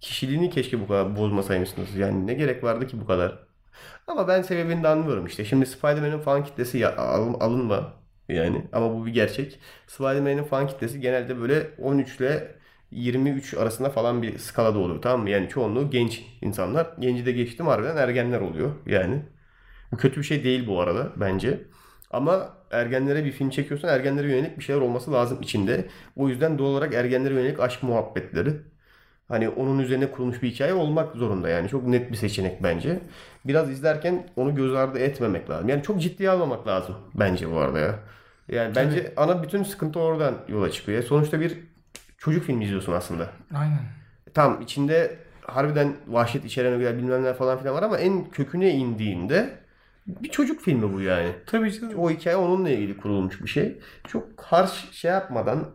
Kişiliğini 0.00 0.50
keşke 0.50 0.80
bu 0.80 0.86
kadar 0.88 1.16
bozmasaymışsınız. 1.16 1.96
Yani 1.96 2.26
ne 2.26 2.34
gerek 2.34 2.64
vardı 2.64 2.86
ki 2.86 3.00
bu 3.00 3.06
kadar? 3.06 3.38
Ama 4.06 4.28
ben 4.28 4.42
sebebini 4.42 4.82
de 4.82 4.88
anlıyorum 4.88 5.26
işte. 5.26 5.44
Şimdi 5.44 5.66
Spider-Man'in 5.66 6.18
fan 6.18 6.44
kitlesi 6.44 6.78
ya, 6.78 6.96
alın- 6.96 7.34
alınma 7.40 7.92
yani. 8.28 8.64
Ama 8.72 8.94
bu 8.94 9.06
bir 9.06 9.12
gerçek. 9.12 9.58
Spider-Man'in 9.86 10.44
fan 10.44 10.66
kitlesi 10.66 11.00
genelde 11.00 11.40
böyle 11.40 11.70
13 11.78 12.16
ile 12.20 12.54
23 12.90 13.54
arasında 13.54 13.90
falan 13.90 14.22
bir 14.22 14.38
skalada 14.38 14.78
oluyor 14.78 15.02
tamam 15.02 15.22
mı? 15.22 15.30
Yani 15.30 15.48
çoğunluğu 15.48 15.90
genç 15.90 16.24
insanlar. 16.42 16.86
Genci 16.98 17.26
de 17.26 17.32
geçtim 17.32 17.66
harbiden 17.66 17.96
ergenler 17.96 18.40
oluyor 18.40 18.70
yani. 18.86 19.22
Bu 19.94 19.98
kötü 19.98 20.20
bir 20.20 20.26
şey 20.26 20.44
değil 20.44 20.66
bu 20.66 20.80
arada 20.80 21.12
bence. 21.16 21.60
Ama 22.10 22.48
ergenlere 22.70 23.24
bir 23.24 23.32
film 23.32 23.50
çekiyorsan 23.50 23.88
ergenlere 23.88 24.30
yönelik 24.30 24.58
bir 24.58 24.64
şeyler 24.64 24.80
olması 24.80 25.12
lazım 25.12 25.38
içinde. 25.42 25.88
O 26.16 26.28
yüzden 26.28 26.58
doğal 26.58 26.68
olarak 26.68 26.94
ergenlere 26.94 27.34
yönelik 27.34 27.60
aşk 27.60 27.82
muhabbetleri. 27.82 28.50
Hani 29.28 29.48
onun 29.48 29.78
üzerine 29.78 30.10
kurulmuş 30.10 30.42
bir 30.42 30.50
hikaye 30.50 30.74
olmak 30.74 31.16
zorunda 31.16 31.48
yani. 31.48 31.68
Çok 31.68 31.86
net 31.86 32.10
bir 32.10 32.16
seçenek 32.16 32.62
bence. 32.62 33.00
Biraz 33.44 33.70
izlerken 33.70 34.26
onu 34.36 34.54
göz 34.54 34.74
ardı 34.74 34.98
etmemek 34.98 35.50
lazım. 35.50 35.68
Yani 35.68 35.82
çok 35.82 36.00
ciddiye 36.00 36.30
almamak 36.30 36.66
lazım 36.66 36.94
bence 37.14 37.50
bu 37.50 37.58
arada 37.58 37.78
ya. 37.78 37.98
Yani 38.48 38.74
bence 38.76 39.12
ana 39.16 39.42
bütün 39.42 39.62
sıkıntı 39.62 40.00
oradan 40.00 40.34
yola 40.48 40.70
çıkıyor. 40.70 41.02
Sonuçta 41.02 41.40
bir 41.40 41.58
çocuk 42.18 42.44
filmi 42.44 42.64
izliyorsun 42.64 42.92
aslında. 42.92 43.30
Aynen. 43.54 43.80
Tam 44.34 44.60
içinde 44.60 45.16
harbiden 45.42 45.96
vahşet 46.06 46.44
içeren 46.44 46.72
ögeler 46.72 46.98
bilmem 46.98 47.24
ne 47.24 47.34
falan 47.34 47.58
filan 47.58 47.74
var 47.74 47.82
ama 47.82 47.98
en 47.98 48.30
köküne 48.30 48.70
indiğinde 48.70 49.63
bir 50.06 50.28
çocuk 50.28 50.60
filmi 50.60 50.92
bu 50.92 51.00
yani. 51.00 51.32
Tabii 51.46 51.72
canım. 51.72 51.98
O 51.98 52.10
hikaye 52.10 52.36
onunla 52.36 52.70
ilgili 52.70 52.96
kurulmuş 52.96 53.42
bir 53.42 53.48
şey. 53.48 53.78
Çok 54.08 54.42
harş 54.42 54.90
şey 54.90 55.10
yapmadan 55.10 55.66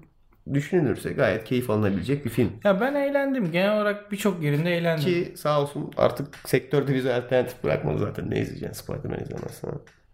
düşünülürse 0.54 1.14
gayet 1.14 1.44
keyif 1.44 1.70
alınabilecek 1.70 2.26
bir 2.26 2.30
film. 2.30 2.52
Ya 2.64 2.82
ben 2.82 2.96
eğlendim. 2.96 3.52
Genel 3.52 3.76
olarak 3.76 4.12
birçok 4.12 4.44
yerinde 4.44 4.78
eğlendim. 4.78 5.06
Ki 5.06 5.34
sağ 5.38 5.62
olsun 5.62 5.92
artık 5.98 6.28
sektörde 6.46 6.96
bize 6.96 7.14
alternatif 7.14 7.64
bırakmadı 7.64 8.00
zaten. 8.00 8.32
Ne 8.32 8.40
izleyeceksin 8.40 8.84
Spider-Man 8.84 9.20
izlemezsen? 9.20 9.72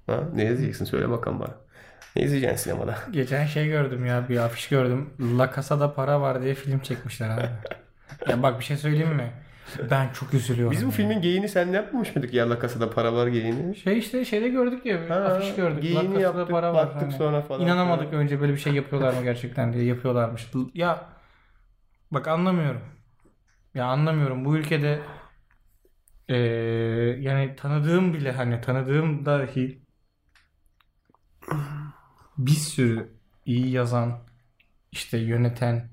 Ha? 0.08 0.24
Ne 0.36 0.44
izleyeceksin 0.44 0.86
söyle 0.86 1.10
bakalım 1.10 1.40
bana. 1.40 1.56
Ne 2.16 2.22
izleyeceksin 2.22 2.58
sinemada? 2.58 2.96
Geçen 3.12 3.46
şey 3.46 3.68
gördüm 3.68 4.06
ya 4.06 4.30
bir 4.30 4.38
afiş 4.38 4.68
gördüm. 4.68 5.10
La 5.38 5.52
Casa'da 5.56 5.94
para 5.94 6.22
var 6.22 6.42
diye 6.42 6.54
film 6.54 6.80
çekmişler 6.80 7.30
abi. 7.30 7.50
ya 8.30 8.44
bak 8.44 8.60
bir 8.60 8.66
şey 8.66 8.78
söyleyeyim 8.78 9.16
mi? 9.16 9.32
Ben 9.92 10.10
çok 10.14 10.34
üzülüyorum. 10.34 10.72
Biz 10.72 10.82
bu 10.82 10.86
ya. 10.86 10.92
filmin 10.92 11.22
geyini 11.22 11.50
sen 11.50 11.68
yapmamış 11.68 12.16
mıydık 12.16 12.34
ya 12.34 12.50
La 12.50 12.62
Casa'da 12.62 12.90
para 12.90 13.14
var 13.14 13.28
geyini? 13.28 13.76
Şey 13.76 13.98
işte 13.98 14.26
şeyde 14.26 14.50
gördük 14.50 14.86
ya 14.86 15.10
Ha, 15.10 15.14
afiş 15.16 15.56
gördük. 15.56 15.78
La 15.78 15.82
geyini 15.82 16.02
Casa'da 16.04 16.20
yaptık, 16.22 16.50
para 16.50 16.74
var. 16.74 16.88
baktık 16.88 17.02
Hani. 17.02 17.14
sonra 17.18 17.42
falan. 17.42 17.62
İnanamadık 17.62 18.14
önce 18.14 18.42
böyle 18.42 18.54
bir 18.54 18.58
şey 18.58 18.74
yapıyorlar 18.74 19.14
mı 19.14 19.24
gerçekten 19.24 19.74
diye 19.74 19.84
yapıyorlarmış. 19.84 20.48
Ya 20.74 21.10
bak 22.12 22.28
anlamıyorum. 22.28 22.82
Ya 23.76 23.86
anlamıyorum 23.86 24.46
bu 24.46 24.58
ülkede 24.58 25.00
eee, 26.30 26.36
yani 27.20 27.56
tanıdığım 27.56 28.14
bile 28.14 28.32
hani 28.32 28.62
tanıdığım 28.62 29.26
dahi 29.26 29.82
bir 32.38 32.52
sürü 32.52 33.10
iyi 33.46 33.70
yazan 33.72 34.20
işte 34.92 35.18
yöneten 35.18 35.90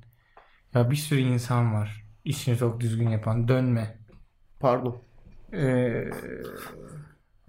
ya 0.74 0.90
bir 0.90 0.96
sürü 0.96 1.20
insan 1.20 1.74
var. 1.74 2.01
İşini 2.24 2.58
çok 2.58 2.80
düzgün 2.80 3.08
yapan 3.10 3.48
dönme. 3.48 3.98
Pardon. 4.60 5.02
Eee, 5.52 6.10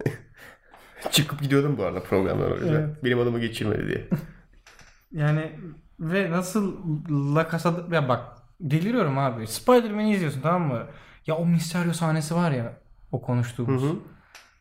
Çıkıp 1.10 1.42
gidiyordum 1.42 1.78
bu 1.78 1.84
arada 1.84 2.02
programdan 2.02 2.52
o 2.52 2.56
yüzden. 2.56 2.72
Evet. 2.72 3.04
Benim 3.04 3.18
adımı 3.18 3.40
geçirmedi 3.40 3.86
diye. 3.88 4.08
Yani 5.12 5.52
ve 6.00 6.30
nasıl 6.30 6.76
La 7.36 7.50
Casa'da 7.50 7.94
ya 7.94 8.08
bak 8.08 8.38
deliriyorum 8.60 9.18
abi. 9.18 9.46
Spider-Man'i 9.46 10.12
izliyorsun 10.14 10.40
tamam 10.40 10.62
mı? 10.68 10.86
Ya 11.26 11.36
o 11.36 11.46
Mysterio 11.46 11.92
sahnesi 11.92 12.34
var 12.34 12.50
ya 12.50 12.80
o 13.12 13.22
konuştuğumuz. 13.22 13.82
Hı 13.82 13.86
hı. 13.86 13.96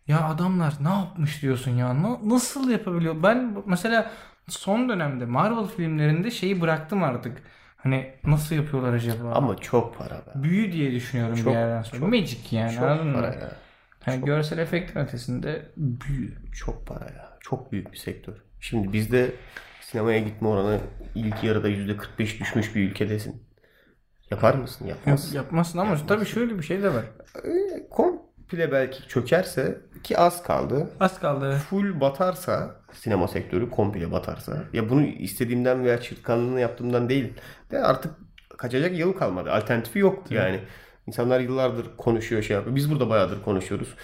Ya 0.08 0.28
adamlar 0.30 0.74
ne 0.82 0.90
yapmış 0.90 1.42
diyorsun 1.42 1.72
ya? 1.72 2.04
Na- 2.04 2.20
nasıl 2.30 2.70
yapabiliyor? 2.70 3.24
Ben 3.24 3.64
mesela 3.66 4.12
son 4.50 4.90
dönemde 4.90 5.26
Marvel 5.26 5.68
filmlerinde 5.68 6.32
şeyi 6.32 6.62
bıraktım 6.62 7.04
artık. 7.04 7.42
Hani 7.84 8.14
nasıl 8.24 8.56
yapıyorlar 8.56 8.94
acaba? 8.94 9.32
Ama 9.34 9.58
çok 9.58 9.98
para 9.98 10.16
be. 10.16 10.32
Büyü 10.44 10.72
diye 10.72 10.92
düşünüyorum 10.92 11.36
Çok, 11.36 11.46
bir 11.46 11.52
yerden 11.52 11.84
sonra. 11.84 12.00
çok, 12.00 12.10
Magic 12.10 12.38
yani 12.52 12.74
Çok 12.74 12.84
anladın 12.84 13.14
para 13.14 13.28
mı? 13.28 13.36
ya. 13.42 13.52
Hani 14.00 14.26
görsel 14.26 14.58
efektin 14.58 15.00
ötesinde 15.00 15.66
büyü. 15.78 16.34
Çok 16.54 16.88
para 16.88 17.06
ya. 17.06 17.38
Çok 17.40 17.72
büyük 17.72 17.92
bir 17.92 17.98
sektör. 17.98 18.34
Şimdi 18.60 18.94
bizde 18.94 19.32
sinemaya 19.82 20.20
gitme 20.20 20.48
oranı 20.48 20.80
ilk 21.16 21.44
yarıda 21.44 21.70
%45 21.70 22.40
düşmüş 22.40 22.76
bir 22.76 22.90
ülkedesin. 22.90 23.44
Yapar 24.32 24.54
mısın? 24.56 24.86
Yapmazsın. 24.88 25.36
Yapmazsın 25.36 25.80
ama 25.80 25.98
tabii 26.08 26.26
şöyle 26.26 26.58
bir 26.58 26.64
şey 26.64 26.84
de 26.84 26.94
var. 26.94 27.04
Ee, 27.46 27.88
komple 28.54 28.72
belki 28.72 29.08
çökerse 29.08 29.78
ki 30.04 30.18
az 30.18 30.44
kaldı. 30.44 30.90
Az 31.00 31.20
kaldı. 31.20 31.58
Full 31.70 32.00
batarsa 32.02 32.76
sinema 32.92 33.28
sektörü 33.28 33.70
komple 33.70 34.12
batarsa 34.12 34.64
ya 34.74 34.90
bunu 34.90 35.06
istediğimden 35.06 35.84
veya 35.84 36.02
çırtkanlığını 36.02 36.60
yaptığımdan 36.60 37.10
değil 37.10 37.34
de 37.72 37.84
artık 37.84 38.12
kaçacak 38.58 39.00
yolu 39.00 39.16
kalmadı. 39.16 39.52
Alternatifi 39.52 40.00
yok 40.00 40.24
yani. 40.30 40.60
İnsanlar 41.08 41.40
yıllardır 41.40 41.98
konuşuyor 41.98 42.42
şey 42.42 42.56
yapıyor. 42.56 42.76
Biz 42.76 42.92
burada 42.92 43.10
bayağıdır 43.10 43.44
konuşuyoruz. 43.44 43.96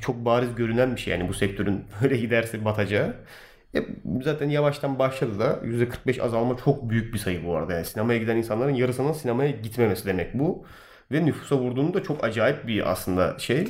Çok 0.00 0.24
bariz 0.24 0.54
görünen 0.54 0.96
bir 0.96 1.00
şey 1.00 1.18
yani 1.18 1.28
bu 1.28 1.34
sektörün 1.34 1.84
böyle 2.02 2.16
giderse 2.16 2.64
batacağı. 2.64 3.14
E, 3.74 3.86
zaten 4.22 4.48
yavaştan 4.48 4.98
başladı 4.98 5.38
da 5.38 5.60
%45 5.64 6.22
azalma 6.22 6.56
çok 6.64 6.90
büyük 6.90 7.14
bir 7.14 7.18
sayı 7.18 7.44
bu 7.44 7.56
arada. 7.56 7.72
Yani 7.72 7.84
sinemaya 7.84 8.18
giden 8.18 8.36
insanların 8.36 8.74
yarısının 8.74 9.12
sinemaya 9.12 9.50
gitmemesi 9.50 10.06
demek 10.06 10.34
bu. 10.34 10.66
Ve 11.12 11.26
nüfusa 11.26 11.56
vurduğunda 11.56 12.02
çok 12.02 12.24
acayip 12.24 12.66
bir 12.66 12.90
aslında 12.90 13.38
şey. 13.38 13.68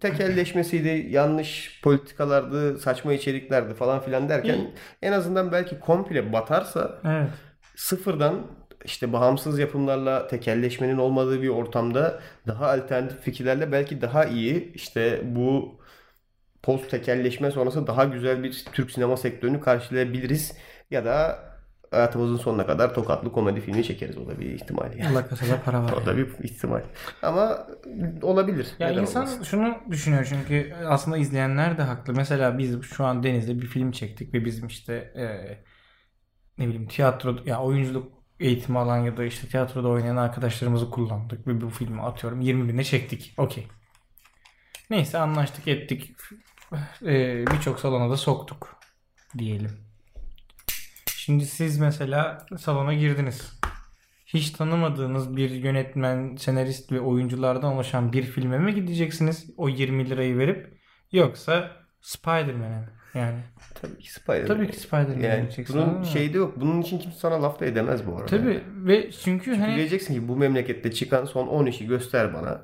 Tekelleşmesiydi, 0.00 1.06
yanlış 1.10 1.80
politikalardı, 1.82 2.78
saçma 2.78 3.12
içeriklerdi 3.12 3.74
falan 3.74 4.00
filan 4.00 4.28
derken 4.28 4.70
en 5.02 5.12
azından 5.12 5.52
belki 5.52 5.80
komple 5.80 6.32
batarsa 6.32 7.00
Evet. 7.04 7.28
sıfırdan 7.76 8.46
işte 8.84 9.12
bağımsız 9.12 9.58
yapımlarla 9.58 10.26
tekelleşmenin 10.28 10.98
olmadığı 10.98 11.42
bir 11.42 11.48
ortamda 11.48 12.20
daha 12.46 12.70
alternatif 12.70 13.20
fikirlerle 13.20 13.72
belki 13.72 14.00
daha 14.00 14.24
iyi 14.24 14.72
işte 14.72 15.20
bu 15.24 15.78
post 16.62 16.90
tekelleşme 16.90 17.50
sonrası 17.50 17.86
daha 17.86 18.04
güzel 18.04 18.42
bir 18.42 18.64
Türk 18.72 18.90
sinema 18.90 19.16
sektörünü 19.16 19.60
karşılayabiliriz 19.60 20.56
ya 20.90 21.04
da 21.04 21.38
hayatımızın 21.92 22.36
sonuna 22.36 22.66
kadar 22.66 22.94
tokatlı 22.94 23.32
komedi 23.32 23.60
filmi 23.60 23.84
çekeriz 23.84 24.18
o 24.18 24.26
da 24.26 24.40
bir 24.40 24.46
ihtimal 24.46 24.98
yani. 24.98 25.14
La 25.14 25.28
Casa'da 25.30 25.62
para 25.62 25.82
var. 25.84 25.92
O 26.02 26.06
da 26.06 26.16
bir 26.16 26.28
ihtimal. 26.44 26.82
Ama 27.22 27.66
olabilir. 28.22 28.68
Ya 28.78 28.88
Neden 28.88 29.00
insan 29.02 29.22
olmasın? 29.22 29.42
şunu 29.42 29.74
düşünüyor 29.90 30.26
çünkü 30.28 30.74
aslında 30.88 31.16
izleyenler 31.16 31.78
de 31.78 31.82
haklı. 31.82 32.12
Mesela 32.12 32.58
biz 32.58 32.82
şu 32.82 33.04
an 33.04 33.22
Deniz'de 33.22 33.60
bir 33.60 33.66
film 33.66 33.92
çektik 33.92 34.34
ve 34.34 34.44
bizim 34.44 34.66
işte 34.66 34.94
e, 35.16 35.24
ne 36.58 36.66
bileyim 36.68 36.88
tiyatro 36.88 37.36
ya 37.46 37.60
oyunculuk 37.62 38.12
eğitimi 38.40 38.78
alan 38.78 38.98
ya 38.98 39.16
da 39.16 39.24
işte 39.24 39.48
tiyatroda 39.48 39.88
oynayan 39.88 40.16
arkadaşlarımızı 40.16 40.90
kullandık 40.90 41.46
ve 41.46 41.60
bu 41.60 41.70
filmi 41.70 42.02
atıyorum 42.02 42.40
20 42.40 42.68
bine 42.68 42.84
çektik. 42.84 43.34
Okey. 43.36 43.66
Neyse 44.90 45.18
anlaştık 45.18 45.68
ettik. 45.68 46.12
E, 47.06 47.44
Birçok 47.46 47.80
salona 47.80 48.10
da 48.10 48.16
soktuk 48.16 48.76
diyelim. 49.38 49.70
Şimdi 51.24 51.46
siz 51.46 51.78
mesela 51.78 52.46
salona 52.58 52.94
girdiniz. 52.94 53.60
Hiç 54.26 54.50
tanımadığınız 54.50 55.36
bir 55.36 55.50
yönetmen, 55.50 56.36
senarist 56.36 56.92
ve 56.92 57.00
oyunculardan 57.00 57.72
oluşan 57.72 58.12
bir 58.12 58.22
filme 58.22 58.58
mi 58.58 58.74
gideceksiniz 58.74 59.50
o 59.56 59.68
20 59.68 60.10
lirayı 60.10 60.38
verip 60.38 60.78
yoksa 61.12 61.70
Spider-Man'e 62.00 62.78
mi? 62.80 62.88
Yani 63.14 63.38
Tabii 63.74 63.98
ki 63.98 64.12
Spider-Man. 64.12 64.46
tabii 64.46 64.70
ki 64.70 64.80
Spider-Man'e 64.80 65.26
Yani 65.26 65.48
bunun 65.68 66.02
şeyde 66.02 66.38
yok. 66.38 66.60
Bunun 66.60 66.82
için 66.82 66.98
kimse 66.98 67.18
sana 67.18 67.42
laf 67.42 67.60
da 67.60 67.66
edemez 67.66 68.06
bu 68.06 68.12
arada. 68.16 68.26
Tabii 68.26 68.62
ve 68.66 69.10
çünkü 69.10 69.56
hani 69.56 69.76
Diyeceksin 69.76 70.14
ki 70.14 70.28
bu 70.28 70.36
memlekette 70.36 70.92
çıkan 70.92 71.24
son 71.24 71.46
10 71.46 71.66
işi 71.66 71.86
göster 71.86 72.34
bana. 72.34 72.62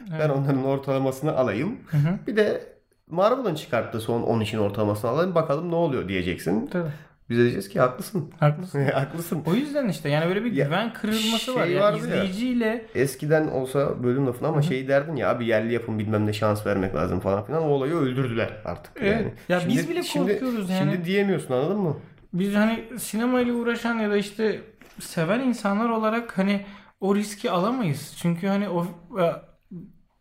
Ben 0.00 0.16
Evet. 0.16 0.30
onların 0.30 0.64
ortalamasını 0.64 1.36
alayım. 1.36 1.80
Hı 1.90 1.96
hı. 1.96 2.18
Bir 2.26 2.36
de 2.36 2.72
Marvel'ın 3.06 3.54
çıkarttığı 3.54 4.00
son 4.00 4.22
10 4.22 4.40
işin 4.40 4.58
ortalamasını 4.58 5.10
alayım. 5.10 5.34
Bakalım 5.34 5.70
ne 5.70 5.74
oluyor 5.74 6.08
diyeceksin. 6.08 6.66
Tabii. 6.66 6.90
Biz 7.30 7.38
de 7.38 7.42
diyeceğiz 7.42 7.68
ki 7.68 7.80
haklısın. 7.80 8.30
Haklısın. 8.40 8.84
haklısın. 8.94 9.42
O 9.46 9.54
yüzden 9.54 9.88
işte 9.88 10.08
yani 10.08 10.28
böyle 10.28 10.44
bir 10.44 10.52
Ya, 10.52 10.64
güven 10.64 10.92
kırılması 10.92 11.54
var. 11.54 11.64
şey 11.64 11.72
Yani 11.74 11.82
vardı 11.84 11.98
ya. 11.98 12.04
izleyiciyle 12.04 12.86
Eskiden 12.94 13.48
olsa 13.48 14.02
bölüm 14.02 14.26
lafını 14.26 14.48
ama 14.48 14.62
şey 14.62 14.88
derdin 14.88 15.16
ya 15.16 15.30
abi 15.30 15.46
yerli 15.46 15.72
yapım 15.72 15.98
bilmem 15.98 16.26
ne 16.26 16.32
şans 16.32 16.66
vermek 16.66 16.94
lazım 16.94 17.20
falan 17.20 17.44
filan. 17.46 17.62
O 17.62 17.66
olayı 17.66 17.94
öldürdüler 17.94 18.50
artık. 18.64 18.92
Evet. 19.00 19.32
Yani. 19.48 19.62
Ya 19.62 19.68
biz 19.68 19.90
bile 19.90 20.00
korkuyoruz 20.14 20.70
yani. 20.70 20.92
Şimdi 20.92 21.04
diyemiyorsun 21.04 21.54
anladın 21.54 21.78
mı? 21.78 21.96
biz 22.32 22.54
hani 22.54 22.84
sinemayla 22.98 23.54
uğraşan 23.54 23.94
ya 23.98 24.10
da 24.10 24.16
işte 24.16 24.60
seven 25.00 25.40
insanlar 25.40 25.88
olarak 25.88 26.38
hani 26.38 26.60
o 27.00 27.16
riski 27.16 27.50
alamayız. 27.50 28.14
Çünkü 28.22 28.46
hani 28.46 28.68
o 28.68 28.86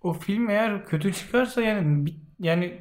o 0.04 0.14
film 0.14 0.50
eğer 0.50 0.86
kötü 0.86 1.14
çıkarsa 1.14 1.62
yani 1.62 2.06
yani 2.40 2.78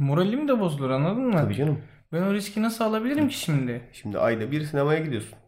moralim 0.00 0.48
de 0.48 0.60
bozulur 0.60 0.90
anladın 0.90 1.22
mı? 1.26 1.32
Tabii 1.32 1.54
canım. 1.54 1.78
Ben 2.14 2.22
o 2.22 2.34
riski 2.34 2.62
nasıl 2.62 2.84
alabilirim 2.84 3.28
ki 3.28 3.38
şimdi? 3.38 3.80
Şimdi 3.92 4.18
ayda 4.18 4.50
bir 4.50 4.64
sinemaya 4.64 5.00
gidiyorsun. 5.00 5.38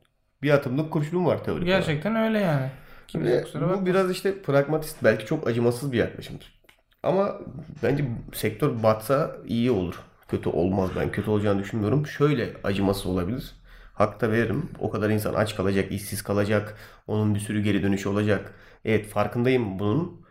Bir 0.43 0.51
atımlık 0.51 0.93
kurşunun 0.93 1.27
var 1.27 1.45
teorik 1.45 1.63
olarak. 1.63 1.87
Gerçekten 1.87 2.17
öyle 2.17 2.39
yani. 2.39 2.71
Kimse 3.09 3.31
Ve 3.31 3.43
kusura 3.43 3.81
bu 3.81 3.87
biraz 3.87 4.11
işte 4.11 4.43
pragmatist 4.43 5.05
belki 5.05 5.27
çok 5.27 5.49
acımasız 5.49 5.93
bir 5.93 5.99
yaklaşımdır. 5.99 6.61
Ama 7.03 7.39
bence 7.83 8.05
sektör 8.35 8.83
batsa 8.83 9.37
iyi 9.47 9.71
olur. 9.71 9.95
Kötü 10.29 10.49
olmaz 10.49 10.91
ben 10.97 11.13
kötü 11.13 11.31
olacağını 11.31 11.59
düşünmüyorum. 11.59 12.07
Şöyle 12.07 12.51
acımasız 12.65 13.07
olabilir. 13.07 13.53
Hakta 13.95 14.31
veririm. 14.31 14.69
O 14.81 14.91
kadar 14.91 15.11
insan 15.11 15.35
aç 15.35 15.57
kalacak, 15.57 15.93
işsiz 15.93 16.23
kalacak. 16.23 16.77
Onun 17.07 17.35
bir 17.35 17.41
sürü 17.41 17.63
geri 17.63 17.83
dönüşü 17.83 18.09
olacak. 18.09 18.55
Evet 18.85 19.09
farkındayım 19.09 19.79
bunun. 19.79 20.27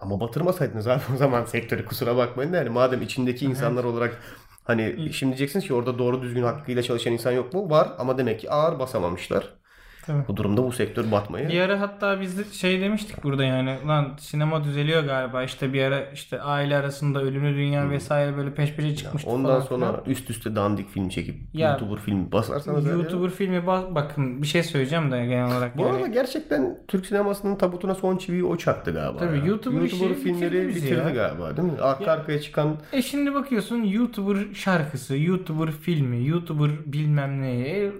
Ama 0.00 0.20
batırmasaydınız 0.20 0.88
abi 0.88 1.02
o 1.14 1.16
zaman 1.16 1.44
sektörü 1.44 1.84
kusura 1.84 2.16
bakmayın 2.16 2.52
yani 2.52 2.68
madem 2.68 3.02
içindeki 3.02 3.44
insanlar 3.44 3.84
olarak 3.84 4.18
hani 4.64 5.12
şimdi 5.12 5.30
diyeceksiniz 5.30 5.66
ki 5.66 5.74
orada 5.74 5.98
doğru 5.98 6.22
düzgün 6.22 6.42
hakkıyla 6.42 6.82
çalışan 6.82 7.12
insan 7.12 7.32
yok 7.32 7.54
mu? 7.54 7.70
Var 7.70 7.92
ama 7.98 8.18
demek 8.18 8.40
ki 8.40 8.50
ağır 8.50 8.78
basamamışlar. 8.78 9.61
Tabii. 10.06 10.28
Bu 10.28 10.36
durumda 10.36 10.64
bu 10.64 10.72
sektör 10.72 11.10
batmayı 11.12 11.48
Bir 11.48 11.60
ara 11.60 11.80
hatta 11.80 12.20
biz 12.20 12.38
de 12.38 12.44
şey 12.52 12.80
demiştik 12.80 13.24
burada 13.24 13.44
yani 13.44 13.76
lan 13.88 14.12
sinema 14.20 14.64
düzeliyor 14.64 15.04
galiba 15.04 15.42
işte 15.42 15.72
bir 15.72 15.82
ara 15.82 16.10
işte 16.10 16.40
aile 16.40 16.76
arasında 16.76 17.22
ölümlü 17.22 17.54
dünya 17.56 17.90
vesaire 17.90 18.36
böyle 18.36 18.54
peş 18.54 18.74
peşe 18.74 18.96
çıkmıştı 18.96 19.30
Ondan 19.30 19.48
falan 19.48 19.60
sonra 19.60 20.02
üst 20.06 20.30
üste 20.30 20.56
dandik 20.56 20.88
film 20.90 21.08
çekip 21.08 21.36
Ya- 21.54 21.70
YouTuber 21.70 21.98
filmi 22.00 22.32
basarsanız 22.32 22.86
eğer 22.86 22.92
ya. 22.92 22.98
YouTuber 22.98 23.30
filmi 23.30 23.66
bak 23.66 23.94
bakın 23.94 24.42
bir 24.42 24.46
şey 24.46 24.62
söyleyeceğim 24.62 25.12
de 25.12 25.26
genel 25.26 25.46
olarak 25.56 25.76
Bu 25.78 25.82
yani. 25.82 25.92
arada 25.96 26.06
gerçekten 26.06 26.78
Türk 26.88 27.06
sinemasının 27.06 27.56
tabutuna 27.56 27.94
son 27.94 28.16
çiviyi 28.16 28.44
o 28.44 28.56
çaktı 28.56 28.92
galiba. 28.92 29.18
Tabii, 29.18 29.38
ya. 29.38 29.44
YouTuber 29.44 29.82
işi 29.82 30.14
filmleri 30.14 30.68
bitirdi 30.68 30.94
ya. 30.94 31.10
galiba 31.10 31.56
değil 31.56 31.68
mi? 31.72 31.80
Arka 31.80 32.04
Ya- 32.04 32.12
arkaya 32.12 32.40
çıkan 32.40 32.76
E 32.92 33.02
şimdi 33.02 33.34
bakıyorsun 33.34 33.82
YouTuber 33.82 34.54
şarkısı, 34.54 35.16
YouTuber 35.18 35.70
filmi, 35.70 36.26
YouTuber 36.28 36.70
bilmem 36.86 37.42
ne. 37.42 37.60
E, 37.68 37.92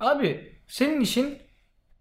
abi 0.00 0.50
Senin 0.70 1.00
işin 1.00 1.38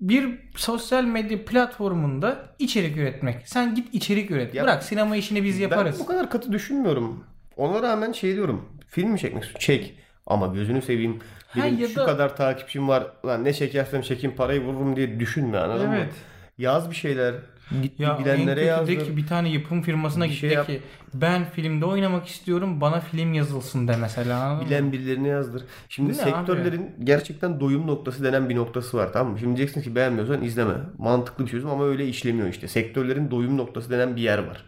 bir 0.01 0.39
sosyal 0.55 1.03
medya 1.03 1.45
platformunda 1.45 2.55
içerik 2.59 2.97
üretmek. 2.97 3.47
Sen 3.49 3.75
git 3.75 3.93
içerik 3.93 4.31
üret. 4.31 4.55
Ya- 4.55 4.63
Bırak 4.63 4.83
sinema 4.83 5.15
işini 5.15 5.43
biz 5.43 5.59
yaparız. 5.59 5.95
Ben 5.95 5.99
bu 5.99 6.05
kadar 6.05 6.29
katı 6.29 6.51
düşünmüyorum. 6.51 7.23
Ona 7.57 7.81
rağmen 7.81 8.11
şey 8.11 8.35
diyorum. 8.35 8.69
Film 8.87 9.09
mi 9.11 9.19
çekmek 9.19 9.43
istiyorsun? 9.43 9.65
Çek. 9.65 9.95
Ama 10.25 10.47
gözünü 10.47 10.81
seveyim. 10.81 11.19
Ha, 11.47 11.59
Benim 11.63 11.79
ya 11.79 11.87
şu 11.87 11.95
da- 11.95 12.05
kadar 12.05 12.35
takipçim 12.35 12.87
var. 12.87 13.03
Lan 13.25 13.43
ne 13.43 13.53
çekersem 13.53 14.01
çekeyim 14.01 14.35
parayı 14.35 14.61
vururum 14.63 14.95
diye 14.95 15.19
düşünme 15.19 15.57
anladın 15.57 15.87
mı? 15.89 15.95
Evet. 15.97 16.13
Yaz 16.57 16.89
bir 16.91 16.95
şeyler. 16.95 17.35
Git 17.81 17.99
Ya 17.99 18.19
bilenlere 18.19 18.61
en 18.61 18.67
yazdır. 18.67 18.99
de 18.99 19.03
ki 19.03 19.17
bir 19.17 19.27
tane 19.27 19.49
yapım 19.49 19.81
firmasına 19.81 20.23
Bir 20.23 20.29
git 20.29 20.39
şey 20.39 20.49
de 20.49 20.53
yap. 20.53 20.67
ki 20.67 20.81
ben 21.13 21.45
filmde 21.45 21.85
oynamak 21.85 22.27
istiyorum 22.27 22.81
bana 22.81 22.99
film 22.99 23.33
yazılsın 23.33 23.87
de 23.87 23.95
mesela. 24.01 24.61
Bilen 24.65 24.91
birilerine 24.91 25.27
yazdır. 25.27 25.63
Şimdi 25.89 26.09
mi 26.09 26.15
sektörlerin 26.15 26.91
gerçekten 27.03 27.59
doyum 27.59 27.87
noktası 27.87 28.23
denen 28.23 28.49
bir 28.49 28.55
noktası 28.55 28.97
var 28.97 29.13
tamam 29.13 29.33
mı? 29.33 29.39
Şimdi 29.39 29.57
diyeceksin 29.57 29.81
ki 29.81 29.95
beğenmiyorsan 29.95 30.43
izleme. 30.43 30.73
Mantıklı 30.97 31.45
bir 31.45 31.51
çözüm 31.51 31.69
ama 31.69 31.85
öyle 31.85 32.07
işlemiyor 32.07 32.47
işte. 32.47 32.67
Sektörlerin 32.67 33.31
doyum 33.31 33.57
noktası 33.57 33.89
denen 33.91 34.15
bir 34.15 34.21
yer 34.21 34.37
var. 34.37 34.65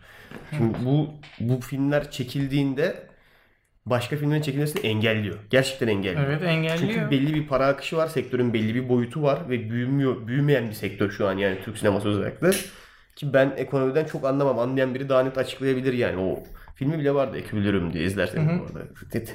Şimdi 0.57 0.77
bu 0.85 1.09
bu 1.39 1.61
filmler 1.61 2.11
çekildiğinde 2.11 3.07
başka 3.85 4.15
filmlerin 4.17 4.41
çekilmesini 4.41 4.81
engelliyor. 4.87 5.35
Gerçekten 5.49 5.87
engelliyor. 5.87 6.27
Evet 6.27 6.43
engelliyor. 6.43 6.77
Çünkü 6.93 7.11
belli 7.11 7.33
bir 7.33 7.47
para 7.47 7.67
akışı 7.67 7.97
var, 7.97 8.07
sektörün 8.07 8.53
belli 8.53 8.75
bir 8.75 8.89
boyutu 8.89 9.21
var 9.23 9.49
ve 9.49 9.69
büyümüyor, 9.69 10.27
büyümeyen 10.27 10.67
bir 10.69 10.73
sektör 10.73 11.11
şu 11.11 11.27
an 11.27 11.37
yani 11.37 11.57
Türk 11.65 11.77
sineması 11.77 12.07
özellikle. 12.09 12.49
Ki 13.15 13.33
ben 13.33 13.53
ekonomiden 13.57 14.05
çok 14.05 14.25
anlamam. 14.25 14.59
Anlayan 14.59 14.95
biri 14.95 15.09
daha 15.09 15.23
net 15.23 15.37
açıklayabilir 15.37 15.93
yani. 15.93 16.21
O 16.21 16.43
filmi 16.75 16.99
bile 16.99 17.13
vardı 17.13 17.37
Ekülürüm 17.37 17.93
diye 17.93 18.03
izlerseniz 18.03 18.59
bu 18.59 18.65
arada. 18.65 18.87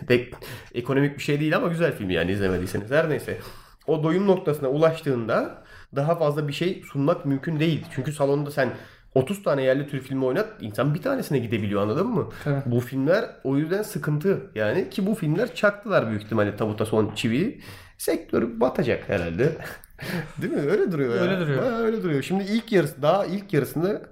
Pek 0.09 0.35
ekonomik 0.75 1.19
bir 1.19 1.23
şey 1.23 1.41
değil 1.41 1.57
ama 1.57 1.69
güzel 1.69 1.93
film 1.93 2.11
yani 2.11 2.33
izlemediyseniz. 2.33 2.91
Her 2.91 3.11
neyse. 3.11 3.39
O 3.87 4.03
doyum 4.03 4.27
noktasına 4.27 4.69
ulaştığında 4.69 5.63
daha 5.97 6.15
fazla 6.15 6.49
bir 6.49 6.53
şey 6.53 6.83
sunmak 6.93 7.27
mümkün 7.27 7.61
değil. 7.61 7.85
Çünkü 7.95 8.13
salonda 8.13 8.51
sen 8.51 8.71
30 9.15 9.43
tane 9.43 9.63
yerli 9.63 9.89
Türk 9.89 10.03
filmi 10.03 10.25
oynat 10.25 10.49
insan 10.61 10.95
bir 10.95 11.03
tanesine 11.03 11.39
gidebiliyor 11.39 11.83
anladın 11.83 12.07
mı? 12.07 12.29
Tabii. 12.45 12.63
Bu 12.67 12.81
filmler 12.81 13.25
o 13.45 13.57
yüzden 13.57 13.83
sıkıntı 13.83 14.51
yani 14.55 14.91
ki 14.91 15.07
bu 15.07 15.15
filmler 15.15 15.55
çaktılar 15.55 16.09
büyük 16.09 16.23
ihtimalle 16.23 16.57
tabuta 16.57 16.87
son 16.87 17.15
çiviyi. 17.15 17.61
Sektör 17.99 18.61
batacak 18.61 19.09
herhalde. 19.09 19.57
Değil 20.43 20.53
mi? 20.53 20.61
Öyle 20.61 20.93
duruyor 20.93 21.15
ya. 21.15 21.23
Öyle 21.23 21.41
duruyor. 21.41 21.63
Bayağı 21.63 21.79
öyle 21.79 22.03
duruyor. 22.03 22.23
Şimdi 22.23 22.45
ilk 22.45 22.73
yarısı 22.73 23.03
daha 23.03 23.27
ilk 23.27 23.53
yarısında 23.53 24.03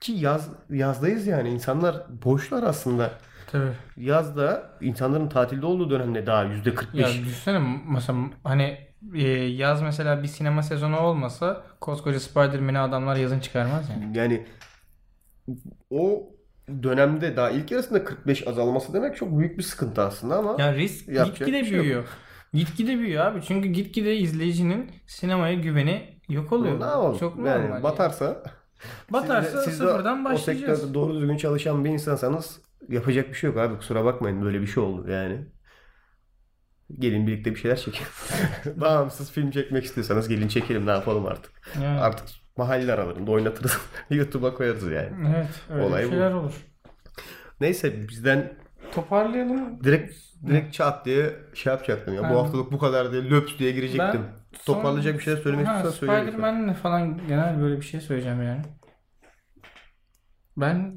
ki 0.00 0.12
yaz 0.12 0.48
yazdayız 0.70 1.26
yani 1.26 1.48
insanlar 1.48 1.96
boşlar 2.24 2.62
aslında. 2.62 3.10
Tabii. 3.52 3.72
Yazda 3.96 4.70
insanların 4.80 5.28
tatilde 5.28 5.66
olduğu 5.66 5.90
dönemde 5.90 6.26
daha 6.26 6.44
yüzde 6.44 6.74
45. 6.74 7.16
Ya 7.16 7.24
düşünsene 7.24 7.80
mesela 7.88 8.18
hani 8.44 8.78
e, 9.14 9.28
yaz 9.32 9.82
mesela 9.82 10.22
bir 10.22 10.28
sinema 10.28 10.62
sezonu 10.62 10.98
olmasa 10.98 11.64
koskoca 11.80 12.20
Spider-Man'i 12.20 12.78
adamlar 12.78 13.16
yazın 13.16 13.40
çıkarmaz 13.40 13.90
yani. 13.90 14.18
Yani 14.18 14.46
o 15.90 16.30
dönemde 16.82 17.36
daha 17.36 17.50
ilk 17.50 17.70
yarısında 17.70 18.04
45 18.04 18.46
azalması 18.46 18.92
demek 18.94 19.16
çok 19.16 19.38
büyük 19.38 19.58
bir 19.58 19.62
sıkıntı 19.62 20.02
aslında 20.02 20.36
ama 20.36 20.56
Ya 20.58 20.74
risk 20.74 21.06
gitgide 21.06 21.64
şey 21.64 21.86
yok. 21.88 22.06
Gitgide 22.54 22.98
büyüyor 22.98 23.26
abi. 23.26 23.42
Çünkü 23.42 23.68
gitgide 23.68 24.16
izleyicinin 24.16 24.90
sinemaya 25.06 25.54
güveni 25.54 26.20
yok 26.28 26.52
oluyor. 26.52 26.80
ne 26.80 26.84
yapalım? 26.84 27.18
Çok 27.18 27.46
yani 27.46 27.64
normal. 27.64 27.82
batarsa 27.82 28.42
Batarsa 29.12 29.50
Siz 29.50 29.54
de- 29.66 29.70
siz 29.70 29.80
de 29.80 29.84
sıfırdan 29.86 30.20
O 30.20 30.24
başlayacağız. 30.24 30.78
sektörde 30.78 30.94
doğru 30.94 31.14
düzgün 31.14 31.36
çalışan 31.36 31.84
bir 31.84 31.90
insansanız 31.90 32.60
yapacak 32.88 33.28
bir 33.28 33.34
şey 33.34 33.50
yok 33.50 33.58
abi. 33.58 33.76
Kusura 33.78 34.04
bakmayın 34.04 34.42
böyle 34.42 34.60
bir 34.60 34.66
şey 34.66 34.82
oldu 34.82 35.10
yani. 35.10 35.46
Gelin 36.98 37.26
birlikte 37.26 37.50
bir 37.50 37.56
şeyler 37.60 37.76
çekelim. 37.76 38.06
Bağımsız 38.80 39.30
film 39.32 39.50
çekmek 39.50 39.84
istiyorsanız 39.84 40.28
gelin 40.28 40.48
çekelim 40.48 40.86
ne 40.86 40.90
yapalım 40.90 41.26
artık. 41.26 41.52
Yani, 41.82 42.00
Artık 42.00 42.26
mahalle 42.56 42.92
aralarında 42.92 43.30
oynatırız. 43.30 43.78
YouTube'a 44.10 44.54
koyarız 44.54 44.82
yani. 44.90 45.28
evet. 45.36 45.48
Öyle 45.70 45.82
Olay 45.84 46.02
bir 46.02 46.06
bu. 46.08 46.10
şeyler 46.10 46.32
olur. 46.32 46.52
Neyse 47.60 48.08
bizden 48.08 48.52
Toparlayalım. 48.94 49.84
direkt 49.84 50.14
direkt 50.46 50.72
çat 50.74 51.06
diye 51.06 51.30
şey 51.54 51.72
yapacaktım 51.72 52.14
ya. 52.14 52.22
Ben- 52.22 52.30
Bu 52.34 52.38
haftalık 52.38 52.72
bu 52.72 52.78
kadar 52.78 53.12
diye 53.12 53.30
löps 53.30 53.58
diye 53.58 53.72
girecektim. 53.72 54.20
Ben 54.22 54.58
son- 54.58 54.74
Toparlayacak 54.74 55.18
bir 55.18 55.22
şeyler 55.22 55.40
söylemek 55.40 55.66
istiyorsan 55.66 55.90
söyle. 55.90 56.12
Spider-Man'le 56.22 56.74
falan 56.74 57.20
genel 57.28 57.60
böyle 57.60 57.76
bir 57.76 57.86
şey 57.86 58.00
söyleyeceğim 58.00 58.42
yani. 58.42 58.60
Ben 60.56 60.94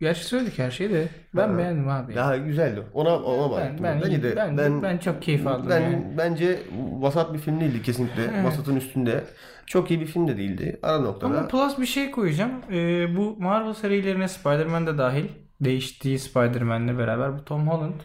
Gerçi 0.00 0.24
söyledik 0.24 0.58
her 0.58 0.70
şeyi 0.70 0.90
de 0.90 1.08
ben 1.34 1.48
Ha. 1.48 1.58
beğendim 1.58 1.88
abi. 1.88 2.14
Daha 2.14 2.36
güzeldi. 2.36 2.82
Ona 2.94 3.16
ona 3.18 3.56
ben, 3.56 3.66
baktım. 3.68 3.84
ben, 3.84 4.00
Bence 4.04 4.22
de- 4.22 4.36
ben, 4.36 4.82
ben, 4.82 4.98
çok 4.98 5.22
keyif 5.22 5.46
aldım 5.46 5.66
Ben 5.70 5.80
yani. 5.80 6.14
bence 6.18 6.58
vasat 7.00 7.34
bir 7.34 7.38
film 7.38 7.60
değildi 7.60 7.82
kesinlikle. 7.82 8.22
Evet. 8.22 8.44
Vasatın 8.44 8.76
üstünde. 8.76 9.24
Çok 9.66 9.90
iyi 9.90 10.00
bir 10.00 10.06
film 10.06 10.28
de 10.28 10.36
değildi. 10.36 10.78
Ara 10.82 10.98
noktada. 10.98 11.38
Ama 11.38 11.48
plus 11.48 11.78
bir 11.78 11.86
şey 11.86 12.10
koyacağım. 12.10 12.52
Ee, 12.70 13.16
bu 13.16 13.36
Marvel 13.40 13.72
serilerine 13.74 14.28
Spider-Man 14.28 14.86
de 14.86 14.98
dahil. 14.98 15.24
Değiştiği 15.60 16.18
Spider-Man'le 16.18 16.98
beraber 16.98 17.38
bu 17.38 17.44
Tom 17.44 17.68
Holland 17.68 18.00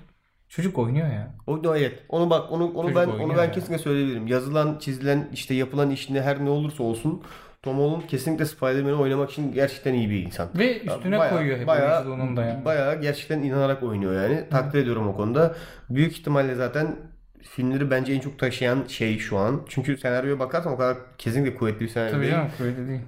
çocuk 0.50 0.78
oynuyor 0.78 1.08
ya. 1.08 1.36
O 1.48 1.64
da 1.64 1.78
evet. 1.78 2.00
Onu 2.10 2.30
bak 2.30 2.52
onu 2.52 2.66
onu 2.74 2.94
Çocuk 2.94 2.96
ben 3.18 3.24
onu 3.24 3.38
ben 3.38 3.44
ya. 3.44 3.52
kesinlikle 3.52 3.84
söyleyebilirim. 3.84 4.28
Yazılan, 4.28 4.78
çizilen, 4.80 5.30
işte 5.34 5.54
yapılan 5.54 5.90
iş 5.92 6.10
ne 6.10 6.22
her 6.22 6.46
ne 6.46 6.50
olursa 6.50 6.84
olsun 6.84 7.24
Tom 7.62 7.78
Holland 7.78 8.02
kesinlikle 8.08 8.46
Spider-Man'i 8.46 8.94
oynamak 8.96 9.32
için 9.32 9.54
gerçekten 9.54 9.94
iyi 9.94 10.10
bir 10.10 10.26
insan. 10.26 10.50
Ve 10.58 10.80
üstüne 10.82 11.20
Bayağı- 11.20 11.38
koyuyor 11.38 11.60
hep 11.60 11.68
bayağı, 11.68 11.96
oyunculuğunun 12.06 12.38
da 12.38 12.46
yani. 12.46 12.66
Bayağı 12.66 13.02
gerçekten 13.02 13.44
inanarak 13.44 13.84
oynuyor 13.84 14.14
yani. 14.24 14.50
Takdir 14.50 14.80
ediyorum 14.80 15.08
o 15.08 15.16
konuda. 15.16 15.56
Büyük 15.90 16.12
ihtimalle 16.12 16.56
zaten 16.56 16.96
filmleri 17.42 17.92
bence 17.92 18.14
en 18.14 18.20
çok 18.20 18.40
taşıyan 18.40 18.84
şey 18.88 19.20
şu 19.20 19.38
an. 19.38 19.62
Çünkü 19.70 19.98
senaryoya 19.98 20.40
bakarsan 20.40 20.74
o 20.74 20.78
kadar 20.78 20.98
kesinlikle 21.18 21.56
kuvvetli 21.56 21.80
bir 21.80 21.88
senaryo 21.90 22.12
Tabii 22.12 22.22
değil. 22.22 22.34
canım 22.34 22.50
öyle 22.64 22.88
değil. 22.88 23.02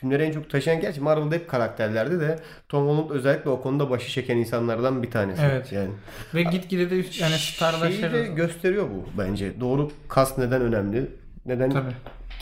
Filmleri 0.00 0.22
en 0.22 0.32
çok 0.32 0.50
taşıyan 0.50 0.80
gerçi 0.80 1.00
Marvel'da 1.00 1.34
hep 1.34 1.48
karakterlerdi 1.48 2.20
de 2.20 2.38
Tom 2.68 2.88
Holland 2.88 3.10
özellikle 3.10 3.50
o 3.50 3.60
konuda 3.60 3.90
başı 3.90 4.10
çeken 4.10 4.36
insanlardan 4.36 5.02
bir 5.02 5.10
tanesi. 5.10 5.42
Evet. 5.42 5.72
Yani 5.72 5.90
Ve 6.34 6.42
gitgide 6.42 6.90
de 6.90 6.94
yani 6.94 7.04
Şeyi 7.12 7.38
starlaşır. 7.38 8.12
de 8.12 8.22
gösteriyor 8.26 8.84
bu 8.84 9.18
bence. 9.22 9.60
Doğru 9.60 9.90
kas 10.08 10.38
neden 10.38 10.62
önemli? 10.62 11.06
Neden 11.46 11.70
Tabii. 11.70 11.92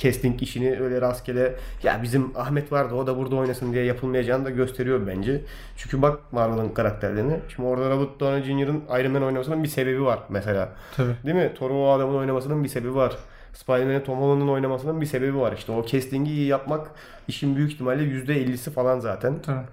casting 0.00 0.42
işini 0.42 0.80
öyle 0.80 1.00
rastgele 1.00 1.52
ya 1.82 2.02
bizim 2.02 2.36
Ahmet 2.36 2.72
vardı 2.72 2.94
o 2.94 3.06
da 3.06 3.16
burada 3.18 3.36
oynasın 3.36 3.72
diye 3.72 3.84
yapılmayacağını 3.84 4.44
da 4.44 4.50
gösteriyor 4.50 5.06
bence. 5.06 5.40
Çünkü 5.76 6.02
bak 6.02 6.32
Marvel'ın 6.32 6.68
karakterlerine. 6.68 7.40
Şimdi 7.54 7.68
orada 7.68 7.90
Robert 7.90 8.20
Downey 8.20 8.42
Jr.'ın 8.42 8.82
Iron 9.00 9.12
Man 9.12 9.22
oynamasının 9.22 9.62
bir 9.62 9.68
sebebi 9.68 10.02
var 10.04 10.18
mesela. 10.28 10.68
Tabii. 10.96 11.12
Değil 11.24 11.36
mi? 11.36 11.52
Thor'un 11.58 11.74
o 11.76 11.88
adamın 11.90 12.14
oynamasının 12.14 12.64
bir 12.64 12.68
sebebi 12.68 12.94
var. 12.94 13.16
Spider-Man'in 13.56 14.00
Tom 14.00 14.18
Holland'ın 14.18 14.48
oynamasının 14.48 15.00
bir 15.00 15.06
sebebi 15.06 15.36
var. 15.36 15.52
İşte 15.52 15.72
o 15.72 15.86
casting'i 15.86 16.30
iyi 16.30 16.46
yapmak 16.46 16.90
işin 17.28 17.56
büyük 17.56 17.72
ihtimalle 17.72 18.02
%50'si 18.02 18.70
falan 18.70 19.00
zaten. 19.00 19.42
Tabii. 19.42 19.66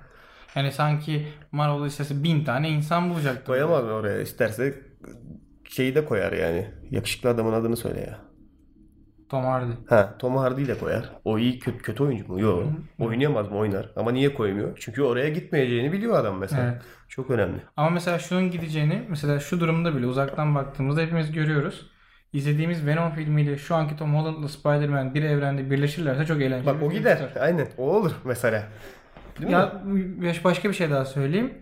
Yani 0.55 0.71
sanki 0.71 1.27
Marvel 1.51 1.85
istese 1.85 2.23
bin 2.23 2.43
tane 2.43 2.69
insan 2.69 3.09
bulacaktı. 3.09 3.45
Koyamaz 3.45 3.83
oraya? 3.83 4.21
İsterse 4.21 4.81
şeyi 5.69 5.95
de 5.95 6.05
koyar 6.05 6.31
yani. 6.33 6.67
Yakışıklı 6.91 7.29
adamın 7.29 7.53
adını 7.53 7.77
söyle 7.77 7.99
ya. 7.99 8.19
Tom 9.29 9.43
Hardy. 9.45 9.71
Ha, 9.89 10.15
Tom 10.19 10.35
Hardy 10.35 10.67
de 10.67 10.77
koyar. 10.77 11.09
O 11.25 11.39
iyi 11.39 11.59
kötü, 11.59 11.77
kötü 11.77 12.03
oyuncu 12.03 12.27
mu? 12.27 12.39
Yok. 12.39 12.63
Oynayamaz 12.99 13.51
mı? 13.51 13.57
Oynar. 13.57 13.89
Ama 13.95 14.11
niye 14.11 14.33
koymuyor? 14.33 14.77
Çünkü 14.81 15.01
oraya 15.01 15.29
gitmeyeceğini 15.29 15.91
biliyor 15.91 16.19
adam 16.19 16.37
mesela. 16.37 16.63
Evet. 16.63 16.81
Çok 17.07 17.29
önemli. 17.29 17.57
Ama 17.77 17.89
mesela 17.89 18.19
şunun 18.19 18.51
gideceğini 18.51 19.05
mesela 19.09 19.39
şu 19.39 19.59
durumda 19.59 19.95
bile 19.95 20.05
uzaktan 20.07 20.55
baktığımızda 20.55 21.01
hepimiz 21.01 21.31
görüyoruz. 21.31 21.92
İzlediğimiz 22.33 22.85
Venom 22.85 23.11
filmiyle 23.11 23.57
şu 23.57 23.75
anki 23.75 23.97
Tom 23.97 24.15
Holland'la 24.15 24.47
Spider-Man 24.47 25.13
bir 25.13 25.23
evrende 25.23 25.71
birleşirlerse 25.71 26.25
çok 26.25 26.41
eğlenceli. 26.41 26.65
Bak 26.65 26.83
o 26.83 26.91
gider. 26.91 27.17
çıkar. 27.27 27.41
Aynen. 27.41 27.67
O 27.77 27.95
olur 27.95 28.11
mesela. 28.25 28.63
Değil 29.39 29.47
mi? 29.47 29.53
Ya 29.53 29.81
baş- 30.29 30.43
başka 30.45 30.69
bir 30.69 30.73
şey 30.73 30.89
daha 30.91 31.05
söyleyeyim. 31.05 31.53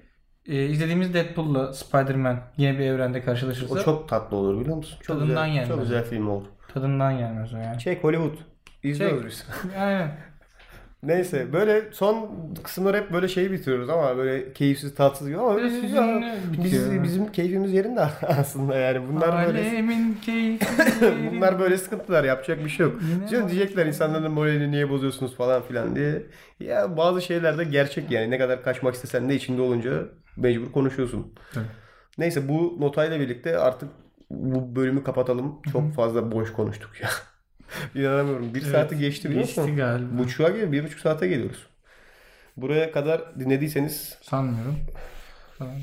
Ee, 0.45 0.65
izlediğimiz 0.65 1.13
Deadpool'la 1.13 1.73
Spider-Man 1.73 2.39
yine 2.57 2.79
bir 2.79 2.85
evrende 2.85 3.21
karşılaşırsa 3.21 3.75
O 3.75 3.83
çok 3.83 4.09
tatlı 4.09 4.37
olur 4.37 4.61
biliyor 4.61 4.77
musun? 4.77 4.97
Çok 5.01 5.07
Tadından 5.19 5.45
güzel, 5.47 5.55
yenmez. 5.55 5.67
Çok 5.67 5.81
güzel 5.81 6.03
film 6.03 6.27
olur. 6.29 6.45
tadından 6.73 7.17
gelmez 7.17 7.53
o 7.53 7.57
yani. 7.57 7.79
Çek 7.79 8.03
Hollywood. 8.03 8.37
İzliyoruz 8.83 9.21
Çek. 9.21 9.47
biz. 9.65 9.75
Aynen. 9.79 10.11
Neyse 11.03 11.53
böyle 11.53 11.81
son 11.91 12.29
kısımlar 12.63 12.95
hep 12.97 13.13
böyle 13.13 13.27
şeyi 13.27 13.51
bitiriyoruz 13.51 13.89
ama 13.89 14.17
böyle 14.17 14.53
keyifsiz 14.53 14.95
tatsız 14.95 15.27
gibi 15.27 15.37
ama 15.37 15.57
biz, 15.57 15.93
ya, 15.93 16.33
biz, 16.63 17.03
bizim 17.03 17.31
keyfimiz 17.31 17.73
yerinde 17.73 18.01
aslında 18.39 18.75
yani 18.75 19.07
bunlar 19.07 19.47
böyle 19.47 19.59
Alemin 19.59 20.13
keyfi. 20.25 20.65
bunlar 21.31 21.59
böyle 21.59 21.77
sıkıntılar 21.77 22.23
yapacak 22.23 22.65
bir 22.65 22.69
şey 22.69 22.85
yok. 22.85 23.01
Yine 23.01 23.27
Şimdi 23.29 23.51
diyecekler 23.51 23.85
insanların 23.85 24.31
moralini 24.31 24.71
niye 24.71 24.89
bozuyorsunuz 24.89 25.35
falan 25.35 25.61
filan 25.61 25.95
diye. 25.95 26.23
Ya 26.59 26.97
bazı 26.97 27.21
şeyler 27.21 27.57
de 27.57 27.63
gerçek 27.63 28.11
yani 28.11 28.31
ne 28.31 28.37
kadar 28.37 28.63
kaçmak 28.63 28.95
istesen 28.95 29.29
de 29.29 29.35
içinde 29.35 29.61
olunca 29.61 29.91
mecbur 30.37 30.71
konuşuyorsun. 30.71 31.33
Neyse 32.17 32.49
bu 32.49 32.77
notayla 32.79 33.19
birlikte 33.19 33.57
artık 33.57 33.89
bu 34.29 34.75
bölümü 34.75 35.03
kapatalım. 35.03 35.61
Çok 35.73 35.93
fazla 35.93 36.31
boş 36.31 36.53
konuştuk 36.53 36.91
ya. 37.01 37.09
İnanamıyorum. 37.95 38.53
Bir 38.53 38.61
Evet, 38.61 38.71
saati 38.71 38.97
geçti 38.97 39.29
biliyor 39.29 39.45
musun? 39.45 39.65
Geçti 39.65 39.77
galiba. 39.77 40.17
Buçuğa 40.17 40.49
geliyor. 40.49 40.71
Bir 40.71 40.83
buçuk 40.83 40.99
saate 40.99 41.27
geliyoruz. 41.27 41.67
Buraya 42.57 42.91
kadar 42.91 43.39
dinlediyseniz 43.39 44.17
Sanmıyorum. 44.21 44.75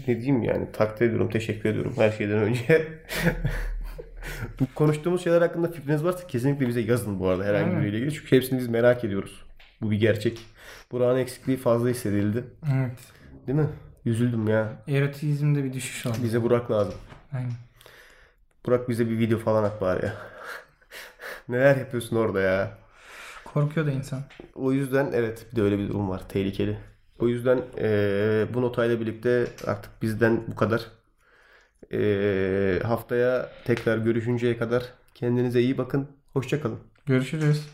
ne 0.06 0.16
diyeyim 0.16 0.42
yani 0.42 0.72
takdir 0.72 1.06
ediyorum, 1.06 1.30
teşekkür 1.30 1.68
ediyorum 1.68 1.94
her 1.96 2.10
şeyden 2.10 2.38
önce. 2.38 2.88
Bu 4.60 4.64
konuştuğumuz 4.74 5.24
şeyler 5.24 5.42
hakkında 5.42 5.70
fikriniz 5.70 6.04
varsa 6.04 6.26
kesinlikle 6.26 6.68
bize 6.68 6.80
yazın 6.80 7.20
bu 7.20 7.28
arada 7.28 7.44
herhangi 7.44 7.76
biriyle 7.76 7.96
ilgili. 7.98 8.14
Çünkü 8.14 8.36
hepsini 8.36 8.58
biz 8.58 8.68
merak 8.68 9.04
ediyoruz. 9.04 9.42
Bu 9.80 9.90
bir 9.90 10.00
gerçek. 10.00 10.38
Burak'ın 10.92 11.18
eksikliği 11.18 11.58
fazla 11.58 11.88
hissedildi. 11.88 12.44
Evet. 12.76 12.98
Değil 13.46 13.58
mi? 13.58 13.66
Üzüldüm 14.04 14.48
ya. 14.48 14.72
Erotizmde 14.88 15.64
bir 15.64 15.72
düşüş 15.72 16.06
oldu. 16.06 16.16
Bize 16.22 16.42
Burak 16.42 16.70
lazım. 16.70 16.94
Aynen. 17.32 17.52
Burak 18.66 18.88
bize 18.88 19.10
bir 19.10 19.18
video 19.18 19.38
falan 19.38 19.64
at 19.64 19.80
bari 19.80 20.06
ya. 20.06 20.14
Neler 21.48 21.76
yapıyorsun 21.76 22.16
orada 22.16 22.40
ya? 22.40 22.78
Korkuyor 23.44 23.86
da 23.86 23.90
insan. 23.90 24.20
O 24.54 24.72
yüzden 24.72 25.10
evet 25.14 25.46
bir 25.52 25.56
de 25.56 25.62
öyle 25.62 25.78
bir 25.78 25.88
durum 25.88 26.08
var. 26.10 26.28
Tehlikeli. 26.28 26.78
O 27.18 27.28
yüzden 27.28 27.62
eee, 27.78 28.46
bu 28.54 28.62
notayla 28.62 29.00
birlikte 29.00 29.46
artık 29.66 30.02
bizden 30.02 30.40
bu 30.48 30.56
kadar. 30.56 30.86
Eee, 31.90 32.80
haftaya 32.84 33.48
tekrar 33.64 33.98
görüşünceye 33.98 34.58
kadar 34.58 34.82
kendinize 35.14 35.60
iyi 35.60 35.78
bakın. 35.78 36.08
Hoşçakalın. 36.32 36.78
Görüşürüz. 37.06 37.68